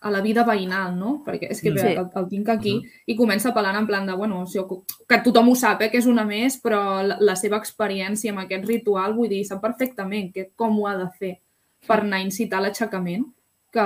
a 0.00 0.10
la 0.10 0.20
vida 0.24 0.44
veïnal, 0.48 0.94
no? 0.96 1.22
Perquè 1.26 1.50
és 1.50 1.60
que 1.60 1.70
Sí. 1.72 1.78
sí. 1.78 1.86
el, 1.92 2.06
el 2.16 2.28
tinc 2.28 2.48
aquí 2.48 2.80
i 3.06 3.16
comença 3.16 3.50
apel·lant 3.52 3.76
en 3.76 3.86
plan 3.86 4.06
de, 4.06 4.14
bueno, 4.16 4.46
si, 4.46 4.58
jo- 4.58 4.84
que 5.08 5.18
tothom 5.20 5.50
ho 5.50 5.54
sap, 5.54 5.82
eh, 5.82 5.90
que 5.90 5.98
és 5.98 6.06
una 6.06 6.24
més, 6.24 6.56
però 6.62 7.02
la, 7.06 7.18
la 7.20 7.36
seva 7.36 7.58
experiència 7.58 8.30
amb 8.32 8.40
aquest 8.40 8.64
ritual, 8.64 9.12
vull 9.14 9.28
dir, 9.28 9.44
sap 9.44 9.60
perfectament 9.60 10.32
que, 10.32 10.50
com 10.56 10.78
ho 10.80 10.86
ha 10.88 10.96
de 10.96 11.08
fer 11.18 11.34
per 11.86 12.00
anar 12.00 12.18
a 12.18 12.24
incitar 12.24 12.60
l'aixecament 12.62 13.26
que, 13.72 13.84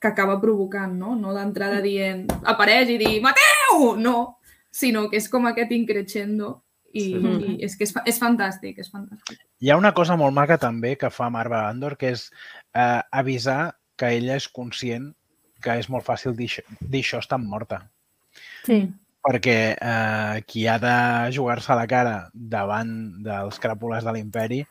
que 0.00 0.08
acaba 0.08 0.38
provocant, 0.40 0.92
no? 0.98 1.14
No 1.16 1.32
d'entrada 1.32 1.80
dient, 1.80 2.26
apareix 2.44 2.90
i 2.90 2.98
dir, 2.98 3.14
mateu! 3.24 3.96
No, 3.96 4.36
sinó 4.70 5.08
que 5.08 5.16
és 5.16 5.28
com 5.32 5.46
aquest 5.48 5.72
increixendo 5.72 6.58
i, 6.92 7.06
Sí. 7.08 7.16
i 7.16 7.64
és 7.64 7.76
que 7.76 7.84
és, 7.84 7.94
és 8.04 8.18
fantàstic, 8.20 8.78
és 8.84 8.90
fantàstic. 8.92 9.38
Hi 9.64 9.70
ha 9.70 9.78
una 9.80 9.94
cosa 9.96 10.16
molt 10.20 10.34
maca 10.36 10.58
també 10.58 10.96
que 11.00 11.08
fa 11.08 11.30
Marva 11.30 11.68
Andor, 11.70 11.96
que 11.96 12.10
és 12.12 12.30
eh, 12.74 13.00
avisar 13.10 13.76
que 13.96 14.12
ella 14.18 14.36
és 14.36 14.48
conscient 14.48 15.14
que 15.62 15.76
és 15.80 15.88
molt 15.92 16.06
fàcil 16.06 16.36
dir, 16.38 16.50
dir 16.80 17.02
això 17.02 17.20
estant 17.22 17.46
morta. 17.48 17.82
Sí. 18.66 18.82
Perquè 19.22 19.56
eh, 19.74 20.42
qui 20.48 20.66
ha 20.66 20.78
de 20.82 20.96
jugar-se 21.34 21.76
la 21.78 21.86
cara 21.90 22.16
davant 22.34 22.92
dels 23.22 23.60
cràpules 23.62 24.04
de 24.06 24.14
l'imperi 24.16 24.62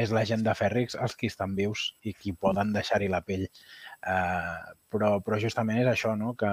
és 0.00 0.12
la 0.14 0.24
gent 0.24 0.44
de 0.46 0.54
Fèrrix, 0.56 0.96
els 0.96 1.16
qui 1.18 1.28
estan 1.28 1.54
vius 1.58 1.90
i 2.06 2.14
qui 2.16 2.32
poden 2.32 2.72
deixar-hi 2.72 3.10
la 3.12 3.20
pell. 3.26 3.44
Eh, 3.44 4.60
però, 4.90 5.18
però 5.24 5.40
justament 5.42 5.82
és 5.82 5.90
això, 5.90 6.14
no? 6.16 6.32
que 6.38 6.50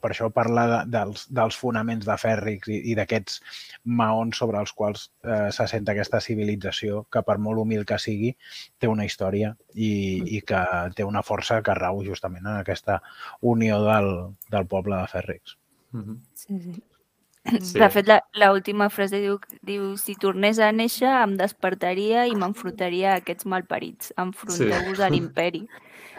per 0.00 0.10
això 0.12 0.30
parla 0.34 0.64
de, 0.70 0.78
dels, 0.96 1.26
dels 1.30 1.56
fonaments 1.60 2.06
de 2.08 2.16
Fèrrix 2.18 2.68
i, 2.72 2.80
i 2.92 2.96
d'aquests 2.98 3.40
maons 3.84 4.36
sobre 4.40 4.58
els 4.60 4.72
quals 4.76 5.10
eh, 5.24 5.48
se 5.54 5.66
sent 5.70 5.88
aquesta 5.92 6.20
civilització 6.24 7.04
que 7.12 7.22
per 7.26 7.38
molt 7.38 7.60
humil 7.62 7.84
que 7.88 7.98
sigui 8.00 8.34
té 8.78 8.88
una 8.88 9.04
història 9.04 9.54
i, 9.74 10.22
i 10.36 10.40
que 10.42 10.60
té 10.96 11.04
una 11.04 11.22
força 11.22 11.60
que 11.62 11.74
rau 11.78 12.02
justament 12.04 12.46
en 12.46 12.58
aquesta 12.60 13.00
unió 13.40 13.82
del, 13.84 14.12
del 14.50 14.66
poble 14.66 14.96
de 14.96 15.06
Fèrrix. 15.12 15.56
Mhm. 15.92 16.20
Sí, 16.34 16.60
sí. 16.60 16.80
Sí. 17.40 17.78
De 17.80 17.86
fet, 17.88 18.06
la- 18.06 18.20
l'última 18.36 18.90
frase 18.92 19.16
diu, 19.18 19.38
diu 19.64 19.94
si 19.96 20.12
tornés 20.14 20.58
a 20.60 20.66
néixer 20.76 21.08
em 21.22 21.38
despertaria 21.40 22.26
i 22.28 22.34
m'enfrontaria 22.36 23.14
a 23.14 23.22
aquests 23.22 23.46
malparits. 23.48 24.12
Enfronteu-vos 24.20 25.00
a 25.00 25.08
l'imperi. 25.08 25.62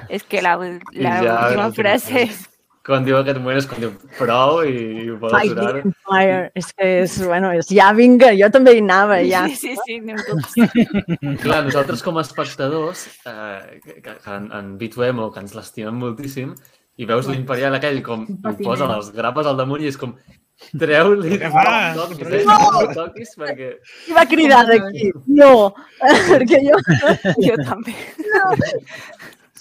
És 0.10 0.24
que 0.26 0.42
la, 0.42 0.56
la 0.58 0.72
I 0.92 1.04
ja 1.04 1.36
última 1.46 1.68
l'última 1.68 1.70
frase 1.76 2.26
frase. 2.26 2.50
Quan 2.82 3.04
diu 3.06 3.14
aquest 3.20 3.38
moment 3.38 3.60
és 3.60 3.68
quan 3.70 3.82
diu 3.84 3.92
prou 4.18 4.64
i, 4.66 4.74
i 5.04 5.10
ho 5.14 5.18
Fight 5.22 5.52
aturar. 5.54 5.84
Empire. 5.86 6.38
És 6.58 6.72
que 6.74 6.88
és, 7.04 7.18
bueno, 7.30 7.52
és, 7.54 7.70
ja 7.78 7.92
vinga, 7.94 8.32
jo 8.34 8.50
també 8.54 8.74
hi 8.74 8.82
anava, 8.82 9.20
ja. 9.22 9.44
Sí, 9.52 9.60
sí, 9.60 9.76
sí, 9.86 10.00
anem 10.02 10.18
tots. 10.26 10.56
Clar, 11.44 11.60
nosaltres 11.68 12.02
com 12.02 12.18
a 12.18 12.24
espectadors, 12.26 13.06
eh, 13.30 13.80
que, 13.86 14.00
que 14.02 14.16
en, 14.34 14.48
en 14.58 14.72
B2M, 14.82 15.28
que 15.36 15.44
ens 15.46 15.54
l'estimem 15.58 16.02
moltíssim, 16.02 16.56
i 16.98 17.08
veus 17.10 17.30
l'imperial 17.30 17.78
aquell 17.78 18.02
com 18.06 18.26
patiment. 18.26 18.64
posa 18.66 18.90
les 18.90 19.12
grapes 19.14 19.50
al 19.50 19.62
damunt 19.62 19.86
i 19.86 19.90
és 19.92 20.00
com 20.02 20.16
treu-li, 20.82 21.38
Què 21.42 21.52
no 21.52 22.08
toquis, 22.10 22.34
eh? 22.34 22.42
No! 22.48 22.58
no 22.66 22.82
toquis, 22.98 23.36
perquè... 23.38 23.70
I 24.10 24.18
va 24.18 24.26
cridar 24.30 24.64
d'aquí. 24.70 25.12
No, 25.38 25.52
perquè 26.32 26.64
jo... 26.66 26.82
Jo 27.46 27.62
també. 27.62 27.96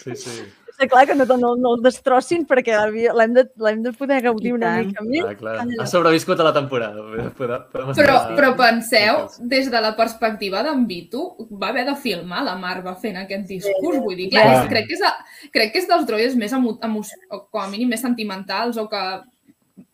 Sí, 0.00 0.16
sí. 0.16 0.38
Està 0.80 0.88
clar 0.88 1.02
que 1.10 1.14
no, 1.14 1.26
no, 1.36 1.50
no 1.60 1.70
el 1.74 1.82
destrossin 1.84 2.46
perquè 2.48 2.72
l'hem 2.88 3.34
de, 3.36 3.42
de 3.84 3.90
poder 3.98 4.22
gaudir 4.24 4.54
una 4.56 4.70
mica 4.78 5.02
més. 5.04 5.26
Ah, 5.28 5.34
clar. 5.36 5.56
Ha 5.76 5.86
sobreviscut 5.90 6.40
a 6.40 6.46
la 6.46 6.54
temporada. 6.56 7.02
Podem, 7.36 7.66
Però, 7.98 8.16
però 8.32 8.54
penseu, 8.56 9.26
des 9.52 9.68
de 9.68 9.82
la 9.84 9.90
perspectiva 9.98 10.62
d'en 10.64 10.86
Vito, 10.88 11.34
va 11.60 11.68
haver 11.68 11.84
de 11.90 11.98
filmar 12.00 12.46
la 12.46 12.56
Marva 12.56 12.94
fent 12.96 13.18
aquest 13.20 13.44
discurs. 13.50 14.00
Vull 14.00 14.16
dir, 14.22 14.30
clar, 14.32 14.46
és, 14.54 14.70
crec, 14.72 14.88
que 14.88 14.96
és, 14.96 15.52
crec 15.52 15.74
que 15.74 15.84
és 15.84 15.90
dels 15.90 16.08
droides 16.08 16.38
més, 16.40 16.56
emo, 16.56 16.78
emo, 16.88 17.04
o 17.28 17.42
com 17.52 17.60
a 17.60 17.68
mínim 17.68 17.92
més 17.92 18.00
sentimentals 18.00 18.80
o 18.80 18.88
que 18.88 19.04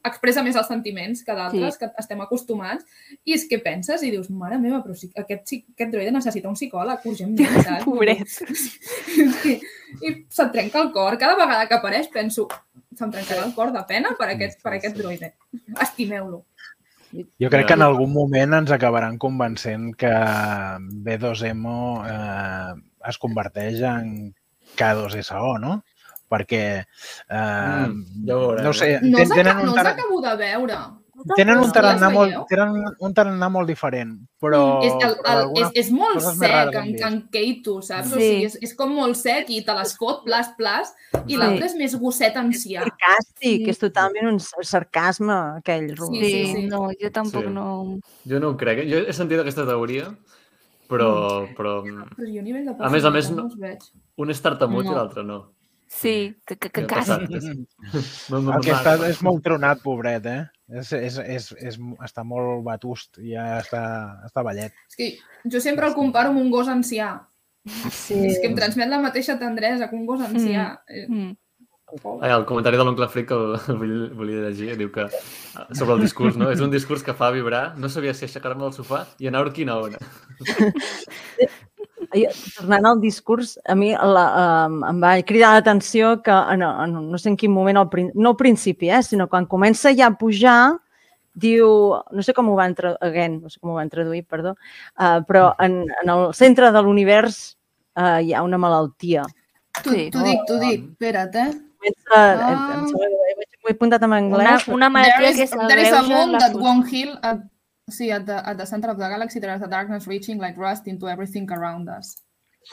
expressa 0.08 0.42
més 0.46 0.56
els 0.56 0.68
sentiments 0.70 1.22
que 1.24 1.34
d'altres, 1.36 1.74
Sí. 1.74 1.80
que 1.80 1.90
estem 1.98 2.20
acostumats. 2.24 2.84
I 3.24 3.34
és 3.36 3.46
que 3.48 3.58
penses 3.62 4.02
i 4.02 4.10
dius, 4.10 4.30
mare 4.30 4.58
meva, 4.58 4.82
però 4.84 4.94
si 4.96 5.10
aquest, 5.14 5.52
aquest 5.74 5.92
droide 5.92 6.12
necessita 6.14 6.48
un 6.48 6.56
psicòleg 6.58 7.04
urgentment, 7.04 7.62
saps? 7.62 7.84
Pobret. 7.88 8.26
I, 9.46 9.56
i 10.02 10.14
se't 10.28 10.52
trenca 10.52 10.82
el 10.82 10.92
cor. 10.92 11.18
Cada 11.18 11.36
vegada 11.38 11.66
que 11.68 11.78
apareix 11.78 12.08
penso, 12.12 12.48
se'm 12.96 13.12
trencarà 13.12 13.44
el 13.46 13.54
cor 13.54 13.72
de 13.74 13.82
pena 13.88 14.14
per 14.18 14.30
aquest, 14.34 14.62
per 14.62 14.76
aquest 14.76 14.96
droide. 14.96 15.34
Estimeu-lo. 15.82 16.44
Jo 17.40 17.48
crec 17.48 17.68
que 17.68 17.76
en 17.78 17.84
algun 17.86 18.10
moment 18.12 18.56
ens 18.58 18.72
acabaran 18.74 19.16
convencent 19.16 19.92
que 19.96 20.10
B2MO 21.06 21.78
eh, 22.10 22.72
es 23.08 23.18
converteix 23.22 23.80
en 23.86 24.34
K2SO, 24.76 25.58
no? 25.62 25.78
Perquè, 26.28 26.84
eh, 27.28 27.86
Mm, 27.86 28.26
ja 28.26 28.34
no 28.34 28.68
ho 28.70 28.72
sé, 28.72 28.98
No 29.02 29.18
ten- 29.18 29.26
us 29.30 29.34
tenen 29.36 29.56
un, 29.58 29.66
no 29.66 29.70
us 29.72 29.76
tar 29.76 29.86
acabo 29.86 30.20
de 30.20 30.36
veure. 30.36 30.76
tenen 31.34 31.58
un 31.58 31.70
tarannà 31.72 32.10
molt, 32.12 32.34
tenen 32.48 32.84
un 33.00 33.14
tarannà 33.14 33.48
molt 33.50 33.66
diferent, 33.66 34.10
però... 34.38 34.80
és, 34.84 34.92
el, 35.06 35.14
el, 35.24 35.50
és, 35.62 35.70
és 35.86 35.90
molt 35.90 36.20
sec 36.20 36.74
en, 36.76 36.90
en 37.02 37.28
Keitu, 37.32 37.80
saps? 37.82 38.12
O 38.12 38.16
Sí. 38.16 38.20
sigui, 38.20 38.44
és, 38.44 38.58
és 38.60 38.74
com 38.76 38.92
molt 38.92 39.16
sec 39.16 39.48
i 39.50 39.62
te 39.64 39.72
l'escot, 39.72 40.24
plas, 40.24 40.50
plas, 40.58 40.92
i 41.26 41.32
Sí. 41.32 41.36
l'altre 41.38 41.66
és 41.66 41.74
més 41.74 41.96
gosset 41.98 42.36
ancià. 42.36 42.82
Sarcàstic, 42.84 43.64
Sí. 43.64 43.70
és 43.70 43.78
totalment 43.78 44.28
un 44.34 44.38
sarcasme, 44.62 45.32
aquell 45.58 45.96
Sí. 45.96 46.04
Sí, 46.20 46.30
sí, 46.30 46.54
sí. 46.54 46.66
no, 46.66 46.90
jo 47.00 47.10
tampoc 47.10 47.44
Sí. 47.44 47.50
no... 47.50 47.98
Jo 48.28 48.38
no 48.40 48.48
ho 48.50 48.56
crec. 48.56 48.84
Jo 48.90 48.98
he 49.08 49.12
sentit 49.12 49.40
aquesta 49.40 49.64
teoria, 49.64 50.10
però, 50.88 51.46
però 51.56 51.82
Però 51.82 52.28
jo 52.28 52.40
a 52.40 52.42
nivell 52.42 52.64
de 52.66 52.74
A 52.78 52.90
més 52.90 53.04
a 53.04 53.10
més, 53.10 53.30
no- 53.30 53.48
no 53.48 53.76
un 54.18 54.30
és 54.30 54.40
tartamut 54.42 54.84
i 54.84 54.88
No. 54.88 54.94
l'altre 54.94 55.24
no. 55.24 55.52
Sí, 55.86 56.36
que, 56.46 56.56
que, 56.56 56.70
que? 56.70 56.82
No, 58.30 58.40
no, 58.40 58.56
El 58.56 58.64
que 58.64 58.72
no, 58.72 58.76
està 58.76 58.96
no. 58.98 59.06
és 59.06 59.22
molt 59.22 59.44
tronat, 59.44 59.80
pobret, 59.84 60.26
eh? 60.26 60.42
És, 60.66 60.90
és, 60.92 61.18
és, 61.22 61.48
és, 61.62 61.78
està 62.02 62.24
molt 62.26 62.64
batust, 62.66 63.20
ja 63.22 63.60
està, 63.60 63.82
està 64.26 64.42
ballet. 64.42 64.74
És 64.90 64.98
que 64.98 65.08
jo 65.52 65.62
sempre 65.62 65.86
el 65.86 65.94
comparo 65.94 66.32
amb 66.34 66.42
un 66.42 66.50
gos 66.50 66.68
ancià. 66.68 67.14
Sí. 67.90 68.18
És 68.26 68.38
que 68.42 68.50
em 68.50 68.58
transmet 68.58 68.90
la 68.90 69.00
mateixa 69.02 69.38
tendresa 69.38 69.88
que 69.90 69.98
un 69.98 70.06
gos 70.06 70.22
ancià. 70.26 70.72
Eh, 70.88 71.06
Mm. 71.06 71.34
Ai, 72.18 72.32
el 72.34 72.42
comentari 72.48 72.74
de 72.76 72.82
l'oncle 72.82 73.06
Fric 73.06 73.28
que 73.30 73.36
el, 73.38 73.52
el 73.70 73.76
volia, 74.18 74.48
llegir 74.48 74.74
diu 74.74 74.88
que 74.90 75.04
sobre 75.70 75.94
el 75.94 76.00
discurs, 76.02 76.34
no? 76.34 76.48
És 76.50 76.58
un 76.60 76.72
discurs 76.72 77.04
que 77.06 77.14
fa 77.14 77.28
vibrar, 77.30 77.76
no 77.78 77.86
sabia 77.88 78.10
si 78.12 78.26
aixecar-me 78.26 78.64
del 78.64 78.74
sofà 78.74 79.04
i 79.22 79.30
anar 79.30 79.44
a 79.46 79.52
quina 79.54 79.76
ona. 79.78 80.00
Jo, 80.42 80.66
tornant 82.56 82.86
al 82.86 83.00
discurs, 83.00 83.58
a 83.66 83.74
mi 83.74 83.92
la, 83.92 84.24
um, 84.68 84.82
em 84.84 85.00
va 85.02 85.14
cridar 85.26 85.54
l'atenció 85.54 86.22
que 86.22 86.30
en, 86.32 86.62
en, 86.62 86.96
no 87.10 87.18
sé 87.18 87.28
en 87.30 87.36
quin 87.36 87.52
moment, 87.52 87.76
al, 87.78 87.88
prin- 87.90 88.12
no 88.14 88.30
al 88.34 88.36
principi, 88.36 88.90
eh, 88.90 89.02
sinó 89.02 89.28
quan 89.28 89.46
comença 89.46 89.92
ja 89.96 90.06
a 90.10 90.16
pujar, 90.18 90.78
diu, 91.36 91.68
no 92.12 92.22
sé 92.24 92.32
com 92.32 92.48
ho 92.48 92.54
van, 92.56 92.74
tra 92.74 92.94
again, 93.04 93.40
no 93.42 93.50
sé 93.52 93.60
com 93.60 93.70
ho 93.70 93.76
van 93.76 93.90
traduir, 93.92 94.24
perdó, 94.24 94.54
uh, 94.98 95.20
però 95.28 95.50
en, 95.60 95.82
en 96.02 96.08
el 96.14 96.32
centre 96.34 96.70
de 96.72 96.82
l'univers 96.82 97.56
uh, 97.96 98.20
hi 98.24 98.32
ha 98.32 98.42
una 98.42 98.56
malaltia. 98.58 99.26
T'ho 99.82 99.90
Sí. 99.92 100.06
t'ho 100.10 100.22
dic, 100.24 100.40
t'ho 100.48 100.56
dic. 100.62 100.86
Espera't, 100.94 101.34
eh? 101.36 101.50
Comença, 101.76 102.16
Ah. 102.16 102.48
em, 102.48 102.80
em 102.80 102.86
sembla 102.88 103.08
que 103.10 103.60
ho 103.66 103.68
he- 103.68 103.74
apuntat 103.74 104.02
en 104.02 104.08
Una, 104.08 104.16
anglès. 104.22 104.68
una 104.68 104.88
There 104.88 104.94
malaltia 104.96 105.44
is, 105.44 105.50
que 105.52 105.66
there 105.68 105.82
is 105.82 105.92
a 105.92 106.00
s'agreuja 106.00 106.26
la 106.32 106.38
that 106.38 106.54
won't 106.56 106.88
heal 106.90 107.18
at, 107.22 107.40
sí, 107.88 108.10
at, 108.10 108.26
the, 108.26 108.36
at 108.44 108.56
the 108.58 108.66
center 108.66 108.90
of 108.90 108.98
the 108.98 109.08
galaxy. 109.08 109.40
There 109.40 109.54
is 109.54 109.62
a 109.62 109.68
darkness 109.68 110.06
reaching 110.06 110.38
like 110.38 110.56
rust 110.58 110.86
into 110.86 111.08
everything 111.08 111.50
around 111.52 111.88
us. 111.88 112.22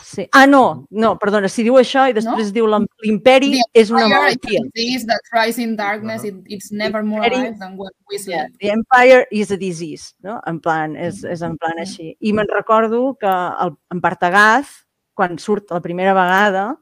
Sí. 0.01 0.28
Ah, 0.34 0.47
no, 0.47 0.88
no, 0.89 1.20
perdona, 1.22 1.47
si 1.47 1.61
diu 1.61 1.76
això 1.78 2.07
i 2.09 2.14
després 2.18 2.49
diu 2.51 2.66
l'im- 2.66 2.88
l'imperi 3.05 3.59
és 3.78 3.91
una 3.93 4.07
is 4.07 4.09
malaltia. 4.09 4.61
a 4.64 4.70
disease 4.74 5.05
that 5.05 5.57
in 5.59 5.76
darkness. 5.76 6.24
It, 6.24 6.36
it's 6.47 6.72
never 6.72 7.03
more 7.03 7.22
alive 7.24 7.59
than 7.59 7.78
when 7.78 7.91
we 8.09 8.18
Yeah, 8.18 8.47
sleep. 8.47 8.57
the 8.59 8.72
Empire 8.72 9.28
is 9.32 9.51
a 9.51 9.57
disease, 9.57 10.16
no? 10.24 10.41
En 10.47 10.59
plan, 10.59 10.95
és, 10.95 11.24
és 11.24 11.41
en 11.43 11.55
plan 11.59 11.78
així. 11.78 12.18
I 12.20 12.34
me'n 12.34 12.47
recordo 12.49 13.16
que 13.22 13.28
el, 13.28 13.76
en 13.91 14.01
Partagaz, 14.01 14.66
quan 15.14 15.38
surt 15.38 15.70
la 15.70 15.80
primera 15.80 16.16
vegada, 16.18 16.80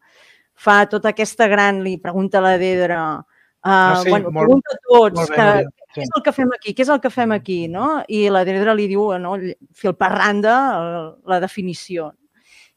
fa 0.56 0.86
tota 0.88 1.10
aquesta 1.10 1.48
gran, 1.52 1.84
li 1.84 1.98
pregunta 1.98 2.38
a 2.38 2.42
la 2.48 2.58
Dedra, 2.58 3.18
uh, 3.20 3.24
Ah, 3.64 4.00
sí, 4.04 4.10
bueno, 4.10 4.32
molt- 4.32 4.46
pregunta 4.48 4.72
a 4.74 4.80
tots, 4.88 5.30
que. 5.30 5.66
Què 5.94 6.02
és 6.04 6.10
el 6.16 6.24
que 6.24 6.32
fem 6.34 6.50
aquí? 6.56 6.74
Què 6.74 6.82
és 6.86 6.90
el 6.90 7.00
que 7.02 7.10
fem 7.10 7.32
aquí? 7.36 7.68
No? 7.68 8.04
I 8.08 8.30
la 8.30 8.44
Dedra 8.48 8.74
li 8.78 8.88
diu, 8.88 9.10
no, 9.20 9.36
filparranda, 9.74 10.56
el- 10.80 11.16
la 11.28 11.40
definició. 11.44 12.12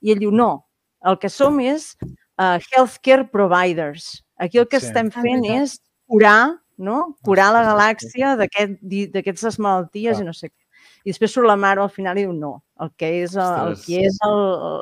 I 0.03 0.13
ell 0.13 0.19
diu, 0.21 0.31
no, 0.31 0.67
el 1.05 1.19
que 1.19 1.29
som 1.31 1.61
és 1.61 1.95
uh, 2.39 2.59
healthcare 2.73 3.29
providers. 3.31 4.25
Aquí 4.39 4.59
el 4.59 4.67
que 4.69 4.81
Sí. 4.81 4.87
estem 4.87 5.09
Ah, 5.15 5.21
fent 5.23 5.45
és 5.47 5.79
curar, 6.07 6.59
no? 6.77 7.17
curar 7.23 7.53
la 7.53 7.63
galàxia 7.65 8.35
d'aquestes 8.37 9.59
malalties 9.59 10.17
Clar. 10.17 10.23
i 10.23 10.27
no 10.27 10.33
sé 10.33 10.49
què. 10.51 10.64
I 11.05 11.13
després 11.13 11.33
surt 11.37 11.47
la 11.47 11.57
mare 11.61 11.83
al 11.85 11.91
final 11.93 12.17
i 12.17 12.23
diu 12.25 12.33
no, 12.33 12.63
el 12.81 12.89
que 12.97 13.11
és, 13.23 13.35
el, 13.37 13.57
el 13.69 13.75
que 13.77 13.99
és 14.09 14.17
el, 14.25 14.39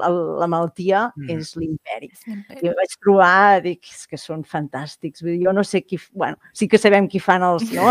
el, 0.06 0.18
la 0.38 0.46
malaltia 0.46 1.00
Mm. 1.16 1.30
és 1.34 1.54
l'imperi. 1.58 2.10
Ho 2.62 2.74
vaig 2.78 2.92
trobar, 3.02 3.60
dic, 3.64 3.82
és 3.90 4.06
que 4.06 4.16
són 4.20 4.44
fantàstics. 4.46 5.20
Vull 5.24 5.34
dir, 5.36 5.46
jo 5.48 5.52
no 5.52 5.64
sé 5.66 5.82
qui... 5.82 5.98
Bueno, 6.14 6.38
sí 6.54 6.68
que 6.70 6.78
sabem 6.78 7.08
qui 7.10 7.18
fan 7.18 7.42
els, 7.42 7.66
no? 7.74 7.88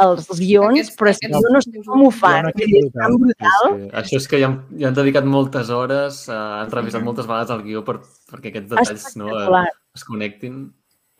els, 0.00 0.28
els 0.30 0.38
guions, 0.38 0.78
Aquests- 0.78 0.96
però 1.00 1.10
és 1.10 1.18
que 1.18 1.26
aquests- 1.26 1.42
jo 1.48 1.52
no 1.52 1.60
sé 1.64 1.82
com 1.84 2.04
ho 2.06 2.10
fan. 2.14 2.46
Jo 2.54 2.68
no 2.70 2.78
és 2.86 2.92
tan 2.94 3.16
brutal. 3.18 3.64
Sí, 3.66 3.80
sí. 3.82 3.90
Això 4.00 4.16
és 4.22 4.28
que 4.30 4.38
hi 4.38 4.44
han, 4.46 4.54
hi 4.78 4.86
han 4.88 4.94
dedicat 4.94 5.26
moltes 5.26 5.70
hores, 5.74 6.20
uh, 6.30 6.38
han 6.62 6.70
revisat 6.70 7.02
moltes 7.02 7.26
vegades 7.26 7.50
el 7.50 7.64
guió 7.66 7.82
per, 7.84 7.98
perquè 8.30 8.52
aquests 8.54 8.70
detalls 8.70 9.16
no, 9.18 9.32
eh, 9.34 9.64
es 9.98 10.04
connectin. 10.06 10.62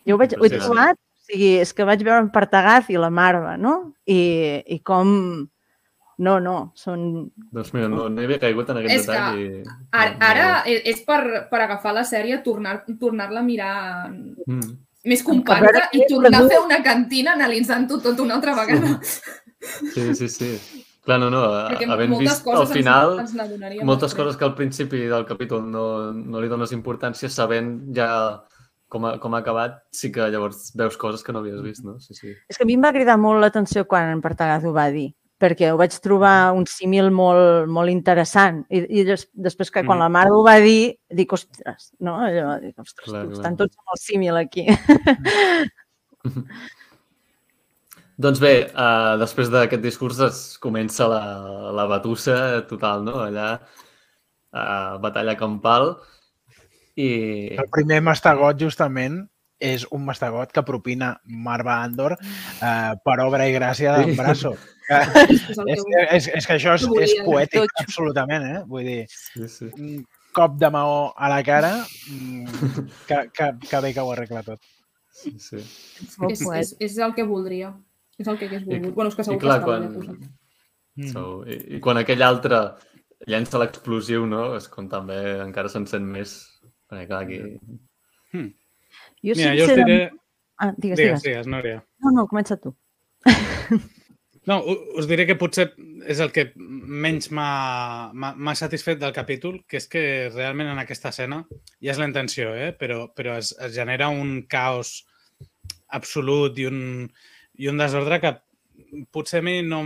Jo 0.06 0.14
ho, 0.14 0.18
vaig, 0.22 0.38
ho 0.38 0.46
he 0.46 0.52
trobat, 0.54 0.94
o 0.96 1.26
sigui, 1.32 1.50
és 1.58 1.72
que 1.74 1.84
vaig 1.88 2.02
veure 2.06 2.22
en 2.22 2.30
Partagaz 2.30 2.88
i 2.92 2.96
la 3.00 3.10
Marva, 3.10 3.56
no? 3.58 3.92
I, 4.06 4.62
i 4.76 4.78
com... 4.86 5.48
No, 6.18 6.38
no, 6.40 6.72
són... 6.78 7.30
Doncs 7.50 7.72
mira, 7.74 7.88
no, 7.90 8.08
no 8.08 8.20
hi 8.22 8.28
havia 8.28 8.38
caigut 8.42 8.68
en 8.70 8.78
aquest 8.82 8.94
És 8.94 9.06
detall. 9.08 9.38
I... 9.40 9.62
Ara, 9.90 10.12
no, 10.12 10.26
ara 10.28 10.48
és 10.70 11.00
per, 11.06 11.20
per 11.50 11.60
agafar 11.64 11.94
la 11.96 12.04
sèrie, 12.06 12.38
tornar- 12.44 12.84
tornar-la 13.00 13.40
a 13.40 13.46
mirar. 13.46 13.74
Mm. 14.46 14.74
més 15.04 15.20
compacta 15.22 15.90
i 15.92 16.06
tornar 16.08 16.38
a 16.44 16.48
fer 16.48 16.58
una 16.64 16.78
cantina 16.82 17.34
analitzant-ho 17.34 17.98
tot 18.00 18.20
una 18.24 18.38
altra 18.38 18.54
vegada. 18.56 18.94
Sí, 19.92 20.14
sí, 20.14 20.28
sí. 20.28 20.50
Clar, 21.04 21.18
no, 21.20 21.28
no, 21.28 21.42
Perquè 21.68 21.84
havent 21.92 22.14
moltes 22.14 22.30
vist 22.30 22.44
coses 22.46 22.62
al 22.62 22.70
final 22.72 23.18
ens, 23.20 23.34
ens 23.36 23.82
moltes 23.84 24.08
després. 24.08 24.14
coses 24.16 24.38
que 24.40 24.46
al 24.46 24.54
principi 24.56 25.02
del 25.10 25.26
capítol 25.28 25.66
no, 25.68 25.84
no 26.14 26.40
li 26.40 26.48
dones 26.48 26.72
importància, 26.72 27.28
sabent 27.28 27.74
ja 27.96 28.06
com 28.88 29.04
ha, 29.04 29.18
com 29.20 29.34
ha 29.36 29.42
acabat, 29.42 29.82
sí 29.92 30.08
que 30.14 30.30
llavors 30.32 30.70
veus 30.78 30.96
coses 30.96 31.22
que 31.26 31.32
no 31.36 31.42
havies 31.42 31.60
vist, 31.60 31.84
no? 31.84 31.98
Sí, 32.00 32.14
sí. 32.16 32.32
És 32.48 32.56
que 32.56 32.64
a 32.64 32.68
mi 32.68 32.78
em 32.78 32.84
va 32.86 32.92
cridar 32.96 33.18
molt 33.20 33.42
l'atenció 33.44 33.84
quan 33.90 34.08
en 34.14 34.22
Partagaz 34.24 34.64
ho 34.64 34.72
va 34.72 34.86
dir, 34.94 35.10
perquè 35.40 35.72
ho 35.72 35.76
vaig 35.76 35.96
trobar 36.00 36.52
un 36.56 36.64
símil 36.70 37.10
molt, 37.10 37.66
molt 37.68 37.90
interessant. 37.90 38.62
I, 38.70 38.84
i 39.00 39.04
des, 39.04 39.26
després 39.34 39.70
que 39.70 39.82
quan 39.84 39.98
Mhm. 39.98 40.02
la 40.04 40.08
mare 40.08 40.30
ho 40.32 40.42
va 40.46 40.58
dir, 40.62 40.94
dic, 41.10 41.32
ostres, 41.32 41.92
no? 42.00 42.14
Allò, 42.16 42.60
dic, 42.62 42.78
ostres, 42.78 43.04
Clar, 43.08 43.24
tu, 43.24 43.28
clar. 43.34 43.38
estan 43.40 43.56
tots 43.56 43.76
el 43.76 43.98
símil 44.00 44.36
aquí. 44.36 44.66
Doncs 48.16 48.38
bé, 48.38 48.70
uh, 48.78 49.16
després 49.18 49.48
d'aquest 49.50 49.82
discurs 49.82 50.20
es 50.22 50.42
comença 50.62 51.08
la, 51.10 51.22
la 51.74 51.86
batussa 51.90 52.62
total, 52.70 53.02
no? 53.02 53.16
Allà, 53.26 53.48
uh, 54.54 54.98
batalla 55.02 55.34
campal. 55.36 55.96
I... 56.94 57.08
El 57.58 57.66
primer 57.74 57.98
mastegot, 58.06 58.54
justament, 58.60 59.24
és 59.64 59.86
un 59.94 60.04
mastegot 60.06 60.52
que 60.54 60.62
propina 60.66 61.14
Marva 61.24 61.78
Andor 61.84 62.14
eh, 62.18 62.92
per 63.04 63.16
obra 63.24 63.46
i 63.48 63.54
gràcia 63.56 63.96
d'en 63.96 64.12
Sí. 64.12 64.18
Brasso. 64.20 64.54
Que, 64.84 64.98
És 65.32 65.56
el 65.56 65.64
que 65.64 65.72
és, 65.72 65.84
és, 66.12 66.26
és 66.36 66.46
que 66.46 66.54
això 66.58 66.74
és, 66.76 66.82
és 67.06 67.12
poètic, 67.24 67.70
absolutament, 67.80 68.42
eh? 68.44 68.58
Vull 68.68 68.84
dir, 68.84 69.06
Sí, 69.08 69.46
sí. 69.48 69.68
un 69.80 70.02
cop 70.36 70.58
de 70.60 70.68
maó 70.74 71.06
a 71.16 71.30
la 71.32 71.38
cara, 71.46 71.70
mm, 72.10 72.44
que, 73.08 73.20
que, 73.32 73.46
que 73.64 73.80
bé 73.80 73.94
que 73.96 74.04
ho 74.04 74.10
arregla 74.12 74.42
tot. 74.44 74.60
sí, 75.16 75.32
sí. 75.40 75.62
És, 76.28 76.42
és, 76.60 76.74
és 76.84 76.98
el 77.00 77.14
que 77.16 77.24
voldria. 77.24 77.70
És 78.20 78.28
el 78.28 78.36
que 78.36 78.44
hagués 78.50 78.66
volgut. 78.66 78.92
bueno, 78.94 79.08
és 79.08 79.16
que 79.16 79.24
I 79.24 79.30
segur 79.30 79.40
clar, 79.40 79.56
que 79.64 79.70
estava 79.72 79.88
quan, 79.88 79.94
posat. 79.96 80.28
Mm. 81.00 81.08
so, 81.14 81.24
i, 81.48 81.56
i 81.78 81.80
quan 81.80 82.02
aquell 82.02 82.22
altre 82.28 82.60
llença 83.24 83.58
l'explosiu, 83.62 84.26
no? 84.28 84.50
És 84.58 84.68
com 84.68 84.90
també 84.92 85.16
encara 85.46 85.72
s'encén 85.72 86.04
més. 86.04 86.36
Perquè 86.92 87.08
clar, 87.08 87.22
aquí... 87.24 87.40
Jo, 89.24 89.34
Mira, 89.38 89.54
jo 89.56 89.66
us 89.66 89.74
diré... 89.80 89.98
Ah, 90.60 90.70
digues, 90.76 90.98
Digues, 90.98 90.98
digues. 90.98 91.22
digues, 91.24 91.46
Núria. 91.50 91.80
No, 92.04 92.12
no, 92.14 92.26
comença 92.30 92.58
tu. 92.60 92.74
No, 94.44 94.58
us 95.00 95.06
diré 95.08 95.24
que 95.24 95.38
potser 95.40 95.70
és 96.04 96.18
el 96.20 96.28
que 96.34 96.50
menys 96.56 97.30
m'ha 97.32 98.54
satisfet 98.60 98.98
del 99.00 99.14
capítol, 99.16 99.62
que 99.64 99.78
és 99.80 99.86
que 99.88 100.02
realment 100.34 100.68
en 100.68 100.80
aquesta 100.82 101.08
escena, 101.14 101.38
ja 101.80 101.94
és 101.94 102.00
la 102.00 102.08
intenció, 102.10 102.50
eh? 102.52 102.74
però, 102.76 103.06
però 103.16 103.38
es, 103.40 103.54
es 103.56 103.72
genera 103.72 104.10
un 104.12 104.42
caos 104.44 105.06
absolut 105.96 106.60
i 106.60 106.68
un, 106.68 106.82
i 107.56 107.70
un 107.72 107.80
desordre 107.80 108.20
que 108.20 108.34
potser 109.16 109.40
a 109.40 109.46
mi 109.48 109.62
no 109.64 109.80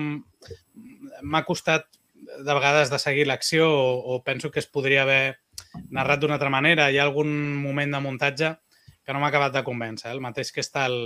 m'ha 1.23 1.45
costat 1.47 1.87
de 2.19 2.51
vegades 2.59 2.91
de 2.91 2.99
seguir 2.99 3.29
l'acció 3.31 3.71
o, 3.71 4.17
o 4.17 4.23
penso 4.27 4.51
que 4.51 4.59
es 4.59 4.67
podria 4.67 5.05
haver 5.07 5.39
narrat 5.95 6.19
d'una 6.19 6.35
altra 6.35 6.51
manera. 6.51 6.91
Hi 6.91 6.99
ha 6.99 7.07
algun 7.07 7.31
moment 7.63 7.95
de 7.95 8.03
muntatge 8.03 8.57
que 9.09 9.17
no 9.17 9.23
m'ha 9.25 9.31
acabat 9.33 9.55
de 9.57 9.65
convèncer. 9.65 10.11
Eh? 10.11 10.15
El 10.19 10.21
mateix 10.21 10.53
que 10.53 10.61
està 10.61 10.85
el, 10.93 10.99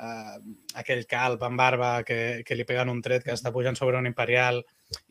uh, 0.00 0.36
aquell 0.80 1.04
calp 1.10 1.42
amb 1.44 1.60
barba 1.60 1.90
que, 2.08 2.40
que 2.48 2.56
li 2.56 2.64
peguen 2.68 2.88
un 2.92 3.02
tret 3.04 3.26
que 3.26 3.34
està 3.36 3.52
pujant 3.52 3.76
sobre 3.76 4.00
un 4.00 4.08
imperial 4.08 4.62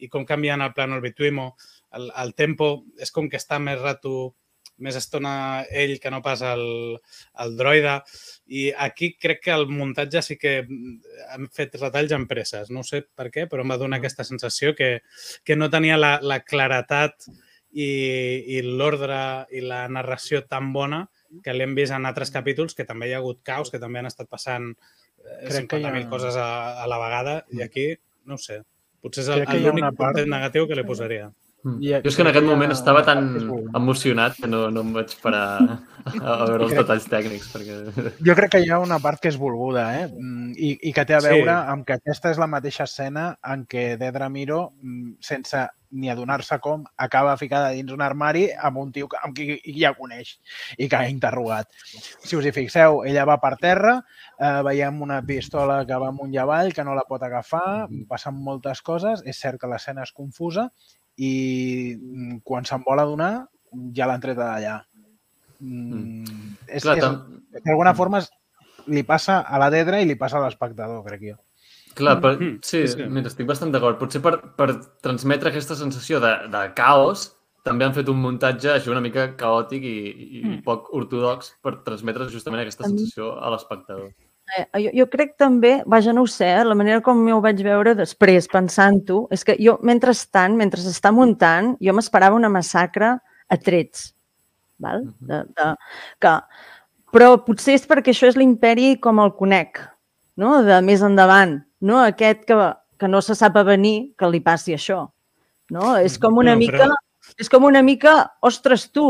i 0.01 0.09
com 0.09 0.25
canvien 0.25 0.65
el 0.65 0.73
plano 0.73 0.97
el 0.97 1.05
Bituimo, 1.05 1.51
el, 1.93 2.09
el 2.23 2.33
tempo 2.33 2.71
és 2.97 3.13
com 3.13 3.29
que 3.29 3.37
està 3.37 3.59
més 3.61 3.77
rato, 3.81 4.33
més 4.81 4.97
estona 4.99 5.63
ell 5.69 5.97
que 6.01 6.11
no 6.11 6.21
pas 6.25 6.41
el, 6.43 6.65
el 7.43 7.55
droide 7.59 7.99
i 8.47 8.67
aquí 8.87 9.13
crec 9.21 9.45
que 9.45 9.55
el 9.55 9.69
muntatge 9.71 10.23
sí 10.25 10.39
que 10.41 10.57
han 11.31 11.49
fet 11.53 11.77
retalls 11.79 12.15
en 12.17 12.25
presses, 12.27 12.73
no 12.73 12.83
sé 12.83 13.05
per 13.05 13.29
què, 13.31 13.45
però 13.51 13.63
em 13.63 13.71
va 13.71 13.79
donar 13.79 14.01
aquesta 14.01 14.25
sensació 14.27 14.73
que, 14.75 14.97
que 15.45 15.55
no 15.55 15.69
tenia 15.71 16.01
la, 16.01 16.17
la 16.21 16.41
claretat 16.43 17.29
i, 17.75 17.87
i 18.57 18.61
l'ordre 18.65 19.19
i 19.51 19.63
la 19.63 19.85
narració 19.91 20.43
tan 20.47 20.73
bona 20.75 21.05
que 21.43 21.53
l'hem 21.53 21.75
vist 21.75 21.93
en 21.95 22.05
altres 22.05 22.31
capítols, 22.31 22.75
que 22.75 22.85
també 22.85 23.09
hi 23.09 23.13
ha 23.15 23.21
hagut 23.23 23.41
caos, 23.43 23.71
que 23.71 23.79
també 23.79 23.99
han 23.99 24.07
estat 24.11 24.29
passant 24.29 24.71
eh, 24.73 25.47
Crec 25.49 25.69
que 25.69 25.79
hi 25.81 25.85
ha- 25.85 25.93
50.000 25.95 26.09
coses 26.09 26.35
a, 26.37 26.83
a 26.83 26.87
la 26.87 26.99
vegada, 27.01 27.39
i 27.51 27.61
aquí, 27.65 27.89
no 28.25 28.35
ho 28.35 28.41
sé, 28.41 28.61
potser 29.01 29.23
és 29.25 29.49
l'únic 29.61 29.83
una 29.83 29.91
part- 29.91 30.25
negatiu 30.25 30.67
que 30.67 30.75
li 30.77 30.83
posaria. 30.87 31.31
Mm. 31.65 31.79
Jo 31.81 31.99
és 32.11 32.15
que 32.15 32.21
en 32.21 32.27
aquest 32.29 32.45
moment 32.45 32.69
estava 32.75 33.01
tan 33.01 33.23
emocionat 33.73 34.35
que 34.37 34.45
no, 34.47 34.67
no 34.69 34.83
em 34.85 34.91
vaig 34.93 35.15
parar 35.17 35.45
a, 35.63 35.77
a 36.21 36.45
veure 36.45 36.63
els 36.67 36.73
Crec- 36.75 36.81
detalls 36.83 37.07
tècnics. 37.09 37.47
Perquè... 37.55 38.13
Jo 38.27 38.35
crec 38.37 38.51
que 38.53 38.61
hi 38.61 38.69
ha 38.69 38.77
una 38.83 38.99
part 39.01 39.17
que 39.23 39.31
és 39.33 39.37
volguda, 39.41 39.87
eh? 39.97 40.03
Mm, 40.13 40.51
I, 40.53 40.69
i 40.89 40.93
que 40.93 41.05
té 41.09 41.15
a 41.17 41.21
Sí. 41.25 41.31
veure 41.31 41.55
amb 41.73 41.87
que 41.87 41.97
aquesta 41.97 42.29
és 42.29 42.37
la 42.37 42.45
mateixa 42.51 42.85
escena 42.85 43.31
en 43.41 43.65
què 43.65 43.95
Dedra 43.97 44.29
Miro, 44.29 44.59
mm, 44.81 45.15
sense 45.25 45.65
ni 45.95 46.09
adonar-se 46.11 46.57
com, 46.59 46.83
acaba 46.99 47.37
ficada 47.39 47.69
dins 47.71 47.91
un 47.95 48.01
armari 48.03 48.49
amb 48.51 48.77
un 48.81 48.91
tio 48.91 49.07
que- 49.07 49.17
amb 49.23 49.35
qui 49.35 49.57
ja 49.79 49.93
coneix 49.95 50.35
i 50.77 50.89
que 50.91 50.95
ha 50.99 51.07
interrogat. 51.09 51.69
Si 52.23 52.35
us 52.35 52.45
hi 52.45 52.51
fixeu, 52.51 53.03
ella 53.07 53.23
va 53.25 53.37
per 53.39 53.55
terra, 53.61 53.95
eh, 54.37 54.61
veiem 54.67 55.01
una 55.01 55.21
pistola 55.23 55.85
que 55.87 55.95
va 55.95 56.09
amunt 56.11 56.33
i 56.33 56.37
avall, 56.41 56.73
que 56.73 56.83
no 56.83 56.93
la 56.95 57.05
pot 57.07 57.23
agafar, 57.23 57.87
passen 58.09 58.35
moltes 58.35 58.81
coses, 58.81 59.23
és 59.25 59.39
cert 59.39 59.59
que 59.61 59.67
l'escena 59.71 60.03
és 60.03 60.11
confusa 60.11 60.69
i 61.17 61.95
mm, 61.95 62.41
quan 62.43 62.65
se'n 62.67 62.83
vol 62.83 62.99
adonar 62.99 63.47
ja 63.95 64.05
l'han 64.07 64.21
tret 64.21 64.37
d'allà. 64.37 64.81
Mm, 65.59 66.25
és, 66.67 66.83
Clar, 66.83 66.97
és, 66.97 67.61
d'alguna 67.63 67.93
forma 67.95 68.19
es- 68.19 68.31
li 68.87 69.03
passa 69.03 69.39
a 69.39 69.57
la 69.57 69.69
Dedra 69.71 70.01
i 70.01 70.05
li 70.05 70.15
passa 70.19 70.37
a 70.37 70.43
l'espectador, 70.43 71.03
crec 71.07 71.21
jo. 71.31 71.37
Clar, 71.95 72.17
per... 72.21 72.35
Mm, 72.35 72.59
sí, 72.61 72.83
sí, 72.83 72.97
sí. 72.97 73.07
mira, 73.07 73.31
estic 73.31 73.47
bastant 73.47 73.71
d'acord. 73.71 73.97
Potser 74.01 74.21
per, 74.23 74.35
per 74.59 74.69
transmetre 75.05 75.51
aquesta 75.51 75.77
sensació 75.79 76.19
de, 76.23 76.33
de 76.51 76.67
caos 76.77 77.29
també 77.65 77.87
han 77.87 77.95
fet 77.95 78.09
un 78.11 78.19
muntatge 78.21 78.69
així 78.75 78.91
una 78.93 79.01
mica 79.01 79.31
caòtic 79.39 79.83
i, 79.89 79.97
i 80.37 80.43
Mm. 80.45 80.61
poc 80.67 80.91
ortodox 80.93 81.55
per 81.65 81.79
transmetre 81.87 82.27
justament 82.29 82.61
aquesta 82.61 82.85
sensació 82.85 83.31
a 83.41 83.49
l'espectador. 83.49 84.11
Eh, 84.53 84.65
jo, 84.83 84.91
jo 84.93 85.05
crec 85.09 85.33
també, 85.41 85.79
vaja, 85.89 86.13
no 86.13 86.21
ho 86.21 86.29
sé, 86.29 86.45
eh, 86.45 86.65
la 86.67 86.75
manera 86.77 87.01
com 87.01 87.23
jo 87.25 87.39
ho 87.39 87.41
vaig 87.41 87.63
veure 87.65 87.95
després, 87.97 88.45
pensant-ho, 88.51 89.23
és 89.33 89.41
que 89.43 89.55
jo, 89.57 89.79
mentrestant, 89.81 90.53
mentre 90.59 90.83
s'està 90.83 91.09
muntant, 91.11 91.73
jo 91.81 91.95
m'esperava 91.97 92.37
una 92.37 92.51
massacre 92.53 93.15
a 93.49 93.57
trets. 93.57 94.11
Val? 94.77 95.01
Mhm. 95.01 95.27
De, 95.31 95.41
de, 95.57 95.71
que, 96.21 96.35
però 97.15 97.31
potser 97.41 97.79
és 97.79 97.87
perquè 97.89 98.13
això 98.13 98.29
és 98.29 98.37
l'imperi 98.37 98.99
com 99.01 99.19
el 99.23 99.33
conec, 99.33 99.81
no? 100.37 100.61
de 100.61 100.77
més 100.85 101.01
endavant. 101.01 101.63
No? 101.85 101.99
Aquest 102.03 102.43
que, 102.49 102.57
que 102.99 103.07
no 103.11 103.21
se 103.21 103.35
sap 103.37 103.57
a 103.59 103.63
venir 103.67 104.13
que 104.17 104.29
li 104.31 104.41
passi 104.43 104.73
això. 104.75 105.03
No? 105.73 105.95
És 106.01 106.17
com 106.21 106.37
una 106.41 106.53
No, 106.55 106.61
mica... 106.65 106.85
però- 106.85 107.01
És 107.41 107.47
com 107.49 107.63
una 107.65 107.81
mica, 107.81 108.11
ostres, 108.45 108.83
tu, 108.93 109.03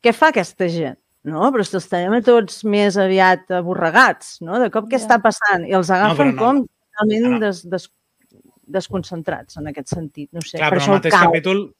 què 0.00 0.12
fa 0.14 0.28
aquesta 0.30 0.68
gent? 0.70 0.94
No, 1.26 1.48
però 1.50 1.64
si 1.66 1.74
els 1.74 1.88
tenim 1.90 2.14
tots 2.22 2.60
més 2.64 2.94
aviat 3.02 3.50
aborregats, 3.58 4.36
no? 4.46 4.60
De 4.62 4.68
cop 4.70 4.86
què 4.86 5.00
Ja. 5.00 5.02
està 5.02 5.16
passant? 5.22 5.64
I 5.66 5.74
els 5.74 5.90
agafen 5.90 6.30
però 6.30 6.36
no. 6.36 6.38
com 6.44 6.60
totalment 6.62 7.26
No. 7.32 7.40
des, 7.42 7.64
des, 7.66 7.88
desconcentrats 8.66 9.56
en 9.60 9.68
aquest 9.70 9.88
sentit. 9.94 10.28
No 10.32 10.40
sé, 10.42 10.58
Clar, 10.58 10.70
per 10.70 10.78
però 10.78 10.82
això 10.82 10.92
el 10.92 10.98
mateix 10.98 11.14
cau. 11.14 11.30
capítol 11.30 11.74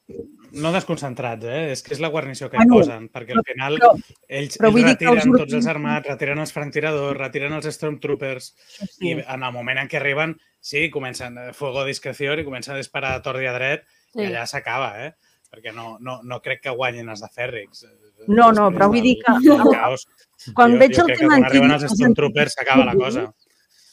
no 0.63 0.71
desconcentrats, 0.71 1.43
eh? 1.45 1.71
És 1.73 1.83
que 1.83 1.93
és 1.93 1.99
la 1.99 2.07
guarnició 2.09 2.49
que 2.49 2.55
hi 2.57 2.63
Bueno, 2.65 2.75
posen, 2.79 3.09
perquè 3.11 3.35
al 3.35 3.43
final 3.45 3.77
però- 3.77 3.91
ells, 4.27 4.57
però 4.57 4.67
ells 4.71 4.75
que 4.75 5.05
els 5.05 5.23
retiren 5.23 5.31
tots 5.37 5.53
els 5.53 5.67
armats, 5.67 6.07
retiren 6.07 6.39
els 6.39 6.53
franctiradors, 6.53 7.17
retiren 7.17 7.53
els 7.53 7.65
stormtroopers 7.75 8.55
Sí. 8.95 9.09
i 9.09 9.11
en 9.19 9.43
el 9.43 9.51
moment 9.53 9.77
en 9.79 9.87
què 9.89 9.97
arriben, 9.99 10.37
sí, 10.59 10.89
comencen 10.89 11.37
a 11.37 11.53
fuego 11.53 11.83
discreció 11.85 12.33
i 12.39 12.45
comencen 12.45 12.75
a 12.75 12.77
disparar 12.77 13.13
a 13.15 13.21
tort 13.21 13.41
i 13.41 13.45
a 13.47 13.53
dret 13.53 13.83
Sí. 14.13 14.21
i 14.21 14.25
allà 14.31 14.45
s'acaba, 14.47 15.05
eh? 15.05 15.13
Perquè 15.51 15.73
no, 15.73 15.97
no, 15.99 16.21
no 16.23 16.41
crec 16.41 16.61
que 16.61 16.69
guanyin 16.69 17.07
els 17.09 17.21
de 17.21 17.27
Fèrrix. 17.27 17.83
eh, 17.83 17.87
No, 18.27 18.51
no, 18.51 18.69
després 18.69 18.73
però 18.79 18.87
vull 18.87 19.01
dir 19.01 19.15
que- 19.15 19.71
caos. 19.77 20.07
Quan 20.53 20.71
jo, 20.73 20.77
veig 20.79 20.93
jo 20.95 21.05
el 21.07 21.17
tema 21.17 21.35
quan 21.35 21.43
arriben 21.45 21.71
els 21.71 21.83
stormtroopers 21.91 22.53
s'acaba 22.53 22.85
la 22.85 22.95
cosa. 22.95 23.33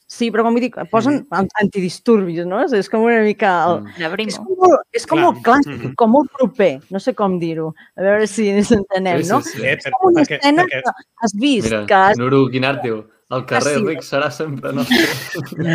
Sí, 0.07 0.29
però 0.31 0.43
com 0.45 0.55
que 0.61 0.69
posen 0.93 1.23
an- 1.33 1.49
antidisturbis, 1.63 2.45
no? 2.47 2.59
És, 2.63 2.73
és 2.77 2.89
com 2.93 3.03
una 3.07 3.23
mica... 3.25 3.55
El... 3.71 3.81
Mm. 3.85 4.27
És 4.29 4.37
com, 4.37 4.51
molt, 4.61 4.83
és 4.93 5.07
com 5.09 5.19
Clar. 5.19 5.25
molt 5.33 5.41
clàssic, 5.47 5.79
Mhm. 5.81 5.95
com 5.97 6.11
molt 6.13 6.31
proper, 6.37 6.81
no 6.91 7.01
sé 7.01 7.15
com 7.15 7.39
dir-ho. 7.41 7.71
A 7.97 8.03
veure 8.05 8.27
si 8.29 8.49
ens 8.53 8.71
entenem, 8.77 9.23
Sí, 9.23 9.31
no? 9.33 9.41
sí, 9.41 9.57
sí. 9.59 9.65
Eh, 9.65 9.73
És 9.79 9.91
com 9.91 10.13
una 10.13 10.21
perquè, 10.23 10.37
escena 10.39 10.63
perquè, 10.63 10.83
que 10.85 10.91
has 11.25 11.35
vist, 11.35 11.71
Mira, 11.71 11.87
que 11.87 11.95
has 11.95 12.19
Nuru 12.21 12.49
Guinart 12.53 12.83
diu 12.85 13.01
el 13.35 13.47
carrer 13.47 13.73
Ah, 13.75 13.79
sí. 13.81 13.87
ric 13.89 14.03
serà 14.05 14.31
sempre 14.31 14.73
nostre. 14.77 15.07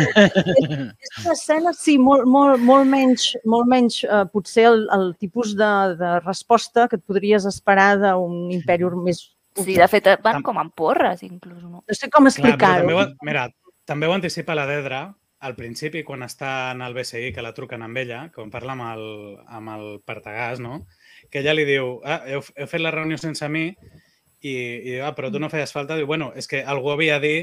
és 0.00 1.24
una 1.24 1.32
escena, 1.34 1.72
sí, 1.76 1.98
molt, 1.98 2.24
molt, 2.30 2.60
molt 2.62 2.86
menys, 2.88 3.32
molt 3.44 3.68
menys 3.68 4.02
eh, 4.04 4.24
potser 4.32 4.66
el, 4.70 4.86
el 4.94 5.10
tipus 5.18 5.56
de, 5.58 5.70
de 5.98 6.14
resposta 6.24 6.86
que 6.88 6.96
et 7.00 7.04
podries 7.04 7.46
esperar 7.50 7.96
d'un 8.00 8.50
imperi 8.54 8.84
més... 9.02 9.24
Sí, 9.60 9.74
de 9.74 9.88
fet, 9.90 10.06
van 10.22 10.38
Tam- 10.38 10.42
com 10.46 10.58
amb 10.62 10.72
porres, 10.78 11.24
inclús, 11.26 11.62
no? 11.66 11.82
No 11.82 11.94
sé 11.98 12.08
com 12.08 12.28
explicar-ho. 12.30 12.86
mira, 13.26 13.48
també 13.90 14.06
ho 14.06 14.14
anticipa 14.14 14.54
la 14.54 14.68
Dedra 14.70 15.02
al 15.40 15.56
principi, 15.56 16.04
quan 16.06 16.22
està 16.22 16.70
en 16.74 16.82
el 16.84 16.94
BCI, 16.94 17.32
que 17.34 17.42
la 17.42 17.54
truquen 17.56 17.82
amb 17.82 17.96
ella, 17.98 18.26
quan 18.34 18.50
parla 18.52 18.76
amb 18.76 18.84
el, 18.90 19.04
amb 19.48 19.72
el 19.72 19.86
Partagàs, 20.06 20.60
no? 20.60 20.84
que 21.30 21.40
ella 21.40 21.54
li 21.56 21.64
diu, 21.68 21.96
ah, 22.04 22.20
heu, 22.28 22.42
heu 22.56 22.68
fet 22.68 22.82
la 22.82 22.92
reunió 22.94 23.16
sense 23.18 23.48
mi 23.48 23.70
i, 23.70 24.52
i 24.52 24.90
diu, 24.92 25.04
ah, 25.08 25.14
però 25.16 25.30
tu 25.32 25.40
no 25.40 25.48
feies 25.52 25.72
falta. 25.72 25.96
Diu, 25.98 26.06
bueno, 26.06 26.30
és 26.36 26.46
que 26.48 26.60
algú 26.62 26.92
havia 26.92 27.18
de 27.18 27.26
dir, 27.26 27.40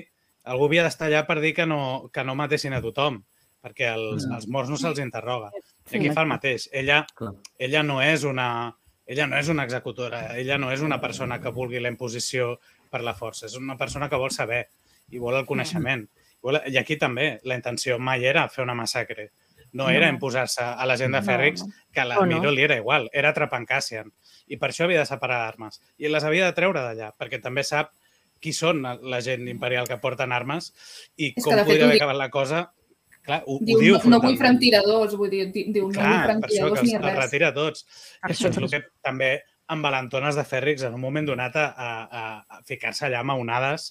algú 0.47 0.69
havia 0.69 0.85
d'estar 0.85 1.09
allà 1.09 1.25
per 1.27 1.39
dir 1.43 1.53
que 1.57 1.65
no, 1.67 2.09
que 2.13 2.23
no 2.23 2.35
matessin 2.37 2.77
a 2.77 2.81
tothom, 2.85 3.19
perquè 3.65 3.89
els, 3.93 4.27
Mm. 4.27 4.35
els 4.37 4.47
morts 4.47 4.69
no 4.69 4.77
se'ls 4.77 5.01
interroga. 5.03 5.51
I 5.91 5.97
aquí 5.97 6.11
fa 6.13 6.21
el 6.23 6.31
mateix. 6.31 6.69
Ella, 6.71 7.05
ella 7.57 7.83
no 7.83 8.01
és 8.01 8.23
una 8.23 8.75
ella 9.07 9.25
no 9.25 9.37
és 9.39 9.47
una 9.47 9.63
executora, 9.63 10.37
ella 10.37 10.57
no 10.59 10.69
és 10.71 10.81
una 10.83 10.99
persona 10.99 11.39
que 11.39 11.49
vulgui 11.55 11.79
la 11.79 11.87
imposició 11.89 12.57
per 12.91 13.01
la 13.01 13.15
força, 13.15 13.45
és 13.47 13.55
una 13.55 13.77
persona 13.79 14.09
que 14.09 14.19
vol 14.19 14.31
saber 14.35 14.65
i 15.09 15.17
vol 15.17 15.35
el 15.39 15.45
coneixement. 15.47 16.09
I 16.67 16.77
aquí 16.77 16.97
també, 16.97 17.39
la 17.43 17.55
intenció 17.55 17.97
mai 17.99 18.25
era 18.25 18.47
fer 18.49 18.63
una 18.63 18.75
massacre. 18.75 19.31
No 19.73 19.89
era 19.89 20.07
No. 20.07 20.13
imposar-se 20.13 20.61
a 20.63 20.85
la 20.85 20.95
gent 20.95 21.11
de 21.13 21.19
No, 21.19 21.25
Fèrrix, 21.27 21.59
no. 21.65 21.73
que 21.91 21.99
a 21.99 22.05
la 22.05 22.15
No, 22.15 22.25
no. 22.25 22.51
Li 22.51 22.61
era 22.63 22.77
igual, 22.77 23.09
era 23.11 23.29
atrapar 23.29 23.59
en 23.59 23.65
Cassian. 23.65 24.13
I 24.47 24.55
per 24.57 24.69
això 24.69 24.85
havia 24.85 24.99
de 24.99 25.05
separar 25.05 25.47
armes. 25.47 25.81
I 25.97 26.07
les 26.07 26.23
havia 26.23 26.45
de 26.45 26.53
treure 26.53 26.79
d'allà, 26.79 27.11
perquè 27.17 27.41
també 27.41 27.63
sap 27.63 27.91
qui 28.39 28.53
són 28.53 28.81
la 28.83 29.19
gent 29.21 29.47
imperial 29.47 29.87
que 29.87 29.97
porten 29.97 30.31
armes 30.31 30.71
i 31.17 31.33
que, 31.33 31.41
com 31.41 31.53
fet, 31.55 31.65
podria 31.65 31.85
haver 31.85 31.97
acabat 31.97 32.15
la 32.15 32.29
cosa. 32.29 32.71
Clar, 33.23 33.43
ho, 33.45 33.57
Diu, 33.59 33.75
ho 33.77 33.81
diu 33.81 33.93
no, 33.93 33.97
no 33.97 33.99
vull 33.99 34.09
frontalment. 34.09 34.37
franctiradors, 34.39 35.15
vull 35.17 35.29
dir, 35.29 35.51
di- 35.51 35.65
diu, 35.73 35.87
no 35.89 35.89
vull 35.89 35.93
Clar, 35.95 36.13
per 36.39 36.47
això 36.47 36.69
franctiradors 36.69 36.79
que 36.79 36.85
ni 36.87 36.97
res. 36.97 37.17
retira 37.17 37.53
tots. 37.53 37.85
Això 38.23 38.47
és 38.49 38.57
el 38.57 38.69
que 38.69 38.83
també 39.03 39.41
envalentones 39.69 40.35
de 40.35 40.43
Fèrrix 40.47 40.83
en 40.87 40.93
un 40.95 41.01
moment 41.01 41.25
donat 41.27 41.55
a, 41.59 41.65
a, 41.77 42.21
a 42.47 42.59
ficar-se 42.63 43.05
allà 43.07 43.19
amb 43.19 43.33
onades 43.35 43.89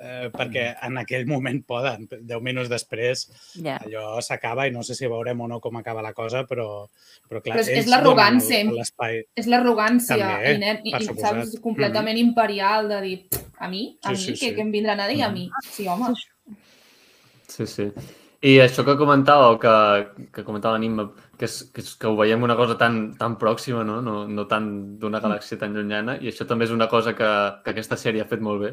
eh, 0.00 0.30
perquè 0.34 0.64
en 0.82 0.96
aquell 0.98 1.26
moment 1.30 1.60
poden. 1.66 2.08
Deu 2.26 2.40
minuts 2.42 2.68
després 2.72 3.28
Ja. 3.62 3.76
allò 3.84 4.20
s'acaba 4.20 4.66
i 4.66 4.72
no 4.74 4.82
sé 4.82 4.94
si 4.98 5.06
veurem 5.06 5.40
o 5.40 5.48
no 5.48 5.60
com 5.60 5.76
acaba 5.78 6.02
la 6.02 6.12
cosa, 6.12 6.42
però, 6.46 6.88
però 7.28 7.40
clar, 7.42 7.58
Però 7.58 7.62
és- 7.62 7.68
és 7.84 7.86
l'arrogància. 7.86 8.58
donen 8.58 8.72
el- 8.72 8.80
l'espai. 8.80 9.22
És 9.36 9.46
l'arrogància 9.46 10.16
També, 10.18 10.80
i, 10.84 10.90
i, 10.96 11.04
saps, 11.20 11.58
completament 11.62 12.18
imperial 12.18 12.88
de 12.88 13.00
dir 13.02 13.16
a 13.58 13.68
mi, 13.68 13.96
a 14.02 14.14
Sí, 14.16 14.16
mi, 14.16 14.16
sí, 14.18 14.32
que, 14.32 14.48
sí. 14.50 14.54
que 14.56 14.60
em 14.60 14.72
vindran 14.72 14.98
a 15.00 15.06
dir 15.08 15.22
a 15.22 15.28
mi. 15.30 15.48
Sí, 15.70 15.86
home. 15.86 16.14
Sí, 17.48 17.66
sí. 17.66 17.92
I 18.42 18.56
això 18.58 18.82
que 18.82 18.96
comentàveu, 18.98 19.54
que, 19.62 19.72
que 20.34 20.42
comentava 20.42 20.74
l'Anima, 20.74 21.04
que, 21.38 21.46
és, 21.46 21.60
que, 21.70 21.82
és, 21.84 21.92
que 21.94 22.08
ho 22.10 22.16
veiem 22.18 22.42
una 22.42 22.56
cosa 22.58 22.74
tan, 22.80 23.12
tan 23.18 23.36
pròxima, 23.38 23.84
no? 23.86 24.00
no, 24.02 24.24
no 24.26 24.44
tant 24.50 24.66
d'una 24.98 25.20
galàxia 25.22 25.58
tan 25.60 25.76
llunyana, 25.76 26.16
i 26.18 26.26
això 26.32 26.46
també 26.50 26.66
és 26.66 26.72
una 26.74 26.88
cosa 26.90 27.12
que, 27.14 27.28
que 27.62 27.70
aquesta 27.70 27.96
sèrie 28.00 28.24
ha 28.24 28.26
fet 28.30 28.42
molt 28.42 28.64
bé, 28.64 28.72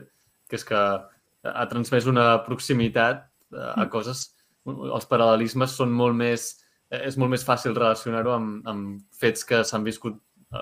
que 0.50 0.58
és 0.58 0.66
que 0.66 0.80
ha 0.80 1.66
transmès 1.70 2.08
una 2.10 2.40
proximitat 2.48 3.22
a, 3.54 3.68
a 3.84 3.86
coses 3.94 4.32
els 4.70 5.06
paral·lelismes 5.10 5.72
són 5.78 5.94
molt 5.94 6.18
més... 6.18 6.50
eh, 6.90 7.04
És 7.08 7.16
molt 7.22 7.30
més 7.32 7.46
fàcil 7.46 7.76
relacionar-ho 7.78 8.34
amb, 8.34 8.66
amb 8.68 9.00
fets 9.22 9.46
que 9.46 9.62
s'han 9.64 9.86
viscut 9.86 10.18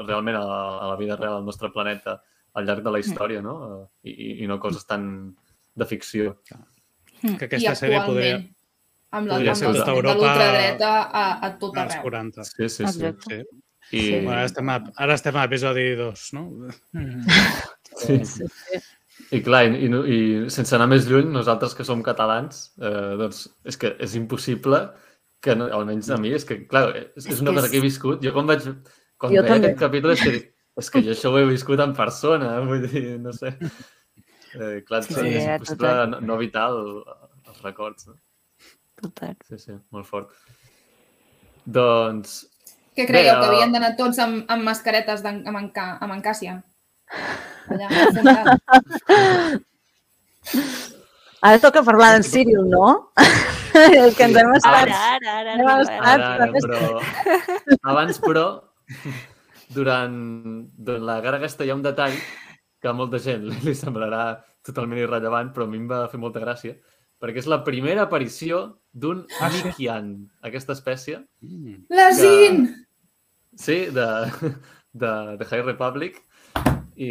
realment 0.06 0.36
a, 0.36 0.44
la- 0.44 0.78
a 0.84 0.88
la 0.92 0.98
vida 1.00 1.16
real 1.16 1.40
del 1.40 1.46
nostre 1.48 1.72
planeta 1.72 2.20
al 2.60 2.66
llarg 2.68 2.84
de 2.84 2.92
la 2.92 3.00
història, 3.00 3.42
no? 3.42 3.56
Eh, 4.04 4.12
I, 4.12 4.14
i- 4.28 4.36
i 4.44 4.48
no 4.52 4.60
coses 4.60 4.84
tan 4.86 5.08
de 5.76 5.86
ficció. 5.88 6.38
Que 7.40 7.46
aquesta 7.48 7.72
sèrie 7.80 8.00
podria... 8.12 8.38
amb 9.12 9.28
la 9.30 9.38
podria 9.38 9.54
amb 9.54 9.60
ser 9.62 9.72
tota 9.74 9.92
Europa 9.96 10.16
l'ultradreta 10.20 10.92
a, 11.08 11.26
a 11.48 11.52
tot 11.62 11.78
als 11.78 11.94
arreu. 11.96 12.04
40. 12.10 12.44
Sí, 12.44 12.54
sí, 12.68 12.70
sí. 12.76 12.84
Exacte. 12.84 13.40
Sí. 13.44 13.64
I, 13.88 14.00
Sí. 14.04 14.12
Bueno, 14.20 14.32
ara, 14.36 14.44
estem 14.50 14.70
a, 14.70 14.78
ara 15.00 15.14
estem 15.16 15.36
a 15.40 15.44
episodi 15.48 15.84
2, 15.96 16.24
no? 16.36 16.42
Mhm. 16.92 17.22
sí. 18.04 18.82
I 19.32 19.40
clar, 19.44 19.64
i, 19.72 19.88
i, 19.88 19.90
i 20.14 20.50
sense 20.54 20.76
anar 20.76 20.88
més 20.92 21.08
lluny, 21.10 21.30
nosaltres 21.34 21.74
que 21.76 21.84
som 21.88 22.04
catalans, 22.06 22.74
eh, 22.80 23.16
doncs 23.20 23.46
és 23.68 23.78
que 23.80 23.94
és 24.04 24.14
impossible 24.20 24.82
que, 25.44 25.56
no, 25.58 25.68
almenys 25.74 26.10
a 26.14 26.18
mi, 26.22 26.32
és 26.36 26.46
que, 26.48 26.60
clar, 26.70 26.92
és, 26.96 27.26
és 27.26 27.32
És 27.34 27.42
una 27.42 27.52
que 27.52 27.58
cosa 27.62 27.72
que 27.72 27.78
he 27.80 27.84
viscut. 27.84 28.22
Jo 28.24 28.34
quan 28.36 28.48
vaig... 28.50 28.68
Quan 29.18 29.34
Jo 29.34 29.42
veia 29.42 29.54
també. 29.56 29.72
aquest 29.72 29.80
capítol 29.82 30.12
és 30.14 30.22
que 30.22 30.32
dic, 30.36 30.46
és 30.78 30.90
que 30.94 31.02
jo 31.08 31.16
això 31.16 31.32
ho 31.34 31.40
he 31.40 31.48
viscut 31.50 31.80
en 31.82 31.96
persona, 31.98 32.52
vull 32.70 32.84
dir, 32.86 33.06
no 33.24 33.34
sé. 33.34 33.56
Eh, 34.54 34.84
clar, 34.86 35.02
Sí, 35.08 35.14
sí, 35.16 35.20
sí, 35.22 35.34
és 35.40 35.48
impossible 35.48 35.88
total. 35.88 36.10
no, 36.12 36.20
no 36.28 36.36
evitar 36.38 36.68
el, 36.76 37.04
els 37.48 37.64
records. 37.66 38.08
No? 38.12 38.20
Total. 39.02 39.36
Sí, 39.48 39.58
sí, 39.62 39.74
molt 39.94 40.08
fort. 40.10 40.32
Doncs, 41.68 42.40
Què 42.98 43.06
creieu, 43.06 43.36
Bé, 43.36 43.40
que 43.42 43.46
eh, 43.46 43.50
havien 43.52 43.74
d'anar 43.76 43.92
tots 44.00 44.18
amb, 44.24 44.46
amb 44.50 44.64
mascaretes 44.66 45.22
d'en- 45.26 45.44
amb, 45.48 45.58
enca, 45.60 45.86
amb 46.02 46.16
encàcia? 46.18 46.58
Allà. 47.70 47.88
Ara 51.48 51.60
toca 51.62 51.84
parlar 51.86 52.14
d'en 52.16 52.26
Cyril, 52.26 52.64
no? 52.72 53.12
És 53.78 54.16
que 54.18 54.26
ens 54.26 54.38
hem 54.42 54.50
estat... 54.58 54.88
Ara, 54.90 54.98
ara, 55.20 55.34
ara. 55.44 55.54
Hem 55.54 55.68
arriba, 55.68 55.84
estat- 55.84 56.02
ara. 56.02 56.30
ara, 56.34 56.48
ara, 56.48 56.52
però... 56.58 56.78
Abans, 57.94 58.18
però, 58.24 58.46
durant, 59.76 60.16
durant 60.74 61.06
la 61.12 61.20
guerra 61.22 61.38
aquesta 61.44 61.68
hi 61.68 61.70
ha 61.74 61.78
un 61.78 61.84
detall 61.86 62.16
que 62.82 62.90
a 62.90 62.96
molta 62.98 63.20
gent 63.22 63.46
li, 63.46 63.58
li 63.68 63.76
semblarà 63.78 64.24
totalment 64.66 65.04
irrellevant, 65.04 65.52
però 65.54 65.68
a 65.68 65.72
mi 65.72 65.78
em 65.84 65.86
va 65.92 66.02
fer 66.10 66.20
molta 66.22 66.42
gràcia, 66.42 66.74
perquè 67.22 67.42
és 67.44 67.48
la 67.50 67.64
primera 67.66 68.04
aparició 68.08 68.78
d'un 68.94 69.26
Ah, 69.42 69.50
sí? 69.52 69.64
Mikian, 69.66 70.12
aquesta 70.42 70.74
espècie, 70.74 71.24
Mm. 71.42 71.86
L'Asin! 71.90 72.64
sí, 73.56 73.86
de, 73.94 74.08
de, 74.94 75.12
de 75.38 75.46
High 75.46 75.66
Republic, 75.66 76.22
i, 76.98 77.10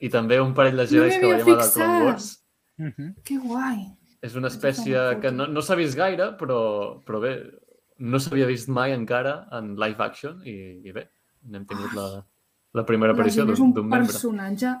i 0.00 0.08
també 0.10 0.40
un 0.40 0.52
parell 0.54 0.76
de 0.78 0.86
Jedi 0.86 1.08
m'hi 1.08 1.20
que 1.20 1.30
veiem 1.44 1.58
a 1.58 1.62
The. 1.66 1.72
Clone 1.74 2.04
Wars. 2.06 2.28
Mhm. 2.78 3.14
Que 3.26 3.38
guai! 3.42 3.80
És 4.22 4.34
una 4.38 4.48
espècie 4.50 4.98
que 5.22 5.30
no, 5.34 5.46
no 5.46 5.62
s'ha 5.62 5.74
vist 5.78 5.96
gaire, 5.98 6.32
però, 6.38 6.58
però 7.06 7.20
bé, 7.22 7.32
no 7.98 8.18
s'havia 8.22 8.46
vist 8.46 8.68
mai 8.70 8.92
encara 8.94 9.48
en 9.58 9.74
live 9.78 10.02
action 10.04 10.40
i, 10.46 10.54
i 10.86 10.92
bé, 10.94 11.08
n'hem 11.50 11.64
tingut 11.66 11.94
la, 11.98 12.06
la 12.74 12.84
primera 12.86 13.14
aparició 13.14 13.42
L'Asin 13.44 13.54
és 13.54 13.58
d'un 13.58 13.68
un 13.68 13.74
d'un 13.74 13.88
membre. 13.90 14.06
personatge 14.12 14.72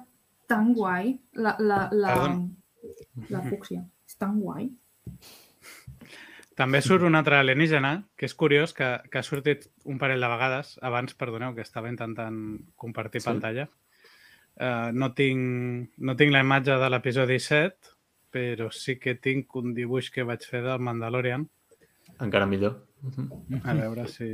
tan 0.50 0.72
guai. 0.74 1.16
La, 1.34 1.56
la, 1.58 1.88
la, 1.92 2.14
Perdó. 2.14 3.28
la 3.30 3.42
fúcsia. 3.50 3.82
Tan 4.18 4.40
guai. 4.42 4.68
També 6.58 6.80
surt 6.82 7.04
un 7.06 7.14
altre 7.14 7.36
alienígena, 7.38 7.92
que 8.18 8.26
és 8.26 8.34
curiós, 8.34 8.72
que, 8.74 8.86
que 9.12 9.20
ha 9.20 9.22
sortit 9.22 9.68
un 9.86 9.98
parell 9.98 10.20
de 10.24 10.30
vegades. 10.32 10.72
Abans, 10.82 11.14
perdoneu, 11.14 11.54
que 11.54 11.62
estava 11.62 11.88
intentant 11.92 12.40
compartir 12.76 13.20
Sí. 13.22 13.28
pantalla. 13.30 13.68
Uh, 14.58 14.90
no, 14.90 15.12
tinc, 15.14 15.92
no 16.02 16.16
tinc 16.18 16.32
la 16.34 16.40
imatge 16.42 16.74
de 16.82 16.88
l'episodi 16.90 17.38
7, 17.38 17.92
però 18.34 18.72
sí 18.74 18.96
que 18.98 19.14
tinc 19.14 19.54
un 19.54 19.70
dibuix 19.76 20.10
que 20.10 20.24
vaig 20.26 20.42
fer 20.42 20.64
del 20.64 20.82
Mandalorian. 20.82 21.46
Encara 22.26 22.46
millor. 22.50 22.80
A 23.62 23.74
veure 23.78 24.08
si... 24.10 24.26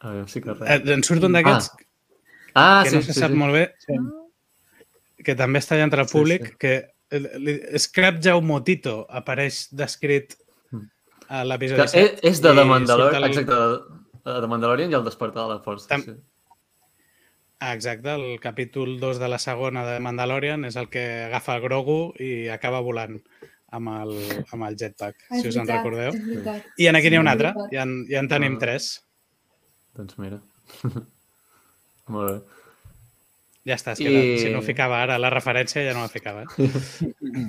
A 0.00 0.10
veure 0.10 0.28
si 0.28 0.40
que 0.42 0.50
Eh, 0.50 0.54
res. 0.58 0.90
en 0.90 1.02
surt 1.06 1.24
un 1.24 1.32
d'aquests 1.38 1.70
Ah, 1.70 1.83
que 2.54 2.90
sí, 2.90 2.96
no 2.96 3.02
se 3.02 3.12
sí, 3.12 3.20
sap 3.20 3.30
sí. 3.30 3.36
molt 3.36 3.52
bé, 3.52 3.74
Sí. 3.86 3.94
que 5.24 5.34
també 5.34 5.58
està 5.58 5.74
allà 5.76 5.84
entre 5.84 6.02
el 6.02 6.08
Sí, 6.08 6.18
públic, 6.18 6.46
sí. 6.48 6.54
que 6.58 6.74
el- 7.10 7.78
Scrap 7.78 8.20
Jaumotito 8.22 9.06
apareix 9.10 9.68
descrit 9.72 10.34
a 11.28 11.44
l'episodi 11.44 11.80
Que 11.82 11.88
7. 11.88 12.04
és, 12.04 12.20
és 12.34 12.40
de 12.42 12.54
The 12.54 12.64
Mandalorian, 12.64 13.22
el- 13.22 13.30
exacte, 13.30 13.54
de, 14.40 14.46
Mandalorian 14.48 14.90
i 14.90 14.94
el 14.94 15.04
Despertar 15.04 15.48
de 15.48 15.54
la 15.54 15.62
Força. 15.62 15.88
Tam- 15.88 16.04
Sí. 16.04 16.14
Ah, 17.60 17.72
exacte, 17.72 18.12
el 18.14 18.40
capítol 18.40 18.98
2 19.00 19.18
de 19.18 19.28
la 19.28 19.38
segona 19.38 19.86
de 19.86 19.98
Mandalorian 20.00 20.64
és 20.66 20.76
el 20.76 20.88
que 20.90 21.24
agafa 21.24 21.54
el 21.56 21.62
Grogu 21.62 22.12
i 22.20 22.48
acaba 22.48 22.80
volant 22.80 23.22
amb 23.70 23.88
el, 23.88 24.44
amb 24.52 24.64
el 24.68 24.76
jetpack, 24.76 25.16
Ah, 25.30 25.36
és 25.38 25.42
si 25.42 25.48
us 25.48 25.56
en 25.56 25.66
recordeu. 25.66 26.12
I 26.76 26.86
en 26.86 26.96
aquí 26.96 27.08
n'hi 27.10 27.16
ha 27.16 27.20
un 27.20 27.26
Sí, 27.26 27.32
altre, 27.32 27.54
ja 27.72 27.82
en, 27.82 28.06
ja 28.10 28.18
en 28.20 28.28
tenim 28.28 28.56
Ah. 28.56 28.58
tres. 28.60 29.06
Doncs 29.94 30.18
mira. 30.18 30.42
Molt 32.12 32.30
bé. 32.32 32.40
Ja 33.64 33.78
està, 33.78 33.94
I- 33.96 34.36
si 34.42 34.50
no 34.52 34.60
ficava 34.60 34.98
ara 35.02 35.16
la 35.18 35.30
referència 35.32 35.80
ja 35.86 35.94
no 35.96 36.02
la 36.04 36.12
ficava. 36.12 36.42
Eh? 36.44 37.46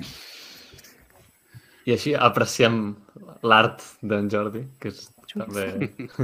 I 1.85 1.93
així 1.93 2.13
apreciem 2.17 2.77
l'art 3.45 3.83
d'en 4.01 4.29
Jordi, 4.31 4.63
que 4.81 4.89
és 4.93 5.03
també 5.35 5.67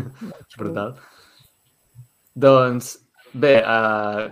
brutal. 0.58 0.96
Doncs, 2.34 2.94
bé, 3.36 3.58
uh, 3.62 4.32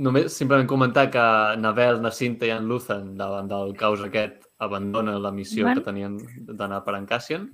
només 0.00 0.32
simplement 0.32 0.68
comentar 0.70 1.08
que 1.12 1.24
Navel, 1.60 1.98
Nacinta 2.00 2.46
i 2.48 2.54
en 2.54 2.68
Luthen, 2.70 3.16
davant 3.18 3.50
del 3.50 3.74
caos 3.76 4.00
aquest, 4.06 4.46
abandonen 4.62 5.18
la 5.24 5.32
missió 5.34 5.64
Bueno. 5.66 5.80
que 5.80 5.88
tenien 5.90 6.16
d'anar 6.46 6.84
per 6.86 6.94
en 6.96 7.06
Cassian. 7.10 7.50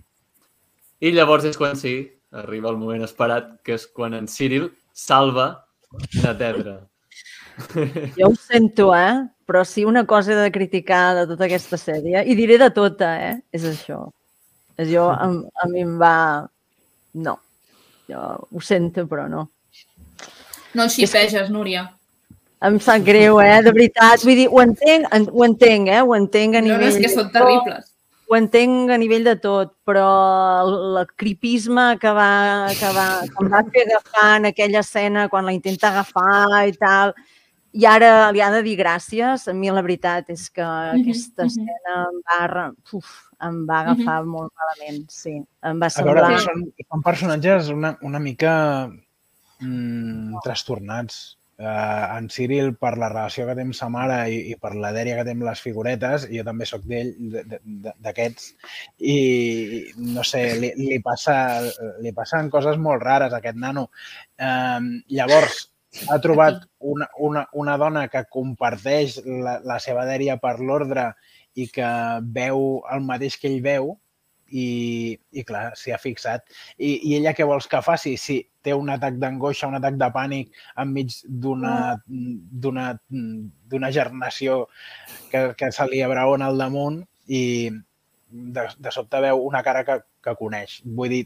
I 1.01 1.11
llavors 1.17 1.45
és 1.49 1.57
quan 1.59 1.77
sí, 1.81 1.97
arriba 2.37 2.71
el 2.71 2.79
moment 2.79 3.03
esperat, 3.07 3.57
que 3.65 3.75
és 3.81 3.87
quan 3.89 4.15
en 4.15 4.29
Cyril 4.29 4.71
salva 4.97 5.67
Netedra. 6.23 6.81
Jo 8.19 8.29
ho 8.29 8.35
sento, 8.37 8.91
eh? 8.95 9.25
Però 9.47 9.63
si 9.65 9.85
una 9.85 10.05
cosa 10.05 10.33
he 10.33 10.37
de 10.37 10.53
criticar 10.53 11.15
de 11.17 11.27
tota 11.31 11.47
aquesta 11.47 11.79
sèrie, 11.81 12.25
i 12.27 12.35
diré 12.37 12.59
de 12.61 12.69
tota, 12.75 13.13
eh? 13.17 13.37
És 13.55 13.65
això. 13.65 14.03
És 14.77 14.91
jo, 14.91 15.07
a, 15.09 15.29
a 15.31 15.69
mi 15.71 15.85
em 15.85 15.95
va... 16.01 16.45
No. 17.15 17.39
Jo 18.11 18.25
ho 18.51 18.61
sento, 18.61 19.07
però 19.09 19.25
no. 19.31 19.47
No 20.77 20.85
et 20.85 20.93
xipeges, 20.93 21.49
Núria. 21.49 21.87
Em 22.67 22.77
sap 22.83 23.07
greu, 23.07 23.39
eh? 23.41 23.63
De 23.65 23.73
veritat. 23.73 24.25
Vull 24.27 24.43
dir, 24.43 24.49
ho 24.53 24.61
entenc, 24.61 25.09
en, 25.15 25.29
ho 25.33 25.47
entenc, 25.47 25.93
eh? 25.95 26.03
Ho 26.03 26.17
entenc 26.19 26.59
a 26.59 26.65
No, 26.65 26.73
nivell... 26.73 26.91
no, 26.91 26.93
és 26.93 27.01
que 27.01 27.09
de 27.09 27.15
són 27.15 27.33
terribles. 27.33 27.89
Ho 28.27 28.35
entenc 28.35 28.91
a 28.91 28.99
nivell 28.99 29.27
de 29.27 29.37
tot, 29.39 29.77
però 29.87 30.07
el, 30.65 30.73
el 30.99 31.07
cripisme 31.15 31.93
que 32.03 32.11
va, 32.11 32.67
que, 32.75 32.91
va, 32.97 33.07
que 33.23 33.45
em 33.45 33.53
va 33.53 33.63
fer 33.71 33.85
agafar 33.87 34.29
en 34.41 34.49
aquella 34.51 34.83
escena 34.83 35.29
quan 35.31 35.47
la 35.47 35.55
intenta 35.55 35.93
agafar 35.93 36.65
i 36.67 36.75
tal, 36.81 37.15
i 37.77 37.85
ara 37.87 38.33
li 38.33 38.41
ha 38.41 38.49
de 38.55 38.63
dir 38.65 38.75
gràcies, 38.79 39.47
a 39.47 39.55
mi 39.55 39.71
la 39.71 39.85
veritat 39.85 40.31
és 40.33 40.49
que 40.51 40.65
aquesta 40.65 41.45
mhm. 41.45 41.51
escena 41.53 41.97
em 42.09 42.21
va, 42.27 42.67
uf, 42.97 43.11
em 43.47 43.59
va 43.69 43.81
agafar 43.85 44.21
molt 44.27 44.53
malament, 44.57 45.03
sí. 45.13 45.37
Em 45.39 45.83
va 45.83 45.91
A 45.91 46.07
veure, 46.07 46.23
semblar... 46.23 46.45
són, 46.47 46.63
són 46.87 47.05
personatges 47.05 47.69
una, 47.75 47.95
una 48.07 48.23
mica 48.23 48.55
mm, 49.61 50.41
trastornats. 50.47 51.37
Uh, 51.57 52.19
en 52.19 52.27
Cyril, 52.29 52.75
per 52.77 52.91
la 53.01 53.09
relació 53.09 53.47
que 53.49 53.55
té 53.57 53.63
amb 53.65 53.73
sa 53.77 53.87
mare 53.89 54.19
i, 54.29 54.43
i 54.53 54.57
per 54.61 54.75
la 54.77 54.91
dèria 54.93 55.15
que 55.17 55.23
té 55.25 55.33
amb 55.33 55.47
les 55.47 55.63
figuretes, 55.65 56.27
jo 56.29 56.43
també 56.45 56.67
sóc 56.69 56.83
d'ell, 56.85 57.15
de- 57.33 57.45
de- 57.49 57.61
de- 57.65 57.95
d'aquests, 58.05 58.51
i 59.01 59.17
no 59.97 60.25
sé, 60.29 60.43
li, 60.61 60.75
li, 60.77 60.99
passa, 61.01 61.39
li 62.05 62.13
passen 62.13 62.51
coses 62.53 62.77
molt 62.77 63.01
rares 63.01 63.33
a 63.33 63.41
aquest 63.41 63.57
nano. 63.57 63.87
Um, 64.37 64.91
llavors, 65.09 65.63
ha 66.13 66.19
trobat 66.21 66.67
una, 66.93 67.09
una, 67.25 67.47
una 67.57 67.79
dona 67.81 68.07
que 68.13 68.27
comparteix 68.29 69.23
la, 69.25 69.57
la 69.65 69.79
seva 69.81 70.05
dèria 70.05 70.37
per 70.43 70.59
l'ordre 70.61 71.15
i 71.57 71.71
que 71.73 71.89
veu 72.37 72.83
el 72.93 73.01
mateix 73.09 73.41
que 73.41 73.49
ell 73.49 73.63
veu 73.65 73.95
i, 74.51 75.19
i 75.33 75.43
clar, 75.45 75.73
s'hi 75.79 75.93
ha 75.95 75.99
fixat. 75.99 76.45
I, 76.79 76.93
I 77.11 77.17
ella 77.19 77.33
què 77.35 77.47
vols 77.49 77.67
que 77.71 77.81
faci? 77.83 78.17
Si 78.21 78.39
té 78.63 78.75
un 78.75 78.91
atac 78.91 79.17
d'angoixa, 79.23 79.69
un 79.71 79.79
atac 79.79 79.97
de 79.99 80.09
pànic 80.15 80.53
enmig 80.83 81.17
d'una 81.27 81.97
d'una 82.07 82.93
d'una 83.11 83.91
gernació 83.95 84.67
que, 85.31 85.53
que 85.59 85.73
se 85.73 85.87
li 85.91 86.03
abraona 86.03 86.47
al 86.51 86.59
damunt 86.59 87.01
i 87.27 87.71
de, 88.31 88.69
de 88.79 88.91
sobte 88.95 89.21
veu 89.23 89.43
una 89.47 89.63
cara 89.67 89.85
que, 89.87 90.01
que 90.23 90.35
coneix. 90.39 90.81
Vull 90.85 91.11
dir, 91.11 91.25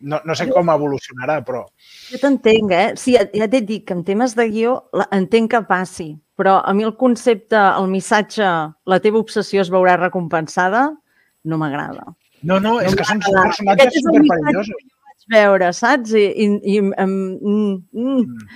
no, 0.00 0.18
no 0.26 0.34
sé 0.34 0.48
com 0.50 0.68
evolucionarà, 0.72 1.38
però 1.46 1.66
Jo 2.10 2.18
t'entenc, 2.22 2.72
eh? 2.74 2.86
Sí, 2.98 3.14
ja 3.16 3.26
ja 3.32 3.48
t'he 3.48 3.60
dit 3.64 3.84
que 3.86 3.94
en 3.96 4.02
temes 4.04 4.34
de 4.36 4.48
guió 4.50 4.78
la- 4.92 5.08
entenc 5.14 5.52
que 5.52 5.60
passi, 5.68 6.08
però 6.36 6.58
a 6.64 6.72
mi 6.74 6.82
el 6.84 6.96
concepte, 6.98 7.56
el 7.56 7.86
missatge, 7.92 8.48
la 8.86 8.98
teva 9.04 9.20
obsessió 9.22 9.62
es 9.62 9.70
veurà 9.70 9.96
recompensada, 10.00 10.88
no 11.44 11.58
m'agrada. 11.58 12.08
No, 12.42 12.60
no, 12.60 12.80
és 12.80 12.90
No 12.92 12.96
que 12.96 13.04
són 13.08 13.20
personatges 13.24 14.02
superperillosos. 14.02 14.88
veure, 15.32 15.72
saps? 15.72 16.12
I, 16.18 16.24
i, 16.34 16.46
i 16.74 16.78
em, 16.82 17.12
mm, 17.40 17.74
mm, 17.94 18.48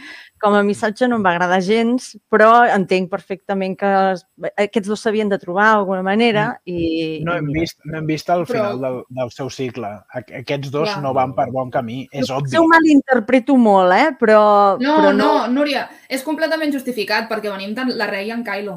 com 0.42 0.52
a 0.52 0.62
missatge 0.66 1.06
no 1.08 1.16
em 1.16 1.22
va 1.24 1.30
agradar 1.32 1.60
gens, 1.64 2.10
però 2.28 2.66
entenc 2.74 3.08
perfectament 3.08 3.76
que 3.78 3.86
es- 4.12 4.24
aquests 4.58 4.88
dos 4.90 5.00
s'havien 5.00 5.30
de 5.30 5.38
trobar 5.38 5.70
d'alguna 5.70 6.02
manera 6.02 6.60
i... 6.66 7.22
No 7.24 7.32
hem 7.38 7.46
vist, 7.54 7.78
no 7.86 7.96
hem 7.98 8.06
vist 8.10 8.28
el 8.34 8.42
Però- 8.44 8.50
final 8.52 8.80
del, 8.82 8.98
del 9.08 9.30
seu 9.30 9.48
cicle. 9.48 9.88
Aqu- 10.12 10.40
Aquests 10.42 10.70
dos 10.74 10.90
Clar. 10.90 11.02
no 11.06 11.14
van 11.14 11.32
per 11.38 11.46
bon 11.54 11.70
camí, 11.70 12.02
és 12.12 12.28
obvi. 12.34 12.52
Ho 12.58 12.66
malinterpreto 12.68 13.56
molt, 13.56 13.92
eh? 13.96 14.10
Però, 14.18 14.76
No, 14.82 14.98
però 14.98 15.14
no, 15.16 15.30
Núria, 15.48 15.86
és 16.08 16.22
completament 16.26 16.72
justificat 16.74 17.30
perquè 17.30 17.48
venim 17.54 17.72
de 17.78 17.86
la 17.94 18.10
Rei 18.10 18.30
en 18.34 18.44
Kylo. 18.44 18.76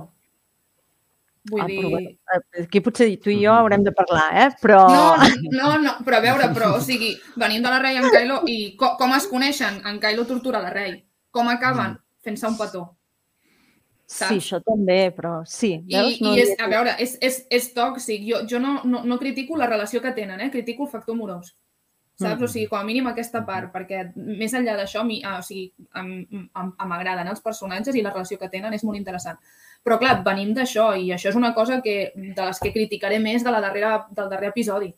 Vull 1.49 1.61
Ah, 1.63 1.67
dir... 1.67 1.81
eh, 2.35 2.63
aquí 2.63 2.81
potser 2.85 3.07
tu 3.23 3.31
i 3.33 3.39
jo 3.43 3.53
haurem 3.53 3.83
de 3.83 3.91
parlar, 3.95 4.27
eh? 4.43 4.49
Però... 4.61 4.83
No, 4.91 5.15
no, 5.57 5.71
no, 5.81 5.95
però 6.05 6.17
a 6.19 6.23
veure, 6.25 6.51
però, 6.53 6.75
o 6.77 6.81
sigui, 6.83 7.13
venim 7.41 7.63
de 7.65 7.69
la 7.73 7.79
Rei 7.81 7.97
en 7.97 8.09
Kylo 8.13 8.41
i 8.47 8.75
co 8.77 8.95
com 8.99 9.13
es 9.17 9.27
coneixen? 9.31 9.81
En 9.89 9.99
Kylo 10.03 10.25
tortura 10.29 10.61
la 10.61 10.69
Rei. 10.73 10.97
Com 11.31 11.47
acaben? 11.49 11.97
Fent-se 12.25 12.47
un 12.47 12.57
petó. 12.57 12.85
Sí, 14.09 14.17
saps? 14.23 14.31
això 14.39 14.57
també, 14.65 15.11
però 15.13 15.43
sí. 15.45 15.75
I, 15.85 15.93
Veus? 15.95 16.15
i 16.19 16.39
és, 16.41 16.53
a 16.57 16.67
veure, 16.71 16.95
és, 16.97 17.11
és, 17.21 17.43
és 17.53 17.67
tòxic. 17.75 18.23
Jo, 18.25 18.39
jo 18.49 18.57
no, 18.59 18.79
no, 18.83 19.03
no 19.05 19.17
critico 19.21 19.57
la 19.57 19.67
relació 19.69 20.01
que 20.01 20.11
tenen, 20.17 20.41
eh? 20.41 20.49
critico 20.49 20.87
el 20.87 20.89
factor 20.89 21.13
morós. 21.15 21.51
Saps? 22.19 22.41
Mm. 22.41 22.43
O 22.43 22.47
sigui, 22.51 22.65
com 22.67 22.79
a 22.81 22.83
mínim 22.83 23.05
aquesta 23.07 23.43
part, 23.47 23.69
perquè 23.71 24.01
més 24.17 24.51
enllà 24.57 24.73
d'això, 24.75 25.05
a 25.05 25.07
mi- 25.07 25.21
ah, 25.23 25.37
o 25.39 25.45
sigui, 25.45 25.69
m'agraden 26.89 27.29
els 27.31 27.39
personatges 27.45 27.95
i 27.95 28.01
la 28.03 28.11
relació 28.11 28.39
que 28.41 28.49
tenen 28.51 28.73
és 28.75 28.83
molt 28.83 28.97
interessant. 28.97 29.37
Però, 29.83 29.97
clar, 29.97 30.17
venim 30.25 30.53
d'això 30.53 30.91
i 30.99 31.11
això 31.15 31.29
és 31.31 31.35
una 31.39 31.53
cosa 31.55 31.79
que, 31.81 32.11
de 32.15 32.45
les 32.45 32.59
que 32.59 32.73
criticaré 32.73 33.19
més 33.19 33.43
de 33.43 33.51
la 33.51 33.61
darrera, 33.63 34.05
del 34.11 34.29
darrer 34.29 34.49
episodi. 34.51 34.89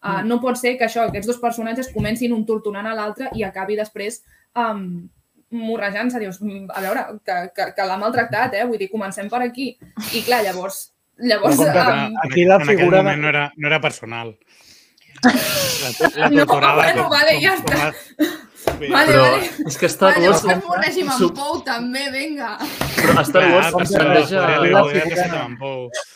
Uh, 0.00 0.22
no 0.24 0.38
pot 0.40 0.56
ser 0.56 0.78
que 0.78 0.86
això, 0.86 1.02
aquests 1.10 1.26
dos 1.28 1.40
personatges 1.42 1.90
comencin 1.92 2.32
un 2.32 2.46
torturant 2.48 2.86
a 2.88 2.94
l'altre 2.96 3.28
i 3.36 3.42
acabi 3.44 3.76
després 3.76 4.22
um, 4.56 5.08
morrejant-se. 5.50 6.18
Dius, 6.22 6.38
"Mm, 6.40 6.70
a 6.72 6.80
veure, 6.80 7.02
que, 7.26 7.36
que, 7.56 7.66
que 7.76 7.86
l'ha 7.86 7.98
maltractat, 7.98 8.54
eh? 8.54 8.64
Vull 8.64 8.78
dir, 8.78 8.88
comencem 8.90 9.28
per 9.28 9.42
aquí. 9.42 9.76
I 10.14 10.22
clar, 10.22 10.42
llavors... 10.46 10.92
Llavors, 11.20 11.58
que- 11.58 11.66
um, 11.68 12.14
Aquí 12.24 12.46
la 12.46 12.54
en 12.56 12.62
aquell 12.62 12.78
figura 12.78 13.02
moment 13.02 13.20
no 13.20 13.28
era, 13.28 13.52
no 13.56 13.68
era 13.68 13.80
personal. 13.80 14.36
La, 15.22 16.28
la 16.28 16.28
No, 16.30 16.46
bueno, 16.46 17.08
vale, 17.10 17.40
ja 17.42 17.54
està. 17.56 17.88
a- 17.88 17.90
dir, 17.90 18.90
Vale, 18.92 19.12
Però 19.12 19.20
vale. 19.22 19.50
és 19.66 19.76
que 19.80 19.88
Star 19.88 20.14
Vale, 20.14 20.28
Wars... 20.28 20.42
llavors 20.44 20.66
morregim 20.68 21.08
amb 21.10 21.18
Sup- 21.18 21.34
Pou 21.36 21.62
també, 21.64 22.02
vinga. 22.12 22.50
Però 22.96 23.14
a 23.18 23.24
Star 23.24 23.44
Wars 23.54 23.66
es 23.80 23.92
planteja... 23.96 24.40
la 24.40 25.48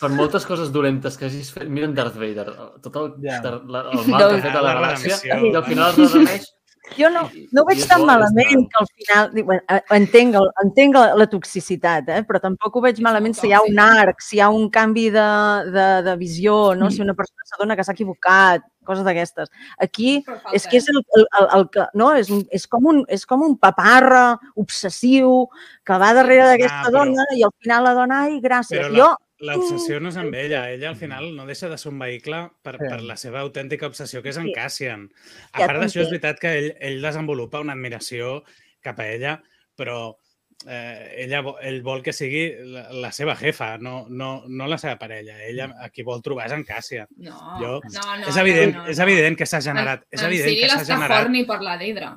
per 0.01 0.11
moltes 0.11 0.45
coses 0.45 0.71
dolentes 0.73 1.17
que 1.17 1.25
hagis 1.27 1.51
fet, 1.53 1.69
miren 1.69 1.95
Darth 1.97 2.17
Vader, 2.21 2.47
tot 2.85 2.97
el, 3.01 3.15
Ja. 3.25 3.41
yeah. 3.41 3.49
el 3.49 4.09
mal 4.13 4.29
que 4.29 4.35
ha 4.37 4.43
fet 4.43 4.55
a 4.55 4.63
la 4.63 4.75
La 4.75 4.75
galàxia, 4.81 5.17
redempció. 5.23 5.53
i 5.53 5.55
al 5.57 5.65
final 5.65 5.91
es 5.91 6.13
redemeix. 6.13 6.51
Jo 6.99 7.09
no, 7.11 7.23
no 7.57 7.63
ho 7.63 7.65
veig 7.65 7.81
tan 7.89 8.03
bo, 8.03 8.07
malament 8.11 8.51
és 8.53 8.67
que 8.69 8.81
al 8.81 8.87
final... 8.93 9.31
dic, 9.33 9.47
Bueno, 9.49 9.63
eh, 9.73 9.81
entenc, 9.97 10.35
el, 10.37 10.49
entenc 10.63 10.95
la, 10.99 11.05
la 11.17 11.27
toxicitat, 11.33 12.11
eh? 12.13 12.21
però 12.29 12.39
tampoc 12.43 12.77
ho 12.77 12.83
veig 12.85 13.01
malament 13.01 13.33
si 13.35 13.49
hi 13.49 13.55
ha 13.57 13.63
un 13.65 13.79
arc, 13.81 14.21
si 14.21 14.37
hi 14.37 14.41
ha 14.45 14.51
un 14.53 14.69
canvi 14.71 15.07
de, 15.15 15.25
de, 15.73 15.87
de 16.05 16.17
visió, 16.21 16.75
no? 16.77 16.91
si 16.93 17.01
una 17.01 17.15
persona 17.17 17.49
s'adona 17.49 17.75
que 17.77 17.85
s'ha 17.89 17.97
equivocat, 17.97 18.63
coses 18.85 19.03
d'aquestes. 19.07 19.49
Aquí 19.81 20.19
és 20.53 20.67
que 20.69 20.77
és 20.77 20.89
el, 20.93 21.01
el, 21.17 21.25
el, 21.41 21.49
el 21.57 21.69
que... 21.73 21.87
No? 21.97 22.11
És, 22.21 22.29
un- 22.29 22.45
és, 22.53 22.67
com 22.69 22.85
un, 22.93 23.01
és 23.09 23.25
com 23.25 23.41
un 23.49 23.57
paparra 23.57 24.37
obsessiu 24.61 25.47
que 25.89 25.97
va 25.99 26.13
darrere 26.13 26.51
d'aquesta 26.53 26.91
però- 26.91 27.07
dona 27.09 27.25
i 27.33 27.43
al 27.49 27.55
final 27.65 27.89
la 27.89 27.95
dona, 27.97 28.23
ai, 28.29 28.41
gràcies. 28.45 28.83
Però 28.85 28.91
la- 28.93 28.99
Jo, 29.01 29.09
L'obsessió 29.45 30.01
no 30.01 30.09
és 30.13 30.17
amb 30.21 30.35
ella. 30.35 30.65
Ella 30.73 30.89
al 30.91 30.97
final 30.97 31.31
no 31.37 31.45
deixa 31.47 31.69
de 31.69 31.77
ser 31.79 31.91
un 31.93 31.99
vehicle 31.99 32.51
per, 32.63 32.77
Sí. 32.79 32.89
per 32.89 33.01
la 33.03 33.17
seva 33.21 33.41
autèntica 33.41 33.87
obsessió, 33.87 34.23
que 34.23 34.31
és 34.31 34.37
en 34.41 34.47
Sí. 34.49 34.53
Cassian. 34.57 35.11
A 35.53 35.61
Ja 35.61 35.67
part 35.67 35.81
d'això, 35.83 36.01
és 36.03 36.11
veritat 36.11 36.39
que 36.41 36.53
ell, 36.59 36.77
ell 36.81 37.03
desenvolupa 37.03 37.61
una 37.61 37.73
admiració 37.75 38.43
cap 38.83 38.99
a 39.01 39.09
ella, 39.09 39.43
però 39.77 40.17
eh, 40.67 41.25
ella, 41.25 41.43
ell 41.63 41.81
vol 41.85 42.03
que 42.03 42.13
sigui 42.17 42.45
la, 42.73 42.87
la 43.05 43.11
seva 43.13 43.35
jefa, 43.37 43.77
no, 43.79 44.07
no, 44.09 44.45
no 44.49 44.67
la 44.71 44.79
seva 44.79 44.97
parella. 44.99 45.37
Ella 45.45 45.69
a 45.85 45.91
qui 45.93 46.03
vol 46.07 46.23
trobar 46.25 46.47
és 46.49 46.55
en 46.57 46.65
Cassian. 46.65 47.09
No, 47.17 47.35
Jo- 47.61 47.81
no, 47.83 48.17
no. 48.21 48.29
és 48.31 48.37
evident, 48.41 48.75
no, 48.75 48.83
no, 48.85 48.89
és 48.93 48.99
evident 49.05 49.37
que 49.39 49.47
s'ha 49.47 49.61
generat. 49.65 50.07
És 50.11 50.21
en, 50.23 50.29
evident 50.33 50.51
en 50.55 50.61
que 50.63 50.71
s'ha 50.73 50.85
generat. 50.95 51.25
horny 51.27 51.45
per 51.49 51.61
la 51.63 51.77
Deidre. 51.81 52.11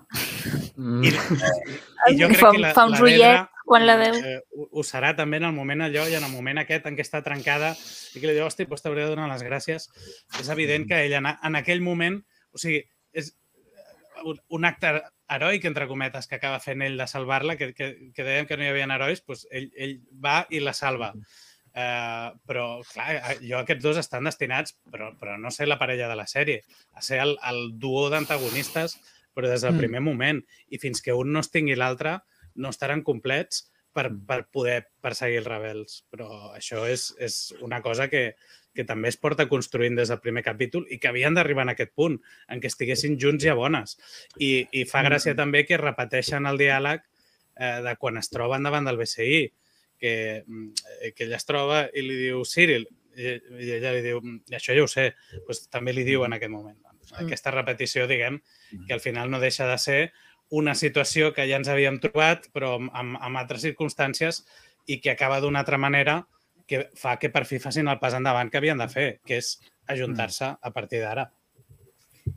Mm. 0.78 1.04
I, 1.04 1.10
i, 1.10 2.14
i 2.14 2.20
jo 2.22 2.28
crec 2.30 2.40
fa, 2.40 2.52
que 2.54 2.60
la, 2.62 2.74
fa 2.78 2.86
un 2.86 2.94
la 2.94 3.00
Dedra, 3.02 3.50
quan 3.68 3.86
la 3.88 3.96
veu. 4.00 4.16
eh, 4.16 4.38
ho, 4.56 4.68
ho 4.80 4.84
serà 4.86 5.16
també 5.18 5.40
en 5.42 5.48
el 5.50 5.56
moment 5.56 5.82
allò 5.88 6.06
i 6.08 6.16
en 6.16 6.24
el 6.24 6.32
moment 6.32 6.62
aquest 6.62 6.86
en 6.88 6.96
què 6.96 7.04
està 7.04 7.24
trencada 7.26 7.74
i 8.14 8.22
que 8.22 8.28
li 8.30 8.36
diu, 8.38 8.46
hosti, 8.46 8.68
doncs 8.70 8.86
t'hauria 8.86 9.08
de 9.10 9.16
donar 9.16 9.28
les 9.32 9.44
gràcies. 9.44 9.90
És 10.40 10.50
evident 10.54 10.86
que 10.88 11.02
ell 11.08 11.18
en, 11.20 11.28
en 11.34 11.60
aquell 11.60 11.82
moment, 11.82 12.22
o 12.54 12.62
sigui, 12.62 12.84
és 13.18 13.34
un, 14.24 14.38
un 14.54 14.66
acte 14.70 14.94
heroic, 15.30 15.66
entre 15.66 15.88
cometes, 15.88 16.28
que 16.28 16.38
acaba 16.40 16.62
fent 16.64 16.82
ell 16.86 16.98
de 16.98 17.08
salvar-la, 17.08 17.58
que, 17.60 17.74
que, 17.76 17.92
que 18.16 18.26
dèiem 18.26 18.48
que 18.48 18.58
no 18.58 18.64
hi 18.66 18.72
havia 18.72 18.88
herois, 18.96 19.24
doncs 19.26 19.46
ell, 19.52 19.70
ell 19.76 20.00
va 20.24 20.40
i 20.50 20.62
la 20.64 20.74
salva. 20.78 21.14
Uh, 21.78 22.34
però, 22.50 22.82
clar, 22.90 23.12
eh, 23.20 23.36
jo 23.46 23.60
aquests 23.60 23.84
dos 23.84 24.00
estan 24.02 24.26
destinats, 24.26 24.74
però, 24.90 25.12
però 25.20 25.36
no 25.38 25.52
ser 25.54 25.68
la 25.68 25.78
parella 25.78 26.08
de 26.10 26.16
la 26.18 26.26
sèrie, 26.26 26.64
a 26.98 27.04
ser 27.06 27.20
el, 27.22 27.36
el 27.46 27.78
duo 27.78 28.08
d'antagonistes, 28.10 28.98
però 29.38 29.52
des 29.52 29.62
del 29.62 29.76
Mm. 29.76 29.84
primer 29.84 30.02
moment. 30.02 30.40
I 30.74 30.80
fins 30.82 31.04
que 31.06 31.14
un 31.14 31.32
no 31.32 31.44
es 31.44 31.52
tingui 31.54 31.76
l'altre, 31.78 32.18
no 32.56 32.72
estaran 32.74 33.04
complets 33.06 33.68
per, 33.94 34.10
per 34.10 34.48
poder 34.50 34.88
perseguir 35.02 35.44
els 35.44 35.50
rebels. 35.52 36.00
Però 36.10 36.54
això 36.56 36.88
és, 36.90 37.12
és 37.20 37.54
una 37.62 37.84
cosa 37.86 38.08
que, 38.10 38.32
que 38.78 38.86
també 38.86 39.10
es 39.10 39.18
porta 39.18 39.48
construint 39.50 39.98
des 39.98 40.12
del 40.14 40.22
primer 40.22 40.44
capítol 40.46 40.86
i 40.94 41.00
que 41.02 41.10
havien 41.10 41.34
d'arribar 41.34 41.66
en 41.66 41.74
aquest 41.74 41.96
punt, 41.98 42.20
en 42.48 42.62
què 42.62 42.70
estiguessin 42.70 43.18
junts 43.22 43.48
i 43.48 43.52
a 43.52 43.58
bones. 43.58 43.98
I, 44.38 44.52
i 44.72 44.86
fa 44.90 45.02
gràcia 45.08 45.34
també 45.38 45.66
que 45.66 45.82
repeteixen 45.82 46.46
el 46.50 46.62
diàleg 46.62 47.02
eh, 47.02 47.80
de 47.84 47.96
quan 47.98 48.22
es 48.22 48.30
troben 48.30 48.68
davant 48.68 48.86
del 48.86 49.00
BCI, 49.02 49.42
que, 49.98 50.14
mm, 50.46 50.70
que 51.16 51.26
ella 51.26 51.42
es 51.42 51.50
troba 51.50 51.88
i 51.90 52.06
li 52.06 52.20
diu 52.28 52.46
Cyril, 52.46 52.86
i, 53.18 53.34
i 53.66 53.72
ella 53.80 53.96
li 53.96 54.04
diu, 54.06 54.22
"Mm, 54.22 54.54
això 54.54 54.76
ja 54.78 54.86
ho 54.86 54.88
sé, 54.92 55.10
pues, 55.46 55.66
també 55.74 55.94
li 55.94 56.06
diu 56.06 56.24
en 56.26 56.38
aquest 56.38 56.54
moment. 56.54 56.78
Doncs, 56.84 57.14
Aquesta 57.24 57.52
repetició, 57.52 58.06
diguem, 58.08 58.42
que 58.86 58.94
al 58.94 59.00
final 59.00 59.32
no 59.32 59.40
deixa 59.40 59.66
de 59.68 59.78
ser 59.78 60.12
una 60.50 60.76
situació 60.76 61.34
que 61.34 61.48
ja 61.48 61.58
ens 61.58 61.68
havíem 61.68 62.00
trobat, 62.00 62.48
però 62.54 62.76
amb, 62.76 62.92
amb, 62.94 63.18
amb 63.20 63.38
altres 63.38 63.64
circumstàncies 63.64 64.46
i 64.88 65.00
que 65.02 65.12
acaba 65.12 65.40
d'una 65.40 65.60
altra 65.60 65.78
manera 65.78 66.28
que 66.68 66.90
fa 67.00 67.16
que 67.18 67.30
per 67.34 67.46
fi 67.48 67.60
facin 67.64 67.88
el 67.88 68.00
pas 68.00 68.14
endavant 68.18 68.50
que 68.52 68.60
havien 68.60 68.78
de 68.78 68.88
fer, 68.92 69.08
que 69.26 69.38
és 69.42 69.54
ajuntar-se 69.88 70.46
a 70.62 70.72
partir 70.76 71.00
d'ara. 71.02 71.30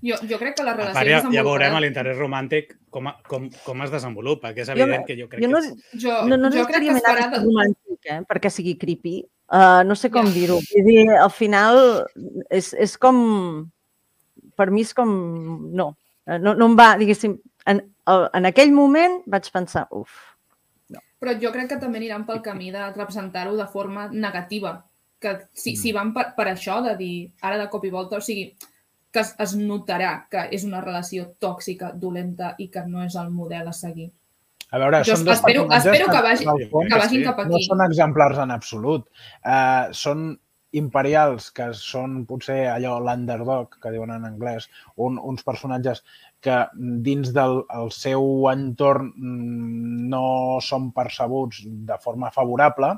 Jo, 0.07 0.15
jo 0.23 0.39
crec 0.39 0.55
que 0.57 0.63
la 0.63 0.71
A 0.71 0.77
relació 0.79 0.95
part, 0.95 1.09
ja, 1.11 1.21
ja 1.35 1.43
veurem 1.43 1.75
l'interès 1.83 2.17
romàntic 2.17 2.77
com, 2.95 3.09
a- 3.11 3.17
com, 3.27 3.49
com 3.65 3.83
es 3.83 3.91
desenvolupa, 3.91 4.53
que 4.55 4.63
és 4.63 4.69
Jo 4.71 4.77
evident 4.77 5.01
no- 5.03 5.07
que 5.09 5.17
jo 5.19 5.27
crec 5.29 5.43
jo 5.43 5.49
no, 5.51 5.61
que. 5.61 5.99
Jo, 5.99 6.21
no, 6.31 6.37
no 6.39 6.51
jo 6.55 6.63
crec 6.69 6.85
que 6.85 6.93
necessàriament 6.93 6.97
es 6.97 7.05
ha 7.05 7.15
de 7.15 7.19
farà... 7.19 7.25
ser 7.25 7.31
De... 7.33 7.45
romàntic, 7.45 8.07
eh? 8.15 8.21
perquè 8.31 8.51
sigui 8.55 8.77
creepy. 8.79 9.17
Uh, 9.51 9.83
no 9.85 9.97
sé 9.99 10.13
com 10.15 10.29
Ja. 10.31 10.33
dir-ho. 10.33 10.61
Vull 10.63 10.87
dir, 10.87 11.09
al 11.11 11.31
final 11.35 12.07
és, 12.49 12.71
és 12.79 12.95
com... 13.03 13.67
Per 14.57 14.71
mi 14.71 14.87
és 14.87 14.95
com... 14.95 15.11
No, 15.75 15.97
Eh, 16.31 16.37
no, 16.39 16.53
no 16.55 16.67
em 16.69 16.75
va, 16.79 16.93
diguéssim... 17.01 17.33
En, 17.67 17.81
en 18.07 18.47
aquell 18.47 18.71
moment 18.77 19.23
vaig 19.27 19.47
pensar, 19.51 19.87
uf, 19.91 20.13
Però 21.21 21.35
jo 21.41 21.51
crec 21.53 21.69
que 21.69 21.77
també 21.83 21.99
aniran 22.01 22.25
pel 22.27 22.41
camí 22.43 22.71
de 22.73 22.87
representar-ho 22.95 23.57
de 23.57 23.67
forma 23.69 24.09
negativa. 24.09 24.79
Que 25.21 25.35
si, 25.53 25.75
si 25.77 25.93
van 25.93 26.15
per, 26.17 26.31
per 26.37 26.47
això, 26.49 26.79
de 26.83 26.95
dir 26.97 27.31
ara 27.45 27.59
de 27.61 27.67
cop 27.69 27.85
i 27.85 27.91
volta, 27.93 28.17
o 28.17 28.25
sigui, 28.25 28.55
que 29.13 29.21
es, 29.21 29.35
es 29.43 29.53
notarà 29.59 30.15
que 30.31 30.47
és 30.55 30.65
una 30.65 30.81
relació 30.81 31.27
tòxica, 31.43 31.91
dolenta 31.93 32.55
i 32.59 32.69
que 32.73 32.87
no 32.87 33.03
és 33.05 33.17
el 33.21 33.29
model 33.35 33.69
a 33.69 33.73
seguir. 33.77 34.09
A 34.71 34.79
veure, 34.79 35.01
Jo 35.05 35.17
són 35.17 35.25
dos 35.27 35.41
espero- 35.41 35.67
espero 35.75 36.07
que 36.09 36.21
vagi- 36.23 36.47
fons, 36.47 36.89
Que 36.89 36.99
vagin 37.03 37.19
sí. 37.21 37.25
cap 37.27 37.39
no 37.43 37.57
aquí. 37.57 37.65
són 37.67 37.81
exemplars 37.85 38.39
en 38.39 38.51
absolut. 38.55 39.09
Uh, 39.45 39.91
són 39.93 40.39
imperials, 40.73 41.51
que 41.51 41.73
són 41.75 42.21
potser 42.29 42.69
allò 42.71 43.01
l'underdog, 43.03 43.75
que 43.83 43.91
diuen 43.91 44.13
en 44.15 44.25
anglès, 44.29 44.69
un, 44.97 45.19
uns 45.19 45.43
personatges 45.43 46.05
que 46.41 46.57
dins 47.05 47.33
del 47.37 47.63
el 47.77 47.91
seu 47.95 48.49
entorn 48.51 49.13
mm, 49.13 50.09
no 50.13 50.25
són 50.65 50.91
percebuts 50.97 51.63
de 51.89 51.99
forma 52.03 52.33
favorable, 52.35 52.95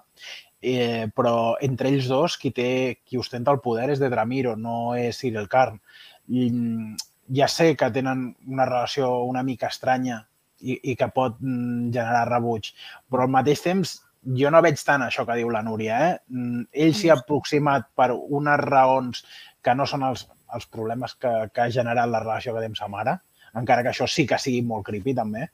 eh, 0.62 1.09
però 1.14 1.56
entre 1.60 1.90
ells 1.90 2.09
dos 2.10 2.39
qui, 2.39 2.52
té, 2.55 2.69
qui 3.05 3.19
ostenta 3.19 3.52
el 3.55 3.60
poder 3.64 3.90
és 3.93 4.02
de 4.02 4.10
Dramiro, 4.12 4.55
no 4.56 4.94
és 4.94 5.19
Cyril 5.19 5.51
Karn. 5.51 5.81
I, 6.28 6.48
mm, 6.48 7.09
ja 7.36 7.48
sé 7.48 7.73
que 7.77 7.90
tenen 7.90 8.31
una 8.47 8.66
relació 8.69 9.24
una 9.24 9.43
mica 9.43 9.70
estranya 9.73 10.23
i, 10.60 10.78
i 10.93 10.97
que 10.97 11.10
pot 11.14 11.39
mm, 11.40 11.90
generar 11.94 12.28
rebuig, 12.31 12.73
però 13.10 13.27
al 13.27 13.35
mateix 13.35 13.62
temps 13.64 13.98
jo 14.39 14.51
no 14.55 14.62
veig 14.62 14.78
tant 14.86 15.02
això 15.02 15.24
que 15.27 15.36
diu 15.40 15.51
la 15.51 15.64
Núria. 15.66 15.98
Eh? 16.06 16.43
Ell 16.85 16.94
s'hi 16.94 17.10
ha 17.10 17.19
aproximat 17.19 17.89
per 17.98 18.12
unes 18.14 18.62
raons 18.62 19.24
que 19.62 19.74
no 19.74 19.86
són 19.86 20.06
els, 20.06 20.28
els 20.55 20.69
problemes 20.70 21.16
que, 21.19 21.32
que 21.55 21.64
ha 21.64 21.74
generat 21.74 22.10
la 22.10 22.23
relació 22.23 22.55
que 22.55 22.62
té 22.62 22.70
amb 22.70 22.78
sa 22.78 22.90
mare, 22.93 23.19
encara 23.55 23.83
que 23.83 23.91
això 23.93 24.07
sí 24.09 24.27
que 24.27 24.39
sigui 24.39 24.62
molt 24.62 24.85
creepy 24.87 25.15
també. 25.15 25.49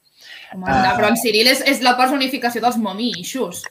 Home, 0.54 0.64
Ah. 0.68 0.94
Però 0.96 1.08
en 1.08 1.16
Cyril 1.16 1.48
és, 1.48 1.60
és 1.66 1.80
la 1.82 1.96
personificació 1.96 2.60
dels 2.60 2.76
mommy 2.78 3.12
issues. 3.20 3.62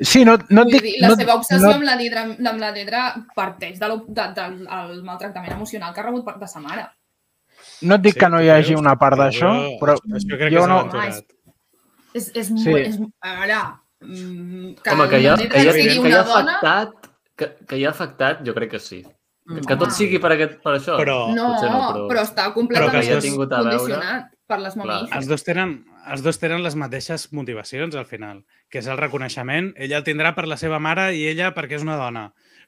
Sí, 0.00 0.24
no, 0.24 0.36
no 0.50 0.62
et 0.62 0.68
dic... 0.72 0.82
dir, 0.82 0.94
la 1.02 1.08
no, 1.08 1.16
seva 1.18 1.34
obsessió 1.34 1.66
no, 1.66 1.74
amb 1.74 1.82
la 1.88 1.96
Didra, 1.98 2.22
amb 2.22 2.60
la 2.62 2.70
Didra 2.72 3.00
parteix 3.34 3.80
de 3.80 3.88
lo- 3.88 4.04
de, 4.06 4.26
del 4.36 4.60
el 4.68 5.02
maltractament 5.02 5.52
emocional 5.56 5.92
que 5.94 6.00
ha 6.00 6.04
rebut 6.06 6.24
per- 6.24 6.36
de 6.38 6.46
sa 6.46 6.60
mare. 6.62 6.84
no 7.82 7.94
et 7.96 8.02
dic 8.02 8.14
Sí, 8.14 8.20
que 8.20 8.28
no 8.30 8.40
hi 8.42 8.48
hagi 8.50 8.74
una 8.78 8.94
part 8.98 9.18
d'això, 9.18 9.50
jo- 9.56 9.74
però 9.80 9.96
jo 9.98 10.36
que 10.38 10.46
és 10.46 10.54
no... 10.54 10.78
aventurat. 10.78 11.24
És, 12.14 12.30
és, 12.34 12.46
Sí. 12.62 12.72
és, 12.78 12.96
a 13.20 13.34
veure, 13.40 13.58
mm, 14.00 14.74
que, 14.82 14.90
Home, 14.94 15.08
que 15.08 15.18
hi 15.20 15.26
ha, 15.26 15.36
Nedra 15.36 15.48
que 15.50 15.62
hi 15.64 15.68
ha, 15.68 15.72
sigui 15.72 15.88
que 15.88 15.94
hi 15.94 15.98
una 15.98 16.20
ha 16.20 16.24
dona... 16.30 16.56
afectat, 16.58 17.10
que, 17.36 17.50
que 17.66 17.76
hi 17.78 17.84
ha 17.84 17.90
afectat, 17.90 18.40
jo 18.46 18.54
crec 18.54 18.70
que 18.70 18.78
sí. 18.78 19.02
Mm. 19.48 19.62
Que 19.64 19.76
tot 19.80 19.94
sigui 19.96 20.18
per, 20.20 20.34
aquest, 20.34 20.58
per 20.60 20.74
això. 20.76 20.96
Però- 21.00 21.30
No, 21.34 21.46
potser 21.54 21.70
no 21.72 21.78
però... 21.86 22.02
però... 22.10 22.22
està 22.26 22.50
completament 22.52 22.90
Però 22.92 23.00
hagi 23.16 23.28
tingut 23.30 23.52
a 23.52 23.62
veure- 23.62 23.78
condicionat 23.78 24.26
per 24.48 24.58
les 24.60 24.76
mamífers. 24.76 25.14
Els 25.16 25.28
dos, 25.30 25.44
tenen, 25.46 25.72
els 26.12 26.22
dos 26.24 26.38
tenen 26.40 26.62
les 26.64 26.76
mateixes 26.76 27.24
motivacions 27.32 27.96
al 27.96 28.04
final, 28.08 28.42
que 28.68 28.82
és 28.82 28.86
el 28.92 28.98
reconeixement. 29.00 29.72
Ella 29.76 29.98
el 30.02 30.04
tindrà 30.04 30.34
per 30.36 30.44
la 30.48 30.56
seva 30.60 30.78
mare 30.78 31.14
i 31.16 31.24
ella 31.30 31.54
perquè 31.56 31.76
és 31.80 31.86
una 31.86 31.96
dona. 31.96 32.26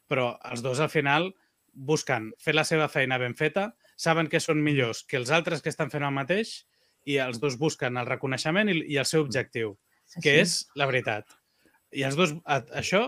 Però 0.08 0.38
els 0.50 0.62
dos 0.64 0.80
al 0.80 0.88
final 0.92 1.34
busquen 1.72 2.32
fer 2.40 2.54
la 2.56 2.64
seva 2.64 2.88
feina 2.88 3.18
ben 3.20 3.36
feta, 3.36 3.74
saben 3.96 4.26
que 4.32 4.40
són 4.40 4.62
millors 4.64 5.04
que 5.04 5.16
els 5.20 5.30
altres 5.30 5.60
que 5.62 5.68
estan 5.70 5.90
fent 5.92 6.02
el 6.08 6.12
mateix 6.16 6.64
i 7.04 7.16
els 7.20 7.38
dos 7.40 7.58
busquen 7.60 7.96
el 8.00 8.08
reconeixement 8.08 8.68
i, 8.72 8.78
i 8.92 8.96
el 9.00 9.06
seu 9.06 9.22
objectiu, 9.22 9.76
Sí, 10.10 10.20
que 10.24 10.32
sí. 10.32 10.40
és 10.40 10.56
la 10.80 10.86
veritat. 10.90 11.28
I 11.92 12.02
els 12.08 12.16
dos, 12.16 12.32
a, 12.44 12.58
això, 12.80 13.04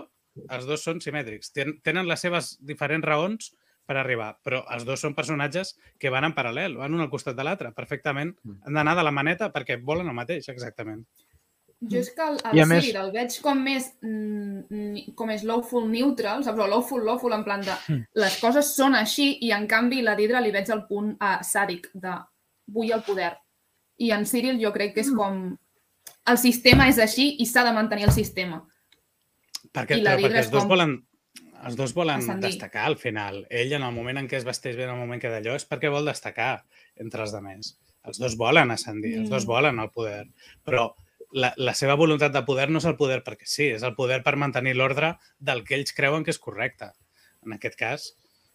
els 0.49 0.65
dos 0.65 0.81
són 0.85 1.01
simètrics. 1.03 1.51
Ten, 1.53 1.75
tenen 1.83 2.07
les 2.07 2.21
seves 2.23 2.53
diferents 2.63 3.05
raons 3.05 3.51
per 3.85 3.97
arribar, 3.99 4.37
però 4.43 4.63
els 4.71 4.85
dos 4.87 5.01
són 5.03 5.13
personatges 5.13 5.75
que 5.99 6.09
van 6.09 6.23
en 6.23 6.33
paral·lel, 6.33 6.77
van 6.79 6.93
un 6.93 7.01
al 7.03 7.09
costat 7.11 7.35
de 7.35 7.43
l'altre, 7.43 7.73
perfectament. 7.75 8.33
Mm. 8.43 8.61
Han 8.65 8.73
d'anar 8.79 8.95
de 8.95 9.03
la 9.03 9.11
maneta 9.11 9.51
perquè 9.51 9.81
volen 9.83 10.07
el 10.07 10.15
mateix, 10.15 10.47
exactament. 10.49 11.03
Jo 11.83 11.99
és 11.99 12.13
que 12.15 12.23
el, 12.23 12.37
I 12.55 12.59
el 12.61 12.63
a 12.63 12.65
més- 12.65 12.85
Cyril 12.85 13.01
el 13.01 13.11
veig 13.11 13.33
com 13.43 13.59
més 13.59 13.89
mm, 14.01 15.15
com 15.19 15.29
és 15.33 15.43
lawful 15.43 15.89
neutral, 15.91 16.43
saps? 16.45 16.59
O 16.63 16.67
lawful, 16.67 17.03
lawful, 17.03 17.33
en 17.35 17.43
plan 17.43 17.59
de 17.61 17.73
Mm. 17.89 18.05
les 18.23 18.37
coses 18.39 18.69
són 18.75 18.95
així 18.95 19.37
i 19.41 19.51
en 19.51 19.67
canvi 19.67 20.01
la 20.01 20.15
Didra 20.15 20.39
li 20.39 20.51
veig 20.51 20.69
el 20.71 20.85
punt 20.87 21.17
uh, 21.19 21.41
sàdic 21.43 21.89
de 21.93 22.13
vull 22.67 22.91
el 22.95 23.03
poder. 23.03 23.33
I 23.99 24.11
en 24.15 24.23
Cyril 24.25 24.61
jo 24.63 24.71
crec 24.71 24.93
que 24.95 25.01
és 25.01 25.11
com 25.11 25.57
el 26.25 26.37
sistema 26.37 26.87
és 26.87 26.97
així 26.99 27.35
i 27.39 27.45
s'ha 27.45 27.65
de 27.65 27.73
mantenir 27.73 28.05
el 28.05 28.11
sistema. 28.15 28.63
Perquè, 29.73 29.97
I 29.97 30.01
la 30.01 30.11
però 30.15 30.17
Didra 30.17 30.29
perquè 30.29 30.39
és 30.39 30.45
els 30.45 30.51
dos 30.53 30.61
com 30.63 30.69
volen 30.69 30.95
els 31.65 31.75
dos 31.75 31.93
volen 31.93 32.21
destacar 32.41 32.85
al 32.85 32.97
final. 32.97 33.45
Ell, 33.49 33.73
en 33.73 33.83
el 33.83 33.93
moment 33.95 34.17
en 34.17 34.27
què 34.27 34.37
es 34.37 34.45
vesteix 34.45 34.75
bé, 34.75 34.83
en 34.83 34.91
el 34.95 34.97
moment 34.99 35.21
que 35.21 35.29
d'allò, 35.29 35.55
és 35.55 35.65
perquè 35.69 35.89
vol 35.91 36.05
destacar 36.05 36.63
entre 36.95 37.23
els 37.23 37.31
demés. 37.33 37.77
Els 38.03 38.19
dos 38.19 38.35
volen 38.37 38.71
ascendir, 38.71 39.17
els 39.19 39.29
dos 39.29 39.45
Mm. 39.45 39.47
volen 39.47 39.79
el 39.79 39.89
poder. 39.89 40.27
Però 40.65 40.93
la, 41.31 41.53
la 41.57 41.73
seva 41.73 41.95
voluntat 41.95 42.33
de 42.33 42.43
poder 42.43 42.69
no 42.69 42.77
és 42.79 42.85
el 42.85 42.97
poder 42.97 43.23
perquè 43.23 43.45
sí, 43.45 43.69
és 43.71 43.83
el 43.83 43.95
poder 43.95 44.21
per 44.23 44.35
mantenir 44.35 44.75
l'ordre 44.75 45.15
del 45.39 45.63
que 45.63 45.75
ells 45.75 45.93
creuen 45.93 46.23
que 46.23 46.31
és 46.31 46.39
correcte. 46.39 46.91
En 47.45 47.53
aquest 47.53 47.75
cas, 47.79 48.09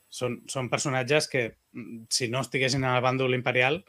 són, 0.08 0.42
són 0.48 0.68
personatges 0.70 1.28
que, 1.28 1.56
mm, 1.72 2.04
si 2.10 2.28
no 2.28 2.40
estiguessin 2.40 2.84
en 2.84 2.94
el 2.94 3.02
bàndol 3.02 3.34
imperial, 3.34 3.84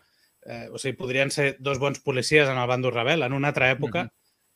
eh, 0.46 0.68
o 0.72 0.78
sigui, 0.80 0.98
podrien 0.98 1.30
ser 1.32 1.58
dos 1.60 1.78
bons 1.80 2.00
policies 2.00 2.48
en 2.50 2.58
el 2.58 2.68
bàndol 2.68 2.94
rebel. 2.94 3.22
En 3.24 3.34
una 3.34 3.50
altra 3.50 3.70
època 3.72 4.04
Mhm. 4.06 4.12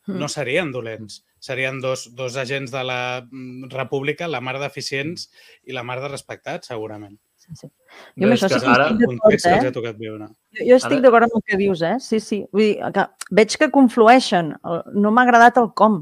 No 0.07 0.27
serien 0.27 0.71
dolents. 0.71 1.23
Serien 1.39 1.81
dos, 1.81 2.15
dos 2.15 2.35
agents 2.39 2.71
de 2.71 2.83
la 2.83 3.27
mm, 3.29 3.69
república, 3.71 4.27
la 4.27 4.41
mar 4.41 4.57
d'eficients 4.59 5.29
i 5.63 5.75
la 5.75 5.83
mar 5.83 5.99
de 6.01 6.09
respectats, 6.11 6.67
segurament. 6.71 7.17
Sí, 7.43 7.51
sí. 7.59 7.67
Jo 8.15 8.27
amb 8.29 8.33
és 8.37 8.43
això 8.45 8.55
que 8.55 8.59
sí 8.61 8.65
que 8.65 8.71
ara 8.71 8.87
context 8.93 9.45
que 9.45 9.53
els 9.57 9.65
eh? 9.67 9.71
tocat 9.75 9.97
viure. 9.99 10.29
Jo, 10.55 10.67
jo 10.69 10.77
estic 10.79 10.97
Ara- 10.97 11.03
d'acord 11.03 11.27
amb 11.27 11.35
el 11.39 11.43
que 11.43 11.59
dius, 11.59 11.81
eh? 11.83 11.97
Sí, 11.99 12.21
sí. 12.23 12.39
Vull 12.55 12.63
dir, 12.63 12.91
que 12.95 13.07
veig 13.35 13.57
que 13.59 13.69
conflueixen. 13.73 14.53
No 14.95 15.11
m'ha 15.11 15.25
agradat 15.27 15.59
el 15.59 15.73
com. 15.75 15.99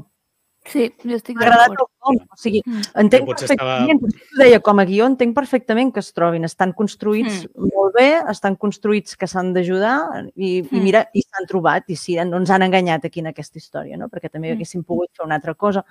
Sí, 0.64 0.94
jo 1.02 1.16
estic 1.16 1.34
M'ha 1.36 1.42
agradat 1.48 1.72
el 1.72 1.76
com. 1.98 2.16
O 2.30 2.36
sigui, 2.38 2.60
Mm. 2.64 2.82
entenc 3.02 3.28
estava- 3.28 3.86
perfectament, 3.88 4.00
t'ho 4.00 4.38
deia, 4.38 4.60
com 4.60 4.78
a 4.78 4.84
guió 4.84 5.06
entenc 5.06 5.34
perfectament 5.34 5.92
que 5.92 5.98
es 6.00 6.12
trobin. 6.12 6.44
Estan 6.44 6.72
construïts 6.72 7.48
molt 7.56 7.94
bé, 7.96 8.22
estan 8.30 8.56
construïts 8.56 9.16
que 9.16 9.26
s'han 9.26 9.52
d'ajudar 9.52 10.28
i, 10.36 10.58
i 10.58 10.62
Mm. 10.62 10.82
mira, 10.82 11.08
i 11.12 11.22
s'han 11.22 11.46
trobat 11.48 11.90
i 11.90 11.96
sí, 11.96 12.14
no 12.24 12.36
ens 12.38 12.50
han 12.50 12.62
enganyat 12.62 13.04
aquí 13.04 13.20
en 13.20 13.26
aquesta 13.26 13.58
història, 13.58 13.96
no? 13.96 14.08
perquè 14.08 14.30
també 14.30 14.50
Mm. 14.52 14.56
haguéssim 14.56 14.84
pogut 14.84 15.10
fer 15.16 15.26
una 15.26 15.34
altra 15.34 15.54
cosa. 15.54 15.84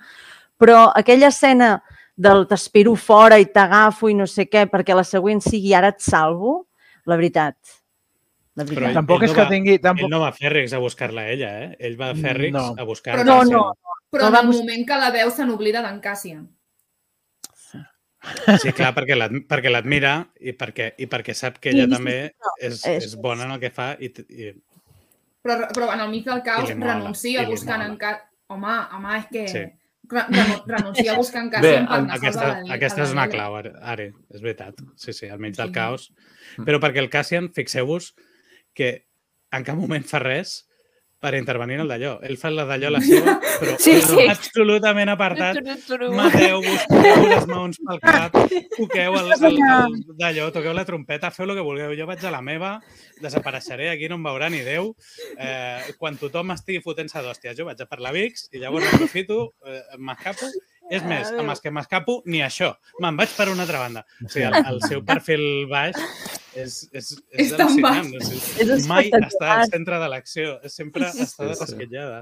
Però 0.58 0.90
aquella 0.94 1.28
escena 1.28 1.82
del 2.16 2.46
t'espero 2.46 2.94
fora 2.96 3.38
i 3.38 3.46
t'agafo 3.46 4.08
i 4.08 4.14
no 4.14 4.26
sé 4.26 4.48
què, 4.48 4.70
perquè 4.70 4.94
la 4.94 5.04
següent 5.04 5.40
sigui 5.42 5.74
ara 5.74 5.88
et 5.88 6.00
salvo, 6.00 6.66
la 7.04 7.16
veritat. 7.16 7.56
La 8.54 8.64
Però 8.64 8.68
veritat. 8.68 8.88
ell- 8.88 8.94
Tampoc 8.94 9.22
ell 9.22 9.24
és 9.24 9.30
no 9.30 9.34
que 9.36 9.42
va- 9.42 9.48
tingui... 9.50 9.72
Ell 9.74 9.80
Tampoc... 9.80 10.10
no 10.10 10.20
va 10.20 10.28
a 10.28 10.32
Fèrrix 10.32 10.72
a 10.74 10.78
buscar-la 10.78 11.22
a 11.22 11.28
ella, 11.30 11.62
eh? 11.64 11.76
Ell 11.78 11.96
va 12.00 12.10
a 12.10 12.14
Fèrrix 12.14 12.52
No. 12.52 12.74
a 12.78 12.82
buscar 12.84 13.14
Però 13.16 13.24
la 13.24 13.32
no, 13.34 13.38
Cassian. 13.40 13.58
no. 13.58 13.72
Però 14.12 14.28
No 14.28 14.28
en 14.28 14.36
el 14.42 14.46
bus- 14.50 14.58
moment 14.60 14.86
que 14.86 14.96
la 15.00 15.10
veu 15.10 15.30
se 15.32 15.44
n'oblida 15.48 15.80
d'en 15.82 16.00
Cassian. 16.04 16.44
Sí, 18.62 18.70
clar, 18.76 18.92
perquè 18.94 19.16
l'ad- 19.18 19.40
perquè 19.50 19.70
l'admira 19.72 20.12
i, 20.38 20.52
perquè, 20.54 20.92
i 21.02 21.08
perquè 21.10 21.34
sap 21.34 21.56
que 21.58 21.72
ella 21.72 21.88
Sí, 21.88 21.90
sí, 21.90 21.96
també 21.96 22.16
no, 22.38 22.50
és, 22.68 22.84
és- 22.86 23.06
és 23.08 23.16
bona 23.18 23.48
en 23.48 23.50
el 23.56 23.60
que 23.60 23.70
fa 23.74 23.96
i, 23.98 24.12
i 24.30 24.52
Però, 25.42 25.56
però 25.74 25.88
en 25.92 26.00
el 26.04 26.08
mig 26.12 26.24
del 26.24 26.40
caos 26.46 26.70
I 26.70 26.74
mola, 26.76 26.92
renuncia 26.94 27.42
i 27.42 27.46
buscant 27.50 27.82
en 27.82 27.96
Cassian. 27.98 28.28
Home, 28.46 28.74
home, 28.94 29.16
és 29.18 29.26
que... 29.32 29.48
Sí. 29.48 29.62
Re- 30.12 30.26
renu- 30.28 30.62
renuncia 30.68 31.16
buscant 31.16 31.48
Cassian 31.50 31.86
per 31.88 31.96
en- 31.96 32.04
anar 32.04 32.12
a 32.14 32.18
aquesta, 32.20 32.46
la- 32.62 32.74
aquesta 32.76 33.02
és 33.02 33.10
una 33.16 33.26
clau, 33.32 33.56
Ari, 33.56 33.72
Ari, 33.80 34.06
és 34.30 34.40
veritat. 34.44 34.78
Sí, 34.94 35.12
sí, 35.12 35.26
al 35.26 35.40
mig 35.40 35.56
del 35.56 35.68
Sí. 35.72 35.74
caos. 35.74 36.12
Mm. 36.58 36.64
Però 36.68 36.78
perquè 36.78 36.98
el 37.02 37.10
Cassian, 37.10 37.50
fixeu-vos 37.52 38.14
que 38.74 39.08
en 39.50 39.64
cap 39.64 39.74
moment 39.76 40.04
fa 40.06 40.20
res 40.22 40.68
per 41.22 41.36
intervenir 41.38 41.76
en 41.78 41.84
el 41.84 41.90
d'allò. 41.92 42.16
Ell 42.26 42.34
fa 42.40 42.50
la 42.50 42.64
d'allò 42.66 42.90
la 42.90 43.00
seva, 43.04 43.36
però 43.60 43.76
Sí, 43.78 43.94
sí. 44.02 44.24
absolutament 44.26 45.12
apartat. 45.12 45.60
Mateu-vos, 46.18 46.82
toqueu 46.90 47.28
les 47.30 47.46
mans 47.50 47.78
pel 47.86 48.00
cap, 48.02 48.34
toqueu 48.74 49.18
el, 49.20 49.30
el, 49.36 49.60
el, 49.62 49.94
d'allò, 50.18 50.48
toqueu 50.54 50.74
la 50.74 50.84
trompeta, 50.88 51.30
feu 51.34 51.46
el 51.46 51.54
que 51.60 51.66
vulgueu. 51.66 51.94
Jo 51.98 52.08
vaig 52.10 52.26
a 52.26 52.34
la 52.34 52.42
meva, 52.42 52.72
desapareixeré, 53.22 53.92
aquí 53.94 54.10
no 54.10 54.18
em 54.18 54.26
veurà 54.26 54.50
ni 54.50 54.64
Déu. 54.66 54.92
Eh, 55.38 55.94
quan 56.02 56.18
tothom 56.18 56.50
estigui 56.56 56.82
fotent-se 56.82 57.22
d'hòsties, 57.22 57.56
jo 57.60 57.70
vaig 57.70 57.80
a 57.80 57.86
per 57.86 58.02
la 58.02 58.12
VIX 58.14 58.48
i 58.52 58.62
llavors 58.64 58.90
aprofito, 58.92 59.52
eh, 59.66 59.80
m'escapo. 60.02 60.50
És 60.92 61.04
més, 61.06 61.30
amb 61.38 61.48
els 61.54 61.62
que 61.62 61.70
m'escapo, 61.72 62.18
ni 62.26 62.42
això. 62.42 62.72
Me'n 63.00 63.16
vaig 63.16 63.30
per 63.38 63.46
una 63.52 63.62
altra 63.64 63.78
banda. 63.80 64.02
O 64.24 64.28
sigui, 64.28 64.48
el, 64.50 64.58
el 64.74 64.82
seu 64.90 65.04
perfil 65.06 65.44
baix 65.70 65.94
és, 66.54 66.88
és, 66.92 67.10
és, 67.32 67.50
És 67.50 67.50
tan 67.56 67.66
al·lucinant. 67.68 68.10
baix. 68.12 68.22
O 68.22 68.26
sigui, 68.28 68.72
És 68.76 68.86
mai 68.90 69.10
està 69.10 69.50
al 69.56 69.66
centre 69.70 69.98
de 70.02 70.08
l'acció. 70.12 70.58
Sempre 70.68 71.06
està 71.08 71.46
de 71.48 71.54
sí. 71.54 71.60
rasquillada. 71.64 72.18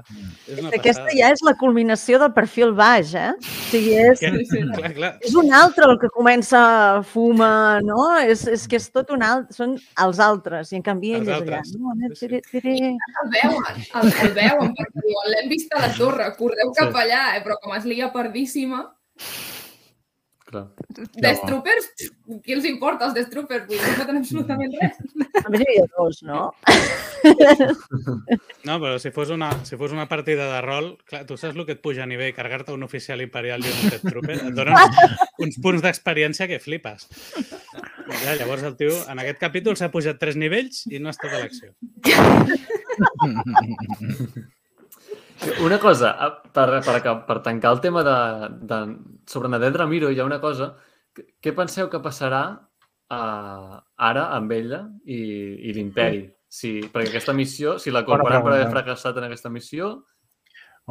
És 0.47 0.59
una 0.59 0.69
Aquesta 0.69 1.03
passada. 1.05 1.17
ja 1.19 1.29
és 1.35 1.43
la 1.43 1.53
culminació 1.59 2.19
del 2.19 2.33
perfil 2.33 2.71
baix, 2.77 3.13
eh? 3.15 3.31
O 3.37 3.69
sigui, 3.71 3.93
és, 3.97 4.19
Sí, 4.21 4.31
sí. 4.51 4.61
clar, 4.75 4.93
clar. 4.93 5.11
és 5.21 5.35
un 5.35 5.51
altre 5.53 5.85
el 5.89 5.97
que 5.99 6.09
comença 6.09 6.61
a 6.97 7.03
fumar, 7.03 7.81
no? 7.83 8.17
És, 8.19 8.45
és 8.47 8.67
que 8.67 8.77
és 8.77 8.89
tot 8.91 9.09
un 9.11 9.23
altre, 9.23 9.53
són 9.53 9.77
els 10.05 10.19
altres, 10.19 10.71
i 10.71 10.79
en 10.79 10.81
canvi 10.85 11.13
ell 11.15 11.27
és 11.27 11.35
allà. 11.41 11.61
No, 11.77 11.93
no, 11.95 12.09
Sí, 12.11 12.15
sí. 12.15 12.27
tiré, 12.27 12.41
tiré. 12.51 12.75
El 12.95 13.29
veuen, 13.35 13.83
el, 14.01 14.13
el 14.27 14.33
veuen, 14.37 14.73
perquè 14.77 15.17
l'hem 15.35 15.49
vist 15.49 15.73
a 15.75 15.81
la 15.87 15.93
torre, 15.97 16.31
correu 16.37 16.71
cap 16.77 16.91
Sí. 16.91 16.99
allà, 17.05 17.35
eh? 17.37 17.43
però 17.43 17.59
com 17.61 17.73
es 17.75 17.85
lia 17.85 18.11
pardíssima, 18.13 18.85
Clar. 20.51 20.65
Death 21.15 21.45
Troopers, 21.47 21.85
qui 22.43 22.55
els 22.55 22.65
importa 22.67 23.07
els 23.07 23.15
Death 23.15 23.29
Troopers? 23.31 23.63
Vull 23.69 23.79
dir, 23.79 23.87
no 23.87 23.99
foten 24.01 24.19
absolutament 24.19 24.73
res. 24.81 24.97
Només 25.45 25.63
hi 25.63 25.67
havia 25.69 25.85
dos, 25.95 26.19
no? 26.27 26.41
No, 28.65 28.79
però 28.81 28.97
si 29.01 29.11
fos, 29.13 29.29
una, 29.33 29.49
si 29.65 29.77
fos 29.77 29.91
una 29.93 30.07
partida 30.09 30.45
de 30.51 30.61
rol, 30.65 30.97
clar, 31.09 31.23
tu 31.29 31.37
saps 31.37 31.55
el 31.57 31.65
que 31.67 31.73
et 31.77 31.81
puja 31.83 32.03
a 32.03 32.07
nivell, 32.09 32.33
carregar-te 32.33 32.73
un 32.73 32.83
oficial 32.85 33.21
imperial 33.23 33.61
i 33.63 33.71
un 33.71 33.89
Death 33.93 34.05
Trooper, 34.05 34.37
et 34.37 34.53
donen 34.57 34.73
uns, 34.77 34.97
uns 35.47 35.55
punts 35.63 35.81
d'experiència 35.85 36.47
que 36.49 36.59
flipes. 36.61 36.99
Ja, 38.21 38.31
llavors 38.37 38.63
el 38.67 38.75
tio, 38.79 38.93
en 39.09 39.17
aquest 39.23 39.39
capítol 39.41 39.75
s'ha 39.79 39.91
pujat 39.93 40.17
tres 40.21 40.35
nivells 40.37 40.75
i 40.91 40.99
no 41.01 41.07
ha 41.09 41.15
estat 41.15 41.31
a 41.33 41.37
l'acció. 41.43 41.69
Una 45.65 45.79
cosa, 45.81 46.11
per, 46.53 46.67
per, 46.85 46.97
per 47.25 47.37
tancar 47.41 47.71
el 47.73 47.79
tema 47.81 48.03
de, 48.05 48.17
de, 48.69 48.79
sobre 49.29 49.49
Nadet 49.49 49.75
Ramiro, 49.79 50.11
hi 50.13 50.19
ha 50.21 50.25
una 50.27 50.39
cosa. 50.43 50.75
Què- 51.15 51.53
penseu 51.57 51.89
que 51.89 51.99
passarà 52.03 52.43
uh, 52.53 53.79
ara 53.97 54.27
amb 54.37 54.51
ella 54.53 54.83
i, 55.05 55.17
i 55.69 55.73
l'imperi? 55.73 56.27
Si, 56.51 56.75
perquè 56.91 57.09
aquesta 57.13 57.33
missió, 57.33 57.77
si 57.79 57.91
la 57.95 58.03
culparan 58.05 58.43
per 58.43 58.53
haver 58.57 58.69
fracassat 58.73 59.17
en 59.17 59.29
aquesta 59.29 59.49
missió, 59.49 59.93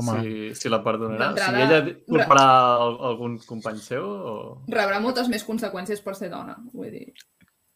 Home, 0.00 0.14
si, 0.22 0.32
si 0.54 0.70
la 0.72 0.78
perdonarà. 0.82 1.32
Si 1.36 1.62
ella 1.62 1.80
culparà 2.06 2.44
al- 2.80 2.98
algun 3.10 3.38
company 3.44 3.78
seu 3.82 4.04
o... 4.06 4.34
Rebrà 4.70 5.00
moltes 5.02 5.28
més 5.28 5.44
conseqüències 5.44 6.00
per 6.04 6.14
ser 6.16 6.30
dona, 6.32 6.54
vull 6.72 6.90
dir. 6.94 7.08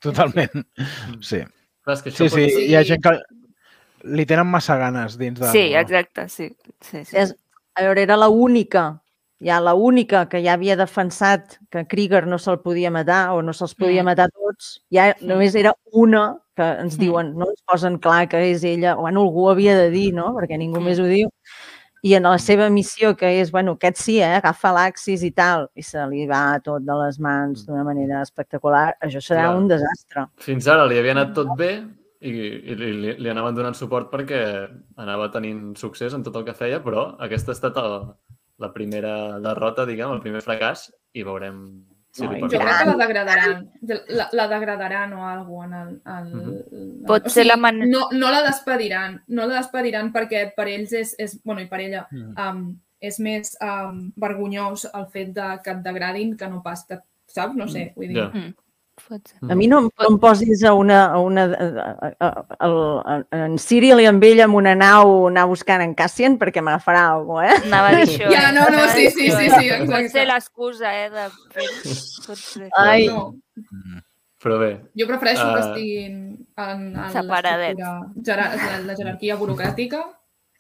totalment. 0.04 0.62
Sí. 1.20 1.42
Clar, 1.84 1.96
és 1.98 2.02
que 2.04 2.10
això 2.12 2.28
Sí, 2.28 2.30
sí, 2.34 2.44
Sí. 2.54 2.66
hi 2.70 2.76
ha 2.78 2.84
gent 2.86 3.02
que 3.04 3.12
li 4.04 4.26
tenen 4.28 4.46
massa 4.46 4.76
ganes 4.76 5.16
dins 5.18 5.40
de... 5.40 5.48
Sí, 5.52 5.72
exacte, 5.74 6.28
sí. 6.28 6.50
sí, 6.80 7.04
sí. 7.04 7.16
És, 7.16 7.34
a 7.74 7.82
veure, 7.82 8.02
era 8.04 8.16
la 8.16 8.28
única, 8.28 9.00
ja 9.42 9.58
la 9.60 9.74
única 9.74 10.28
que 10.28 10.42
ja 10.44 10.52
havia 10.54 10.76
defensat 10.76 11.56
que 11.72 11.86
Krieger 11.90 12.26
no 12.28 12.38
se'l 12.38 12.60
podia 12.62 12.90
matar 12.94 13.32
o 13.34 13.42
no 13.42 13.52
se'ls 13.52 13.74
podia 13.74 14.02
Mm. 14.02 14.06
matar 14.12 14.28
tots. 14.30 14.82
Ja 14.92 15.14
només 15.20 15.54
era 15.56 15.72
una 15.92 16.36
que 16.54 16.62
ens 16.62 16.94
Mm. 16.96 17.00
diuen, 17.00 17.32
no 17.36 17.48
ens 17.50 17.62
posen 17.66 17.98
clar 17.98 18.28
que 18.28 18.38
és 18.52 18.62
ella, 18.62 18.96
o 18.96 19.00
bueno, 19.02 19.22
algú 19.22 19.48
havia 19.50 19.74
de 19.76 19.90
dir, 19.90 20.12
no? 20.14 20.34
Perquè 20.36 20.56
ningú 20.58 20.78
Mm. 20.80 20.84
més 20.84 20.98
ho 21.00 21.04
diu. 21.10 21.28
I 22.04 22.14
en 22.14 22.22
la 22.28 22.38
seva 22.38 22.68
missió, 22.68 23.16
que 23.16 23.40
és, 23.40 23.50
bueno, 23.50 23.72
aquest 23.72 23.96
sí, 23.96 24.20
eh? 24.20 24.34
agafa 24.36 24.70
l'Axis 24.72 25.22
i 25.24 25.30
tal, 25.32 25.70
i 25.74 25.82
se 25.82 25.98
li 26.06 26.26
va 26.28 26.60
tot 26.62 26.82
de 26.84 26.92
les 26.92 27.18
mans 27.18 27.64
d'una 27.66 27.82
manera 27.82 28.20
espectacular, 28.22 28.94
això 29.00 29.20
serà 29.24 29.46
Clar. 29.48 29.56
un 29.56 29.68
desastre. 29.68 30.26
Fins 30.36 30.68
ara 30.68 30.84
li 30.86 30.98
havia 30.98 31.12
anat 31.12 31.32
tot 31.34 31.48
bé 31.56 31.82
i, 32.24 32.32
i 32.72 32.74
li, 32.80 33.14
li 33.20 33.28
anaven 33.30 33.54
donant 33.56 33.76
suport 33.76 34.10
perquè 34.12 34.40
anava 35.02 35.30
tenint 35.34 35.74
succés 35.76 36.14
en 36.16 36.22
tot 36.24 36.36
el 36.40 36.44
que 36.46 36.54
feia, 36.56 36.80
però 36.84 37.10
aquesta 37.24 37.52
ha 37.52 37.58
estat 37.58 37.76
el, 37.82 37.96
la 38.64 38.70
primera 38.72 39.38
derrota, 39.44 39.84
diguem, 39.88 40.12
el 40.16 40.22
primer 40.24 40.40
fracàs, 40.44 40.88
i 41.14 41.22
veurem 41.26 41.58
si 42.14 42.22
Ai, 42.24 42.36
li 42.36 42.40
Jo 42.46 42.48
perdona. 42.48 42.64
crec 42.70 42.78
que 42.78 42.90
la 42.94 43.06
degradaran. 43.06 43.62
La, 44.14 44.28
la 44.38 44.44
degradaran 44.48 45.12
o 45.18 45.24
alguna 45.26 45.80
en 45.82 45.88
el... 45.90 46.14
el, 46.14 46.34
Mhm. 46.34 46.52
el 46.70 47.04
Pot 47.08 47.28
ser 47.28 47.44
la 47.46 47.56
man- 47.58 47.82
No, 47.90 48.04
no 48.12 48.30
la 48.30 48.42
despediran. 48.46 49.16
No 49.28 49.46
la 49.50 49.56
despediran 49.58 50.12
perquè 50.14 50.44
per 50.56 50.68
ells 50.68 50.92
és... 50.92 51.14
és 51.18 51.40
bueno, 51.44 51.60
i 51.60 51.66
per 51.66 51.80
ella 51.80 52.06
Mm. 52.12 52.34
um, 52.38 52.78
és 53.00 53.18
més 53.20 53.56
um, 53.60 54.12
vergonyós 54.16 54.86
el 54.94 55.06
fet 55.12 55.34
de 55.34 55.48
que 55.64 55.70
et 55.74 55.82
degradin 55.82 56.36
que 56.38 56.48
no 56.48 56.62
pas 56.62 56.86
que... 56.88 57.00
Saps? 57.26 57.56
No 57.58 57.66
sé, 57.68 57.92
vull 57.96 58.08
dir... 58.08 58.16
Ja. 58.22 58.30
Pot 58.30 58.63
ser. 59.02 59.38
A 59.50 59.54
mi 59.54 59.66
no, 59.66 59.78
em- 59.84 59.90
no 60.00 60.08
em 60.08 60.18
posis 60.22 60.62
a 60.64 60.72
una... 60.74 61.04
A 61.12 61.18
una 61.18 61.44
a, 61.44 61.66
a, 62.20 62.28
a, 62.58 62.68
a, 62.68 63.16
en 63.44 63.58
Cyril 63.58 64.00
i 64.00 64.06
amb 64.06 64.22
ell 64.24 64.40
amb 64.44 64.54
una 64.60 64.74
nau 64.78 65.26
anar 65.28 65.46
buscant 65.50 65.82
en 65.82 65.94
Cassian 65.98 66.38
perquè 66.38 66.62
m'agafarà 66.62 67.06
alguna 67.12 67.48
cosa, 67.48 67.56
eh? 67.58 67.66
Anava 67.68 67.88
a 67.88 67.94
dir 67.98 68.04
això. 68.06 68.30
Ja, 68.32 68.48
eh? 68.48 68.52
no, 68.56 68.68
no, 68.70 68.84
sí, 68.94 69.08
sí, 69.10 69.30
sí, 69.30 69.46
eh? 69.48 69.50
sí, 69.58 69.68
exacte. 69.70 69.90
Pot 69.92 70.10
ser 70.14 70.26
l'excusa, 70.30 70.92
eh, 71.04 71.08
de 71.10 71.28
fer-ho. 71.54 71.94
Pot 72.26 72.38
ser. 72.38 72.68
Ai. 72.78 73.06
No, 73.10 73.32
Però 74.44 74.58
bé, 74.60 74.74
jo 74.92 75.06
prefereixo 75.08 75.40
que 75.40 75.56
Ah. 75.56 75.60
estiguin 75.70 76.16
en, 76.60 76.80
en 77.00 77.10
Separadets. 77.14 77.80
la, 77.80 78.80
la 78.84 78.96
jerarquia 78.98 79.38
burocràtica. 79.40 80.02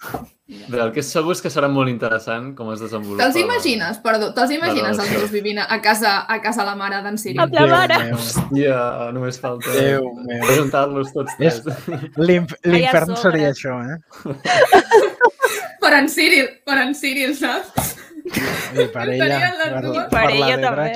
bé, 0.70 0.78
el 0.80 0.90
que 0.92 1.00
és 1.00 1.08
segur 1.12 1.32
és 1.32 1.40
que 1.40 1.50
serà 1.52 1.68
molt 1.72 1.88
interessant 1.88 2.50
com 2.58 2.70
es 2.74 2.80
desenvolupa. 2.84 3.22
Te'ls 3.24 3.38
imagines, 3.40 3.98
perdó, 4.04 4.28
te'ls 4.36 4.52
imagines 4.56 4.98
els 5.00 5.12
dos 5.16 5.30
vivint 5.32 5.58
a 5.64 5.78
casa, 5.84 6.26
a 6.28 6.38
casa 6.44 6.66
la 6.68 6.74
mare 6.76 7.00
d'en 7.06 7.16
Cyril? 7.18 7.40
Amb 7.46 7.54
la 7.56 7.66
mare. 7.70 7.98
Hòstia, 8.12 8.78
només 9.16 9.40
falta 9.40 9.72
Déu 9.72 10.10
presentar-los 10.46 11.12
tots 11.16 11.32
És- 11.40 11.62
tres. 11.64 11.88
L'inf- 12.20 12.56
L'infern 12.64 13.16
seria 13.16 13.50
això, 13.54 13.78
eh? 13.88 13.98
Per 15.84 15.92
en 15.92 16.08
Cyril, 16.08 16.46
per 16.64 16.78
en 16.80 16.94
Cyril, 16.96 17.34
saps? 17.36 17.90
I 18.24 18.86
per 18.88 19.02
ella, 19.12 19.50
per, 19.60 19.80
per 19.84 20.04
Per 20.14 20.22
la 20.24 20.30
ella 20.32 20.54
també. 20.62 20.92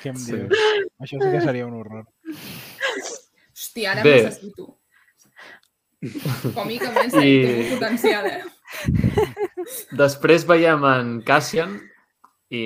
Què, 0.00 0.08
em 0.14 0.16
Sí. 0.16 0.32
dius? 0.32 0.62
Això 1.04 1.18
sí 1.20 1.28
que 1.34 1.40
seria 1.44 1.66
un 1.66 1.74
horror. 1.76 2.06
Hòstia, 3.52 3.92
ara 3.92 4.02
Bé. 4.02 4.14
Còmicament 6.58 7.12
sí, 7.12 7.28
I- 7.44 7.68
potencial, 7.74 8.26
eh? 8.26 8.42
Després 9.98 10.46
veiem 10.48 10.84
en 10.88 11.16
Cassian 11.26 11.76
i, 12.50 12.62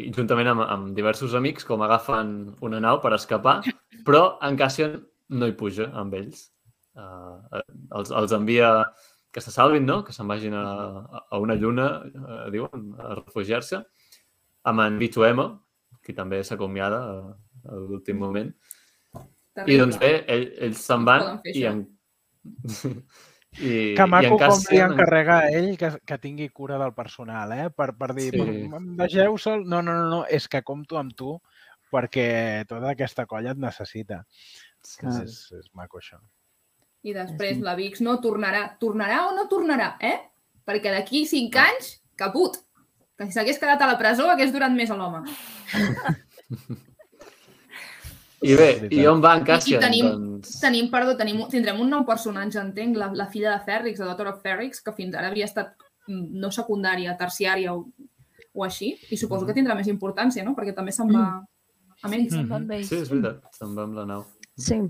i 0.00 0.10
juntament 0.14 0.50
amb, 0.52 0.64
amb 0.64 0.92
diversos 0.96 1.34
amics 1.38 1.66
com 1.68 1.84
agafen 1.84 2.54
una 2.64 2.80
nau 2.82 3.00
per 3.02 3.12
escapar, 3.16 3.60
però 4.06 4.38
en 4.46 4.56
Cassian 4.58 4.96
no 5.34 5.48
hi 5.48 5.56
puja 5.58 5.90
amb 5.94 6.16
ells. 6.18 6.48
Uh, 6.94 7.60
els, 7.98 8.12
els 8.14 8.32
envia 8.36 8.70
que 9.34 9.42
se 9.42 9.50
salvin, 9.50 9.84
no? 9.86 10.02
que 10.06 10.14
se'n 10.14 10.30
vagin 10.30 10.54
a, 10.54 10.64
a 11.26 11.40
una 11.42 11.56
lluna, 11.58 11.88
uh, 12.06 12.44
diuen, 12.54 12.92
a 13.02 13.16
refugiar-se, 13.18 13.82
amb 14.70 14.84
en 14.84 14.98
Vituema, 15.00 15.48
que 16.04 16.14
també 16.14 16.42
s'acomiada 16.46 17.00
a, 17.10 17.16
a 17.66 17.80
l'últim 17.80 18.20
moment. 18.22 18.52
I 19.66 19.78
doncs 19.78 19.98
bé, 20.02 20.12
ell, 20.30 20.48
ells 20.68 20.82
se'n 20.86 21.04
van 21.06 21.42
i 21.50 21.66
en... 21.70 21.84
I, 23.54 23.94
Que 23.94 24.02
i 24.02 24.10
maco 24.10 24.32
en 24.34 24.38
com 24.40 24.40
li 24.40 24.40
Cassian... 24.48 24.92
encarrega 24.92 25.38
a 25.44 25.50
ell 25.54 25.76
que, 25.78 25.92
que 26.04 26.18
tingui 26.18 26.48
cura 26.50 26.78
del 26.80 26.92
personal, 26.94 27.52
eh? 27.54 27.68
Per, 27.70 27.92
per 27.94 28.10
dir, 28.16 28.32
Sí. 28.34 28.68
deixeu 28.98 29.38
sol? 29.38 29.62
No, 29.64 29.80
no, 29.82 29.94
no, 29.94 30.08
no, 30.10 30.22
és 30.26 30.48
que 30.50 30.64
compto 30.66 30.98
amb 30.98 31.14
tu 31.14 31.36
perquè 31.94 32.64
tota 32.66 32.90
aquesta 32.90 33.26
colla 33.30 33.52
et 33.54 33.60
necessita. 33.62 34.24
Sí, 34.82 35.06
És, 35.06 35.14
sí. 35.14 35.22
és, 35.22 35.36
és 35.60 35.70
maco, 35.78 36.00
això. 36.02 36.18
I 37.04 37.14
després 37.14 37.60
la 37.62 37.76
Vix 37.78 38.00
no 38.02 38.16
tornarà. 38.24 38.64
Tornarà 38.80 39.28
o 39.28 39.34
no 39.36 39.46
tornarà, 39.46 39.94
eh? 40.02 40.16
Perquè 40.66 40.90
d'aquí 40.90 41.22
cinc 41.28 41.54
anys, 41.60 42.00
caput. 42.16 42.56
Que 43.14 43.28
si 43.28 43.36
s'hagués 43.36 43.60
quedat 43.62 43.82
a 43.84 43.86
la 43.92 43.98
presó 44.00 44.26
hagués 44.32 44.50
durat 44.50 44.72
més 44.74 44.90
a 44.90 44.96
l'home. 44.98 45.22
I 48.44 48.56
bé, 48.58 48.68
i 48.92 49.04
on 49.08 49.22
va 49.24 49.34
en 49.38 49.44
i 49.44 49.48
Cassian? 49.48 49.82
tenim, 49.82 50.08
Doncs... 50.10 50.58
tenim, 50.60 50.90
perdó, 50.92 51.14
tenim, 51.16 51.40
tindrem 51.52 51.80
un 51.80 51.92
nou 51.92 52.04
personatge, 52.08 52.60
entenc, 52.60 52.98
la, 53.00 53.08
la 53.16 53.28
filla 53.32 53.54
de 53.54 53.64
Ferrix, 53.64 54.00
la 54.02 54.10
Daughter 54.10 54.28
of 54.32 54.42
Ferrix, 54.44 54.82
que 54.84 54.92
fins 54.96 55.16
ara 55.16 55.30
havia 55.32 55.48
estat 55.48 55.72
mm, 56.08 56.26
no 56.42 56.50
secundària, 56.52 57.16
terciària 57.20 57.72
o, 57.72 57.86
o 58.52 58.66
així, 58.66 58.92
i 59.08 59.20
suposo 59.20 59.48
que 59.48 59.56
tindrà 59.56 59.76
més 59.78 59.88
importància, 59.92 60.44
no? 60.44 60.52
Perquè 60.58 60.76
també 60.76 60.92
se'n 60.92 61.14
va 61.14 61.24
amb 62.04 62.18
ells. 62.18 62.34
Se'n 62.36 62.50
va 62.50 62.60
amb 62.60 62.76
ells. 62.76 62.90
Sí, 62.92 63.00
és 63.00 63.12
veritat, 63.12 63.40
se'n 63.56 63.72
va 63.78 63.88
amb 63.88 63.98
la 64.00 64.06
nau. 64.12 64.28
Sí. 64.60 64.82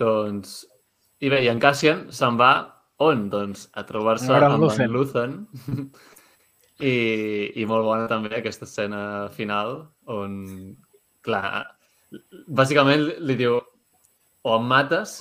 Doncs... 0.00 0.62
I 1.24 1.30
bé, 1.32 1.38
i 1.46 1.48
en 1.48 1.60
Cassian 1.60 2.02
se'n 2.12 2.36
va 2.36 2.50
on? 3.00 3.28
Doncs 3.32 3.70
a 3.72 3.86
trobar-se 3.88 4.32
amb 4.36 4.60
Luthen. 4.60 4.84
en 4.84 4.92
Luthen. 4.92 5.38
I, 6.92 6.96
I 7.56 7.64
molt 7.68 7.86
bona 7.86 8.08
també 8.10 8.34
aquesta 8.36 8.66
escena 8.68 9.00
final 9.32 9.78
on, 10.12 10.34
clar, 11.26 11.64
bàsicament 12.46 13.08
li 13.26 13.34
diu 13.38 13.58
o 13.58 14.56
em 14.56 14.66
mates 14.70 15.16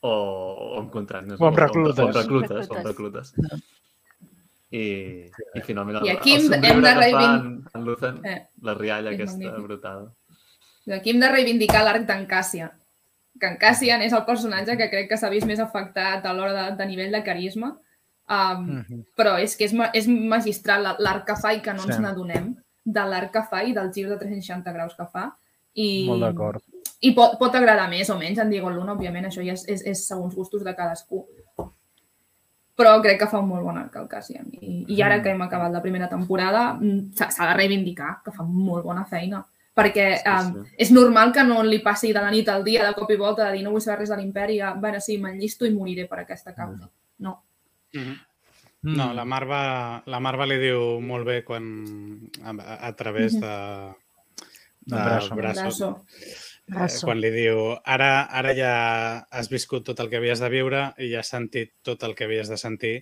o, 0.00 0.10
o 0.10 0.78
em 0.80 0.88
contractes. 0.88 1.36
O 1.40 1.48
em 1.50 1.56
reclutes. 1.58 1.98
O, 2.00 2.08
em 2.08 2.12
reclutes, 2.16 2.70
o 2.70 2.74
em 2.78 2.84
Reclutes. 2.84 3.34
reclutes. 3.36 3.60
I, 4.70 5.26
i 5.58 5.60
finalment 5.66 5.98
el, 5.98 6.06
I 6.06 6.10
aquí 6.14 6.32
hem- 6.36 6.46
el 6.46 6.54
hem 6.54 6.62
de 6.62 6.68
somriure 6.68 6.90
que 6.90 6.94
fa 6.94 7.00
reivin- 7.00 7.46
en, 7.46 7.64
en 7.74 7.84
Luthen, 7.84 8.20
Eh, 8.24 8.36
la 8.62 8.74
rialla 8.74 9.10
és 9.10 9.16
aquesta 9.16 9.38
magnífic. 9.38 9.64
brutal. 9.66 10.04
I 10.86 10.92
aquí 10.94 11.10
hem 11.10 11.20
de 11.20 11.28
reivindicar 11.30 11.82
l'arc 11.84 12.06
d'en 12.06 12.26
Cassian. 12.30 12.70
Que 13.40 13.46
en 13.46 13.56
Cassian 13.58 14.02
és 14.02 14.12
el 14.12 14.24
personatge 14.24 14.76
que 14.78 14.88
crec 14.90 15.08
que 15.08 15.16
s'ha 15.18 15.28
vist 15.30 15.46
més 15.46 15.58
afectat 15.60 16.24
a 16.26 16.32
l'hora 16.32 16.52
de, 16.70 16.76
de 16.76 16.86
nivell 16.86 17.10
de 17.12 17.22
carisma. 17.24 17.76
Um, 18.30 18.64
Mhm. 18.78 19.04
Però 19.16 19.36
és 19.42 19.56
que 19.56 19.64
és, 19.64 19.72
ma- 19.74 19.90
és 19.92 20.06
magistral 20.06 20.82
la- 20.84 20.96
l'arc 21.00 21.26
que 21.26 21.36
fa 21.36 21.52
i 21.52 21.60
que 21.60 21.72
no 21.74 21.82
ens 21.82 21.96
Sí. 21.96 22.02
n'adonem 22.02 22.54
de 22.84 23.00
l'arc 23.06 23.32
que 23.32 23.42
fa 23.42 23.64
i 23.64 23.72
del 23.72 23.92
gir 23.92 24.08
de 24.08 24.16
360 24.16 24.72
graus 24.72 24.94
que 24.94 25.06
fa. 25.06 25.36
I, 25.74 26.06
Molt 26.08 26.24
d'acord. 26.24 26.62
I 27.00 27.12
pot, 27.16 27.36
pot 27.40 27.54
agradar 27.54 27.88
més 27.88 28.10
o 28.10 28.16
menys 28.18 28.40
en 28.42 28.50
Diego 28.50 28.70
Luna, 28.70 28.94
òbviament, 28.96 29.28
això 29.28 29.44
ja 29.44 29.54
és, 29.56 29.64
és, 29.68 29.84
és 29.88 30.02
segons 30.08 30.34
gustos 30.34 30.64
de 30.66 30.74
cadascú. 30.76 31.24
Però 32.80 32.96
crec 33.04 33.18
que 33.20 33.28
fa 33.28 33.40
un 33.40 33.48
molt 33.48 33.64
bon 33.64 33.76
arc 33.76 33.96
el 34.00 34.08
Cassian. 34.08 34.48
I, 34.56 34.84
i 34.88 35.00
ara 35.04 35.20
que 35.22 35.32
hem 35.32 35.40
acabat 35.44 35.72
la 35.72 35.82
primera 35.84 36.08
temporada, 36.08 36.74
mm, 36.74 37.12
s'ha 37.16 37.48
de 37.50 37.56
reivindicar, 37.56 38.20
que 38.24 38.32
fa 38.32 38.44
molt 38.44 38.84
bona 38.84 39.04
feina. 39.04 39.42
Perquè 39.76 40.06
Sí, 40.18 40.28
um, 40.28 40.64
sí. 40.64 40.74
és 40.84 40.90
normal 40.92 41.32
que 41.32 41.44
no 41.46 41.62
li 41.62 41.78
passi 41.84 42.12
de 42.12 42.20
la 42.20 42.30
nit 42.32 42.48
al 42.48 42.64
dia, 42.64 42.86
de 42.86 42.94
cop 42.96 43.10
i 43.12 43.16
volta, 43.16 43.46
de 43.46 43.58
dir 43.58 43.62
no 43.64 43.70
vull 43.70 43.84
saber 43.84 44.00
res 44.00 44.10
de 44.10 44.16
l'imperi, 44.16 44.58
a, 44.60 44.72
bueno, 44.74 45.00
sí, 45.00 45.16
m'enllisto 45.18 45.68
i 45.68 45.72
moriré 45.72 46.08
per 46.08 46.24
aquesta 46.24 46.54
causa. 46.54 46.90
No. 47.18 47.36
Mhm. 47.94 48.18
Mm. 48.82 48.96
No, 48.96 49.12
la 49.12 49.26
Marva, 49.28 50.02
la 50.06 50.20
Marva 50.24 50.46
li 50.48 50.56
diu 50.56 51.00
molt 51.04 51.26
bé 51.28 51.42
quan 51.44 51.66
a, 52.42 52.54
a 52.88 52.92
través 52.96 53.36
de, 53.36 53.56
Brasso. 54.86 55.34
Brasso, 55.36 56.06
Brasso. 56.66 56.96
eh, 56.96 57.04
quan 57.04 57.20
li 57.20 57.30
diu 57.30 57.76
ara, 57.84 58.24
ara 58.30 58.54
ja 58.56 58.72
has 59.30 59.48
viscut 59.50 59.84
tot 59.84 60.00
el 60.00 60.08
que 60.10 60.16
havies 60.16 60.40
de 60.40 60.48
viure 60.48 60.94
i 60.98 61.10
ja 61.12 61.20
has 61.20 61.28
sentit 61.28 61.74
tot 61.82 62.02
el 62.02 62.14
que 62.14 62.24
havies 62.24 62.48
de 62.48 62.56
sentir 62.56 62.94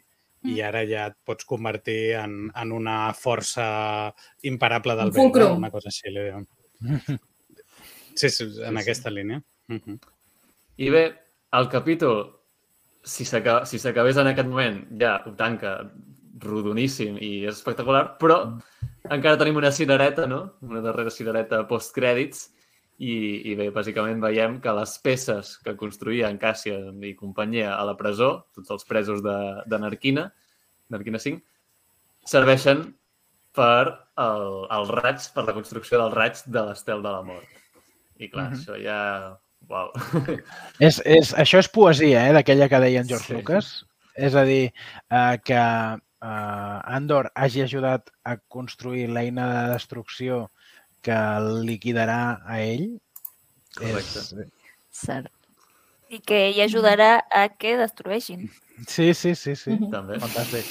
i 0.45 0.61
ara 0.63 0.85
ja 0.87 1.07
et 1.11 1.17
pots 1.25 1.45
convertir 1.45 2.15
en, 2.15 2.51
en 2.55 2.73
una 2.73 3.13
força 3.15 4.13
imparable 4.43 4.95
del 4.95 5.09
Un 5.09 5.13
bé, 5.13 5.19
no? 5.19 5.23
fulcrum. 5.23 5.57
una 5.59 5.71
cosa 5.71 5.89
així 5.91 6.11
li 6.11 6.29
diu. 6.29 6.47
Sí, 8.19 8.31
sí, 8.31 8.45
en 8.45 8.75
sí. 8.75 8.81
aquesta 8.83 9.11
línia. 9.11 9.43
Mhm. 9.69 9.99
I 10.79 10.89
bé, 10.91 11.03
el 11.53 11.69
capítol, 11.69 12.33
si 13.05 13.25
s'aca- 13.25 13.65
si 13.67 13.79
s'acabés 13.79 14.17
en 14.17 14.27
aquest 14.27 14.49
moment, 14.49 14.81
ja 15.01 15.23
ho 15.25 15.33
tanca 15.39 15.93
rodoníssim 16.41 17.17
i 17.23 17.45
és 17.47 17.55
espectacular, 17.57 18.17
però 18.19 18.59
encara 19.11 19.39
tenim 19.41 19.57
una 19.57 19.71
cirereta, 19.73 20.27
no? 20.27 20.55
Una 20.63 20.81
darrera 20.85 21.11
cirereta 21.11 21.63
post-crèdits 21.69 22.49
i, 22.99 23.15
i 23.51 23.55
bé, 23.59 23.69
bàsicament 23.75 24.21
veiem 24.21 24.59
que 24.61 24.73
les 24.75 24.97
peces 24.99 25.57
que 25.65 25.77
construïa 25.79 26.29
en 26.33 26.39
Cassian 26.39 27.03
i 27.07 27.15
companyia 27.15 27.77
a 27.77 27.85
la 27.87 27.95
presó, 27.97 28.47
tots 28.55 28.71
els 28.75 28.85
presos 28.89 29.23
de, 29.23 29.37
de 29.71 29.79
Narquina, 29.79 30.27
Narquina 30.91 31.19
5, 31.23 31.41
serveixen 32.29 32.83
per 33.55 33.85
el, 34.19 34.49
el 34.75 34.89
raig, 34.99 35.23
per 35.35 35.45
la 35.49 35.55
construcció 35.57 36.01
del 36.03 36.13
raig 36.15 36.43
de 36.47 36.63
l'estel 36.69 37.03
de 37.03 37.13
la 37.15 37.23
mort. 37.23 37.47
I 38.19 38.29
clar, 38.33 38.51
Mhm. 38.51 38.59
això 38.59 38.79
ja... 38.83 38.99
Uau. 39.69 39.91
És, 40.81 41.01
és, 41.05 41.33
això 41.37 41.59
és 41.61 41.69
poesia, 41.69 42.23
eh, 42.29 42.33
d'aquella 42.33 42.69
que 42.71 42.79
deia 42.81 43.01
en 43.03 43.09
George 43.09 43.27
Sí. 43.27 43.35
Lucas. 43.37 43.67
És 44.17 44.35
a 44.35 44.45
dir, 44.47 44.73
eh, 45.11 45.39
que 45.45 45.59
eh, 46.23 46.95
Andor 46.97 47.31
hagi 47.35 47.63
ajudat 47.63 48.11
a 48.25 48.37
construir 48.37 49.09
l'eina 49.09 49.49
de 49.55 49.75
destrucció 49.75 50.51
que 51.03 51.15
el 51.15 51.65
liquidarà 51.67 52.41
a 52.45 52.61
ell. 52.63 53.01
Correcte. 53.79 54.25
És... 54.45 54.53
Cert. 54.91 55.33
I 56.09 56.23
que 56.25 56.47
ell 56.49 56.63
ajudarà 56.65 57.19
a 57.31 57.49
que 57.53 57.77
destrueixin. 57.77 58.49
Sí, 58.87 59.13
sí, 59.15 59.35
sí, 59.35 59.55
sí. 59.57 59.75
Mhm. 59.77 59.91
També. 59.93 60.21
Fantàstic. 60.23 60.69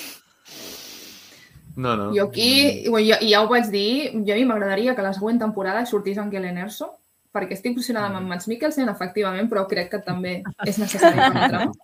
No, 1.78 1.96
no. 1.96 2.08
Jo 2.16 2.26
aquí, 2.26 2.86
ja, 3.06 3.20
ja 3.22 3.44
ho 3.44 3.50
vaig 3.52 3.68
dir, 3.70 4.10
jo 4.26 4.34
a 4.34 4.38
mi 4.40 4.46
m'agradaria 4.50 4.96
que 4.98 5.06
la 5.06 5.14
següent 5.14 5.38
temporada 5.38 5.86
sortís 5.86 6.18
en 6.18 6.32
Kellen 6.32 6.58
Erso, 6.58 6.96
perquè 7.32 7.54
estic 7.54 7.76
obsessionada 7.76 8.10
amb 8.10 8.24
en 8.24 8.32
Mads 8.32 8.48
Mikkelsen, 8.50 8.90
efectivament, 8.90 9.46
però 9.52 9.68
crec 9.70 9.92
que 9.92 10.00
també 10.02 10.40
és 10.66 10.80
necessari 10.82 11.20
per 11.22 11.36
la 11.36 11.50
trama. 11.52 11.76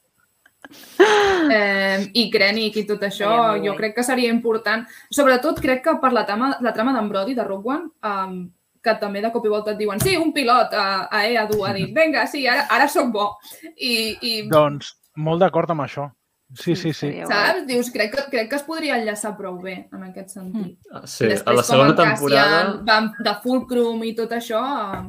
Eh, 1.52 2.10
I 2.14 2.30
Krennic 2.32 2.78
i 2.80 2.84
tot 2.88 3.02
això, 3.06 3.30
Seria 3.30 3.64
jo 3.66 3.76
crec 3.78 3.96
que 3.98 4.04
seria 4.06 4.32
important. 4.34 4.86
Sobretot 5.12 5.60
crec 5.62 5.84
que 5.86 5.96
per 6.02 6.14
la 6.16 6.26
trama, 6.26 6.54
la 6.62 6.74
trama 6.74 6.94
d'en 6.96 7.10
Brody, 7.12 7.36
de 7.36 7.44
Rogue 7.46 7.74
One, 7.74 7.90
um, 8.04 8.38
que 8.84 8.96
també 9.00 9.22
de 9.24 9.32
cop 9.32 9.46
i 9.46 9.52
volta 9.52 9.72
et 9.72 9.78
diuen 9.80 10.00
sí, 10.04 10.16
un 10.20 10.34
pilot 10.36 10.74
a, 10.76 10.88
a 11.08 11.22
EA2 11.28 11.62
ha 11.70 11.74
dit 11.78 11.94
vinga, 11.96 12.26
sí, 12.28 12.46
ara, 12.48 12.66
ara 12.72 12.88
sóc 12.92 13.12
bo. 13.14 13.30
I, 13.78 13.94
i 14.22 14.34
Doncs 14.52 14.96
molt 15.16 15.40
d'acord 15.44 15.70
amb 15.72 15.86
això. 15.86 16.10
Sí, 16.54 16.76
sí, 16.78 16.92
sí. 16.94 17.10
saps? 17.26 17.64
Dius, 17.66 17.88
crec 17.90 18.12
que, 18.14 18.24
crec 18.30 18.50
que 18.52 18.58
es 18.60 18.66
podria 18.68 18.98
enllaçar 19.00 19.32
prou 19.38 19.56
bé 19.62 19.88
en 19.92 20.04
aquest 20.10 20.36
sentit. 20.36 20.76
Ah, 20.92 21.02
Sí, 21.08 21.26
Després, 21.26 21.48
a 21.50 21.56
la 21.58 21.64
segona 21.66 21.96
Cassian 21.96 22.20
temporada... 22.20 22.98
amb- 23.00 23.24
de 23.26 23.34
Fulcrum 23.42 24.04
i 24.06 24.12
tot 24.18 24.36
això, 24.38 24.62
eh, 24.94 25.04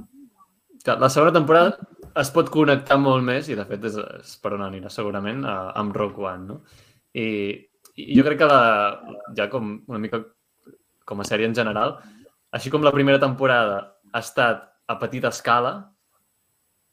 La 1.00 1.08
segona 1.08 1.32
temporada 1.32 1.78
es 2.20 2.30
pot 2.30 2.50
connectar 2.50 2.98
molt 3.00 3.24
més, 3.26 3.48
i 3.50 3.56
de 3.58 3.64
fet 3.66 3.84
és, 3.90 3.96
és 4.20 4.36
per 4.42 4.52
on 4.54 4.62
anirà 4.66 4.90
segurament, 4.92 5.44
a, 5.44 5.72
amb 5.80 5.96
Rogue 5.96 6.22
One, 6.24 6.46
no? 6.46 6.60
I, 7.14 7.26
I 7.96 8.14
jo 8.18 8.24
crec 8.26 8.38
que 8.38 8.46
la, 8.50 8.60
ja 9.36 9.48
com 9.50 9.74
una 9.86 9.98
mica 10.02 10.22
com 11.04 11.20
a 11.20 11.26
sèrie 11.28 11.46
en 11.46 11.54
general, 11.54 11.98
així 12.54 12.70
com 12.70 12.82
la 12.86 12.92
primera 12.94 13.18
temporada 13.22 13.80
ha 14.12 14.22
estat 14.22 14.62
a 14.88 14.96
petita 15.00 15.28
escala, 15.34 15.74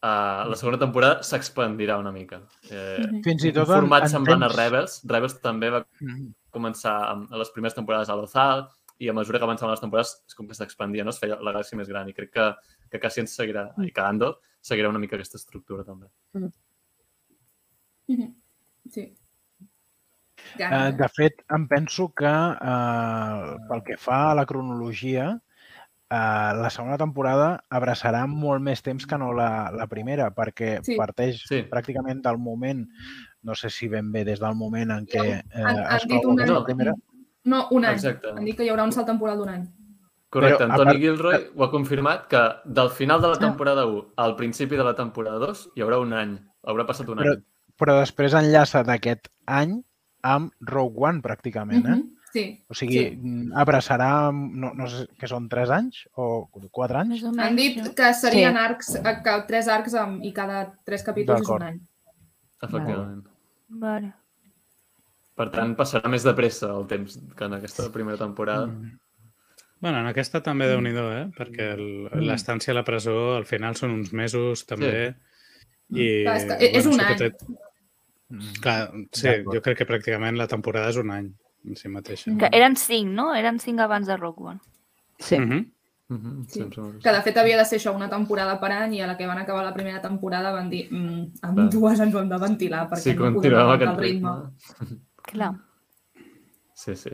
uh, 0.04 0.44
la 0.50 0.58
segona 0.60 0.80
temporada 0.82 1.22
s'expandirà 1.26 1.98
una 2.02 2.12
mica. 2.12 2.42
Eh, 2.70 3.06
Fins 3.24 3.46
i 3.46 3.52
tot 3.54 3.68
en, 3.70 3.74
format 3.76 4.08
en 4.08 4.14
semblant 4.16 4.44
a 4.44 4.50
temps- 4.50 4.58
Rebels. 4.60 5.00
Rebels 5.08 5.40
també 5.42 5.70
va 5.70 5.84
Mhm. 6.02 6.34
començar 6.52 6.96
amb, 7.12 7.32
a 7.32 7.38
les 7.38 7.50
primeres 7.52 7.76
temporades 7.76 8.10
a 8.10 8.16
Lothal 8.16 8.68
i 9.00 9.08
a 9.10 9.14
mesura 9.14 9.40
que 9.40 9.46
avançaven 9.46 9.72
les 9.72 9.80
temporades 9.82 10.24
és 10.28 10.36
com 10.36 10.48
que 10.48 10.54
s'expandia, 10.56 11.04
no? 11.04 11.10
es 11.12 11.20
feia 11.20 11.38
la 11.42 11.54
galàxia 11.54 11.78
més 11.78 11.88
gran 11.88 12.08
i 12.10 12.14
crec 12.14 12.32
que, 12.32 12.56
que 12.92 13.00
Cassian 13.00 13.26
seguirà, 13.28 13.72
i 13.86 13.92
que 13.92 14.02
Andor 14.02 14.40
seguirà 14.62 14.90
una 14.90 15.00
mica 15.00 15.16
aquesta 15.18 15.38
estructura 15.38 15.84
també. 15.84 16.08
Mhm. 16.34 16.52
Sí. 18.90 19.02
Eh, 20.58 20.58
Ganes. 20.58 20.98
de 20.98 21.08
fet, 21.10 21.44
em 21.54 21.68
penso 21.70 22.10
que 22.18 22.26
eh, 22.28 23.58
pel 23.70 23.84
que 23.86 23.98
fa 23.98 24.32
a 24.32 24.36
la 24.36 24.46
cronologia, 24.46 25.28
eh, 26.10 26.52
la 26.58 26.70
segona 26.74 26.98
temporada 26.98 27.64
abraçarà 27.70 28.26
molt 28.28 28.62
més 28.62 28.82
temps 28.84 29.06
que 29.08 29.18
no 29.22 29.32
la, 29.38 29.72
la 29.72 29.88
primera, 29.88 30.32
perquè 30.36 30.82
Sí. 30.84 30.98
parteix 30.98 31.44
Sí. 31.48 31.62
pràcticament 31.70 32.22
del 32.26 32.38
moment, 32.38 32.88
no 33.44 33.56
sé 33.56 33.70
si 33.70 33.88
ben 33.88 34.12
bé 34.12 34.26
des 34.26 34.40
del 34.40 34.56
moment 34.56 34.92
en 34.92 35.06
què 35.06 35.24
eh, 35.40 35.44
Han- 35.54 35.78
han 35.78 35.96
es 35.96 36.08
dit 36.08 36.20
prova 36.20 36.32
un 36.32 36.38
que 36.38 36.44
és 36.44 36.50
any. 36.50 36.58
la 36.58 36.66
primera. 36.66 36.94
No, 37.44 37.68
un 37.72 37.86
any. 37.86 37.94
Exacte. 37.96 38.28
Han 38.36 38.44
dit 38.46 38.58
que 38.58 38.66
hi 38.66 38.70
haurà 38.70 38.84
un 38.84 38.92
salt 38.92 39.08
temporal 39.08 39.38
d'un 39.38 39.50
any. 39.50 39.68
Correcte, 40.32 40.64
Però, 40.64 40.72
Antoni 40.72 40.92
part- 40.94 41.02
Gilroy 41.04 41.40
ho 41.56 41.64
ha 41.66 41.70
confirmat 41.72 42.28
que 42.32 42.42
del 42.64 42.90
final 42.96 43.20
de 43.22 43.28
la 43.28 43.36
Ah. 43.36 43.40
temporada 43.40 43.86
1 43.86 44.14
al 44.16 44.36
principi 44.38 44.78
de 44.78 44.84
la 44.88 44.96
temporada 44.96 45.38
2 45.40 45.70
hi 45.76 45.82
haurà 45.84 46.00
un 46.00 46.14
any, 46.14 46.38
haurà 46.64 46.86
passat 46.88 47.10
un 47.10 47.18
Però- 47.20 47.34
any. 47.36 47.44
Però 47.78 48.00
després 48.00 48.34
enllaça 48.34 48.84
d'aquest 48.84 49.28
any 49.46 49.82
amb 50.24 50.54
Rogue 50.62 50.96
One, 51.10 51.22
pràcticament. 51.22 51.86
Eh? 51.86 51.96
Mhm. 51.98 52.16
Sí. 52.32 52.64
O 52.70 52.74
sigui, 52.74 52.98
Sí. 53.10 53.18
mm, 53.18 53.52
abraçarà, 53.60 54.32
no, 54.32 54.72
no 54.74 54.88
sé, 54.88 55.06
que 55.20 55.28
són 55.28 55.50
tres 55.50 55.70
anys 55.70 56.08
o 56.16 56.48
quatre 56.72 56.98
anys? 57.00 57.10
Més 57.10 57.24
o 57.24 57.28
Han 57.28 57.36
menys, 57.36 57.58
dit 57.76 57.84
no? 57.84 57.94
que 57.94 58.14
serien 58.14 58.54
Sí. 58.54 58.58
arcs, 58.60 58.96
eh, 58.96 59.18
que 59.22 59.44
tres 59.48 59.68
arcs 59.68 59.94
amb, 59.96 60.24
i 60.24 60.32
cada 60.32 60.78
tres 60.86 61.04
capítols 61.04 61.42
és 61.42 61.50
un 61.50 61.62
any. 61.64 61.82
Efectivament. 62.62 63.26
Vale. 63.68 64.14
Per 65.36 65.50
tant, 65.52 65.76
passarà 65.76 66.08
més 66.08 66.24
de 66.24 66.34
pressa 66.34 66.68
el 66.72 66.86
temps 66.88 67.20
que 67.36 67.44
en 67.46 67.54
aquesta 67.56 67.92
primera 67.92 68.18
temporada. 68.18 68.68
Mm. 68.68 68.98
Bueno, 69.82 70.00
en 70.00 70.08
aquesta 70.12 70.42
també 70.46 70.68
déu 70.70 70.80
nhi 70.82 70.92
eh? 70.94 71.26
Perquè 71.36 71.72
l'estància 72.22 72.72
a 72.72 72.76
la 72.76 72.84
presó 72.86 73.36
al 73.36 73.46
final 73.50 73.76
són 73.76 73.92
uns 73.92 74.14
mesos 74.14 74.66
també. 74.70 75.16
I, 75.92 76.24
Clar, 76.24 76.38
és 76.38 76.46
que 76.46 76.70
és 76.78 76.86
un 76.86 76.94
sí 76.94 77.00
que 77.00 77.06
any. 77.06 77.18
té- 77.18 77.36
Mm. 78.32 78.62
Clar, 78.62 78.92
sí, 79.12 79.28
jo 79.44 79.60
crec 79.62 79.78
que 79.80 79.86
pràcticament 79.86 80.38
la 80.38 80.48
temporada 80.48 80.88
és 80.90 80.96
un 80.96 81.10
any 81.12 81.26
en 81.68 81.76
si 81.76 81.90
mateixa. 81.90 82.32
Que 82.40 82.48
eren 82.54 82.78
cinc, 82.78 83.10
no? 83.12 83.34
Eren 83.36 83.60
cinc 83.60 83.82
abans 83.82 84.08
de 84.08 84.16
Rock 84.16 84.40
One. 84.40 84.60
Sí. 85.20 85.38
Mhm. 85.38 85.66
Mhm, 86.08 86.46
Sí. 86.48 86.54
sí, 86.54 86.62
em 86.62 86.72
sembla 86.72 86.92
que 86.94 86.98
sí. 86.98 87.04
Que 87.04 87.12
de 87.12 87.22
fet 87.24 87.38
havia 87.38 87.58
de 87.58 87.66
ser 87.66 87.80
això 87.80 87.94
una 87.94 88.10
temporada 88.10 88.58
per 88.60 88.72
any 88.72 88.94
i 88.96 89.02
a 89.02 89.08
la 89.08 89.18
que 89.18 89.28
van 89.28 89.38
acabar 89.38 89.66
la 89.66 89.74
primera 89.74 90.02
temporada 90.02 90.52
van 90.54 90.70
dir 90.70 90.88
mm, 90.90 91.34
amb 91.42 91.56
Clar. 91.56 91.70
dues 91.72 92.00
ens 92.00 92.16
ho 92.16 92.20
hem 92.22 92.30
de 92.30 92.38
ventilar 92.38 92.88
perquè 92.90 93.02
Sí, 93.02 93.14
no 93.16 93.34
podem 93.34 93.54
aguantar 93.56 93.90
el 93.90 93.98
ritme. 94.00 94.30
ritme. 94.30 94.98
Clar. 95.24 95.54
Sí, 96.74 96.96
sí. 96.96 97.10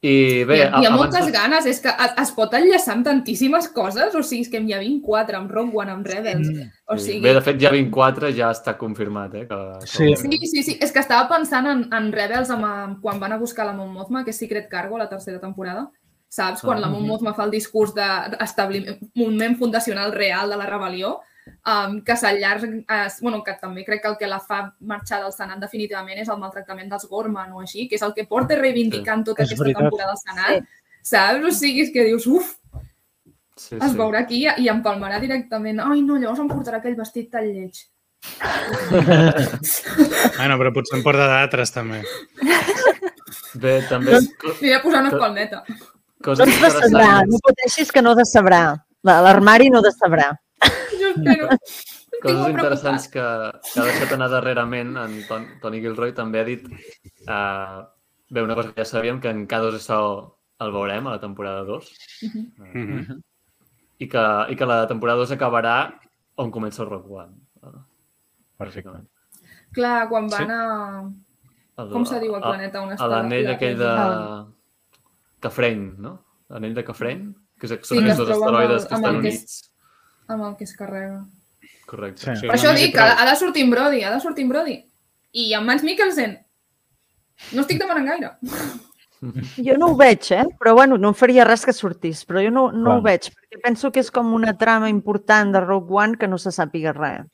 I 0.00 0.44
bé, 0.46 0.56
Hi 0.58 0.60
ha, 0.62 0.66
hi 0.78 0.86
ha 0.86 0.90
abans 0.92 0.96
moltes 1.00 1.26
de- 1.26 1.32
ganes, 1.34 1.64
és 1.66 1.80
que 1.82 1.88
es, 1.90 2.12
es 2.22 2.30
pot 2.36 2.52
enllaçar 2.54 2.92
amb 2.94 3.04
tantíssimes 3.08 3.66
coses, 3.74 4.14
o 4.14 4.22
sigui, 4.22 4.44
és 4.44 4.48
que 4.52 4.60
n'hi 4.62 4.72
ha 4.72 4.78
24 4.78 5.36
amb 5.40 5.50
Rogue 5.50 5.74
One, 5.74 5.90
amb 5.90 6.06
Rebels, 6.06 6.48
o 6.86 6.96
Sí. 6.96 7.04
sigui... 7.08 7.20
Bé, 7.24 7.32
de 7.34 7.40
fet, 7.42 7.58
ja 7.58 7.72
24 7.74 8.30
ja 8.36 8.52
està 8.54 8.76
confirmat, 8.78 9.34
eh? 9.34 9.46
Que, 9.48 9.58
Sí. 9.86 10.14
Sí, 10.14 10.38
sí, 10.46 10.62
sí, 10.62 10.78
és 10.80 10.92
que 10.92 11.00
estava 11.02 11.26
pensant 11.28 11.66
en, 11.66 11.88
en 11.92 12.12
Rebels 12.12 12.50
amb, 12.54 12.64
amb, 12.64 13.00
quan 13.02 13.18
van 13.18 13.32
a 13.32 13.38
buscar 13.38 13.66
la 13.66 13.72
Mon 13.72 13.90
Mothma, 13.92 14.22
que 14.24 14.30
és 14.30 14.38
Secret 14.38 14.68
Cargo, 14.70 14.96
la 14.98 15.08
tercera 15.08 15.40
temporada, 15.40 15.88
saps? 16.28 16.62
Quan 16.62 16.78
Ah. 16.78 16.82
la 16.82 16.88
Mon 16.94 17.04
Mothma 17.04 17.34
fa 17.34 17.42
el 17.44 17.50
discurs 17.50 17.92
d'establir 17.92 18.86
un 19.00 19.10
moviment 19.16 19.56
fundacional 19.58 20.12
real 20.12 20.48
de 20.50 20.56
la 20.56 20.66
rebel·lió, 20.70 21.16
um, 21.66 22.00
que 22.04 22.16
s'allarga, 22.16 22.68
es, 23.06 23.20
bueno, 23.20 23.42
que 23.44 23.54
també 23.60 23.84
crec 23.84 24.02
que 24.02 24.08
el 24.08 24.16
que 24.20 24.26
la 24.30 24.38
fa 24.40 24.74
marxar 24.80 25.22
del 25.22 25.32
Senat 25.32 25.58
definitivament 25.60 26.18
és 26.22 26.28
el 26.28 26.38
maltractament 26.38 26.88
dels 26.90 27.08
Gorman 27.08 27.52
o 27.52 27.60
així, 27.60 27.88
que 27.88 27.96
és 27.96 28.02
el 28.02 28.14
que 28.14 28.26
porta 28.26 28.56
reivindicant 28.56 29.24
tota 29.24 29.42
És 29.42 29.48
aquesta 29.50 29.64
veritat. 29.64 29.82
temporada 29.82 30.12
al 30.12 30.18
Senat, 30.22 30.64
saps? 31.02 31.44
O 31.44 31.50
sigui, 31.52 31.82
és 31.86 31.92
que 31.92 32.04
dius, 32.04 32.26
uf, 32.26 32.54
Sí, 33.58 33.74
es 33.74 33.90
sí. 33.90 33.96
veurà 33.98 34.20
aquí 34.22 34.44
i, 34.44 34.48
i 34.62 34.68
empalmarà 34.70 35.18
directament. 35.18 35.80
Ai, 35.82 36.00
no, 36.06 36.14
llavors 36.14 36.38
em 36.38 36.46
portarà 36.46 36.78
aquell 36.78 36.94
vestit 36.94 37.26
tan 37.32 37.42
lleig. 37.42 37.80
Bueno, 40.38 40.56
però 40.58 40.70
potser 40.74 40.98
en 40.98 41.02
porta 41.04 41.26
d'altres 41.26 41.72
també. 41.74 42.00
Bé, 43.58 43.80
també 43.88 44.14
he 44.14 44.70
de 44.70 44.78
posar 44.82 45.00
una 45.02 45.10
espalmeta. 45.12 45.62
No 45.68 45.76
coses 46.24 46.46
ens 46.46 46.60
decebrà, 46.62 47.10
no 47.26 47.38
pateixis 47.46 47.90
que 47.94 48.02
no 48.02 48.14
decebrà. 48.18 48.62
La- 49.06 49.20
L'armari 49.26 49.70
no 49.70 49.82
decebrà. 49.82 50.30
Estic 51.16 52.22
coses 52.22 52.48
interessants 52.50 53.06
que, 53.12 53.22
que 53.22 53.80
ha 53.80 53.84
deixat 53.86 54.12
anar 54.16 54.28
darrerament 54.32 54.96
en 55.00 55.14
Ton, 55.28 55.46
Toni 55.62 55.80
Gilroy 55.84 56.12
també 56.16 56.40
ha 56.40 56.46
dit 56.48 56.64
uh, 56.68 57.84
bé, 58.30 58.42
una 58.42 58.56
cosa 58.58 58.72
que 58.72 58.82
ja 58.82 58.88
sabíem, 58.88 59.20
que 59.22 59.30
en 59.30 59.46
K2SO 59.48 60.00
el 60.64 60.72
veurem 60.74 61.06
a 61.06 61.14
la 61.16 61.20
temporada 61.22 61.62
2 61.64 61.92
Mhm. 62.74 63.20
i 63.98 64.08
que, 64.08 64.24
i 64.50 64.56
que 64.56 64.66
la 64.66 64.86
temporada 64.90 65.18
2 65.24 65.32
acabarà 65.36 65.76
on 66.38 66.50
comença 66.54 66.82
el 66.84 66.88
Rock 66.90 67.10
One. 67.10 67.34
Uh, 67.62 67.80
Perfecte. 68.58 68.98
Clar, 69.74 70.08
quan 70.08 70.28
Sí. 70.30 70.36
van 70.38 70.50
a... 70.50 71.10
El- 71.78 71.90
Com 71.92 72.04
se 72.06 72.18
diu 72.20 72.34
el 72.34 72.42
a- 72.42 72.46
planeta 72.48 72.80
on 72.82 72.90
A 72.90 72.94
està 72.96 73.06
l'anell 73.10 73.44
la 73.44 73.52
aquell 73.54 73.76
de... 73.78 73.90
Cafreny, 75.40 75.82
no? 75.98 76.12
L'anell 76.50 76.74
de 76.74 76.84
Cafreny? 76.84 77.26
Que 77.58 77.68
són 77.70 77.78
Sí, 77.82 77.94
que 77.98 78.00
aquells 78.00 78.12
es 78.12 78.18
dos 78.18 78.30
asteroides 78.34 78.82
el- 78.82 78.88
que 78.88 78.94
amb 78.94 79.04
estan 79.04 79.16
el 79.16 79.22
que 79.22 79.28
és- 79.28 79.38
units. 79.38 79.56
Amb 80.28 80.44
el 80.44 80.56
que 80.56 80.64
es 80.64 80.74
carrega. 80.76 81.24
Correcte. 81.88 82.20
Sí. 82.34 82.40
Sí, 82.42 82.46
Per 82.46 82.56
això 82.56 82.74
dic 82.76 82.92
que 82.92 83.00
prou. 83.00 83.16
ha 83.18 83.24
de 83.30 83.36
sortir 83.40 83.64
en 83.64 83.70
Brody, 83.72 84.02
ha 84.04 84.12
de 84.14 84.20
sortir 84.20 84.44
en 84.44 84.50
Brody. 84.52 84.76
I 85.32 85.52
en 85.54 85.64
Mans 85.66 85.82
Mikkelsen. 85.84 86.38
No 87.54 87.62
estic 87.64 87.78
demanant 87.80 88.06
gaire. 88.08 88.34
Jo 89.66 89.74
no 89.82 89.88
ho 89.90 89.96
veig, 89.98 90.28
eh? 90.30 90.44
Però 90.60 90.76
bueno, 90.76 90.94
no 90.96 91.08
em 91.10 91.14
faria 91.18 91.42
res 91.42 91.64
que 91.66 91.72
sortís, 91.74 92.20
però 92.24 92.38
jo 92.44 92.52
no, 92.54 92.68
no 92.70 92.92
ho 92.98 93.00
veig, 93.02 93.24
perquè 93.34 93.58
penso 93.64 93.90
que 93.90 93.98
és 93.98 94.12
com 94.14 94.28
una 94.36 94.52
trama 94.60 94.86
important 94.92 95.50
de 95.50 95.58
Rogue 95.64 95.90
One 95.90 96.14
que 96.20 96.28
no 96.30 96.38
se 96.38 96.52
sàpiga 96.54 96.92
res. 96.94 97.24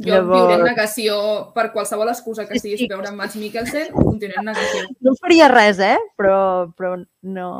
Jo 0.00 0.14
Llavors- 0.14 0.46
viuré 0.48 0.54
en 0.56 0.64
negació 0.64 1.18
per 1.52 1.66
qualsevol 1.74 2.08
excusa 2.08 2.46
que 2.48 2.56
Sí, 2.58 2.70
sigui 2.70 2.78
sí. 2.86 2.88
veure 2.88 3.10
en 3.12 3.18
Mats 3.20 3.36
Mikkelsen, 3.36 3.92
continuaré 3.92 4.40
en 4.40 4.48
negació. 4.54 4.86
No 5.04 5.12
faria 5.20 5.48
res, 5.52 5.78
eh? 5.78 5.98
Però, 6.16 6.72
però 6.72 6.94
no, 7.20 7.50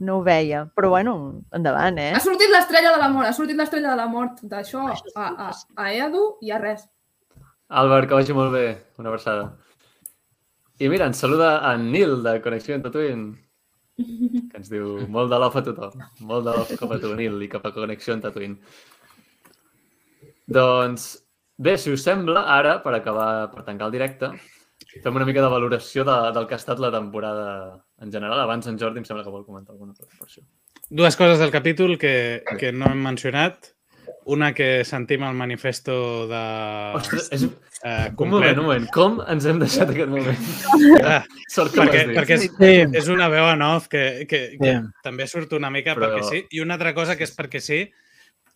no 0.00 0.18
ho 0.18 0.22
veia. 0.26 0.64
Però 0.76 0.90
bueno, 0.92 1.14
endavant, 1.54 1.98
eh? 1.98 2.12
Ha 2.14 2.22
sortit 2.22 2.52
l'estrella 2.52 2.92
de 2.94 3.00
la 3.00 3.08
mort, 3.12 3.28
ha 3.28 3.34
sortit 3.36 3.58
l'estrella 3.58 3.92
de 3.92 3.98
la 4.00 4.06
mort 4.10 4.42
d'això 4.50 4.86
a, 4.92 5.26
a, 5.28 5.50
a 5.76 5.88
Eadu 5.92 6.24
i 6.44 6.52
a 6.54 6.60
res. 6.62 6.86
Àlvar, 7.68 8.06
que 8.08 8.16
vagi 8.16 8.36
molt 8.36 8.54
bé. 8.54 8.66
Una 8.98 9.12
abraçada. 9.12 9.50
I 10.78 10.88
mira, 10.88 11.08
ens 11.10 11.20
saluda 11.20 11.58
en 11.72 11.90
Nil, 11.92 12.20
de 12.22 12.38
Connexió 12.42 12.76
en 12.76 12.84
Tatooine, 12.84 13.32
que 13.98 14.60
ens 14.60 14.70
diu 14.70 15.08
molt 15.10 15.32
de 15.32 15.40
love 15.42 15.58
a 15.58 15.64
tothom. 15.66 16.04
Molt 16.28 16.46
de 16.46 16.54
love 16.54 16.78
cap 16.78 16.94
a 16.94 17.00
tu, 17.02 17.10
Nil, 17.18 17.40
i 17.42 17.50
cap 17.50 17.66
a 17.66 17.74
Connexió 17.74 18.14
en 18.14 18.22
Tatooine. 18.22 18.60
Doncs, 20.48 21.10
bé, 21.58 21.74
si 21.82 21.92
us 21.92 22.06
sembla, 22.06 22.46
ara, 22.54 22.78
per 22.84 22.94
acabar, 22.96 23.50
per 23.52 23.66
tancar 23.66 23.90
el 23.90 23.96
directe, 23.98 24.30
fem 25.02 25.18
una 25.18 25.26
mica 25.28 25.42
de 25.44 25.50
valoració 25.52 26.06
de, 26.06 26.16
del 26.36 26.46
que 26.46 26.56
ha 26.56 26.62
estat 26.62 26.80
la 26.80 26.94
temporada 26.94 27.48
en 28.00 28.12
general. 28.12 28.40
Abans 28.40 28.66
en 28.66 28.78
Jordi 28.78 28.98
em 29.02 29.04
sembla 29.08 29.24
que 29.24 29.30
vol 29.34 29.44
comentar 29.46 29.72
alguna 29.74 29.94
cosa 29.94 30.10
per 30.18 30.26
això. 30.28 30.42
Dues 30.90 31.16
coses 31.16 31.38
del 31.38 31.50
capítol 31.50 31.98
que, 31.98 32.42
que 32.58 32.72
no 32.72 32.86
hem 32.92 33.02
mencionat. 33.02 33.74
Una 34.28 34.52
que 34.52 34.84
sentim 34.84 35.22
al 35.24 35.34
manifesto 35.34 36.26
de... 36.28 36.40
Ostres, 36.96 37.30
és... 37.32 37.44
eh, 37.84 38.10
Un 38.16 38.28
moment, 38.28 38.58
un 38.60 38.66
moment. 38.66 38.86
Com 38.92 39.22
ens 39.24 39.46
hem 39.48 39.58
deixat 39.62 39.88
aquest 39.92 40.10
moment? 40.12 40.36
Ah, 41.02 41.22
Sort 41.48 41.72
que 41.72 41.80
perquè, 41.80 42.02
ho 42.02 42.02
has 42.02 42.08
dit. 42.10 42.18
perquè 42.18 42.36
és, 42.36 42.44
Sí, 42.58 42.98
és 43.00 43.08
una 43.12 43.28
veu 43.32 43.46
en 43.48 43.62
off 43.64 43.88
que, 43.88 44.26
que, 44.28 44.42
que 44.60 44.74
Sí. 44.74 44.82
també 45.04 45.26
surt 45.28 45.52
una 45.56 45.70
mica 45.72 45.94
Però- 45.96 46.10
perquè 46.12 46.22
sí. 46.28 46.42
I 46.50 46.60
una 46.60 46.76
altra 46.76 46.92
cosa 46.96 47.16
que 47.16 47.24
és 47.24 47.32
perquè 47.36 47.60
sí 47.64 47.80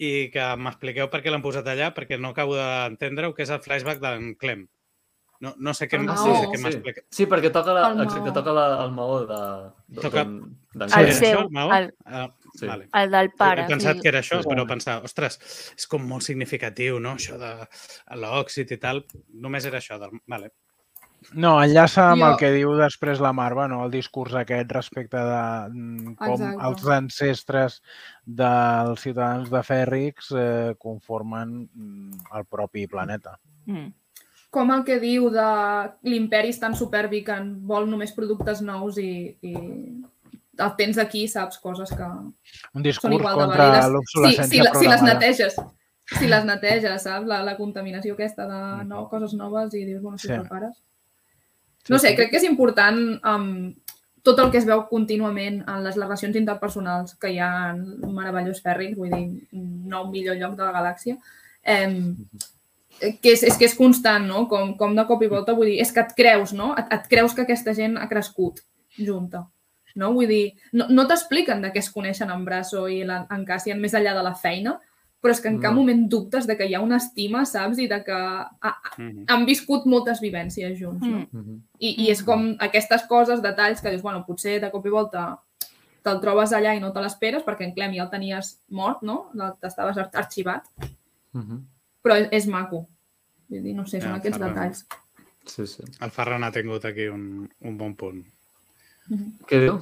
i 0.02 0.28
que 0.34 0.44
m'expliqueu 0.60 1.08
per 1.08 1.22
què 1.24 1.30
l'han 1.32 1.44
posat 1.44 1.68
allà, 1.72 1.92
perquè 1.96 2.18
no 2.20 2.32
acabo 2.34 2.56
d'entendre-ho, 2.56 3.32
que 3.34 3.44
és 3.44 3.50
el 3.54 3.60
flashback 3.64 4.00
d'en 4.02 4.34
Clem. 4.36 4.66
No, 5.42 5.50
no 5.58 5.72
sé 5.74 5.88
què, 5.90 5.98
El 5.98 6.06
no 6.06 6.14
sé 6.16 6.30
què 6.52 6.56
sí. 6.56 6.62
m'explica. 6.62 7.02
sí, 7.10 7.26
perquè 7.26 7.50
toca, 7.50 7.72
la, 7.74 7.88
El 7.90 8.02
exacte, 8.04 8.30
toca 8.36 8.52
la, 8.54 8.66
el 8.84 8.92
maó 8.94 9.16
de... 9.26 9.40
de 9.88 10.00
Toca- 10.04 10.22
d'en 10.24 10.84
El 10.86 11.12
seu, 11.18 11.40
això, 11.40 11.48
Maó? 11.50 11.72
el- 11.74 11.92
Ah, 12.06 12.28
Sí. 12.54 12.66
vale. 12.68 12.86
El 12.92 13.10
del 13.10 13.30
pare. 13.32 13.62
He 13.64 13.66
pensat 13.66 13.96
sí. 13.96 14.02
que 14.02 14.08
era 14.12 14.20
això, 14.20 14.38
Sí. 14.42 14.48
però 14.48 14.66
pensava, 14.68 15.02
ostres, 15.08 15.38
és 15.76 15.86
com 15.88 16.04
molt 16.06 16.22
significatiu, 16.22 17.00
no?, 17.00 17.14
això 17.16 17.38
de 17.40 17.52
l'òxid 18.20 18.70
i 18.72 18.78
tal. 18.78 19.02
Només 19.32 19.64
era 19.66 19.78
això. 19.80 19.98
Del... 19.98 20.10
Vale. 20.28 20.52
No, 21.32 21.52
enllaça 21.62 22.10
amb 22.12 22.20
Jo- 22.22 22.28
el 22.32 22.36
que 22.38 22.50
diu 22.52 22.74
després 22.76 23.20
la 23.22 23.32
Marva, 23.32 23.66
no? 23.68 23.84
el 23.86 23.90
discurs 23.90 24.34
aquest 24.34 24.70
respecte 24.74 25.16
de 25.16 25.42
mm, 25.70 26.14
com 26.18 26.32
Exacte. 26.34 26.66
els 26.68 26.86
ancestres 26.98 27.80
dels 28.26 29.00
ciutadans 29.00 29.50
de 29.50 29.62
Fèrrix 29.62 30.30
eh, 30.36 30.74
conformen 30.78 31.68
mm, 31.72 32.12
el 32.38 32.44
propi 32.46 32.86
planeta. 32.86 33.38
Mm. 33.66 33.90
Com 34.52 34.70
el 34.74 34.82
que 34.84 34.98
diu 35.00 35.30
de 35.32 35.44
l'imperi 36.04 36.50
és 36.52 36.58
tan 36.60 36.74
superbi 36.76 37.22
que 37.24 37.32
en 37.40 37.54
vol 37.66 37.86
només 37.88 38.12
productes 38.12 38.60
nous 38.60 38.98
i, 39.00 39.36
i 39.40 39.52
el 40.60 40.72
tens 40.76 40.98
aquí, 41.00 41.22
saps, 41.30 41.56
coses 41.62 41.88
que 41.96 42.04
Un 42.76 42.84
són 42.92 43.14
igual 43.16 43.38
de 43.38 43.46
contra 43.46 43.68
vàlides. 43.70 44.10
Sí, 44.12 44.42
si, 44.50 44.60
la- 44.60 44.74
si 44.76 44.90
les 44.90 45.02
neteges. 45.06 45.56
Si 46.18 46.28
les 46.28 46.44
neteges, 46.44 47.02
saps? 47.06 47.24
La, 47.26 47.40
la 47.46 47.56
contaminació 47.56 48.12
aquesta 48.12 48.44
de 48.50 48.84
no, 48.84 49.06
coses 49.08 49.32
noves 49.38 49.72
i 49.74 49.86
dius, 49.86 50.02
bueno, 50.02 50.18
si 50.18 50.28
Sí. 50.28 50.34
prepares. 50.36 50.76
No 51.88 51.98
sé, 51.98 52.12
crec 52.14 52.30
que 52.30 52.36
és 52.36 52.44
important 52.44 52.98
um, 53.24 53.72
tot 54.22 54.38
el 54.38 54.50
que 54.52 54.58
es 54.60 54.66
veu 54.68 54.84
contínuament 54.90 55.62
en 55.66 55.80
les 55.82 55.96
relacions 55.96 56.36
interpersonals 56.36 57.16
que 57.18 57.32
hi 57.32 57.38
ha 57.42 57.70
en 57.72 57.80
Meravellós 58.14 58.60
Fèrric, 58.62 58.92
vull 59.00 59.10
dir, 59.10 59.48
no 59.52 60.04
millor 60.12 60.36
lloc 60.36 60.54
de 60.60 60.62
la 60.68 60.76
galàxia, 60.76 61.16
eh, 61.64 62.14
que 63.20 63.32
és, 63.32 63.42
és 63.42 63.56
que 63.58 63.66
és 63.66 63.74
constant, 63.74 64.24
no? 64.28 64.46
Com, 64.48 64.76
com 64.78 64.94
de 64.96 65.04
cop 65.08 65.22
i 65.22 65.28
volta, 65.30 65.54
vull 65.58 65.66
dir, 65.72 65.80
és 65.82 65.90
que 65.92 66.00
et 66.00 66.12
creus, 66.16 66.52
no? 66.54 66.74
Et, 66.78 66.86
et 66.94 67.08
creus 67.10 67.34
que 67.34 67.42
aquesta 67.42 67.74
gent 67.74 67.96
ha 67.98 68.08
crescut 68.08 68.60
junta. 68.98 69.46
No? 69.94 70.12
Vull 70.14 70.28
dir, 70.30 70.54
no, 70.72 70.86
no 70.88 71.04
t'expliquen 71.06 71.60
de 71.60 71.72
què 71.72 71.78
es 71.82 71.90
coneixen 71.92 72.30
en 72.32 72.44
Brasso 72.46 72.86
i 72.88 73.02
la, 73.04 73.26
en 73.30 73.44
Cassian 73.44 73.80
més 73.80 73.92
enllà 73.94 74.14
de 74.16 74.22
la 74.24 74.34
feina, 74.34 74.78
però 75.22 75.30
és 75.34 75.40
que 75.40 75.48
en 75.52 75.60
cap 75.60 75.70
No. 75.74 75.80
moment 75.82 76.08
dubtes 76.10 76.46
de 76.48 76.56
que 76.56 76.66
hi 76.66 76.74
ha 76.74 76.80
una 76.80 76.96
estima, 76.96 77.44
saps? 77.46 77.78
I 77.78 77.86
de 77.88 77.98
que 78.02 78.12
ha, 78.12 78.72
Mhm. 78.98 79.24
han 79.28 79.44
viscut 79.46 79.84
moltes 79.86 80.20
vivències 80.20 80.78
junts, 80.80 81.02
no? 81.06 81.18
Mm. 81.18 81.28
Mhm. 81.32 81.60
I, 81.78 82.06
I 82.06 82.10
és 82.10 82.22
com 82.24 82.56
aquestes 82.58 83.02
coses, 83.06 83.42
detalls 83.42 83.80
que 83.80 83.90
dius, 83.90 84.02
bueno, 84.02 84.24
potser 84.26 84.60
de 84.60 84.70
cop 84.70 84.86
i 84.86 84.90
volta 84.90 85.38
te'l 86.02 86.20
trobes 86.20 86.50
allà 86.52 86.74
i 86.74 86.80
no 86.80 86.92
te 86.92 87.00
l'esperes 87.00 87.44
perquè 87.44 87.62
en 87.68 87.74
Clem 87.74 87.92
ja 87.94 88.02
el 88.02 88.10
tenies 88.10 88.60
mort, 88.70 89.02
no? 89.02 89.30
T'estaves 89.60 89.96
ar- 89.98 90.10
arxivat, 90.14 90.64
Mhm. 91.32 91.60
però 92.02 92.16
és, 92.18 92.28
és 92.32 92.46
maco. 92.48 92.88
Vull 93.52 93.62
dir, 93.66 93.74
no 93.76 93.84
sé, 93.86 94.00
són 94.00 94.14
Ja, 94.14 94.18
aquests 94.20 94.38
fa 94.40 94.48
detalls. 94.48 94.84
Sí, 95.50 95.66
sí. 95.68 95.82
El 96.00 96.12
Ferran 96.14 96.44
ha 96.46 96.52
tingut 96.54 96.84
aquí 96.88 97.08
un, 97.12 97.24
un 97.68 97.76
bon 97.80 97.92
punt. 97.98 98.22
Què 99.50 99.58
diu? 99.66 99.80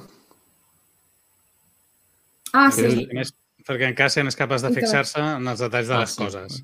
Ah, 2.53 2.67
sí. 2.75 3.05
més, 3.15 3.31
perquè 3.67 3.87
en 3.87 3.95
Cassian 3.95 4.27
és 4.27 4.35
capaç 4.35 4.65
de 4.65 4.71
fixar-se 4.75 5.21
en 5.37 5.47
els 5.47 5.61
detalls 5.63 5.87
de 5.87 5.95
Ah, 5.95 5.99
les 6.03 6.15
sí. 6.15 6.19
coses. 6.23 6.57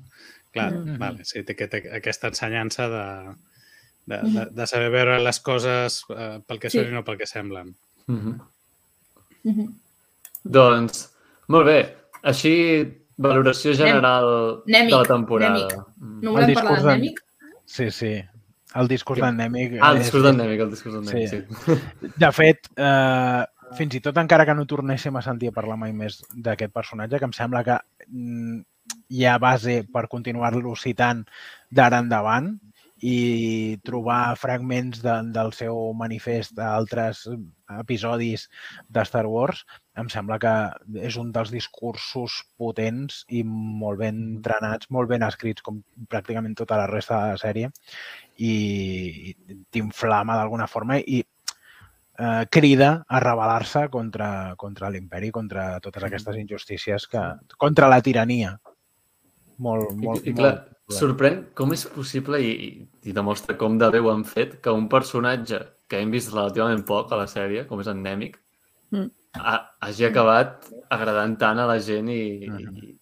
Clar, 0.52 0.72
Mhm. 0.74 0.98
vale, 0.98 1.24
sí, 1.24 1.42
té, 1.44 1.54
que- 1.56 1.68
té 1.68 1.80
aquesta 1.96 2.28
ensenyança 2.28 2.88
de, 2.88 3.04
de, 4.06 4.22
Mhm. 4.22 4.34
de, 4.34 4.44
de 4.60 4.66
saber 4.66 4.90
veure 4.90 5.18
les 5.20 5.40
coses 5.40 6.02
eh, 6.10 6.40
pel 6.46 6.58
que 6.60 6.70
Sí. 6.70 6.78
són 6.78 6.88
i 6.88 6.92
no 6.92 7.04
pel 7.04 7.18
que 7.18 7.26
semblen. 7.26 7.74
Mhm. 8.06 8.40
Mhm. 9.44 9.74
Doncs, 10.44 11.08
molt 11.48 11.66
bé. 11.66 11.96
Així, 12.22 12.52
valoració 13.18 13.74
general 13.74 14.62
Nèmic, 14.66 14.92
de 14.94 14.96
la 14.96 15.04
temporada. 15.10 15.54
nèmic. 15.58 15.76
Mm. 15.98 16.20
No 16.22 16.32
volem 16.32 16.48
El 16.48 16.54
parlar 16.54 16.72
discurs 16.72 16.82
de 16.82 16.88
d'en- 16.88 17.00
Nèmic? 17.00 17.20
Sí, 17.66 17.90
sí. 17.90 18.12
El 18.78 18.88
discurs 18.88 19.20
d'endèmic. 19.20 19.78
Ah, 19.80 19.92
el 19.92 19.98
discurs 20.02 20.22
d'endèmic, 20.24 20.60
el 20.60 20.70
discurs 20.70 21.10
sí. 21.10 21.26
Sí. 21.28 21.42
De 22.24 22.32
fet, 22.32 22.68
eh, 22.76 23.44
fins 23.76 23.94
i 23.96 24.00
tot 24.04 24.16
encara 24.20 24.44
que 24.46 24.54
no 24.54 24.66
tornéssim 24.68 25.16
a 25.16 25.22
sentir 25.24 25.48
a 25.48 25.52
parlar 25.56 25.76
mai 25.80 25.92
més 25.92 26.20
d'aquest 26.34 26.72
personatge, 26.72 27.18
que 27.18 27.24
em 27.28 27.32
sembla 27.36 27.64
que 27.64 27.78
mm, 28.08 28.60
hi 29.10 29.24
ha 29.24 29.38
base 29.38 29.82
per 29.92 30.06
continuar-lo 30.08 30.74
citant 30.76 31.24
d'ara 31.70 31.98
endavant 32.04 32.54
i 33.04 33.78
trobar 33.86 34.36
fragments 34.40 35.02
de, 35.04 35.14
del 35.34 35.52
seu 35.56 35.92
manifest 35.94 36.58
a 36.58 36.72
altres 36.74 37.24
episodis 37.78 38.48
de 38.88 39.04
Star 39.04 39.26
Wars, 39.28 39.64
em 39.98 40.08
sembla 40.10 40.38
que 40.42 40.52
és 41.04 41.18
un 41.20 41.30
dels 41.34 41.50
discursos 41.52 42.40
potents 42.58 43.24
i 43.28 43.42
molt 43.44 44.00
ben 44.00 44.20
entrenats, 44.38 44.90
molt 44.94 45.10
ben 45.10 45.26
escrits, 45.26 45.62
com 45.62 45.82
pràcticament 46.10 46.56
tota 46.58 46.78
la 46.80 46.86
resta 46.90 47.20
de 47.22 47.34
la 47.34 47.40
sèrie, 47.40 47.72
i, 48.38 48.54
i 49.30 49.58
t'inflama 49.74 50.38
d'alguna 50.38 50.70
forma 50.70 50.98
i 50.98 51.20
eh, 51.22 52.44
crida 52.50 52.90
a 53.08 53.20
rebel·lar-se 53.22 53.86
contra, 53.92 54.54
contra 54.56 54.90
l'imperi, 54.90 55.30
contra 55.34 55.70
totes 55.84 56.08
aquestes 56.08 56.40
injustícies, 56.40 57.06
que, 57.06 57.24
contra 57.56 57.90
la 57.90 58.02
tirania. 58.02 58.56
Molt, 59.58 59.92
molt, 59.98 60.24
I, 60.26 60.30
i 60.30 60.34
clar, 60.38 60.52
molt... 60.64 60.96
sorprèn 60.98 61.38
com 61.58 61.72
és 61.74 61.84
possible 61.90 62.38
i, 62.44 62.52
i, 63.02 63.12
demostra 63.12 63.56
com 63.58 63.78
de 63.78 63.88
bé 63.90 63.98
ho 64.00 64.10
han 64.12 64.24
fet 64.24 64.60
que 64.62 64.70
un 64.74 64.86
personatge 64.88 65.58
que 65.88 65.98
hem 66.00 66.10
vist 66.14 66.30
relativament 66.32 66.84
poc 66.86 67.12
a 67.12 67.16
la 67.22 67.26
sèrie, 67.30 67.66
com 67.68 67.80
és 67.80 67.88
endèmic, 67.94 68.38
Mm. 68.90 69.10
ha, 69.36 69.54
hagi 69.84 70.06
acabat 70.06 70.64
agradant 70.88 71.34
tant 71.36 71.58
a 71.60 71.66
la 71.68 71.74
gent 71.78 72.08
i, 72.08 72.48
Mhm. 72.48 72.76
i, 72.80 72.94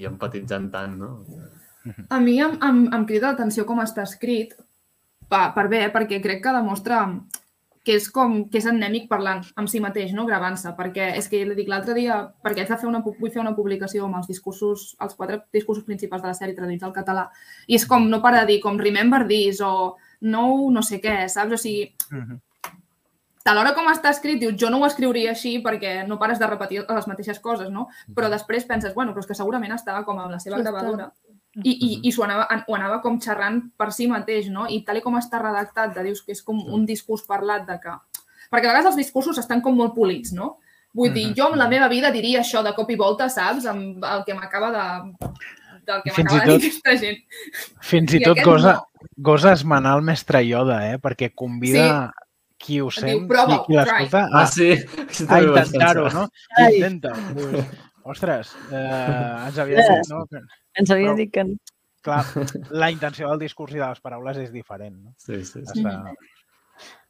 i 0.00 0.06
empatitzant 0.08 0.70
tant, 0.72 0.94
no? 0.96 1.10
A 2.08 2.18
mi 2.18 2.38
em, 2.40 2.56
em, 2.64 2.78
em 2.94 3.04
crida 3.04 3.28
l'atenció 3.34 3.66
com 3.66 3.78
està 3.84 4.02
escrit, 4.02 4.54
per, 5.28 5.52
per 5.54 5.68
bé, 5.68 5.92
perquè 5.92 6.22
crec 6.22 6.40
que 6.42 6.54
demostra 6.56 7.02
que 7.86 7.94
és 7.94 8.08
com 8.10 8.40
que 8.50 8.58
és 8.58 8.66
endèmic 8.66 9.04
parlant 9.06 9.44
amb 9.54 9.70
si 9.70 9.78
mateix, 9.82 10.10
no? 10.16 10.24
gravant-se, 10.26 10.72
perquè 10.74 11.12
és 11.20 11.28
que 11.30 11.44
li 11.46 11.54
dic 11.54 11.68
l'altre 11.70 11.94
dia, 11.94 12.16
perquè 12.42 12.64
haig 12.64 12.72
de 12.72 12.78
fer 12.80 12.88
una, 12.90 12.98
vull 13.06 13.30
fer 13.30 13.38
una 13.38 13.54
publicació 13.54 14.08
amb 14.08 14.18
els 14.18 14.26
discursos, 14.26 14.88
els 14.98 15.14
quatre 15.14 15.44
discursos 15.54 15.84
principals 15.86 16.24
de 16.24 16.32
la 16.32 16.34
sèrie 16.34 16.56
traduïts 16.56 16.82
al 16.82 16.96
català, 16.96 17.28
i 17.68 17.78
és 17.78 17.86
com 17.86 18.08
no 18.10 18.18
para 18.24 18.42
de 18.42 18.50
dir 18.50 18.58
com 18.64 18.80
remember 18.82 19.22
this 19.28 19.60
o 19.62 19.94
no, 20.26 20.48
no 20.74 20.82
sé 20.82 20.98
què, 21.00 21.28
saps? 21.30 21.54
O 21.54 21.60
sigui, 21.62 21.94
Mhm. 22.10 22.40
a 23.46 23.54
l'hora 23.54 23.74
com 23.76 23.86
està 23.86 24.10
escrit, 24.10 24.40
dius, 24.40 24.56
jo 24.58 24.68
no 24.68 24.80
ho 24.80 24.86
escriuria 24.86 25.30
així 25.30 25.62
perquè 25.62 26.04
no 26.08 26.18
pares 26.18 26.40
de 26.40 26.46
repetir 26.50 26.82
les 26.88 27.06
mateixes 27.06 27.38
coses, 27.38 27.70
no? 27.70 27.86
Però 28.12 28.28
després 28.28 28.64
penses, 28.66 28.94
bueno, 28.94 29.12
però 29.12 29.20
és 29.20 29.26
que 29.30 29.38
segurament 29.38 29.72
estava 29.72 30.04
com 30.04 30.18
amb 30.18 30.32
la 30.32 30.40
seva 30.40 30.58
gravadora 30.58 31.12
i, 31.64 31.72
i, 31.72 31.88
i 32.08 32.12
s'ho 32.12 32.24
anava, 32.26 32.46
ho 32.68 32.74
anava 32.76 33.00
com 33.00 33.18
xerrant 33.20 33.62
per 33.78 33.92
si 33.92 34.06
mateix, 34.10 34.48
no? 34.52 34.66
I 34.68 34.82
tal 34.84 34.98
i 34.98 35.02
com 35.04 35.16
està 35.16 35.40
redactat, 35.40 35.94
de 35.96 36.02
dius 36.10 36.22
que 36.22 36.32
és 36.36 36.42
com 36.42 36.58
un 36.60 36.84
discurs 36.86 37.22
parlat 37.28 37.66
de 37.68 37.78
que... 37.82 37.94
Perquè 38.50 38.66
a 38.68 38.72
vegades 38.72 38.90
els 38.92 38.96
discursos 39.00 39.38
estan 39.38 39.60
com 39.64 39.74
molt 39.76 39.94
polits, 39.94 40.32
no? 40.36 40.58
Vull 40.96 41.12
dir, 41.12 41.26
jo 41.36 41.50
en 41.52 41.58
la 41.58 41.68
meva 41.68 41.88
vida 41.92 42.10
diria 42.10 42.40
això 42.40 42.62
de 42.64 42.72
cop 42.76 42.88
i 42.90 42.96
volta, 42.96 43.28
saps? 43.28 43.66
Amb 43.68 44.04
el 44.04 44.22
que 44.24 44.34
m'acaba 44.34 44.70
de... 44.72 44.84
del 45.86 46.02
que 46.04 46.12
Fins 46.12 46.32
i 46.32 46.36
m'acaba 46.36 46.52
de 46.52 46.58
dir 46.58 46.70
tot- 46.70 46.84
aquesta 46.86 46.94
gent. 47.02 47.18
Fins 47.84 48.14
i 48.14 48.20
I 48.20 48.24
tot 48.24 48.38
gosa, 48.44 48.72
no. 48.78 49.08
gosa 49.30 49.52
esmenar 49.52 49.96
el 49.98 50.02
mestre 50.06 50.40
Yoda, 50.46 50.78
eh? 50.92 50.96
perquè 51.02 51.32
convida 51.34 52.12
qui 52.56 52.80
ho 52.80 52.88
Diu, 52.88 53.00
sent, 53.00 53.26
"Prova-ho, 53.28 53.64
qui, 53.66 53.74
qui 53.74 53.76
l'escolta, 53.76 54.22
Ah, 54.32 54.42
a, 54.42 54.46
sí? 54.46 54.70
Això 54.72 55.26
a 55.28 55.40
ho 55.42 55.50
intentar-ho, 55.50 56.08
no? 56.14 56.28
Ai. 56.56 56.80
Ostres, 58.06 58.54
eh, 58.70 58.78
ens 59.48 59.58
havia 59.58 59.82
dit, 59.82 60.12
no? 60.12 60.24
Que, 60.30 60.42
Ens 60.78 60.92
havia 60.92 61.12
Però- 61.12 61.18
dit 61.18 61.32
que... 61.34 61.46
clar, 62.06 62.22
la 62.82 62.90
intenció 62.94 63.30
del 63.32 63.42
discurs 63.42 63.74
i 63.74 63.80
de 63.80 63.86
les 63.86 64.02
paraules 64.04 64.38
és 64.44 64.52
diferent. 64.54 64.94
No? 65.02 65.14
Sí, 65.18 65.42
sí, 65.44 65.64
sí. 65.64 65.80
Està... 65.80 66.00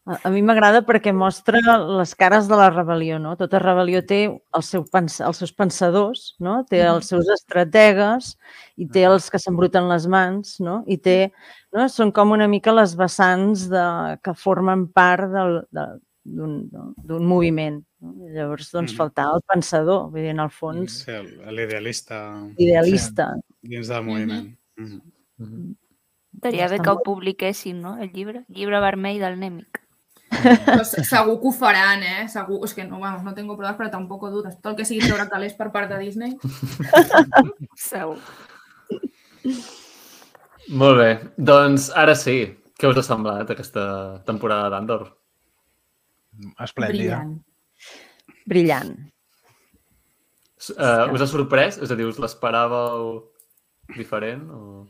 A 0.07 0.15
a 0.23 0.31
mi 0.31 0.39
m'agrada 0.39 0.85
perquè 0.87 1.11
mostra 1.11 1.59
les 1.99 2.13
cares 2.15 2.47
de 2.47 2.55
la 2.55 2.69
rebel·lió, 2.71 3.17
no? 3.19 3.33
Tota 3.35 3.59
rebel·lió 3.59 4.05
té 4.07 4.21
el 4.31 4.63
seu 4.63 4.85
pens 4.87 5.17
els 5.19 5.41
seus 5.43 5.51
pensadors, 5.51 6.29
no? 6.39 6.61
Té 6.71 6.85
els 6.87 7.11
seus 7.11 7.27
estrategues 7.35 8.37
i 8.79 8.87
té 8.87 9.03
els 9.09 9.27
que 9.33 9.41
s'embruten 9.43 9.89
les 9.91 10.07
mans, 10.07 10.61
no? 10.63 10.77
I 10.87 11.01
té, 11.03 11.17
no? 11.75 11.89
Són 11.91 12.15
com 12.15 12.37
una 12.39 12.47
mica 12.47 12.71
les 12.77 12.95
vessants 12.95 13.67
de, 13.73 13.83
que 14.23 14.37
formen 14.39 14.87
part 14.95 15.27
del, 15.35 15.59
de, 15.75 15.89
d'un 16.23 16.55
no? 16.71 16.93
d'un 17.03 17.27
moviment. 17.27 17.83
No? 18.01 18.13
I 18.27 18.31
llavors, 18.35 18.71
doncs, 18.73 18.93
Mhm. 18.93 18.97
faltava 18.99 19.37
el 19.37 19.43
pensador, 19.43 20.11
vull 20.11 20.21
dir, 20.21 20.31
en 20.31 20.41
el 20.41 20.51
fons, 20.51 20.93
Sí, 21.05 21.11
el- 21.11 21.39
l'idealista 21.55 22.19
idealista. 22.59 23.35
dins 23.63 23.89
del 23.89 24.03
moviment. 24.05 24.57
Mhm. 24.77 25.01
Mhm. 25.39 25.77
Estaria 26.35 26.69
bé 26.69 26.79
que 26.81 26.91
ho 26.91 27.03
publiquéssim, 27.03 27.81
no? 27.81 27.97
El 27.97 28.13
llibre. 28.13 28.45
Llibre 28.49 28.79
vermell 28.81 29.19
del 29.19 29.39
Nèmic. 29.41 29.81
Se- 30.85 31.03
segur 31.05 31.41
que 31.41 31.49
ho 31.49 31.53
faran, 31.53 32.03
eh? 32.03 32.29
Segur. 32.29 32.63
És 32.67 32.75
que 32.75 32.85
no, 32.85 33.01
vamos, 33.01 33.23
no 33.25 33.33
tengo 33.33 33.57
pruebas, 33.57 33.79
però 33.79 33.91
tampoc 33.91 34.29
dudes. 34.29 34.61
Tot 34.61 34.73
el 34.73 34.77
que 34.77 34.85
sigui 34.85 35.01
treure 35.07 35.29
calés 35.31 35.55
per 35.55 35.71
part 35.73 35.89
de 35.91 35.99
Disney. 35.99 36.37
Segur. 37.75 38.19
Molt 40.69 40.99
bé. 40.99 41.11
Doncs 41.39 41.91
ara 41.95 42.15
sí. 42.15 42.57
Què 42.77 42.91
us 42.91 42.99
ha 42.99 43.03
semblat 43.03 43.49
aquesta 43.51 44.23
temporada 44.27 44.69
d'Andor? 44.69 45.07
Esplèndida. 46.61 47.23
Brillant. 47.23 47.46
Brillant. 48.47 48.95
Uh, 50.73 51.13
us 51.13 51.23
ha 51.23 51.29
sorprès? 51.29 51.77
És 51.83 51.93
a 51.93 51.97
dir, 51.99 52.07
us 52.09 52.21
l'esperàveu 52.23 53.11
diferent? 53.97 54.47
O... 54.51 54.87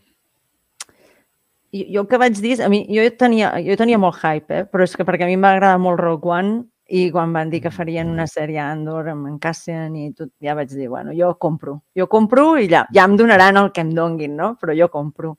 jo, 1.74 1.85
jo 1.85 2.05
el 2.05 2.09
que 2.09 2.20
vaig 2.23 2.39
dir 2.41 2.55
és, 2.57 2.62
a 2.65 2.70
mi, 2.73 2.85
jo 2.93 3.05
tenia, 3.19 3.53
jo 3.65 3.77
tenia 3.78 3.99
molt 4.01 4.23
hype, 4.23 4.62
eh? 4.62 4.65
però 4.70 4.87
és 4.87 4.95
que 4.97 5.05
perquè 5.09 5.27
a 5.27 5.31
mi 5.31 5.37
em 5.37 5.45
va 5.45 5.57
agradar 5.57 5.83
molt 5.83 6.01
Rogue 6.01 6.33
One 6.33 6.57
i 6.87 7.09
quan 7.11 7.33
van 7.35 7.51
dir 7.51 7.61
que 7.65 7.73
farien 7.74 8.12
una 8.12 8.28
sèrie 8.31 8.61
a 8.62 8.69
Andor 8.70 9.11
amb 9.11 9.27
en 9.27 9.41
Cassian 9.43 9.97
i 9.99 10.12
tot, 10.15 10.31
ja 10.43 10.55
vaig 10.55 10.70
dir, 10.70 10.87
bueno, 10.89 11.11
jo 11.19 11.33
compro. 11.43 11.81
Jo 11.99 12.07
compro 12.07 12.53
i 12.62 12.69
ja, 12.70 12.85
ja 12.95 13.09
em 13.09 13.16
donaran 13.19 13.59
el 13.59 13.73
que 13.74 13.83
em 13.83 13.91
donguin, 13.97 14.37
no? 14.39 14.53
Però 14.61 14.77
jo 14.77 14.87
compro. 14.93 15.35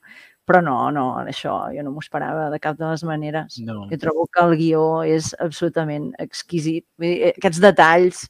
Però 0.48 0.62
no, 0.64 0.76
no, 0.94 1.04
això 1.28 1.54
jo 1.74 1.82
no 1.84 1.92
m'ho 1.92 2.02
esperava 2.04 2.48
de 2.52 2.58
cap 2.62 2.78
de 2.78 2.88
les 2.88 3.04
maneres. 3.04 3.58
No. 3.66 3.82
Jo 3.90 3.98
trobo 4.00 4.26
que 4.32 4.44
el 4.46 4.56
guió 4.60 4.84
és 5.04 5.34
absolutament 5.44 6.10
exquisit. 6.24 6.86
Vull 7.00 7.12
dir, 7.12 7.32
aquests 7.36 7.60
detalls 7.64 8.24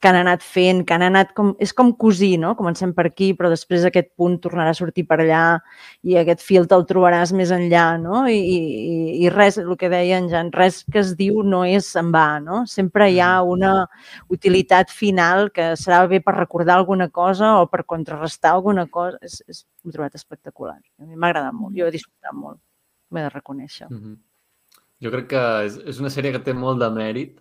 que 0.00 0.08
han 0.08 0.16
anat 0.16 0.40
fent, 0.40 0.80
que 0.88 0.94
han 0.96 1.02
anat 1.04 1.34
com... 1.36 1.50
És 1.60 1.74
com 1.76 1.90
cosir, 2.00 2.32
no? 2.40 2.54
Comencem 2.56 2.94
per 2.96 3.04
aquí, 3.10 3.30
però 3.36 3.50
després 3.52 3.84
aquest 3.84 4.08
punt 4.16 4.38
tornarà 4.40 4.72
a 4.72 4.76
sortir 4.78 5.04
per 5.08 5.18
allà 5.20 5.42
i 6.08 6.16
aquest 6.16 6.40
fil 6.40 6.64
te'l 6.70 6.86
trobaràs 6.88 7.34
més 7.36 7.52
enllà, 7.52 7.84
no? 8.00 8.22
I, 8.32 8.38
i, 8.40 9.00
i 9.26 9.32
res, 9.32 9.58
el 9.60 9.76
que 9.80 9.90
deia 9.92 10.16
en 10.22 10.30
Jan, 10.32 10.48
res 10.56 10.80
que 10.88 11.02
es 11.02 11.12
diu 11.18 11.42
no 11.44 11.62
és 11.68 11.90
en 12.00 12.08
va, 12.14 12.40
no? 12.40 12.62
Sempre 12.70 13.10
hi 13.12 13.20
ha 13.20 13.42
una 13.44 13.74
utilitat 14.32 14.88
final 14.94 15.50
que 15.52 15.74
serà 15.76 16.00
bé 16.08 16.22
per 16.24 16.38
recordar 16.38 16.78
alguna 16.80 17.10
cosa 17.12 17.58
o 17.60 17.68
per 17.68 17.84
contrarrestar 17.84 18.54
alguna 18.56 18.86
cosa. 18.88 19.20
És, 19.20 19.42
és, 19.52 19.66
he 19.84 19.92
trobat 19.92 20.16
espectacular. 20.16 20.78
A 20.80 21.04
mi 21.04 21.12
m'ha 21.12 21.28
agradat 21.28 21.52
molt, 21.56 21.76
jo 21.76 21.84
he 21.84 21.92
disfrutat 21.92 22.32
molt. 22.36 22.56
M'he 23.12 23.26
de 23.26 23.34
reconèixer. 23.36 23.90
Mm 23.90 24.00
-hmm. 24.00 24.16
Jo 25.00 25.10
crec 25.10 25.28
que 25.28 25.44
és, 25.66 25.76
és 25.92 26.00
una 26.00 26.08
sèrie 26.08 26.32
que 26.32 26.44
té 26.44 26.52
molt 26.52 26.80
de 26.80 26.88
mèrit 26.88 27.38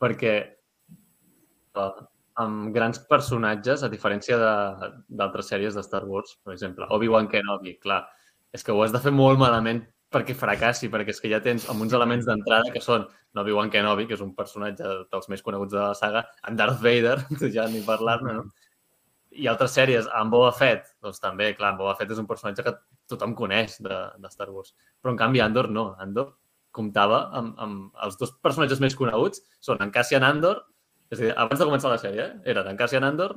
perquè 0.00 0.55
amb 2.42 2.72
grans 2.74 3.00
personatges, 3.08 3.82
a 3.82 3.90
diferència 3.92 4.36
de- 4.38 4.90
d'altres 5.08 5.48
sèries 5.48 5.74
de 5.74 5.82
Star 5.82 6.04
Wars, 6.04 6.38
per 6.44 6.52
exemple, 6.52 6.86
Obi-Wan 6.90 7.28
Kenobi, 7.28 7.78
clar, 7.80 8.02
és 8.52 8.62
que 8.64 8.72
ho 8.72 8.82
has 8.82 8.92
de 8.92 9.00
fer 9.00 9.12
molt 9.12 9.38
malament 9.38 9.82
perquè 10.12 10.36
fracassi, 10.38 10.88
perquè 10.88 11.12
és 11.12 11.20
que 11.20 11.30
ja 11.32 11.40
tens 11.42 11.66
amb 11.68 11.82
uns 11.82 11.92
elements 11.96 12.26
d'entrada 12.26 12.70
que 12.72 12.80
són 12.80 13.06
Obi-Wan 13.36 13.70
Kenobi, 13.70 14.06
que 14.06 14.14
és 14.16 14.22
un 14.24 14.34
personatge 14.36 14.84
dels 15.12 15.28
més 15.28 15.42
coneguts 15.42 15.72
de 15.72 15.80
la 15.80 15.94
saga, 15.94 16.24
en 16.48 16.56
Darth 16.56 16.80
Vader, 16.80 17.18
ja 17.56 17.66
ni 17.68 17.82
parlar-ne, 17.84 18.36
no? 18.38 18.46
I 19.36 19.48
altres 19.50 19.74
sèries, 19.76 20.06
amb 20.16 20.32
Boba 20.32 20.52
Fett, 20.56 20.94
doncs 21.04 21.20
també, 21.20 21.50
clar, 21.58 21.74
en 21.74 21.80
Boba 21.80 21.96
Fett 21.98 22.14
és 22.14 22.20
un 22.22 22.28
personatge 22.28 22.64
que 22.64 22.72
tothom 23.10 23.34
coneix 23.36 23.76
de, 23.84 23.98
de 24.22 24.30
Star 24.32 24.48
Wars. 24.48 24.72
Però, 25.02 25.12
en 25.12 25.18
canvi, 25.20 25.42
Andor 25.44 25.68
no. 25.68 25.90
Andor 26.00 26.30
comptava 26.72 27.26
amb, 27.36 27.52
amb 27.60 28.06
els 28.06 28.16
dos 28.20 28.32
personatges 28.40 28.80
més 28.80 28.96
coneguts, 28.96 29.42
són 29.60 29.82
en 29.84 29.92
Cassian 29.92 30.24
Andor, 30.24 30.62
és 31.10 31.20
a 31.20 31.22
dir, 31.22 31.32
abans 31.36 31.58
de 31.60 31.66
començar 31.68 31.90
la 31.92 31.98
sèrie, 32.02 32.24
eh, 32.26 32.50
eren 32.52 32.68
en 32.72 32.76
Cassian 32.76 33.04
Andor, 33.04 33.36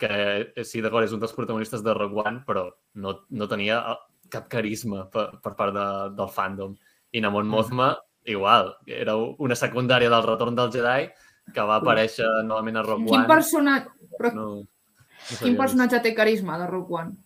que 0.00 0.10
eh, 0.56 0.64
sí, 0.64 0.80
d'acord, 0.80 1.04
és 1.04 1.12
un 1.12 1.20
dels 1.20 1.32
protagonistes 1.36 1.82
de 1.84 1.94
Rogue 1.94 2.22
One, 2.24 2.42
però 2.46 2.66
no, 2.94 3.14
no 3.30 3.48
tenia 3.48 3.80
eh, 3.92 3.96
cap 4.30 4.46
carisma 4.52 5.06
per, 5.10 5.26
per 5.42 5.54
part 5.58 5.74
de, 5.74 5.86
del 6.16 6.28
fandom. 6.32 6.76
I 7.12 7.20
Namon 7.24 7.48
Mothma, 7.50 7.94
igual, 8.24 8.74
era 8.86 9.16
una 9.16 9.56
secundària 9.58 10.10
del 10.12 10.22
Retorn 10.28 10.54
del 10.54 10.70
Jedi 10.72 11.08
que 11.52 11.64
va 11.66 11.80
aparèixer 11.80 12.28
novament 12.46 12.76
a 12.78 12.84
Rogue 12.86 13.08
Quin 13.08 13.24
One. 13.24 13.28
personatge... 13.28 13.90
Però 14.20 14.30
No, 14.36 14.44
no 14.60 15.38
quin 15.40 15.56
personatge 15.58 15.98
té 16.04 16.12
carisma 16.14 16.56
de 16.60 16.68
Rogue 16.70 16.94
One? 17.00 17.16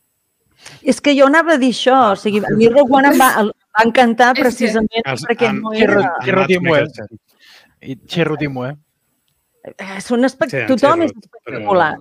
És 0.87 1.01
que 1.03 1.13
jo 1.19 1.27
anava 1.27 1.57
a 1.57 1.61
dir 1.61 1.73
això, 1.75 1.99
o 2.15 2.17
sigui, 2.17 2.41
a 2.47 2.51
mi 2.57 2.69
Rogue 2.71 2.95
One 2.97 3.11
em 3.13 3.19
va, 3.21 3.29
em 3.43 3.51
va 3.53 3.85
encantar 3.85 4.33
que- 4.35 4.47
precisament 4.47 5.05
Els- 5.05 5.27
perquè 5.29 5.51
no 5.53 5.73
era... 5.77 6.15
Xirro 6.25 6.47
Timue. 6.49 6.83
Xirro 8.07 8.37
Timue. 8.41 8.73
Són 10.05 10.25
espect... 10.29 10.51
Sí, 10.53 10.59
Tothom 10.69 11.01
Xirro, 11.01 11.05
és 11.07 11.13
espectacular. 11.17 11.93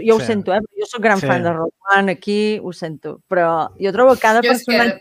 Jo 0.00 0.16
ho 0.16 0.20
Sí. 0.20 0.26
sento, 0.26 0.54
eh? 0.54 0.60
Jo 0.80 0.86
sóc 0.90 1.02
gran 1.02 1.20
Sí. 1.20 1.26
fan 1.26 1.42
de 1.44 1.50
One, 1.96 2.12
aquí 2.12 2.58
ho 2.62 2.72
sento. 2.72 3.20
Però 3.28 3.70
jo 3.78 3.92
trobo 3.92 4.14
que 4.14 4.20
cada 4.20 4.40
Jo 4.42 4.50
és 4.50 4.64
que- 4.64 4.72
personatge 4.76 5.00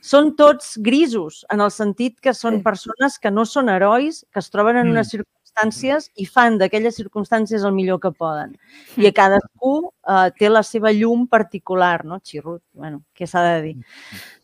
són 0.00 0.36
tots 0.36 0.76
grisos, 0.78 1.44
en 1.50 1.60
el 1.60 1.70
sentit 1.70 2.20
que 2.20 2.34
són 2.34 2.58
Sí. 2.58 2.62
persones 2.62 3.18
que 3.18 3.30
no 3.30 3.44
són 3.44 3.68
herois, 3.70 4.24
que 4.30 4.38
es 4.38 4.50
troben 4.50 4.76
en 4.76 4.86
Mm. 4.86 4.90
unes 4.90 5.08
circumstàncies 5.10 6.10
i 6.14 6.26
fan 6.26 6.58
d'aquelles 6.58 6.94
circumstàncies 6.94 7.64
el 7.64 7.72
millor 7.72 7.98
que 7.98 8.12
poden. 8.12 8.56
I 8.96 9.06
a 9.08 9.12
cadascú 9.20 9.90
eh, 10.06 10.30
té 10.38 10.48
la 10.50 10.62
seva 10.62 10.92
llum 10.92 11.26
particular, 11.26 12.04
no? 12.04 12.20
Xirrut, 12.20 12.62
bueno, 12.72 13.02
què 13.18 13.26
s'ha 13.26 13.42
de 13.42 13.62
dir? 13.62 13.76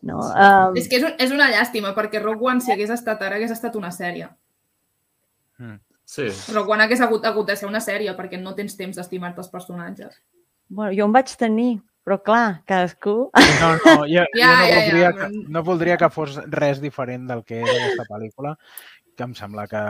No? 0.01 0.19
Um, 0.19 0.75
És 0.75 0.89
que 0.89 0.97
és, 0.97 1.03
un, 1.03 1.13
és 1.17 1.31
una 1.31 1.47
llàstima, 1.49 1.93
perquè 1.95 2.21
Rogue 2.21 2.43
One, 2.45 2.59
si 2.59 2.71
hagués 2.73 2.89
estat 2.89 3.21
ara, 3.21 3.35
hagués 3.37 3.51
estat 3.51 3.73
una 3.77 3.91
sèrie. 3.91 4.27
Sí, 6.05 6.27
Rogue 6.53 6.71
One 6.75 6.83
hagués 6.85 7.01
hagut, 7.01 7.25
hagut 7.25 7.47
de 7.49 7.55
ser 7.57 7.67
una 7.67 7.81
sèrie, 7.81 8.13
perquè 8.17 8.37
no 8.41 8.53
tens 8.55 8.77
temps 8.77 8.95
d'estimar-te 8.99 9.41
els 9.41 9.49
personatges. 9.49 10.19
bueno, 10.69 10.93
jo 10.97 11.05
en 11.05 11.13
vaig 11.13 11.31
tenir, 11.37 11.79
però 12.05 12.19
clar, 12.23 12.61
cadascú... 12.65 13.31
No, 13.33 13.71
no, 13.85 13.95
jo, 14.05 14.23
Ja, 14.37 14.51
jo 14.51 14.51
no, 14.51 14.67
ja, 14.67 14.67
ja, 14.69 14.75
voldria 14.75 15.09
però- 15.11 15.29
Que, 15.31 15.41
no 15.49 15.63
voldria 15.63 15.97
que 15.97 16.09
fos 16.13 16.37
res 16.53 16.79
diferent 16.81 17.25
del 17.29 17.43
que 17.43 17.59
és 17.63 17.69
aquesta 17.69 18.05
pel·lícula, 18.09 18.55
que 19.17 19.23
em 19.23 19.33
sembla 19.37 19.65
que, 19.67 19.81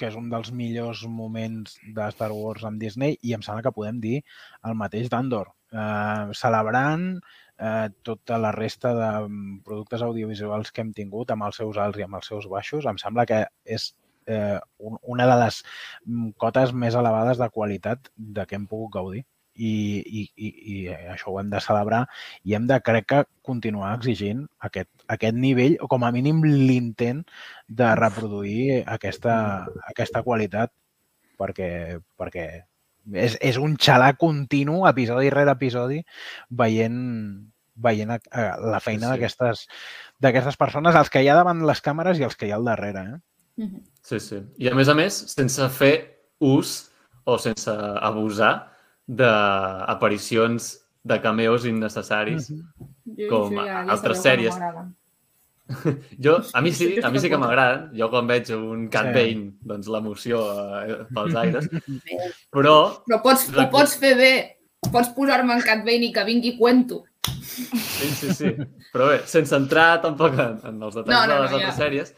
que 0.00 0.08
és 0.08 0.16
un 0.16 0.28
dels 0.32 0.50
millors 0.52 1.04
moments 1.06 1.76
de 1.94 2.08
Star 2.16 2.30
Wars 2.32 2.64
amb 2.64 2.80
Disney 2.80 3.18
i 3.22 3.34
em 3.36 3.42
sembla 3.44 3.62
que 3.66 3.72
podem 3.76 4.00
dir 4.00 4.22
el 4.64 4.74
mateix 4.80 5.08
d'Andor. 5.12 5.50
Eh, 5.74 6.30
celebrant 6.38 7.18
eh, 7.58 7.88
tota 8.02 8.38
la 8.38 8.52
resta 8.54 8.92
de 8.94 9.10
mm, 9.28 9.58
productes 9.66 10.02
audiovisuals 10.06 10.70
que 10.72 10.80
hem 10.84 10.92
tingut 10.96 11.30
amb 11.34 11.44
els 11.48 11.56
seus 11.60 11.76
alts 11.76 11.98
i 11.98 12.04
amb 12.06 12.16
els 12.20 12.26
seus 12.32 12.48
baixos, 12.48 12.86
em 12.86 12.96
sembla 13.00 13.26
que 13.26 13.44
és 13.64 13.90
eh, 14.26 14.58
un, 14.78 14.98
una 15.02 15.28
de 15.30 15.38
les 15.44 15.60
mm, 16.06 16.34
cotes 16.40 16.72
més 16.72 16.96
elevades 16.98 17.40
de 17.40 17.48
qualitat 17.54 18.10
de 18.16 18.44
què 18.48 18.58
hem 18.58 18.66
pogut 18.70 18.92
gaudir. 18.98 19.24
I, 19.54 20.02
i, 20.02 20.20
i, 20.34 20.48
i 20.74 20.76
això 21.12 21.30
ho 21.30 21.36
hem 21.38 21.46
de 21.52 21.60
celebrar 21.62 22.00
i 22.42 22.56
hem 22.56 22.64
de, 22.66 22.74
crec 22.82 23.04
que, 23.12 23.20
continuar 23.46 23.92
exigint 23.94 24.40
aquest, 24.66 24.88
aquest 25.14 25.38
nivell, 25.38 25.76
o 25.78 25.86
com 25.92 26.02
a 26.02 26.10
mínim 26.10 26.40
l'intent 26.42 27.20
de 27.70 27.92
reproduir 28.00 28.80
aquesta, 28.96 29.36
aquesta 29.92 30.24
qualitat, 30.26 30.74
perquè, 31.38 31.70
perquè 32.18 32.48
és, 33.12 33.36
és 33.40 33.58
un 33.60 33.76
xalar 33.76 34.14
continu, 34.20 34.84
episodi 34.88 35.30
rere 35.32 35.54
episodi, 35.54 36.00
veient, 36.50 36.98
veient 37.74 38.14
a 38.16 38.18
la 38.58 38.80
feina 38.80 39.12
Sí, 39.12 39.68
d'aquestes 40.24 40.58
persones, 40.60 40.96
els 40.96 41.10
que 41.10 41.22
hi 41.22 41.28
ha 41.28 41.38
davant 41.38 41.62
les 41.68 41.82
càmeres 41.84 42.18
i 42.18 42.26
els 42.26 42.36
que 42.36 42.48
hi 42.48 42.54
ha 42.54 42.58
al 42.60 42.68
darrere. 42.70 43.04
Eh? 43.14 43.20
Mhm. 43.56 43.82
sí, 44.02 44.18
sí. 44.20 44.40
I 44.58 44.68
a 44.68 44.74
més 44.74 44.88
a 44.88 44.94
més, 44.98 45.14
sense 45.30 45.68
fer 45.70 45.94
ús 46.40 46.90
o 47.24 47.36
sense 47.38 47.70
abusar 48.02 48.70
d'aparicions 49.06 50.72
de 51.04 51.20
cameos 51.20 51.64
innecessaris. 51.68 52.48
Jo, 52.50 53.28
Com 53.30 53.52
això 53.52 53.64
ja, 53.66 53.80
ja 53.84 53.92
altres 53.94 54.22
sèries. 54.24 54.58
No. 54.60 54.84
Jo, 56.20 56.34
a 56.52 56.60
mi 56.60 56.72
sí, 56.76 56.90
Jo 56.98 57.06
a 57.08 57.10
mi 57.10 57.20
sí 57.22 57.30
que 57.32 57.38
m'agraden. 57.40 57.86
Jo 57.96 58.10
quan 58.12 58.26
veig 58.28 58.50
un 58.52 58.88
Cat 58.92 59.06
Sí. 59.08 59.12
Bane, 59.16 59.46
doncs 59.64 59.86
l'emoció 59.88 60.42
eh, 60.84 60.98
pels 61.14 61.34
aires. 61.42 61.68
Però 62.52 62.74
Però 63.06 63.20
pots, 63.24 63.46
ho 63.48 63.64
pots 63.72 63.94
fer 64.00 64.12
bé. 64.18 64.32
Pots 64.92 65.08
posar-me 65.16 65.54
en 65.56 65.62
Cat 65.64 65.80
Bane 65.86 66.10
i 66.10 66.12
que 66.12 66.24
vingui 66.28 66.58
cuento. 66.58 67.04
Sí, 67.24 68.10
sí, 68.12 68.34
sí. 68.36 68.50
Però 68.92 69.08
bé, 69.08 69.22
sense 69.30 69.56
entrar 69.56 70.02
tampoc 70.04 70.36
en, 70.36 70.58
en 70.68 70.82
els 70.84 70.98
detalls 70.98 71.14
No, 71.14 71.22
no, 71.24 71.32
de 71.32 71.38
no, 71.38 71.42
les 71.46 71.52
altres 71.56 71.70
ja. 71.72 71.78
sèries, 71.80 72.12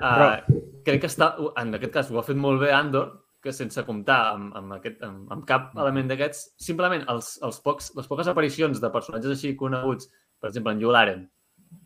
uh, 0.00 0.62
crec 0.86 1.04
que 1.04 1.10
està, 1.10 1.34
en 1.60 1.76
aquest 1.78 1.94
cas 1.94 2.10
ho 2.10 2.18
ha 2.20 2.26
fet 2.26 2.38
molt 2.40 2.62
bé 2.62 2.72
Andor, 2.74 3.12
que 3.44 3.52
sense 3.52 3.84
comptar 3.84 4.20
amb, 4.32 4.54
amb, 4.56 4.78
aquest, 4.78 5.02
amb, 5.04 5.28
amb 5.32 5.44
cap 5.48 5.74
element 5.76 6.08
d'aquests, 6.08 6.54
simplement 6.64 7.04
els, 7.12 7.34
els 7.44 7.60
pocs, 7.64 7.92
les 7.98 8.08
poques 8.08 8.30
aparicions 8.32 8.80
de 8.80 8.90
personatges 8.92 9.36
així 9.36 9.52
coneguts, 9.60 10.08
per 10.40 10.48
exemple, 10.48 10.72
en 10.72 10.80
Yularen, 10.80 11.26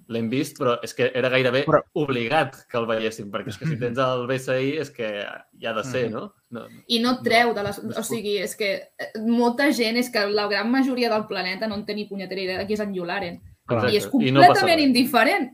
l'hem 0.09 0.29
vist, 0.33 0.57
però 0.57 0.77
és 0.85 0.95
que 0.97 1.11
era 1.17 1.29
gairebé 1.33 1.65
Però- 1.67 1.83
obligat 2.01 2.57
que 2.71 2.79
el 2.81 2.87
veiéssim, 2.89 3.29
perquè 3.33 3.53
és 3.53 3.59
que 3.61 3.69
si 3.69 3.77
tens 3.83 3.99
el 4.01 4.25
BSI 4.31 4.71
és 4.85 4.93
que 4.95 5.11
hi 5.19 5.69
ha 5.69 5.75
de 5.77 5.85
ser, 5.85 6.07
no? 6.15 6.29
no 6.55 6.65
I 6.87 7.03
no 7.05 7.17
et 7.19 7.27
treu 7.27 7.53
de 7.57 7.67
les... 7.67 7.83
O 7.91 8.05
sigui, 8.07 8.39
és 8.45 8.55
que 8.57 8.71
eh, 8.79 9.11
molta 9.27 9.69
gent, 9.77 9.99
és 10.01 10.09
que 10.15 10.25
la 10.31 10.49
gran 10.49 10.71
majoria 10.73 11.11
del 11.13 11.27
planeta 11.29 11.69
no 11.69 11.77
en 11.81 11.85
té 11.89 11.99
ni 11.99 12.09
punyetera 12.09 12.45
idea 12.45 12.63
de 12.63 12.67
qui 12.69 12.79
és 12.79 12.85
en 12.85 12.95
Yularen. 12.97 13.41
Clar. 13.69 13.85
I 13.93 13.99
és 13.99 14.07
I 14.07 14.33
no 14.33 14.41
completament 14.47 14.81
indiferent 14.81 15.51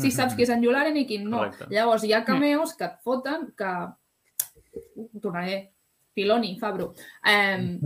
si 0.00 0.10
saps 0.14 0.34
qui 0.36 0.44
és 0.46 0.50
en 0.54 0.64
Yularen 0.64 0.96
i 1.00 1.06
qui 1.08 1.18
no. 1.22 1.38
Correcte. 1.38 1.68
Llavors, 1.72 2.04
hi 2.04 2.12
ha 2.16 2.24
cameos 2.26 2.74
que 2.78 2.84
et 2.88 2.98
foten 3.04 3.40
que... 3.56 3.72
Tornaré. 5.22 5.58
Piloni, 6.16 6.54
Fabro. 6.60 6.90
Eh, 7.28 7.76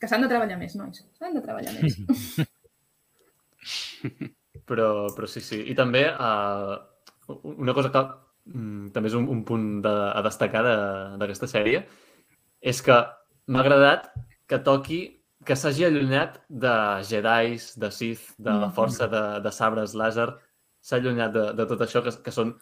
que 0.00 0.08
s'han 0.10 0.24
de 0.24 0.28
treballar 0.30 0.58
més, 0.58 0.74
nois. 0.78 0.96
S'han 1.18 1.34
de 1.38 1.42
treballar 1.44 1.74
més. 1.78 1.98
Però, 4.68 5.08
però 5.14 5.26
sí, 5.28 5.40
sí. 5.44 5.58
I 5.70 5.74
també 5.76 6.04
uh, 6.08 6.76
una 7.52 7.74
cosa 7.76 7.90
que 7.92 8.00
mm, 8.52 8.92
també 8.94 9.10
és 9.10 9.16
un, 9.18 9.26
un 9.32 9.42
punt 9.44 9.66
de, 9.84 9.90
a 9.90 10.22
destacar 10.24 10.62
de- 10.64 11.18
d'aquesta 11.20 11.48
sèrie 11.50 11.82
és 12.64 12.80
que 12.84 12.96
m'ha 13.52 13.60
agradat 13.64 14.08
que 14.48 14.58
toqui 14.64 15.00
que 15.44 15.56
s'hagi 15.56 15.84
allunyat 15.84 16.38
de 16.48 16.72
Jedis, 17.04 17.74
de 17.80 17.90
Sith, 17.92 18.30
de 18.40 18.54
la 18.62 18.70
força 18.72 19.08
de, 19.12 19.20
de 19.44 19.52
sabres 19.52 19.92
làser, 20.00 20.30
s'ha 20.84 20.98
allunyat 21.00 21.32
de, 21.32 21.44
de 21.56 21.64
tot 21.70 21.80
això 21.86 22.02
que, 22.04 22.12
que 22.24 22.32
són 22.34 22.52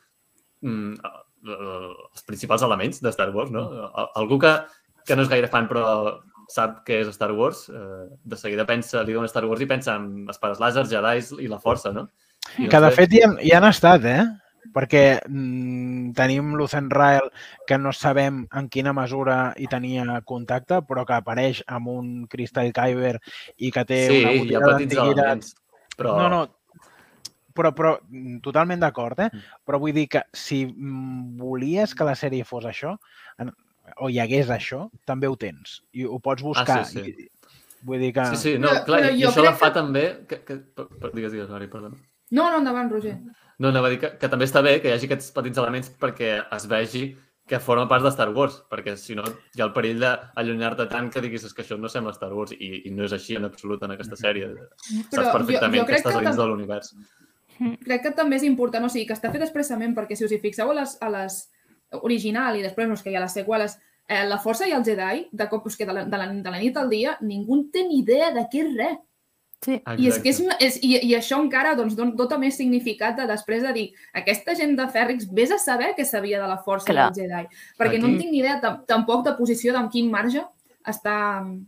mm, 0.63 0.93
eh, 1.03 1.93
els 2.15 2.27
principals 2.29 2.63
elements 2.63 3.03
de 3.03 3.11
Star 3.15 3.31
Wars, 3.35 3.51
no? 3.51 3.65
Al- 3.91 4.13
Algú 4.23 4.39
que, 4.43 4.53
que 5.07 5.17
no 5.19 5.25
és 5.27 5.33
gaire 5.33 5.51
fan 5.51 5.67
però 5.71 6.21
sap 6.53 6.83
què 6.87 7.01
és 7.03 7.09
Star 7.17 7.33
Wars, 7.35 7.65
eh, 7.73 8.05
de 8.29 8.37
seguida 8.39 8.67
pensa, 8.69 9.03
li 9.03 9.15
diuen 9.15 9.27
Star 9.31 9.45
Wars 9.49 9.63
i 9.65 9.69
pensa 9.71 9.97
en 9.99 10.29
espares 10.31 10.61
làser, 10.63 10.85
Jedi 10.91 11.43
i 11.47 11.51
la 11.51 11.59
força, 11.63 11.91
no? 11.95 12.09
I, 12.59 12.69
Que 12.69 12.81
de 12.83 12.91
fet 12.95 13.13
hi 13.15 13.23
han, 13.25 13.37
hi 13.41 13.53
han 13.57 13.65
estat, 13.69 14.05
eh? 14.11 14.23
Perquè 14.73 15.03
mm, 15.29 16.13
tenim 16.17 16.53
Lucen 16.59 16.87
Rael 16.91 17.27
que 17.67 17.77
no 17.79 17.91
sabem 17.93 18.45
en 18.59 18.69
quina 18.71 18.93
mesura 18.95 19.53
hi 19.59 19.67
tenia 19.71 20.21
contacte, 20.29 20.79
però 20.87 21.03
que 21.09 21.17
apareix 21.19 21.63
amb 21.67 21.91
un 21.91 22.11
Crystal 22.31 22.71
Kyber 22.73 23.17
i 23.59 23.73
que 23.75 23.85
té 23.89 23.99
Sí, 24.07 24.21
una 24.23 24.35
botiga 24.39 24.61
petits 24.69 24.95
d'antiguitat. 24.95 25.25
elements, 25.25 25.55
però... 25.99 26.15
No, 26.21 26.29
no, 26.31 26.43
però, 27.55 27.73
però 27.77 27.97
mm, 28.09 28.39
totalment 28.45 28.81
d'acord, 28.81 29.21
eh? 29.21 29.31
Mm. 29.33 29.43
Però 29.67 29.79
vull 29.83 29.93
dir 29.97 30.09
que 30.09 30.23
si 30.33 30.65
mm, 30.67 31.37
volies 31.41 31.95
que 31.95 32.05
la 32.09 32.15
sèrie 32.19 32.45
fos 32.49 32.65
això, 32.69 32.97
en- 33.39 33.53
o 33.99 34.09
hi 34.09 34.19
hagués 34.23 34.49
això, 34.55 34.87
també 35.05 35.27
ho 35.29 35.37
tens. 35.37 35.81
I 35.93 36.05
ho 36.07 36.19
pots 36.23 36.43
buscar. 36.43 36.81
Ah, 36.81 36.85
sí, 36.85 37.03
sí. 37.03 37.27
I, 37.27 37.29
vull 37.83 37.99
dir 37.99 38.13
que... 38.15 38.25
Sí, 38.33 38.37
sí, 38.37 38.59
no, 38.59 38.69
Però- 38.71 38.85
clar, 38.87 39.01
però 39.03 39.13
i 39.17 39.23
jo 39.23 39.31
això 39.33 39.43
la 39.45 39.55
fa 39.59 39.69
que- 39.73 39.79
també... 39.81 40.05
Que, 40.29 40.43
que, 40.47 40.57
per, 40.77 40.87
per, 41.01 41.11
digues, 41.17 41.33
digues, 41.35 41.51
Mari, 41.51 41.67
perdona. 41.73 41.97
No, 42.33 42.47
no, 42.51 42.59
endavant, 42.63 42.89
Roger. 42.91 43.17
No, 43.59 43.69
anava 43.69 43.89
a 43.91 43.91
dir 43.93 43.99
que, 44.01 44.13
que 44.19 44.29
també 44.33 44.47
està 44.49 44.63
bé 44.65 44.79
que 44.81 44.89
hi 44.89 44.93
hagi 44.97 45.07
aquests 45.11 45.33
petits 45.37 45.59
elements 45.61 45.91
perquè 46.01 46.31
es 46.57 46.65
vegi 46.71 47.03
que 47.47 47.59
forma 47.61 47.85
part 47.91 48.05
de 48.07 48.11
Star 48.15 48.29
Wars, 48.33 48.61
perquè 48.71 48.95
si 48.97 49.17
no 49.19 49.25
hi 49.27 49.61
ha 49.61 49.67
el 49.67 49.73
perill 49.75 49.99
d'allunyar-te 50.01 50.87
tant 50.89 51.11
que 51.13 51.21
diguis 51.21 51.43
"És 51.45 51.53
que 51.53 51.63
això 51.67 51.77
no 51.79 51.91
sembla 51.91 52.15
Star 52.15 52.31
Wars 52.33 52.55
i, 52.55 52.71
i 52.89 52.91
no 52.95 53.05
és 53.05 53.13
així 53.13 53.35
en 53.37 53.45
absolut 53.45 53.83
en 53.83 53.91
aquesta 53.97 54.17
sèrie. 54.17 54.47
Però 55.11 55.25
Saps 55.27 55.35
perfectament 55.37 55.83
jo, 55.83 55.83
jo 55.83 55.87
que 55.91 55.99
estàs 55.99 56.17
que, 56.17 56.23
dins 56.25 56.37
de 56.39 56.47
l'univers. 56.47 56.95
Crec 57.85 58.03
que 58.03 58.11
també 58.17 58.37
és 58.37 58.43
important, 58.49 58.85
o 58.85 58.89
sigui, 58.89 59.07
que 59.07 59.15
està 59.15 59.31
fet 59.33 59.43
expressament 59.43 59.95
perquè 59.95 60.17
si 60.17 60.25
us 60.25 60.33
hi 60.33 60.41
fixeu 60.43 60.71
a 60.71 60.75
les, 60.81 60.97
a 61.01 61.09
les 61.13 61.39
original 62.03 62.57
i 62.57 62.63
després 62.65 62.89
no, 62.89 62.95
és 62.95 63.03
que 63.03 63.11
hi 63.13 63.17
ha 63.17 63.25
les 63.25 63.33
seqüeles, 63.37 63.79
eh, 64.09 64.25
la 64.27 64.41
Força 64.43 64.67
i 64.69 64.73
el 64.73 64.85
Jedi, 64.85 65.29
de 65.33 65.49
cop, 65.49 65.67
és 65.69 65.77
que 65.77 65.87
de 65.87 65.93
la, 65.93 66.05
de, 66.05 66.19
la, 66.19 66.29
de 66.33 66.51
la 66.51 66.61
nit 66.61 66.77
al 66.77 66.91
dia, 66.91 67.17
ningú 67.21 67.65
té 67.73 67.87
ni 67.87 68.01
idea 68.01 68.33
de 68.35 68.47
què 68.51 68.65
és 68.67 68.77
res. 68.77 69.01
Sí. 69.63 69.77
I, 69.79 70.09
és 70.11 70.17
que 70.19 70.33
és, 70.33 70.41
és, 70.59 70.77
i, 70.83 70.97
I 71.07 71.13
això 71.15 71.37
encara 71.39 71.77
doncs, 71.79 71.95
don, 71.95 72.17
dota 72.19 72.35
més 72.35 72.57
significat 72.59 73.15
de 73.21 73.29
després 73.31 73.63
de 73.63 73.71
dir 73.77 73.85
aquesta 74.19 74.57
gent 74.59 74.75
de 74.75 74.89
Fèrrix, 74.91 75.29
vés 75.31 75.53
a 75.55 75.59
saber 75.63 75.93
què 75.95 76.03
sabia 76.05 76.41
de 76.43 76.49
la 76.51 76.59
Força 76.65 76.91
Clar. 76.91 77.13
i 77.13 77.15
del 77.15 77.29
Jedi. 77.29 77.61
Perquè 77.79 78.01
no 78.01 78.09
Aquí- 78.09 78.17
en 78.17 78.19
tinc 78.19 78.33
ni 78.33 78.41
idea 78.41 78.57
tam 78.61 78.81
tampoc 78.91 79.23
de 79.25 79.37
posició 79.39 79.73
d'en 79.73 79.87
quin 79.89 80.11
marge 80.11 80.43
està, 80.89 81.15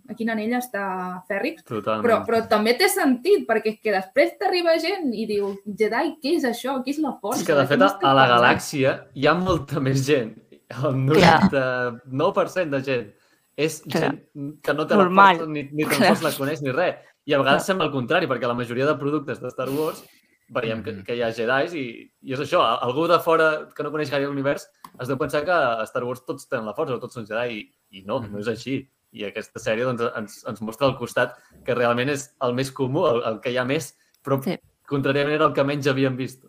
a 0.09 0.15
quin 0.17 0.31
anell 0.31 0.53
està 0.59 1.23
Fèrrix, 1.29 1.63
Totalment. 1.65 2.05
però, 2.07 2.17
però 2.27 2.41
també 2.49 2.75
té 2.79 2.89
sentit, 2.89 3.47
perquè 3.49 3.75
és 3.75 3.79
que 3.83 3.93
després 3.95 4.37
t'arriba 4.39 4.77
gent 4.83 5.13
i 5.15 5.27
diu, 5.27 5.53
Jedi, 5.67 6.17
què 6.23 6.37
és 6.37 6.45
això? 6.45 6.79
Què 6.85 6.91
és 6.91 6.99
la 6.99 7.17
força? 7.21 7.41
És 7.41 7.47
que, 7.47 7.55
de 7.55 7.67
fet, 7.67 7.81
a, 7.83 7.87
la 7.87 7.99
parlant?" 8.01 8.33
galàxia 8.35 8.97
hi 9.15 9.27
ha 9.27 9.35
molta 9.35 9.81
més 9.81 10.05
gent. 10.07 10.35
El 10.75 11.07
Clar. 11.13 11.41
99% 11.53 12.71
de 12.71 12.83
gent 12.83 13.13
és 13.57 13.81
Clar. 13.87 14.01
gent 14.03 14.59
que 14.65 14.75
no 14.75 14.87
té 14.87 14.97
Normal. 14.99 15.39
la 15.45 15.47
ni, 15.47 15.69
ni 15.73 15.85
sols 15.87 16.23
la 16.25 16.33
coneix 16.37 16.63
ni 16.65 16.73
res. 16.75 16.97
I 17.27 17.33
a 17.35 17.39
vegades 17.41 17.65
sembla 17.65 17.87
el 17.87 17.93
contrari, 17.93 18.27
perquè 18.29 18.47
la 18.49 18.55
majoria 18.59 18.85
de 18.87 18.97
productes 19.01 19.41
de 19.41 19.49
Star 19.53 19.69
Wars 19.71 20.03
veiem 20.49 20.83
que, 20.85 20.93
Mhm. 20.93 21.05
que 21.05 21.15
hi 21.17 21.23
ha 21.23 21.31
Jedis 21.33 21.73
i, 21.75 21.85
i 22.23 22.33
és 22.35 22.41
això, 22.41 22.61
algú 22.83 23.07
de 23.09 23.19
fora 23.21 23.69
que 23.75 23.83
no 23.83 23.91
coneix 23.91 24.11
gaire 24.11 24.27
l'univers 24.27 24.69
es 25.01 25.09
deu 25.09 25.17
pensar 25.17 25.43
que 25.45 25.51
a 25.51 25.87
Star 25.87 26.05
Wars 26.05 26.25
tots 26.27 26.47
tenen 26.49 26.67
la 26.67 26.75
força 26.75 26.95
o 26.95 27.01
tots 27.01 27.15
són 27.15 27.27
Jedi 27.27 27.55
i, 27.61 27.73
i 27.99 28.03
no, 28.05 28.21
no 28.21 28.39
és 28.39 28.49
així. 28.49 28.87
I 29.15 29.25
aquesta 29.29 29.61
sèrie 29.63 29.85
doncs, 29.87 30.03
ens, 30.19 30.41
ens 30.51 30.61
mostra 30.67 30.89
el 30.91 30.97
costat 30.99 31.37
que 31.65 31.75
realment 31.79 32.11
és 32.11 32.29
el 32.43 32.55
més 32.59 32.73
comú, 32.75 33.05
el, 33.07 33.23
el 33.31 33.41
que 33.45 33.53
hi 33.55 33.59
ha 33.61 33.65
més, 33.69 33.93
però 34.25 34.41
Sí. 34.43 34.57
contràriament 34.91 35.37
era 35.39 35.47
el 35.47 35.55
que 35.55 35.65
menys 35.65 35.87
havíem 35.87 36.17
vist. 36.19 36.45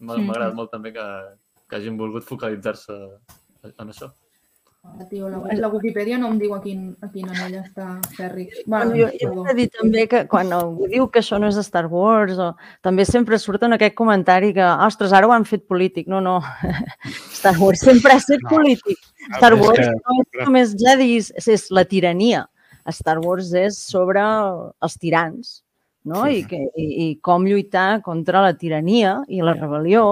M'ha 0.00 0.16
Mhm. 0.16 0.26
m'ha 0.26 0.32
agradat 0.34 0.54
molt 0.54 0.70
també 0.72 0.92
que, 0.94 1.06
que 1.68 1.76
hagin 1.76 1.98
volgut 1.98 2.24
focalitzar-se 2.24 2.96
en 3.78 3.88
això. 3.92 4.10
Ah, 4.82 5.04
Tio, 5.10 5.28
la, 5.28 5.38
la 5.60 5.68
Wikipedia 5.68 6.16
no 6.16 6.30
em 6.32 6.38
diu 6.40 6.54
a 6.56 6.58
quin, 6.64 6.86
a 7.04 7.08
quin 7.12 7.26
anell 7.28 7.58
està 7.58 7.98
Fèrrix. 8.16 8.62
Bueno, 8.64 8.94
jo, 8.96 9.10
jo 9.20 9.28
he 9.44 9.50
de 9.50 9.54
dir 9.58 9.66
també 9.74 10.06
que 10.08 10.22
quan 10.30 10.54
algú 10.56 10.88
diu 10.88 11.04
que 11.12 11.20
això 11.20 11.36
no 11.40 11.50
és 11.52 11.58
Star 11.66 11.84
Wars, 11.92 12.38
o, 12.40 12.46
també 12.80 13.04
sempre 13.04 13.36
surt 13.38 13.66
en 13.68 13.76
aquest 13.76 13.94
comentari 13.98 14.54
que, 14.56 14.64
ostres, 14.86 15.12
ara 15.12 15.28
ho 15.28 15.34
han 15.36 15.44
fet 15.44 15.66
polític. 15.68 16.08
No, 16.08 16.22
no. 16.24 16.38
Star 17.40 17.52
Wars 17.60 17.84
sempre 17.84 18.16
ha 18.16 18.22
estat 18.22 18.40
No. 18.46 18.54
polític. 18.54 18.96
Ah, 19.28 19.36
Star 19.36 19.52
Wars 19.60 19.84
que- 19.84 19.92
no 19.92 20.16
és 20.24 20.44
només 20.46 20.72
Jedis, 20.80 21.28
és, 21.36 21.48
és 21.58 21.66
la 21.76 21.84
tirania. 21.84 22.46
Star 22.90 23.18
Wars 23.20 23.52
és 23.52 23.76
sobre 23.84 24.24
els 24.24 24.96
tirans, 24.98 25.58
no? 26.04 26.24
Sí. 26.24 26.40
I, 26.40 26.44
que, 26.48 26.60
i, 26.74 26.86
I 27.04 27.08
com 27.24 27.44
lluitar 27.44 28.00
contra 28.04 28.42
la 28.44 28.54
tirania 28.56 29.18
i 29.28 29.42
la 29.44 29.54
rebel·lió 29.56 30.04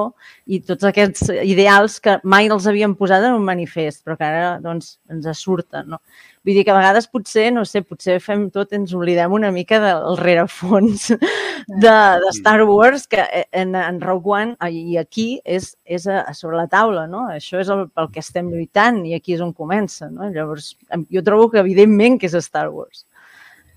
i 0.46 0.60
tots 0.64 0.84
aquests 0.88 1.30
ideals 1.42 1.98
que 2.04 2.18
mai 2.28 2.50
els 2.52 2.66
havien 2.68 2.96
posat 2.98 3.24
en 3.24 3.38
un 3.38 3.46
manifest, 3.46 4.02
però 4.04 4.18
que 4.18 4.26
ara 4.28 4.50
doncs, 4.64 4.96
ens 5.12 5.28
surten, 5.40 5.88
no? 5.94 6.02
Vull 6.46 6.56
dir 6.56 6.64
que 6.64 6.72
a 6.72 6.78
vegades 6.78 7.08
potser, 7.12 7.48
no 7.52 7.64
sé, 7.68 7.82
potser 7.84 8.18
fem 8.24 8.46
tot, 8.52 8.72
ens 8.76 8.94
oblidem 8.96 9.34
una 9.36 9.50
mica 9.52 9.80
del 9.82 10.16
rerefons 10.20 11.10
de, 11.12 11.92
de 12.22 12.30
Star 12.36 12.62
Wars, 12.64 13.06
que 13.10 13.24
en, 13.52 13.74
en 13.76 14.00
Rogue 14.00 14.32
One 14.32 14.70
i 14.72 14.96
aquí 15.00 15.28
és, 15.44 15.74
és 15.84 16.06
a, 16.08 16.22
a 16.22 16.32
sobre 16.36 16.56
la 16.56 16.68
taula, 16.72 17.06
no? 17.10 17.26
Això 17.34 17.60
és 17.60 17.68
el, 17.72 17.88
pel 17.92 18.08
que 18.14 18.24
estem 18.24 18.48
lluitant 18.52 19.02
i 19.04 19.16
aquí 19.18 19.36
és 19.36 19.44
on 19.44 19.52
comença, 19.56 20.08
no? 20.12 20.30
Llavors, 20.32 20.74
jo 21.12 21.24
trobo 21.26 21.50
que 21.52 21.60
evidentment 21.60 22.20
que 22.20 22.30
és 22.30 22.38
Star 22.44 22.68
Wars. 22.72 23.04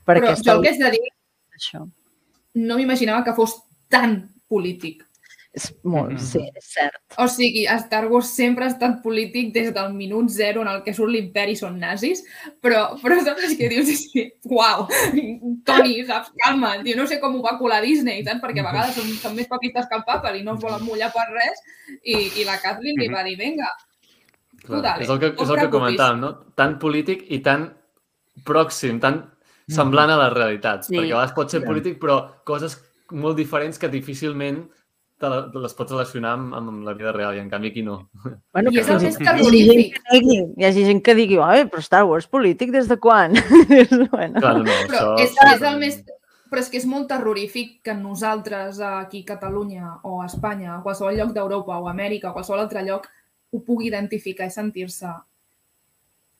Perquè 0.07 0.29
Però 0.29 0.37
jo 0.37 0.55
el 0.55 0.63
que 0.63 0.71
haig 0.71 0.79
de 0.85 0.93
dir, 0.95 1.09
això. 1.57 1.83
No 2.55 2.77
m'imaginava 2.77 3.23
que 3.23 3.33
fos 3.37 3.55
tan 3.89 4.29
polític. 4.47 5.03
És 5.53 5.65
molt, 5.83 6.13
Mhm. 6.13 6.17
sí, 6.23 6.39
és 6.55 6.63
cert. 6.71 6.93
O 7.19 7.27
sigui, 7.27 7.65
Star 7.83 8.07
Wars 8.07 8.29
sempre 8.33 8.63
ha 8.63 8.69
estat 8.69 9.01
polític 9.03 9.51
des 9.51 9.73
del 9.73 9.93
minut 9.93 10.29
zero 10.29 10.61
en 10.61 10.69
el 10.69 10.81
que 10.81 10.93
surt 10.93 11.11
l'imperi 11.11 11.57
són 11.57 11.77
nazis, 11.77 12.23
però, 12.61 12.95
però 13.01 13.17
saps 13.21 13.57
què 13.59 13.67
dius? 13.67 13.89
És 13.89 14.05
que, 14.13 14.23
uau, 14.45 14.87
Toni, 15.65 16.05
saps? 16.07 16.31
Calma, 16.39 16.77
jo 16.85 16.95
no 16.95 17.05
sé 17.05 17.19
com 17.19 17.35
ho 17.35 17.41
va 17.43 17.57
colar 17.59 17.81
Disney, 17.83 18.23
saps? 18.23 18.39
Perquè 18.39 18.63
a 18.63 18.69
vegades 18.71 18.95
són, 18.95 19.11
són 19.19 19.35
més 19.35 19.47
papistes 19.51 19.89
que 19.89 19.95
el 19.99 20.05
papa 20.07 20.31
i 20.37 20.41
no 20.41 20.55
es 20.55 20.61
volen 20.63 20.85
mullar 20.87 21.11
per 21.11 21.27
res 21.33 21.59
i, 22.01 22.15
i 22.39 22.45
la 22.47 22.55
Kathleen 22.63 22.95
li 22.97 23.09
va 23.11 23.23
dir, 23.27 23.35
vinga, 23.37 23.67
Clar, 24.63 24.81
dale, 24.81 25.03
és 25.03 25.09
el 25.09 25.19
que, 25.19 25.33
no 25.33 25.43
és 25.43 25.49
el 25.49 25.59
que 25.65 25.69
comentàvem, 25.73 26.19
no? 26.21 26.31
Tan 26.55 26.79
polític 26.79 27.25
i 27.29 27.41
tan 27.43 27.73
pròxim, 28.45 29.01
tan 29.01 29.25
semblant 29.69 30.09
a 30.09 30.17
les 30.17 30.33
realitats. 30.33 30.87
Sí. 30.87 30.95
Perquè 30.95 31.11
a 31.11 31.15
vegades 31.17 31.33
pot 31.33 31.49
ser 31.51 31.61
Sí. 31.61 31.67
polític, 31.67 31.99
però 32.01 32.21
coses 32.43 32.79
molt 33.11 33.35
diferents 33.37 33.77
que 33.79 33.89
difícilment 33.89 34.69
te, 35.21 35.27
les 35.61 35.73
pots 35.77 35.91
relacionar 35.91 36.31
amb, 36.33 36.53
amb 36.55 36.83
la 36.83 36.93
vida 36.93 37.11
real, 37.11 37.35
i 37.35 37.39
en 37.39 37.49
canvi 37.49 37.67
aquí 37.69 37.83
no. 37.83 38.09
Bueno, 38.53 38.71
I 38.71 38.79
és 38.79 38.89
el 38.89 39.01
més 39.01 39.17
terrorífic. 39.17 39.99
Hi 40.57 40.65
hagi 40.65 40.85
gent 40.85 41.01
que 41.03 41.13
digui, 41.13 41.37
oi, 41.37 41.65
però 41.69 41.79
Star 41.81 42.05
Wars 42.05 42.25
polític 42.27 42.71
des 42.71 42.87
de 42.87 42.97
quan? 42.97 43.33
bueno, 44.11 44.39
Clar, 44.39 44.55
no, 44.57 44.63
no, 44.63 44.71
Però 44.87 45.15
això... 45.15 45.19
és, 45.21 45.35
és 45.55 45.61
el 45.61 45.77
més... 45.79 46.03
Però 46.51 46.59
és 46.59 46.67
que 46.69 46.77
és 46.81 46.85
molt 46.85 47.07
terrorífic 47.07 47.77
que 47.81 47.93
nosaltres 47.93 48.79
aquí 48.81 49.21
a 49.21 49.25
Catalunya 49.35 49.99
o 50.03 50.21
a 50.21 50.25
Espanya, 50.25 50.75
a 50.75 50.81
qualsevol 50.83 51.15
lloc 51.15 51.31
d'Europa 51.31 51.77
o 51.79 51.87
Amèrica 51.87 52.31
o 52.31 52.33
qualsevol 52.33 52.59
altre 52.65 52.81
lloc, 52.83 53.07
ho 53.53 53.59
pugui 53.63 53.87
identificar 53.87 54.47
i 54.47 54.51
sentir-se 54.51 55.07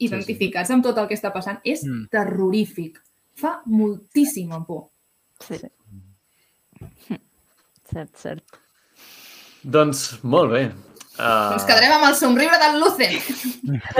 identificats 0.01 0.71
amb 0.73 0.83
tot 0.83 0.97
el 0.97 1.07
que 1.07 1.15
està 1.15 1.31
passant. 1.31 1.59
És 1.63 1.83
Mm. 1.85 2.07
terrorífic. 2.09 2.99
Fa 3.39 3.61
moltíssima 3.65 4.61
por. 4.65 4.89
Sí. 5.41 5.59
cert, 7.91 8.15
cert. 8.15 8.59
Doncs 9.61 10.23
molt 10.23 10.51
bé. 10.53 10.63
Uh, 11.19 11.53
Ens 11.57 11.67
quedarem 11.67 11.93
amb 11.97 12.07
el 12.07 12.15
somriure 12.17 12.57
del 12.61 12.79
Lucen. 12.81 13.17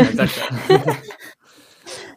Exacte. 0.05 0.79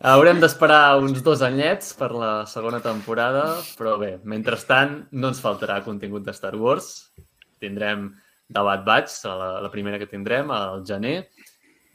Haurem 0.04 0.40
d'esperar 0.40 0.98
uns 1.00 1.22
dos 1.24 1.42
anyets 1.42 1.94
per 1.98 2.10
la 2.12 2.32
segona 2.46 2.78
temporada, 2.84 3.44
però 3.78 3.96
bé, 4.00 4.18
mentrestant 4.28 4.98
no 5.16 5.30
ens 5.32 5.40
faltarà 5.40 5.80
contingut 5.84 6.26
de 6.26 6.34
Star 6.36 6.54
Wars. 6.60 6.90
Tindrem 7.60 8.10
Debat 8.52 8.84
Batch, 8.84 9.22
la, 9.24 9.62
la 9.64 9.70
primera 9.72 9.98
que 9.98 10.08
tindrem, 10.10 10.52
al 10.52 10.84
gener. 10.86 11.16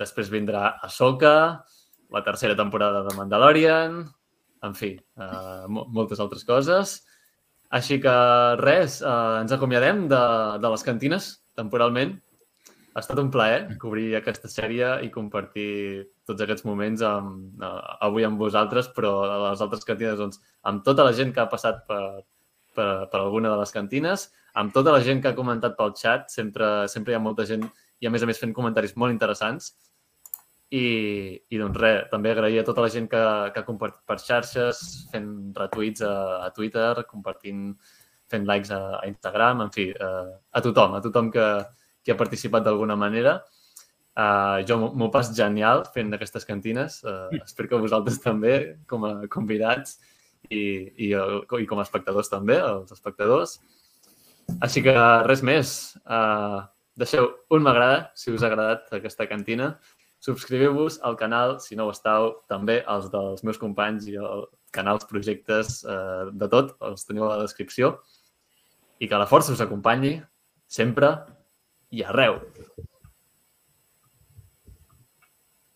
Després 0.01 0.31
vindrà 0.33 0.79
Ahsoka, 0.85 1.35
la 2.09 2.23
tercera 2.25 2.57
temporada 2.57 3.03
de 3.05 3.13
Mandalorian, 3.15 4.01
en 4.65 4.75
fi, 4.75 4.93
uh, 5.19 5.65
moltes 5.69 6.19
altres 6.19 6.45
coses. 6.47 6.99
Així 7.69 7.99
que 8.01 8.15
res, 8.61 8.99
uh, 9.05 9.39
ens 9.43 9.53
acomiadem 9.53 10.07
de, 10.11 10.23
de 10.61 10.71
les 10.73 10.85
cantines 10.85 11.29
temporalment. 11.59 12.15
Ha 12.95 13.03
estat 13.03 13.21
un 13.21 13.29
plaer 13.31 13.77
cobrir 13.81 14.15
aquesta 14.17 14.49
sèrie 14.51 14.95
i 15.05 15.11
compartir 15.13 15.69
tots 16.27 16.41
aquests 16.43 16.65
moments 16.65 17.03
amb, 17.05 17.61
uh, 17.61 17.99
avui 18.07 18.25
amb 18.27 18.41
vosaltres, 18.41 18.89
però 18.95 19.13
a 19.27 19.37
les 19.49 19.61
altres 19.65 19.85
cantines 19.87 20.17
doncs, 20.19 20.41
amb 20.67 20.83
tota 20.85 21.05
la 21.07 21.13
gent 21.15 21.31
que 21.35 21.43
ha 21.43 21.51
passat 21.51 21.85
per, 21.87 22.01
per, 22.75 22.89
per 23.11 23.21
alguna 23.21 23.53
de 23.53 23.59
les 23.61 23.75
cantines, 23.75 24.27
amb 24.59 24.73
tota 24.73 24.91
la 24.95 25.03
gent 25.05 25.21
que 25.21 25.31
ha 25.31 25.37
comentat 25.37 25.77
pel 25.77 25.93
xat, 25.97 26.27
sempre, 26.33 26.89
sempre 26.91 27.13
hi 27.13 27.19
ha 27.19 27.23
molta 27.23 27.45
gent 27.47 27.67
i 27.99 28.07
a 28.07 28.11
més 28.11 28.23
a 28.23 28.29
més 28.29 28.39
fent 28.41 28.55
comentaris 28.55 28.95
molt 28.97 29.13
interessants. 29.13 29.73
I, 30.69 30.83
i 31.49 31.57
doncs 31.57 31.79
res, 31.81 32.03
també 32.11 32.29
agrair 32.29 32.59
a 32.61 32.65
tota 32.67 32.83
la 32.85 32.91
gent 32.93 33.07
que, 33.09 33.21
que 33.53 33.61
ha 33.61 33.65
compartit 33.65 34.03
per 34.05 34.19
xarxes, 34.21 34.81
fent 35.09 35.29
retuits 35.57 36.03
a, 36.05 36.13
a 36.45 36.49
Twitter, 36.53 36.91
compartint, 37.09 37.71
fent 38.29 38.45
likes 38.45 38.69
a, 38.75 38.81
a 38.99 39.07
Instagram, 39.09 39.63
en 39.65 39.73
fi, 39.73 39.87
a, 39.97 40.11
a 40.53 40.61
tothom, 40.61 40.93
a 40.93 41.01
tothom 41.01 41.31
que, 41.33 41.47
que 42.05 42.13
ha 42.13 42.19
participat 42.19 42.67
d'alguna 42.67 42.99
manera. 42.99 43.39
Uh, 44.19 44.59
jo 44.67 44.75
m'ho 44.99 45.07
pas 45.13 45.29
genial 45.33 45.85
fent 45.93 46.13
aquestes 46.13 46.45
cantines. 46.45 46.99
Uh, 47.07 47.29
espero 47.39 47.69
que 47.71 47.81
vosaltres 47.81 48.21
també, 48.21 48.55
com 48.89 49.05
a 49.07 49.13
convidats 49.31 49.97
i, 50.49 50.61
i, 51.07 51.11
i 51.13 51.67
com 51.69 51.79
a 51.79 51.85
espectadors 51.85 52.29
també, 52.29 52.59
els 52.61 52.91
espectadors. 52.93 53.57
Així 54.65 54.83
que 54.85 54.93
res 55.25 55.41
més. 55.45 55.77
Uh, 56.05 56.61
deixeu 56.99 57.29
un 57.55 57.63
m'agrada 57.63 58.09
si 58.17 58.33
us 58.33 58.43
ha 58.43 58.49
agradat 58.51 58.99
aquesta 58.99 59.29
cantina. 59.29 59.77
Subscriviu-vos 60.19 60.99
al 61.07 61.15
canal, 61.15 61.59
si 61.63 61.77
no 61.79 61.87
ho 61.87 61.93
estàu, 61.93 62.33
també 62.51 62.81
als 62.83 63.07
dels 63.13 63.43
meus 63.47 63.59
companys 63.61 64.07
i 64.11 64.17
els 64.19 64.49
canals, 64.75 65.07
projectes, 65.09 65.79
eh, 65.87 66.29
de 66.35 66.49
tot, 66.51 66.75
els 66.83 67.07
teniu 67.07 67.25
a 67.25 67.35
la 67.35 67.45
descripció. 67.45 67.97
I 68.99 69.07
que 69.07 69.19
la 69.19 69.29
força 69.31 69.53
us 69.55 69.63
acompanyi 69.63 70.17
sempre 70.67 71.13
i 71.89 72.03
arreu. 72.03 72.41